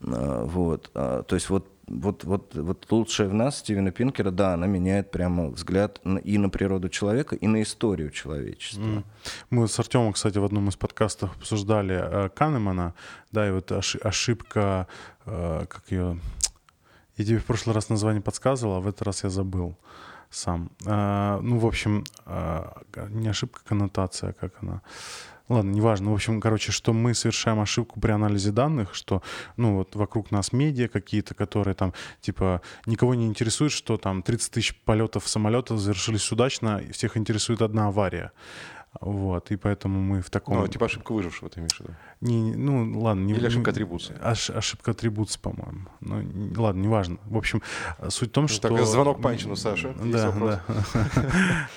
а, 0.03 0.45
вот, 0.45 0.91
а, 0.95 1.23
то 1.23 1.35
есть 1.35 1.49
вот 1.49 1.76
вот, 1.87 2.25
вот, 2.25 2.55
вот 2.55 2.87
лучшая 2.91 3.29
в 3.29 3.35
нас 3.35 3.59
Стивена 3.59 3.91
Пинкера, 3.91 4.31
да, 4.31 4.55
она 4.55 4.67
меняет 4.67 5.11
прямо 5.11 5.49
взгляд 5.49 6.01
и 6.25 6.39
на 6.39 6.49
природу 6.49 6.89
человека, 6.89 7.37
и 7.37 7.47
на 7.47 7.63
историю 7.63 8.11
человечества. 8.11 9.05
Мы 9.51 9.69
с 9.69 9.79
Артемом, 9.79 10.13
кстати, 10.13 10.39
в 10.39 10.45
одном 10.45 10.69
из 10.69 10.77
подкастов 10.77 11.37
обсуждали 11.37 11.97
э, 11.97 12.29
Канемана, 12.31 12.95
да, 13.31 13.49
и 13.49 13.53
вот 13.53 13.71
ошибка, 13.73 14.89
э, 15.25 15.67
как 15.69 15.85
ее... 15.91 16.19
Я 17.17 17.25
тебе 17.25 17.39
в 17.39 17.45
прошлый 17.45 17.75
раз 17.75 17.89
название 17.89 18.21
подсказывал, 18.21 18.77
а 18.77 18.81
в 18.81 18.89
этот 18.89 19.03
раз 19.03 19.25
я 19.25 19.31
забыл 19.31 19.77
сам. 20.31 20.71
Э, 20.85 21.39
ну, 21.43 21.59
в 21.59 21.67
общем, 21.67 22.05
э, 22.27 22.65
не 23.11 23.29
ошибка, 23.29 23.61
коннотация, 23.65 24.33
как 24.33 24.53
она... 24.63 24.83
Ладно, 25.49 25.71
неважно. 25.71 26.11
В 26.11 26.15
общем, 26.15 26.41
короче, 26.41 26.73
что 26.73 26.93
мы 26.93 27.15
совершаем 27.15 27.61
ошибку 27.61 28.01
при 28.01 28.11
анализе 28.11 28.51
данных, 28.51 28.95
что, 28.95 29.23
ну, 29.57 29.77
вот 29.77 29.95
вокруг 29.95 30.33
нас 30.33 30.53
медиа 30.53 30.89
какие-то, 30.89 31.35
которые 31.35 31.75
там, 31.75 31.93
типа, 32.21 32.63
никого 32.87 33.15
не 33.15 33.27
интересует, 33.27 33.71
что 33.71 33.97
там 33.97 34.23
30 34.23 34.51
тысяч 34.51 34.77
полетов 34.85 35.29
самолета 35.29 35.77
завершились 35.77 36.33
удачно, 36.33 36.79
и 36.79 36.91
всех 36.91 37.17
интересует 37.17 37.63
одна 37.63 37.87
авария. 37.89 38.33
Вот, 39.01 39.51
и 39.51 39.57
поэтому 39.57 40.01
мы 40.01 40.23
в 40.23 40.31
таком... 40.31 40.59
Ну, 40.59 40.69
типа 40.69 40.87
ошибка 40.87 41.13
выжившего, 41.13 41.51
ты 41.51 41.61
имеешь 41.61 41.77
в 41.77 41.81
виду? 41.81 41.95
Не, 42.21 42.55
ну, 42.55 42.99
ладно. 43.01 43.25
Не, 43.25 43.35
Или 43.35 43.47
ошибка 43.47 43.71
атрибуции? 43.71 44.17
Ош, 44.23 44.51
ошибка 44.51 44.93
атрибуции, 44.93 45.39
по-моему. 45.39 45.89
Ну, 46.01 46.23
не, 46.23 46.57
ладно, 46.57 46.81
неважно. 46.81 47.19
В 47.25 47.37
общем, 47.37 47.63
суть 48.09 48.31
в 48.31 48.33
том, 48.33 48.45
ну, 48.45 48.49
что... 48.49 48.69
Так, 48.69 48.87
звонок 48.87 49.21
Панчину, 49.21 49.57
Саша. 49.57 49.95
Да, 50.03 50.33
да. 50.33 50.63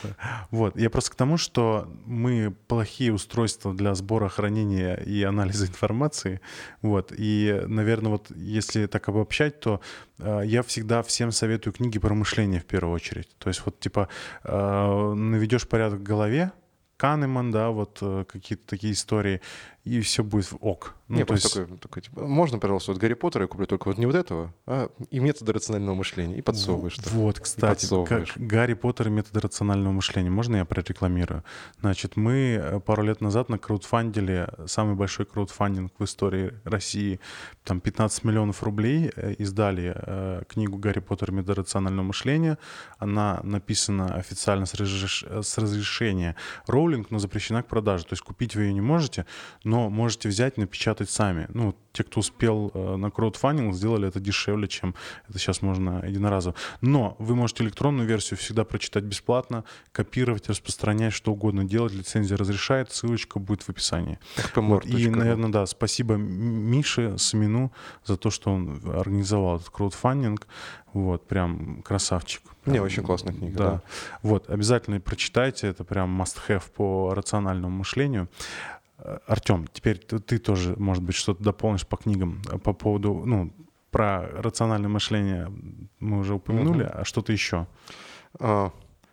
Вот, 0.51 0.77
я 0.77 0.89
просто 0.89 1.11
к 1.11 1.15
тому, 1.15 1.37
что 1.37 1.87
мы 2.05 2.55
плохие 2.67 3.13
устройства 3.13 3.73
для 3.73 3.93
сбора, 3.95 4.29
хранения 4.29 4.95
и 4.95 5.23
анализа 5.23 5.65
информации. 5.65 6.41
Вот, 6.81 7.13
и, 7.15 7.61
наверное, 7.67 8.11
вот 8.11 8.31
если 8.35 8.85
так 8.87 9.09
обобщать, 9.09 9.59
то 9.59 9.81
э, 10.17 10.41
я 10.45 10.63
всегда 10.63 11.03
всем 11.03 11.31
советую 11.31 11.73
книги 11.73 11.99
про 11.99 12.13
мышление 12.13 12.59
в 12.59 12.65
первую 12.65 12.93
очередь. 12.93 13.29
То 13.37 13.49
есть 13.49 13.61
вот, 13.65 13.79
типа, 13.79 14.07
э, 14.43 15.13
наведешь 15.13 15.67
порядок 15.67 15.99
в 15.99 16.03
голове, 16.03 16.51
Канеман, 16.99 17.49
да, 17.49 17.69
вот 17.69 17.99
э, 18.01 18.25
какие-то 18.27 18.67
такие 18.67 18.91
истории 18.91 19.39
и 19.83 20.01
все 20.01 20.23
будет 20.23 20.53
ок. 20.59 20.95
Ну, 21.09 21.17
Не, 21.17 21.25
то 21.25 21.33
есть... 21.33 21.51
такой, 21.51 21.77
такой, 21.77 22.01
типа, 22.03 22.27
можно, 22.27 22.59
пожалуйста, 22.59 22.91
вот 22.91 23.01
Гарри 23.01 23.15
Поттера 23.15 23.45
я 23.45 23.47
куплю 23.47 23.65
только 23.65 23.87
вот 23.87 23.97
не 23.97 24.05
вот 24.05 24.13
этого, 24.13 24.53
а 24.67 24.91
и 25.09 25.19
методы 25.19 25.53
рационального 25.53 25.95
мышления, 25.95 26.37
и 26.37 26.41
подсовываешь. 26.41 26.97
Вот, 26.97 27.13
вот 27.13 27.39
кстати, 27.39 27.87
как 28.05 28.27
Гарри 28.35 28.75
Поттер 28.75 29.07
и 29.07 29.09
методы 29.09 29.39
рационального 29.39 29.91
мышления. 29.91 30.29
Можно 30.29 30.57
я 30.57 30.65
прорекламирую? 30.65 31.43
Значит, 31.79 32.15
мы 32.15 32.59
э, 32.61 32.79
пару 32.79 33.01
лет 33.01 33.21
назад 33.21 33.49
на 33.49 33.57
краудфандили 33.57 34.49
самый 34.67 34.93
большой 34.93 35.25
краудфандинг 35.25 35.93
в 35.97 36.03
истории 36.03 36.53
России, 36.63 37.19
там 37.63 37.81
15 37.81 38.23
миллионов 38.23 38.61
рублей, 38.61 39.11
э, 39.15 39.33
издали 39.39 39.95
э, 39.95 40.43
книгу 40.47 40.77
«Гарри 40.77 40.99
Поттер 40.99 41.31
и 41.31 41.33
методы 41.33 41.55
рационального 41.55 42.05
мышления». 42.05 42.59
Она 42.99 43.39
написана 43.41 44.13
официально 44.13 44.67
с, 44.67 44.75
разреш... 44.75 45.23
с 45.23 45.57
разрешения 45.57 46.35
Роулинг, 46.67 47.09
но 47.09 47.17
запрещена 47.17 47.63
к 47.63 47.67
продаже. 47.67 48.03
То 48.03 48.13
есть 48.13 48.21
купить 48.21 48.55
вы 48.55 48.63
ее 48.63 48.73
не 48.73 48.81
можете, 48.81 49.25
но 49.69 49.89
можете 49.89 50.29
взять, 50.29 50.57
напечатать 50.57 51.09
сами. 51.09 51.47
Ну, 51.53 51.75
те, 51.91 52.03
кто 52.03 52.19
успел 52.21 52.71
э, 52.73 52.95
на 52.95 53.11
краудфандинг, 53.11 53.75
сделали 53.75 54.07
это 54.07 54.19
дешевле, 54.19 54.67
чем 54.67 54.95
это 55.27 55.37
сейчас 55.37 55.61
можно 55.61 56.03
единоразово. 56.05 56.55
Но 56.81 57.15
вы 57.19 57.35
можете 57.35 57.63
электронную 57.63 58.07
версию 58.07 58.37
всегда 58.37 58.63
прочитать 58.63 59.03
бесплатно, 59.03 59.63
копировать, 59.91 60.49
распространять, 60.49 61.13
что 61.13 61.31
угодно 61.31 61.65
делать. 61.65 61.93
Лицензия 61.93 62.35
разрешает, 62.35 62.91
ссылочка 62.91 63.37
будет 63.37 63.61
в 63.61 63.69
описании. 63.69 64.17
Вот. 64.55 64.85
И, 64.85 65.09
наверное, 65.09 65.49
да, 65.49 65.65
спасибо 65.67 66.15
Мише 66.15 67.17
Самину 67.17 67.71
за 68.05 68.17
то, 68.17 68.31
что 68.31 68.51
он 68.51 68.81
организовал 68.91 69.57
этот 69.57 69.69
краудфандинг. 69.69 70.47
Вот, 70.93 71.27
прям 71.27 71.83
красавчик. 71.83 72.41
Прям, 72.63 72.73
Не, 72.73 72.81
очень 72.81 73.03
классная 73.03 73.33
книга. 73.33 73.57
Да. 73.57 73.71
да. 73.71 73.81
Вот, 74.23 74.49
обязательно 74.49 74.99
прочитайте, 74.99 75.67
это 75.67 75.83
прям 75.83 76.19
must-have 76.19 76.63
по 76.75 77.13
рациональному 77.13 77.77
мышлению. 77.77 78.27
Артем, 79.27 79.67
теперь 79.71 79.97
ты, 79.97 80.19
ты 80.19 80.37
тоже, 80.39 80.75
может 80.77 81.03
быть, 81.03 81.15
что-то 81.15 81.43
дополнишь 81.43 81.87
по 81.87 81.97
книгам 81.97 82.41
э, 82.51 82.57
по 82.57 82.73
поводу, 82.73 83.23
ну, 83.25 83.51
про 83.91 84.27
рациональное 84.27 84.89
мышление 84.89 85.51
мы 85.99 86.19
уже 86.19 86.35
упомянули, 86.35 86.83
угу. 86.83 86.91
а 86.93 87.05
что-то 87.05 87.31
еще? 87.31 87.67
А, 88.39 88.71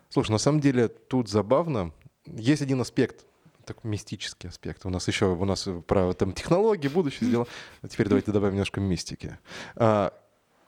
слушай, 0.08 0.30
на 0.30 0.38
самом 0.38 0.60
деле 0.60 0.88
тут 0.88 1.28
забавно. 1.28 1.92
Есть 2.26 2.62
один 2.62 2.80
аспект, 2.80 3.24
такой 3.64 3.90
мистический 3.90 4.48
аспект. 4.48 4.84
У 4.86 4.90
нас 4.90 5.06
еще 5.08 5.26
у 5.26 5.44
нас 5.44 5.68
про 5.86 6.12
там, 6.14 6.32
технологии, 6.32 6.88
будущее 6.88 7.30
дела. 7.30 7.46
А 7.82 7.88
теперь 7.88 8.08
давайте 8.08 8.32
добавим 8.32 8.54
немножко 8.54 8.80
мистики. 8.80 9.38
А, 9.76 10.12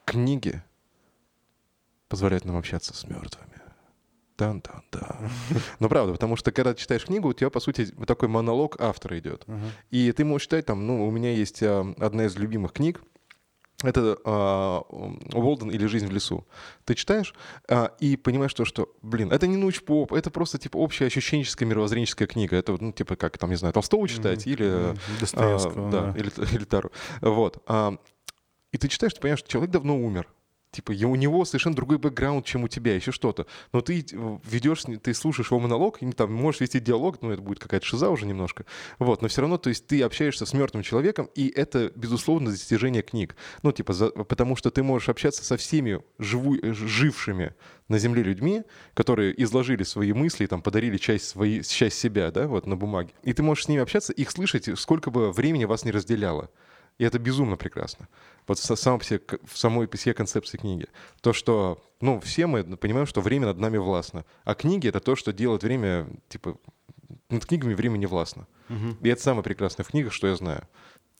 книги 0.05 0.62
позволяют 2.09 2.45
нам 2.45 2.57
общаться 2.57 2.95
с 2.95 3.05
мертвыми. 3.05 3.48
Дан 4.39 4.59
-дан 4.59 4.82
-дан. 4.93 5.31
Ну, 5.81 5.89
правда, 5.89 6.12
потому 6.12 6.36
что 6.36 6.52
когда 6.52 6.73
ты 6.73 6.81
читаешь 6.81 7.05
книгу, 7.05 7.28
у 7.28 7.32
тебя, 7.32 7.51
по 7.51 7.60
сути, 7.60 7.86
такой 8.06 8.28
монолог 8.28 8.81
автора 8.81 9.19
идет. 9.19 9.44
И 9.90 10.12
ты 10.12 10.24
можешь 10.24 10.47
читать 10.47 10.66
там, 10.66 10.86
ну, 10.86 11.06
у 11.06 11.10
меня 11.10 11.32
есть 11.32 11.62
а, 11.62 11.93
одна 11.98 12.27
из 12.27 12.36
любимых 12.36 12.73
книг, 12.73 13.02
это 13.85 14.19
а, 14.24 14.81
Уолден 15.32 15.70
или 15.70 15.86
«Жизнь 15.86 16.09
в 16.09 16.10
лесу». 16.10 16.44
Ты 16.85 16.94
читаешь 16.97 17.32
а, 17.69 17.93
и 18.01 18.16
понимаешь 18.16 18.52
то, 18.52 18.65
что, 18.65 18.93
блин, 19.02 19.31
это 19.31 19.47
не 19.47 19.56
научпоп, 19.56 20.12
это 20.12 20.31
просто, 20.31 20.59
типа, 20.59 20.78
общая 20.78 21.06
ощущенческая 21.06 21.69
мировоззренческая 21.69 22.27
книга. 22.27 22.56
Это, 22.56 22.77
ну, 22.81 22.93
типа, 22.93 23.15
как, 23.15 23.39
там, 23.39 23.51
не 23.51 23.56
знаю, 23.56 23.73
Толстого 23.73 24.09
читать 24.09 24.47
mm-hmm. 24.47 24.52
или... 24.52 24.66
Mm-hmm. 24.66 25.31
А, 25.35 25.90
да, 25.90 26.12
да, 26.12 26.19
или, 26.19 26.55
или 26.55 26.65
Тару. 26.65 26.90
Вот. 27.20 27.62
А, 27.66 27.97
и 28.73 28.78
ты 28.78 28.89
читаешь, 28.89 29.15
ты 29.15 29.20
понимаешь, 29.20 29.39
что 29.39 29.48
человек 29.48 29.70
давно 29.70 29.97
умер. 29.97 30.27
Типа, 30.70 30.93
у 30.93 31.15
него 31.15 31.45
совершенно 31.47 31.74
другой 31.74 31.97
бэкграунд, 31.99 32.45
чем 32.45 32.65
у 32.65 32.69
тебя, 32.69 32.95
еще 32.95 33.11
что-то. 33.11 33.47
Но 33.73 33.81
ты 33.81 34.05
ведешь, 34.45 34.82
ты 35.03 35.15
слушаешь 35.15 35.51
его 35.51 35.61
монолог, 35.61 36.03
и 36.03 36.12
там 36.12 36.32
можешь 36.32 36.61
вести 36.61 36.78
диалог, 36.78 37.23
ну, 37.23 37.31
это 37.31 37.40
будет 37.40 37.59
какая-то 37.59 37.86
шиза 37.86 38.11
уже 38.11 38.27
немножко. 38.27 38.66
Вот, 38.99 39.23
но 39.23 39.28
все 39.28 39.40
равно, 39.40 39.57
то 39.57 39.70
есть 39.70 39.86
ты 39.86 40.03
общаешься 40.03 40.45
с 40.45 40.53
мертвым 40.53 40.82
человеком, 40.82 41.31
и 41.35 41.49
это, 41.49 41.90
безусловно, 41.95 42.51
достижение 42.51 43.03
книг. 43.03 43.35
Ну, 43.62 43.73
типа, 43.73 43.95
за, 43.95 44.11
потому 44.11 44.57
что 44.57 44.70
ты 44.70 44.82
можешь 44.82 45.09
общаться 45.09 45.43
со 45.43 45.57
всеми 45.57 46.01
живу, 46.19 46.57
жившими 46.62 47.55
на 47.89 47.99
Земле 47.99 48.23
людьми, 48.23 48.62
которые 48.93 49.43
изложили 49.43 49.85
свои 49.85 50.12
мысли, 50.12 50.45
там, 50.45 50.61
подарили 50.61 50.99
часть, 50.99 51.28
своей, 51.28 51.62
часть 51.62 51.99
себя, 51.99 52.31
да, 52.31 52.47
вот, 52.47 52.66
на 52.66 52.77
бумаге. 52.77 53.15
И 53.23 53.32
ты 53.32 53.43
можешь 53.43 53.65
с 53.65 53.69
ними 53.69 53.82
общаться, 53.82 54.12
их 54.12 54.31
слышать, 54.31 54.69
сколько 54.78 55.11
бы 55.11 55.32
времени 55.32 55.65
вас 55.65 55.86
не 55.86 55.93
разделяло. 55.93 56.51
И 56.99 57.05
это 57.05 57.19
безумно 57.19 57.57
прекрасно. 57.57 58.09
Вот 58.47 58.59
в, 58.59 58.77
сам, 58.77 58.99
в 59.01 59.59
самой 59.59 59.89
все 59.93 60.15
концепции 60.15 60.59
книги. 60.59 60.87
То, 61.20 61.33
что, 61.33 61.83
ну, 62.01 62.19
все 62.20 62.47
мы 62.47 62.65
понимаем, 62.77 63.07
что 63.07 63.20
время 63.20 63.47
над 63.47 63.59
нами 63.59 63.79
властно. 63.79 64.25
А 64.45 64.55
книги— 64.55 64.89
это 64.89 65.01
то, 65.01 65.15
что 65.15 65.33
делает 65.33 65.62
время, 65.62 66.09
типа, 66.29 66.59
над 67.31 67.47
книгами 67.47 67.75
время 67.75 67.99
не 67.99 68.07
властно. 68.07 68.47
Угу. 68.69 68.97
И 69.03 69.09
это 69.09 69.23
самое 69.23 69.45
прекрасное 69.45 69.85
в 69.85 69.89
книгах, 69.89 70.12
что 70.12 70.27
я 70.27 70.37
знаю. 70.37 70.66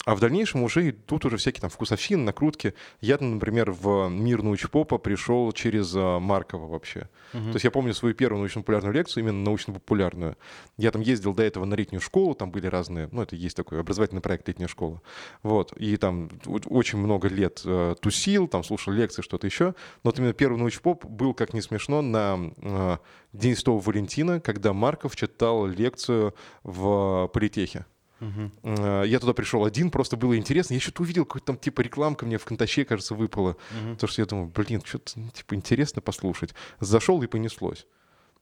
А 0.05 0.15
в 0.15 0.21
дальнейшем 0.21 0.63
уже 0.63 0.93
тут 0.93 1.25
уже 1.27 1.37
всякие 1.37 1.61
там 1.61 1.71
вкусовщины, 1.71 2.23
накрутки. 2.23 2.73
Я, 3.01 3.19
например, 3.19 3.73
в 3.73 4.09
мир 4.09 4.43
научпопа 4.43 4.97
пришел 4.97 5.53
через 5.53 5.93
а, 5.95 6.19
Маркова 6.19 6.67
вообще. 6.67 7.09
Uh-huh. 7.35 7.49
То 7.49 7.55
есть 7.55 7.65
я 7.65 7.71
помню 7.71 7.93
свою 7.93 8.15
первую 8.15 8.39
научно-популярную 8.39 8.95
лекцию, 8.95 9.25
именно 9.25 9.43
научно-популярную. 9.43 10.39
Я 10.77 10.93
там 10.93 11.03
ездил 11.03 11.35
до 11.35 11.43
этого 11.43 11.65
на 11.65 11.75
летнюю 11.75 12.01
школу, 12.01 12.35
там 12.35 12.51
были 12.51 12.69
разные, 12.69 13.09
ну 13.13 13.23
это 13.23 13.37
есть 13.37 13.57
такой 13.57 13.81
образовательный 13.81 14.23
проект 14.23 14.49
«Летняя 14.49 14.69
школа». 14.69 15.03
Вот, 15.43 15.73
и 15.77 15.97
там 15.97 16.31
очень 16.47 16.99
много 16.99 17.29
лет 17.29 17.61
э, 17.67 17.95
тусил, 18.01 18.49
там 18.49 18.65
слушал 18.65 18.93
лекции, 18.93 19.21
что-то 19.21 19.47
еще. 19.47 19.67
Но 19.67 19.75
вот 20.05 20.19
именно 20.19 20.33
первый 20.33 20.59
научпоп 20.59 21.05
был, 21.05 21.35
как 21.35 21.53
не 21.53 21.61
смешно, 21.61 22.01
на 22.03 22.53
э, 22.57 22.97
День 23.33 23.57
Святого 23.57 23.81
Валентина, 23.81 24.41
когда 24.41 24.73
Марков 24.73 25.17
читал 25.17 25.67
лекцию 25.67 26.35
в 26.63 27.29
политехе. 27.35 27.85
Uh-huh. 28.21 29.07
Я 29.07 29.21
туда 29.21 29.33
пришел 29.33 29.65
один, 29.65 29.91
просто 29.91 30.17
было 30.17 30.37
интересно. 30.37 30.75
Я 30.75 30.81
что-то 30.81 31.03
увидел, 31.03 31.25
какой-то 31.25 31.47
там 31.47 31.57
типа 31.57 31.81
рекламка 31.83 32.27
мне 32.27 32.39
в 32.39 32.45
Контаче, 32.45 32.85
кажется, 32.85 33.15
выпала. 33.15 33.51
Uh-huh. 33.51 33.95
Потому 33.95 34.11
что 34.11 34.23
я 34.23 34.27
думаю, 34.27 34.53
блин, 34.55 34.83
что-то 34.85 35.13
ну, 35.17 35.31
типа 35.31 35.55
интересно 35.55 36.03
послушать. 36.03 36.55
Зашел 36.81 37.23
и 37.23 37.27
понеслось. 37.27 37.87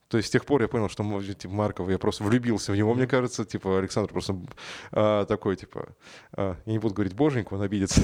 То 0.09 0.17
есть 0.17 0.29
с 0.29 0.31
тех 0.31 0.45
пор 0.45 0.61
я 0.61 0.67
понял, 0.67 0.87
что 0.89 1.03
типа, 1.33 1.53
Маркова, 1.53 1.89
я 1.91 1.97
просто 1.97 2.23
влюбился 2.23 2.71
в 2.71 2.75
него, 2.75 2.93
мне 2.93 3.07
кажется, 3.07 3.43
типа 3.43 3.77
Александр 3.77 4.11
просто 4.11 4.39
а, 4.91 5.25
такой, 5.25 5.57
типа, 5.57 5.89
а, 6.31 6.55
я 6.65 6.71
не 6.71 6.79
буду 6.79 6.93
говорить 6.93 7.13
боженьку, 7.13 7.55
он 7.55 7.61
обидится. 7.61 8.01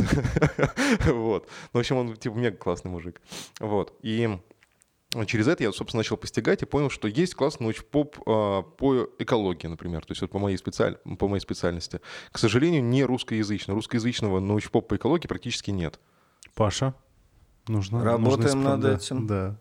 вот. 1.05 1.47
Но, 1.71 1.77
в 1.77 1.79
общем, 1.79 1.97
он, 1.97 2.15
типа, 2.15 2.35
мега 2.35 2.57
классный 2.57 2.91
мужик. 2.91 3.21
Вот. 3.59 3.97
И 4.01 4.37
через 5.26 5.48
это 5.48 5.64
я, 5.64 5.72
собственно, 5.72 5.99
начал 5.99 6.18
постигать 6.18 6.61
и 6.64 6.65
понял, 6.65 6.90
что 6.90 7.07
есть 7.07 7.35
классный 7.35 7.65
научпоп 7.65 8.18
а, 8.26 8.61
по 8.64 9.10
экологии, 9.19 9.68
например, 9.68 10.02
то 10.02 10.11
есть 10.11 10.22
вот 10.22 10.31
по 10.31 10.40
моей, 10.40 10.57
специаль... 10.57 10.98
по 11.19 11.27
моей 11.27 11.41
специальности. 11.41 12.02
К 12.31 12.38
сожалению, 12.38 12.84
не 12.84 13.03
русскоязычный. 13.03 13.76
Русскоязычного 13.76 14.40
научпоп 14.40 14.88
по 14.88 14.95
экологии 14.95 15.27
практически 15.27 15.72
нет. 15.72 15.99
Паша? 16.56 16.94
Нужно, 17.68 18.03
Работаем 18.03 18.61
нужно 18.61 18.77
над 18.77 19.02
этим. 19.02 19.26
Да. 19.26 19.56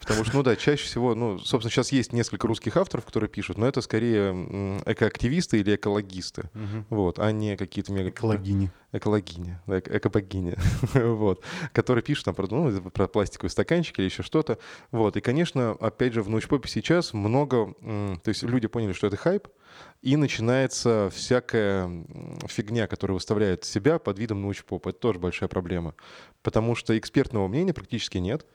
Потому 0.00 0.24
что, 0.24 0.36
ну 0.36 0.42
да, 0.42 0.56
чаще 0.56 0.84
всего, 0.84 1.14
ну, 1.14 1.38
собственно, 1.38 1.70
сейчас 1.70 1.92
есть 1.92 2.12
несколько 2.12 2.46
русских 2.46 2.76
авторов, 2.76 3.04
которые 3.04 3.28
пишут, 3.28 3.58
но 3.58 3.68
это 3.68 3.82
скорее 3.82 4.32
экоактивисты 4.86 5.60
или 5.60 5.76
экологисты. 5.76 6.50
Угу. 6.54 6.84
Вот, 6.96 7.18
а 7.18 7.30
не 7.30 7.56
какие-то 7.56 7.92
мега... 7.92 8.08
Экологини. 8.08 8.70
экологиня, 8.92 9.62
эк- 9.66 9.96
экобогиня, 9.96 10.56
вот, 10.94 11.44
которая 11.72 12.02
пишет 12.02 12.24
там 12.24 12.34
про, 12.34 12.46
ну, 12.48 12.80
про 12.90 13.06
пластиковые 13.06 13.50
стаканчики 13.50 14.00
или 14.00 14.06
еще 14.06 14.22
что-то. 14.22 14.58
Вот. 14.90 15.16
И, 15.18 15.20
конечно, 15.20 15.72
опять 15.72 16.14
же, 16.14 16.22
в 16.22 16.30
научпопе 16.30 16.68
сейчас 16.68 17.12
много... 17.12 17.74
То 17.82 18.28
есть 18.28 18.42
люди 18.42 18.66
поняли, 18.66 18.94
что 18.94 19.06
это 19.06 19.16
хайп, 19.16 19.46
и 20.02 20.16
начинается 20.16 21.10
всякая 21.14 22.04
фигня, 22.46 22.86
которая 22.86 23.14
выставляет 23.14 23.64
себя 23.64 23.98
под 23.98 24.18
видом 24.18 24.42
научпопа. 24.42 24.90
Это 24.90 24.98
тоже 24.98 25.18
большая 25.18 25.48
проблема. 25.48 25.94
Потому 26.42 26.74
что 26.74 26.98
экспертного 26.98 27.46
мнения 27.46 27.72
практически 27.72 28.18
нет. 28.18 28.46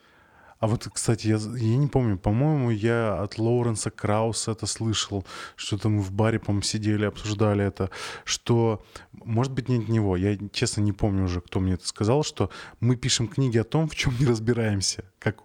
А 0.59 0.67
вот, 0.67 0.87
кстати, 0.91 1.27
я, 1.27 1.37
я 1.37 1.77
не 1.77 1.87
помню, 1.87 2.17
по-моему, 2.17 2.71
я 2.71 3.21
от 3.21 3.37
Лоуренса 3.37 3.91
Крауса 3.91 4.51
это 4.51 4.65
слышал, 4.65 5.25
что-то 5.55 5.89
мы 5.89 6.01
в 6.01 6.11
баре, 6.11 6.39
по-моему, 6.39 6.63
сидели, 6.63 7.05
обсуждали 7.05 7.63
это, 7.63 7.91
что, 8.23 8.83
может 9.11 9.53
быть, 9.53 9.69
не 9.69 9.77
от 9.77 9.87
него, 9.87 10.17
я, 10.17 10.37
честно, 10.51 10.81
не 10.81 10.93
помню 10.93 11.25
уже, 11.25 11.41
кто 11.41 11.59
мне 11.59 11.73
это 11.73 11.87
сказал, 11.87 12.23
что 12.23 12.49
мы 12.79 12.95
пишем 12.95 13.27
книги 13.27 13.57
о 13.57 13.63
том, 13.63 13.87
в 13.87 13.95
чем 13.95 14.15
не 14.19 14.25
разбираемся, 14.25 15.03
как 15.19 15.41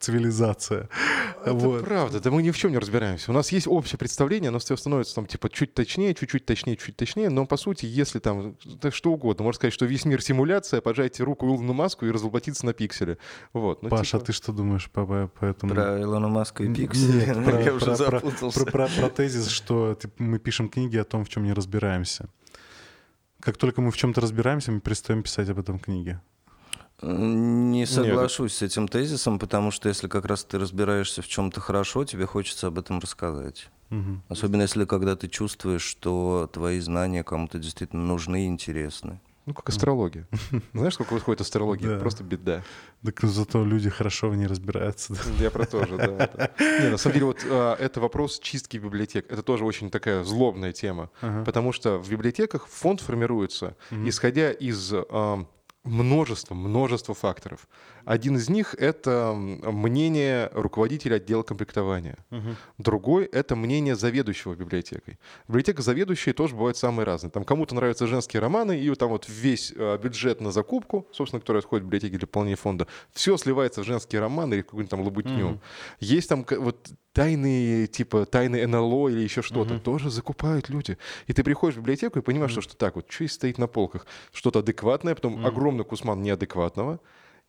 цивилизация. 0.00 0.88
Это 1.42 1.52
вот. 1.52 1.84
правда, 1.84 2.20
да 2.20 2.30
мы 2.30 2.42
ни 2.42 2.50
в 2.50 2.56
чем 2.56 2.70
не 2.70 2.78
разбираемся. 2.78 3.30
У 3.30 3.34
нас 3.34 3.52
есть 3.52 3.66
общее 3.66 3.98
представление, 3.98 4.48
оно 4.48 4.60
все 4.60 4.76
становится 4.76 5.14
там, 5.14 5.26
типа, 5.26 5.50
чуть 5.50 5.74
точнее, 5.74 6.14
чуть-чуть 6.14 6.46
точнее, 6.46 6.76
чуть 6.76 6.96
точнее, 6.96 7.28
но, 7.28 7.44
по 7.44 7.58
сути, 7.58 7.84
если 7.84 8.18
там, 8.18 8.56
так 8.80 8.94
что 8.94 9.12
угодно, 9.12 9.44
можно 9.44 9.56
сказать, 9.56 9.74
что 9.74 9.84
весь 9.84 10.06
мир 10.06 10.22
симуляция, 10.22 10.80
пожайте 10.80 11.22
руку 11.22 11.46
Илону 11.46 11.74
Маску 11.74 12.06
и 12.06 12.10
разлоботиться 12.10 12.64
на 12.64 12.72
пикселе. 12.72 13.18
Вот. 13.52 13.82
Ну, 13.82 13.90
Паша, 13.90 14.18
типа... 14.18 14.26
ты 14.26 14.32
что 14.32 14.53
думаешь 14.54 14.90
по, 14.90 15.26
по, 15.28 15.44
этому? 15.44 15.74
Про 15.74 16.00
Илона 16.00 16.28
Маска 16.28 16.64
и 16.64 16.72
Пиксель? 16.72 17.32
Про, 17.44 17.60
Я 17.60 17.74
уже 17.74 17.94
запутался. 17.94 18.64
Про, 18.64 18.72
про, 18.72 18.86
про, 18.86 19.00
про 19.00 19.10
тезис, 19.10 19.48
что 19.48 19.94
типа, 19.94 20.22
мы 20.22 20.38
пишем 20.38 20.68
книги 20.68 20.96
о 20.96 21.04
том, 21.04 21.24
в 21.24 21.28
чем 21.28 21.44
не 21.44 21.52
разбираемся. 21.52 22.28
Как 23.40 23.56
только 23.58 23.82
мы 23.82 23.90
в 23.90 23.96
чем-то 23.96 24.20
разбираемся, 24.20 24.72
мы 24.72 24.80
перестаем 24.80 25.22
писать 25.22 25.50
об 25.50 25.58
этом 25.58 25.78
книги. 25.78 26.18
Не 27.02 27.84
соглашусь 27.86 28.52
Нет. 28.52 28.58
с 28.58 28.62
этим 28.74 28.88
тезисом, 28.88 29.38
потому 29.38 29.70
что 29.70 29.88
если 29.88 30.08
как 30.08 30.24
раз 30.24 30.44
ты 30.44 30.58
разбираешься 30.58 31.20
в 31.20 31.28
чем-то 31.28 31.60
хорошо, 31.60 32.04
тебе 32.04 32.24
хочется 32.24 32.68
об 32.68 32.78
этом 32.78 33.00
рассказать. 33.00 33.68
Угу. 33.90 34.22
Особенно 34.28 34.62
если 34.62 34.84
когда 34.86 35.14
ты 35.14 35.28
чувствуешь, 35.28 35.82
что 35.82 36.48
твои 36.52 36.80
знания 36.80 37.22
кому-то 37.22 37.58
действительно 37.58 38.02
нужны 38.02 38.44
и 38.44 38.48
интересны. 38.48 39.20
Ну, 39.46 39.52
как 39.52 39.68
астрология. 39.68 40.26
Знаешь, 40.72 40.94
сколько 40.94 41.12
выходит 41.12 41.40
астрологии? 41.42 41.86
Да. 41.86 41.98
Просто 41.98 42.24
беда. 42.24 42.62
Так 43.04 43.20
зато 43.22 43.64
люди 43.64 43.90
хорошо 43.90 44.30
в 44.30 44.36
ней 44.36 44.46
разбираются. 44.46 45.14
Я 45.38 45.50
про 45.50 45.66
то 45.66 45.86
же, 45.86 45.96
да. 45.96 46.50
Не, 46.58 46.90
на 46.90 46.96
самом 46.96 47.14
деле, 47.14 47.26
вот 47.26 47.44
а, 47.44 47.76
это 47.76 48.00
вопрос 48.00 48.38
чистки 48.38 48.78
библиотек. 48.78 49.30
Это 49.30 49.42
тоже 49.42 49.64
очень 49.64 49.90
такая 49.90 50.24
злобная 50.24 50.72
тема. 50.72 51.10
Потому 51.20 51.72
что 51.72 51.98
в 51.98 52.10
библиотеках 52.10 52.66
фонд 52.66 53.00
формируется, 53.00 53.76
исходя 53.90 54.50
из 54.50 54.90
а, 54.92 55.44
множество, 55.84 56.54
множество 56.54 57.14
факторов. 57.14 57.68
Один 58.04 58.36
из 58.36 58.48
них— 58.48 58.74
это 58.78 59.34
мнение 59.34 60.50
руководителя 60.52 61.16
отдела 61.16 61.42
комплектования. 61.42 62.18
Угу. 62.30 62.56
Другой— 62.78 63.24
это 63.32 63.56
мнение 63.56 63.96
заведующего 63.96 64.54
библиотекой. 64.54 65.18
Библиотека 65.48 65.82
заведующие 65.82 66.34
тоже 66.34 66.54
бывают 66.54 66.76
самые 66.76 67.06
разные. 67.06 67.30
Там 67.30 67.44
кому-то 67.44 67.74
нравятся 67.74 68.06
женские 68.06 68.40
романы, 68.40 68.78
и 68.78 68.94
там 68.94 69.10
вот 69.10 69.28
весь 69.28 69.72
э, 69.74 69.98
бюджет 69.98 70.40
на 70.40 70.52
закупку, 70.52 71.06
собственно, 71.12 71.40
который 71.40 71.58
отходит 71.58 71.84
в 71.84 71.86
библиотеке 71.86 72.18
для 72.18 72.26
выполнения 72.26 72.56
фонда, 72.56 72.86
все 73.12 73.36
сливается 73.36 73.82
в 73.82 73.84
женские 73.84 74.20
романы 74.20 74.54
или 74.54 74.62
какую-нибудь 74.62 74.90
там 74.90 75.00
лабутню. 75.02 75.46
Угу. 75.46 75.60
Есть 76.00 76.28
там 76.28 76.46
вот 76.58 76.90
тайные, 77.14 77.86
типа, 77.86 78.26
тайны 78.26 78.66
НЛО 78.66 79.08
или 79.08 79.20
еще 79.20 79.40
что-то, 79.40 79.74
угу. 79.74 79.82
тоже 79.82 80.10
закупают 80.10 80.68
люди. 80.68 80.98
И 81.26 81.32
ты 81.32 81.42
приходишь 81.44 81.76
в 81.76 81.80
библиотеку 81.80 82.18
и 82.18 82.22
понимаешь, 82.22 82.52
угу. 82.52 82.60
что, 82.60 82.70
что 82.70 82.76
так 82.76 82.96
вот, 82.96 83.10
что 83.10 83.26
стоит 83.28 83.56
на 83.56 83.68
полках? 83.68 84.06
Что-то 84.32 84.58
адекватное, 84.58 85.14
потом 85.14 85.34
угу. 85.34 85.46
огромный 85.46 85.84
кусман 85.84 86.22
неадекватного, 86.22 87.00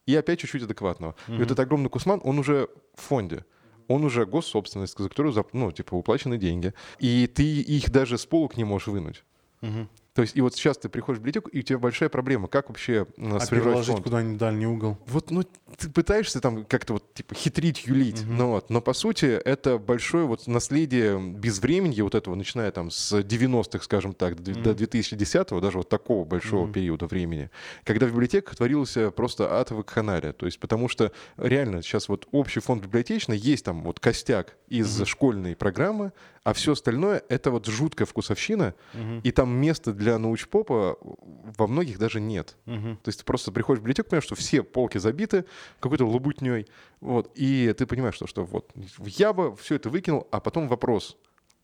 и 0.06 0.16
опять 0.16 0.40
чуть-чуть 0.40 0.64
адекватного. 0.64 1.16
И 1.28 1.34
вот 1.34 1.46
этот 1.46 1.60
огромный 1.60 1.90
кусман, 1.90 2.22
он 2.24 2.40
уже 2.40 2.70
в 2.96 3.02
фонде. 3.02 3.46
Он 3.88 4.04
уже 4.04 4.26
госсобственность, 4.26 4.98
за 4.98 5.10
которую, 5.10 5.46
ну, 5.54 5.72
типа, 5.72 5.94
уплачены 5.96 6.38
деньги. 6.38 6.74
И 7.00 7.28
ты 7.28 7.44
их 7.62 7.92
даже 7.92 8.18
с 8.18 8.26
полок 8.26 8.58
не 8.58 8.64
можешь 8.64 8.88
вынуть. 8.88 9.24
Угу. 9.62 9.88
То 10.16 10.22
есть, 10.22 10.38
и 10.38 10.42
вот 10.42 10.56
сейчас 10.56 10.78
ты 10.78 10.88
приходишь 10.88 11.20
в 11.20 11.22
библиотеку, 11.22 11.50
и 11.50 11.60
у 11.60 11.62
тебя 11.62 11.78
большая 11.78 12.08
проблема, 12.08 12.48
как 12.48 12.70
вообще 12.70 13.06
а 13.18 13.46
переложить 13.48 14.02
куда-нибудь 14.02 14.38
дальний 14.38 14.66
угол? 14.66 14.98
Вот, 15.08 15.30
ну, 15.30 15.44
ты 15.78 15.90
пытаешься 15.90 16.40
там 16.40 16.64
как-то 16.64 16.94
вот, 16.94 17.14
типа, 17.14 17.36
хитрить, 17.36 17.86
юлить, 17.86 18.24
угу. 18.24 18.32
ну, 18.32 18.50
вот, 18.52 18.70
но, 18.70 18.80
по 18.80 18.94
сути, 18.94 19.26
это 19.26 19.78
большое 19.78 20.26
вот 20.26 20.48
наследие 20.48 21.20
безвременья 21.20 22.06
вот 22.06 22.16
этого, 22.16 22.34
начиная 22.36 22.72
там 22.72 22.92
с 22.92 23.12
90-х, 23.12 23.84
скажем 23.84 24.14
так, 24.14 24.36
угу. 24.36 24.54
до 24.54 24.72
2010-го, 24.72 25.60
даже 25.60 25.80
вот 25.80 25.90
такого 25.90 26.24
большого 26.24 26.64
угу. 26.64 26.72
периода 26.72 27.08
времени, 27.08 27.52
когда 27.84 28.06
в 28.06 28.12
библиотеках 28.12 28.56
творился 28.56 29.12
просто 29.12 29.60
ад 29.60 29.72
вакханалия, 29.72 30.32
то 30.32 30.46
есть, 30.46 30.62
потому 30.62 30.88
что 30.88 31.12
реально 31.36 31.82
сейчас 31.82 32.08
вот 32.08 32.26
общий 32.32 32.62
фонд 32.62 32.86
библиотечный, 32.86 33.38
есть 33.38 33.66
там 33.66 33.84
вот 33.84 34.00
костяк 34.00 34.56
из 34.70 34.98
угу. 34.98 35.08
школьной 35.08 35.58
программы, 35.58 36.14
а 36.46 36.54
все 36.54 36.74
остальное— 36.74 37.24
это 37.28 37.50
вот 37.50 37.66
жуткая 37.66 38.06
вкусовщина, 38.06 38.76
угу. 38.94 39.22
и 39.24 39.32
там 39.32 39.50
место 39.50 39.94
для 39.94 40.20
научпопа 40.20 40.96
во 41.02 41.68
многих 41.68 41.98
даже 41.98 42.22
нет. 42.22 42.56
Угу. 42.68 43.00
То 43.02 43.10
есть 43.10 43.20
ты 43.20 43.26
просто 43.26 43.52
приходишь 43.52 43.80
в 43.80 43.82
библиотеку, 43.82 44.12
понимаешь, 44.12 44.26
что 44.26 44.36
все 44.36 44.62
полки 44.62 45.00
забиты 45.00 45.46
какой-то 45.80 46.06
лабутней, 46.06 46.68
вот, 47.02 47.32
и 47.34 47.74
ты 47.76 47.88
понимаешь, 47.88 48.14
что, 48.14 48.28
что 48.28 48.46
вот 48.46 48.72
я 49.00 49.34
бы 49.34 49.56
все 49.56 49.76
это 49.76 49.90
выкинул, 49.90 50.28
а 50.30 50.40
потом 50.40 50.68
вопрос, 50.68 51.18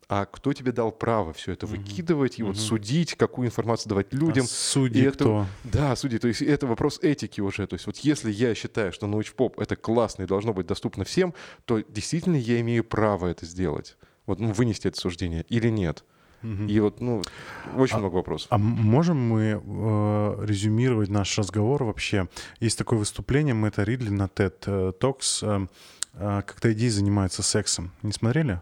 а 0.09 0.25
кто 0.25 0.51
тебе 0.51 0.71
дал 0.71 0.91
право 0.91 1.31
все 1.31 1.51
это 1.51 1.67
выкидывать 1.67 2.39
и 2.39 2.41
mm 2.41 2.47
вот 2.47 2.57
судить, 2.57 3.13
какую 3.13 3.49
информацию 3.49 3.89
давать 3.89 4.11
людям? 4.11 4.45
А 4.45 4.47
судьи 4.47 5.03
это, 5.03 5.13
кто? 5.13 5.45
Да, 5.63 5.95
судьи. 5.95 6.17
То 6.17 6.27
есть 6.27 6.41
это 6.41 6.65
вопрос 6.65 6.99
этики 7.01 7.39
уже. 7.39 7.65
То 7.67 7.75
есть 7.75 7.85
вот 7.85 7.97
если 7.97 8.29
я 8.29 8.53
считаю, 8.55 8.91
что 8.91 9.07
научпоп 9.07 9.57
это 9.59 9.77
классно 9.77 10.23
и 10.23 10.25
должно 10.25 10.53
быть 10.53 10.65
доступно 10.65 11.05
всем, 11.05 11.33
то 11.65 11.79
действительно 11.79 12.35
я 12.35 12.59
имею 12.59 12.83
право 12.83 13.27
это 13.27 13.45
сделать 13.45 13.95
вот, 14.31 14.39
ну, 14.39 14.51
вынести 14.51 14.87
это 14.87 14.99
суждение 14.99 15.45
или 15.49 15.69
нет. 15.69 16.03
Угу. 16.43 16.63
И 16.63 16.79
вот, 16.79 17.01
ну, 17.01 17.21
очень 17.77 17.97
а, 17.97 17.99
много 17.99 18.15
вопросов. 18.15 18.47
А 18.49 18.57
можем 18.57 19.17
мы 19.17 19.61
э, 19.63 20.45
резюмировать 20.45 21.09
наш 21.09 21.37
разговор 21.37 21.83
вообще? 21.83 22.27
Есть 22.59 22.77
такое 22.77 22.97
выступление 22.97 23.53
Мэтта 23.53 23.83
Ридли 23.83 24.09
на 24.09 24.23
TED 24.23 24.55
э, 24.65 24.91
Talks, 24.99 25.43
э, 25.43 25.67
э, 26.13 26.41
когда 26.45 26.71
идеи 26.71 26.89
занимаются 26.89 27.43
сексом. 27.43 27.91
Не 28.01 28.11
смотрели? 28.11 28.59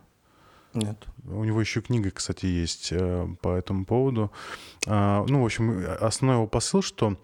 Нет. 0.74 1.08
У 1.26 1.44
него 1.44 1.62
еще 1.62 1.82
книга, 1.82 2.12
кстати, 2.12 2.46
есть 2.46 2.90
э, 2.92 3.28
по 3.42 3.56
этому 3.56 3.86
поводу. 3.86 4.32
Э, 4.86 5.24
ну, 5.28 5.42
в 5.42 5.46
общем, 5.46 5.86
основной 6.02 6.38
его 6.38 6.48
посыл, 6.48 6.82
что 6.82 7.18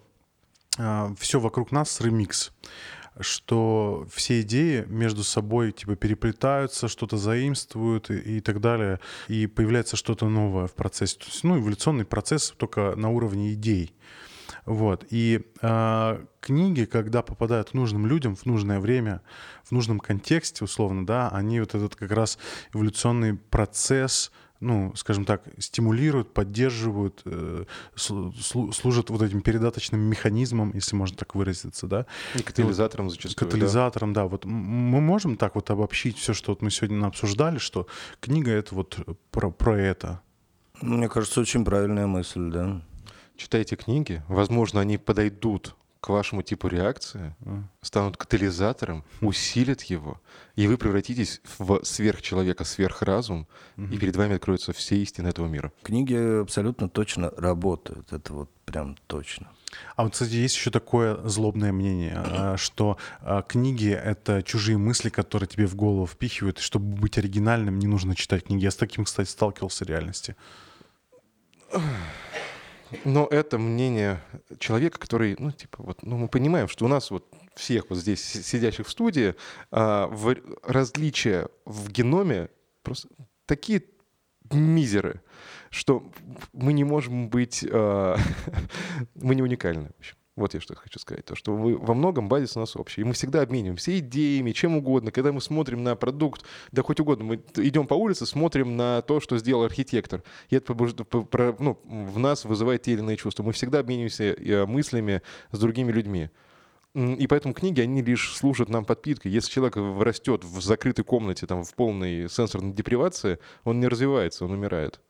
э, 0.78 1.14
все 1.18 1.38
вокруг 1.38 1.70
нас 1.70 2.00
ремикс 2.00 2.52
что 3.20 4.06
все 4.12 4.40
идеи 4.42 4.84
между 4.88 5.24
собой 5.24 5.72
типа 5.72 5.96
переплетаются, 5.96 6.88
что-то 6.88 7.16
заимствуют 7.16 8.10
и, 8.10 8.38
и 8.38 8.40
так 8.40 8.60
далее, 8.60 9.00
и 9.28 9.46
появляется 9.46 9.96
что-то 9.96 10.28
новое 10.28 10.66
в 10.66 10.74
процессе. 10.74 11.18
То 11.18 11.26
есть, 11.26 11.44
ну, 11.44 11.58
эволюционный 11.58 12.04
процесс 12.04 12.54
только 12.56 12.94
на 12.96 13.10
уровне 13.10 13.52
идей. 13.52 13.94
Вот. 14.64 15.06
И 15.10 15.42
э, 15.62 16.24
книги, 16.40 16.84
когда 16.84 17.22
попадают 17.22 17.74
нужным 17.74 18.06
людям 18.06 18.34
в 18.34 18.46
нужное 18.46 18.80
время, 18.80 19.22
в 19.64 19.72
нужном 19.72 20.00
контексте, 20.00 20.64
условно, 20.64 21.06
да, 21.06 21.28
они 21.28 21.60
вот 21.60 21.74
этот 21.74 21.94
как 21.94 22.10
раз 22.10 22.38
эволюционный 22.72 23.34
процесс 23.34 24.32
ну, 24.60 24.92
скажем 24.96 25.24
так, 25.24 25.42
стимулируют, 25.58 26.32
поддерживают, 26.32 27.22
э, 27.24 27.64
служат 27.96 29.10
вот 29.10 29.22
этим 29.22 29.42
передаточным 29.42 30.00
механизмом, 30.00 30.72
если 30.74 30.96
можно 30.96 31.16
так 31.16 31.34
выразиться, 31.34 31.86
да. 31.86 32.06
И 32.34 32.42
катализатором 32.42 33.10
зачастую. 33.10 33.48
Катализатором, 33.48 34.12
да. 34.12 34.22
да. 34.22 34.28
Вот 34.28 34.44
мы 34.44 35.00
можем 35.00 35.36
так 35.36 35.54
вот 35.54 35.70
обобщить 35.70 36.18
все, 36.18 36.32
что 36.32 36.52
вот 36.52 36.62
мы 36.62 36.70
сегодня 36.70 37.06
обсуждали, 37.06 37.58
что 37.58 37.86
книга 38.20 38.50
это 38.50 38.74
вот 38.74 38.98
про, 39.30 39.50
про 39.50 39.78
это. 39.78 40.20
Мне 40.80 41.08
кажется, 41.08 41.40
очень 41.40 41.64
правильная 41.64 42.06
мысль, 42.06 42.50
да. 42.50 42.82
Читайте 43.36 43.76
книги, 43.76 44.22
возможно, 44.28 44.80
они 44.80 44.96
подойдут 44.96 45.76
к 46.00 46.08
вашему 46.08 46.42
типу 46.42 46.68
реакции, 46.68 47.34
станут 47.82 48.16
катализатором, 48.16 49.04
усилят 49.20 49.82
его, 49.82 50.20
и 50.54 50.66
вы 50.66 50.76
превратитесь 50.76 51.40
в 51.58 51.80
сверхчеловека, 51.84 52.64
сверхразум, 52.64 53.46
угу. 53.76 53.86
и 53.86 53.98
перед 53.98 54.16
вами 54.16 54.36
откроются 54.36 54.72
все 54.72 54.96
истины 54.96 55.28
этого 55.28 55.46
мира. 55.46 55.72
Книги 55.82 56.40
абсолютно 56.42 56.88
точно 56.88 57.30
работают, 57.36 58.12
это 58.12 58.32
вот 58.32 58.50
прям 58.64 58.96
точно. 59.06 59.48
А 59.96 60.04
вот, 60.04 60.12
кстати, 60.12 60.34
есть 60.34 60.56
еще 60.56 60.70
такое 60.70 61.16
злобное 61.28 61.72
мнение, 61.72 62.14
а, 62.16 62.56
что 62.58 62.98
а, 63.20 63.42
книги— 63.42 63.90
это 63.90 64.42
чужие 64.42 64.78
мысли, 64.78 65.08
которые 65.08 65.48
тебе 65.48 65.66
в 65.66 65.74
голову 65.74 66.06
впихивают, 66.06 66.58
и 66.58 66.62
чтобы 66.62 66.96
быть 66.96 67.18
оригинальным, 67.18 67.78
не 67.78 67.86
нужно 67.86 68.14
читать 68.14 68.44
книги. 68.44 68.64
Я 68.64 68.70
с 68.70 68.76
таким, 68.76 69.04
кстати, 69.04 69.28
сталкивался 69.28 69.84
в 69.84 69.88
реальности. 69.88 70.36
Но 73.04 73.26
это 73.26 73.58
мнение 73.58 74.20
человека, 74.58 74.98
который, 74.98 75.36
ну, 75.38 75.50
типа, 75.50 75.82
вот, 75.82 76.02
ну, 76.02 76.16
мы 76.16 76.28
понимаем, 76.28 76.68
что 76.68 76.84
у 76.84 76.88
нас 76.88 77.10
вот 77.10 77.26
всех 77.54 77.90
вот 77.90 77.98
здесь 77.98 78.22
сидящих 78.22 78.86
в 78.86 78.90
студии 78.90 79.34
а, 79.70 80.06
в, 80.08 80.36
различия 80.62 81.48
в 81.64 81.90
геноме 81.90 82.48
просто 82.82 83.08
такие 83.46 83.82
мизеры, 84.52 85.20
что 85.70 86.08
мы 86.52 86.72
не 86.72 86.84
можем 86.84 87.28
быть... 87.28 87.64
Э, 87.68 88.16
мы 89.14 89.34
не 89.34 89.42
уникальны, 89.42 89.88
в 89.88 89.98
общем. 89.98 90.16
Вот 90.36 90.52
я 90.52 90.60
что 90.60 90.74
хочу 90.74 90.98
сказать. 90.98 91.24
То, 91.24 91.34
что 91.34 91.56
вы 91.56 91.78
во 91.78 91.94
многом 91.94 92.28
базис 92.28 92.56
у 92.56 92.60
нас 92.60 92.76
общий. 92.76 93.00
И 93.00 93.04
мы 93.04 93.14
всегда 93.14 93.40
обмениваемся 93.40 93.98
идеями, 93.98 94.52
чем 94.52 94.76
угодно. 94.76 95.10
Когда 95.10 95.32
мы 95.32 95.40
смотрим 95.40 95.82
на 95.82 95.96
продукт, 95.96 96.44
да 96.72 96.82
хоть 96.82 97.00
угодно, 97.00 97.24
мы 97.24 97.42
идем 97.56 97.86
по 97.86 97.94
улице, 97.94 98.26
смотрим 98.26 98.76
на 98.76 99.00
то, 99.00 99.18
что 99.20 99.38
сделал 99.38 99.64
архитектор. 99.64 100.22
И 100.50 100.56
это 100.56 100.74
ну, 100.74 101.78
в 101.84 102.18
нас 102.18 102.44
вызывает 102.44 102.82
те 102.82 102.92
или 102.92 103.00
иные 103.00 103.16
чувства. 103.16 103.44
Мы 103.44 103.52
всегда 103.52 103.78
обмениваемся 103.78 104.24
э, 104.24 104.66
мыслями 104.66 105.22
с 105.52 105.58
другими 105.58 105.90
людьми. 105.90 106.28
И 106.94 107.26
поэтому 107.26 107.54
книги, 107.54 107.80
они 107.80 108.02
лишь 108.02 108.34
служат 108.34 108.68
нам 108.68 108.84
подпиткой. 108.84 109.32
Если 109.32 109.50
человек 109.50 109.76
растет 109.76 110.44
в 110.44 110.62
закрытой 110.62 111.02
комнате, 111.02 111.46
там, 111.46 111.62
в 111.64 111.74
полной 111.74 112.28
сенсорной 112.28 112.72
депривации, 112.72 113.38
он 113.64 113.80
не 113.80 113.88
развивается, 113.88 114.44
он 114.44 114.52
умирает. 114.52 115.00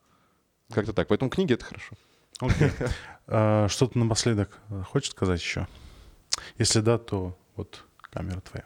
Как-то 0.73 0.93
так. 0.93 1.09
Поэтому 1.09 1.31
книги— 1.31 1.53
это 1.55 1.65
хорошо. 1.65 1.95
Okay. 2.41 2.73
А, 3.29 3.67
что-то 3.69 3.99
напоследок 3.99 4.61
хочешь 4.85 5.11
сказать 5.11 5.41
еще? 5.41 5.67
Если 6.59 6.79
да, 6.79 6.97
то 6.97 7.37
вот 7.57 7.85
камера 8.13 8.41
твоя. 8.41 8.65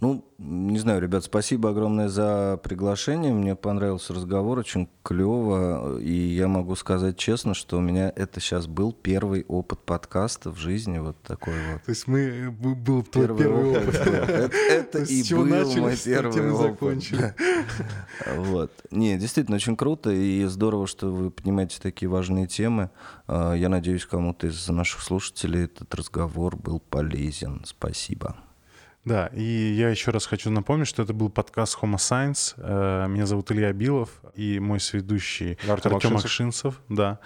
Ну, 0.00 0.24
не 0.38 0.78
знаю, 0.78 1.00
ребят, 1.00 1.24
спасибо 1.24 1.70
огромное 1.70 2.08
за 2.08 2.60
приглашение. 2.62 3.32
Мне 3.32 3.56
понравился 3.56 4.14
разговор, 4.14 4.60
очень 4.60 4.88
клево. 5.02 5.98
И 5.98 6.12
я 6.12 6.46
могу 6.46 6.76
сказать 6.76 7.16
честно, 7.16 7.52
что 7.52 7.78
у 7.78 7.80
меня 7.80 8.12
это 8.14 8.38
сейчас 8.38 8.68
был 8.68 8.92
первый 8.92 9.44
опыт 9.48 9.80
подкаста 9.80 10.52
в 10.52 10.56
жизни, 10.56 10.98
вот 10.98 11.20
такой 11.22 11.54
вот. 11.72 11.82
То 11.82 11.90
есть 11.90 12.06
мы 12.06 12.48
был 12.48 13.02
твой 13.02 13.26
первый, 13.26 13.42
первый 13.42 13.70
опыт. 13.70 13.94
Это 14.70 14.98
и 15.02 15.34
был 15.34 15.46
мой 15.46 15.96
первый 15.96 16.52
опыт. 16.52 17.04
Вот. 18.36 18.70
Не, 18.92 19.18
действительно, 19.18 19.56
очень 19.56 19.76
круто 19.76 20.10
и 20.10 20.44
здорово, 20.44 20.86
что 20.86 21.10
вы 21.10 21.32
понимаете 21.32 21.80
такие 21.82 22.08
важные 22.08 22.46
темы. 22.46 22.90
А, 23.26 23.54
я 23.54 23.68
надеюсь, 23.68 24.06
кому-то 24.06 24.46
из 24.46 24.68
наших 24.68 25.02
слушателей 25.02 25.64
этот 25.64 25.92
разговор 25.94 26.56
был 26.56 26.78
полезен. 26.78 27.62
Спасибо. 27.64 28.36
Да, 29.08 29.28
и 29.28 29.42
я 29.42 29.88
еще 29.88 30.10
раз 30.10 30.26
хочу 30.26 30.50
напомнить, 30.50 30.86
что 30.86 31.02
это 31.02 31.14
был 31.14 31.30
подкаст 31.30 31.78
Homo 31.80 31.96
Science. 31.96 32.52
Э, 32.58 33.08
меня 33.08 33.24
зовут 33.24 33.50
Илья 33.50 33.72
Билов 33.72 34.10
и 34.34 34.60
мой 34.60 34.80
сведущий 34.80 35.56
Артем, 35.66 35.94
Артем 35.94 36.16
Акшинцев. 36.18 36.78
Да. 36.90 37.18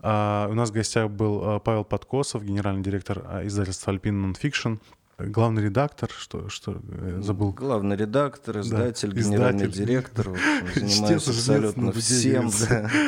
А, 0.00 0.48
у 0.50 0.52
нас 0.52 0.68
в 0.68 0.74
гостях 0.74 1.08
был 1.08 1.56
э, 1.56 1.60
Павел 1.60 1.84
Подкосов, 1.84 2.44
генеральный 2.44 2.82
директор 2.82 3.24
э, 3.26 3.46
издательства 3.46 3.90
Alpine 3.90 4.34
Nonfiction 4.34 4.80
главный 5.26 5.62
редактор, 5.64 6.10
что, 6.10 6.48
что 6.48 6.80
забыл. 7.18 7.52
Главный 7.52 7.96
редактор, 7.96 8.60
издатель, 8.60 9.12
да, 9.12 9.20
генеральный 9.20 9.66
издатель. 9.66 9.86
директор, 9.86 10.26
занимается 10.74 11.30
абсолютно 11.30 11.92
всем. 11.92 12.50
Да. 12.68 12.90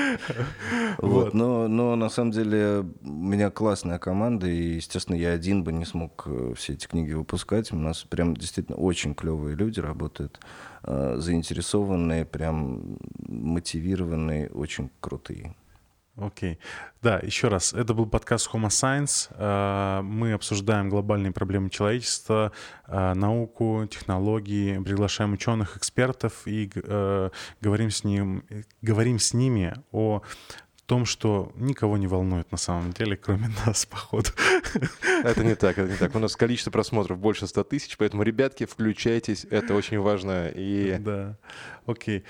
Вот. 0.98 1.32
Но, 1.32 1.68
но 1.68 1.96
на 1.96 2.10
самом 2.10 2.32
деле 2.32 2.84
у 3.02 3.08
меня 3.08 3.50
классная 3.50 3.98
команда, 3.98 4.46
и, 4.46 4.74
естественно, 4.74 5.16
я 5.16 5.30
один 5.30 5.64
бы 5.64 5.72
не 5.72 5.86
смог 5.86 6.24
э, 6.26 6.52
все 6.56 6.74
эти 6.74 6.86
книги 6.86 7.12
выпускать. 7.12 7.72
У 7.72 7.76
нас 7.76 8.04
прям 8.04 8.36
действительно 8.36 8.76
очень 8.76 9.14
клевые 9.14 9.56
люди 9.56 9.80
работают, 9.80 10.38
э, 10.84 11.16
заинтересованные, 11.18 12.26
прям 12.26 12.98
мотивированные, 13.26 14.50
очень 14.50 14.90
крутые. 15.00 15.56
Окей. 16.16 16.52
Okay. 16.52 16.58
Да, 17.00 17.18
еще 17.18 17.48
раз, 17.48 17.72
это 17.72 17.94
был 17.94 18.06
подкаст 18.06 18.50
Homo 18.52 18.68
Science. 18.68 19.28
Э, 19.30 20.02
мы 20.02 20.34
обсуждаем 20.34 20.90
глобальные 20.90 21.32
проблемы 21.32 21.70
человечества, 21.70 22.52
э, 22.86 23.14
науку, 23.14 23.88
технологии, 23.90 24.78
приглашаем 24.78 25.32
ученых, 25.32 25.78
экспертов 25.78 26.46
и 26.46 26.70
э, 26.74 27.30
говорим 27.62 27.90
с, 27.90 28.04
ним, 28.04 28.44
говорим 28.82 29.18
с 29.18 29.32
ними 29.32 29.74
о 29.90 30.22
том, 30.84 31.06
что 31.06 31.50
никого 31.56 31.96
не 31.96 32.06
волнует 32.06 32.52
на 32.52 32.58
самом 32.58 32.92
деле, 32.92 33.16
кроме 33.16 33.50
нас, 33.64 33.86
походу. 33.90 34.28
Это 35.24 35.42
не 35.42 35.54
так, 35.54 35.78
это 35.78 35.90
не 35.90 35.96
так. 35.96 36.14
У 36.14 36.18
нас 36.18 36.36
количество 36.36 36.70
просмотров 36.70 37.18
больше 37.18 37.46
100 37.46 37.64
тысяч, 37.64 37.96
поэтому, 37.96 38.22
ребятки, 38.22 38.66
включайтесь, 38.66 39.46
это 39.48 39.74
очень 39.74 39.98
важно. 39.98 40.48
И... 40.54 40.98
Да, 40.98 41.38
окей. 41.86 42.18
Okay. 42.18 42.24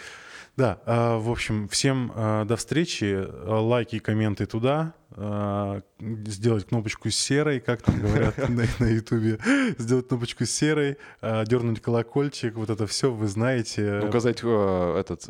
Да, 0.56 0.80
а, 0.84 1.18
в 1.18 1.30
общем, 1.30 1.66
всем 1.68 2.12
а, 2.14 2.44
до 2.44 2.56
встречи. 2.56 3.26
Лайки, 3.46 3.98
комменты 3.98 4.46
туда. 4.46 4.92
А, 5.12 5.80
сделать 5.98 6.66
кнопочку 6.66 7.08
серой, 7.10 7.60
как 7.60 7.82
там 7.82 7.98
говорят 7.98 8.36
на 8.80 8.86
Ютубе. 8.86 9.38
Сделать 9.78 10.08
кнопочку 10.08 10.44
серой, 10.44 10.98
дернуть 11.22 11.80
колокольчик, 11.80 12.54
вот 12.56 12.68
это 12.68 12.86
все 12.86 13.10
вы 13.10 13.28
знаете. 13.28 14.00
Указать 14.00 14.40
этот 14.40 15.22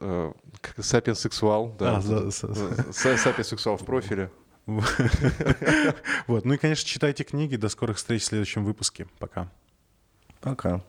сапиен 0.79 1.17
сексуал, 1.17 1.75
да. 1.79 2.01
Сапиен 2.01 3.45
сексуал 3.45 3.77
в 3.77 3.85
профиле. 3.85 4.31
Вот. 6.29 6.45
Ну 6.45 6.55
и, 6.55 6.57
конечно, 6.57 6.87
читайте 6.89 7.25
книги. 7.25 7.57
До 7.57 7.69
скорых 7.69 7.97
встреч 7.97 8.23
в 8.23 8.27
следующем 8.27 8.65
выпуске. 8.65 9.07
Пока. 9.19 9.49
Пока. 10.41 10.83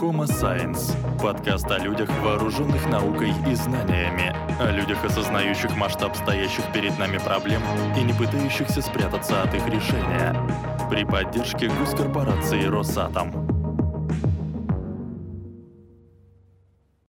Homo 0.00 0.24
Science– 0.24 0.92
подкаст 1.22 1.70
о 1.70 1.78
людях, 1.78 2.10
вооруженных 2.22 2.86
наукой 2.90 3.32
и 3.50 3.54
знаниями, 3.54 4.36
о 4.60 4.70
людях, 4.70 5.02
осознающих 5.02 5.74
масштаб 5.74 6.14
стоящих 6.14 6.70
перед 6.70 6.98
нами 6.98 7.16
проблем 7.16 7.62
и 7.96 8.02
не 8.02 8.12
пытающихся 8.12 8.82
спрятаться 8.82 9.42
от 9.42 9.54
их 9.54 9.66
решения. 9.68 10.36
При 10.90 11.04
поддержке 11.04 11.68
госкорпорации 11.68 12.64
«Росатом». 12.66 13.55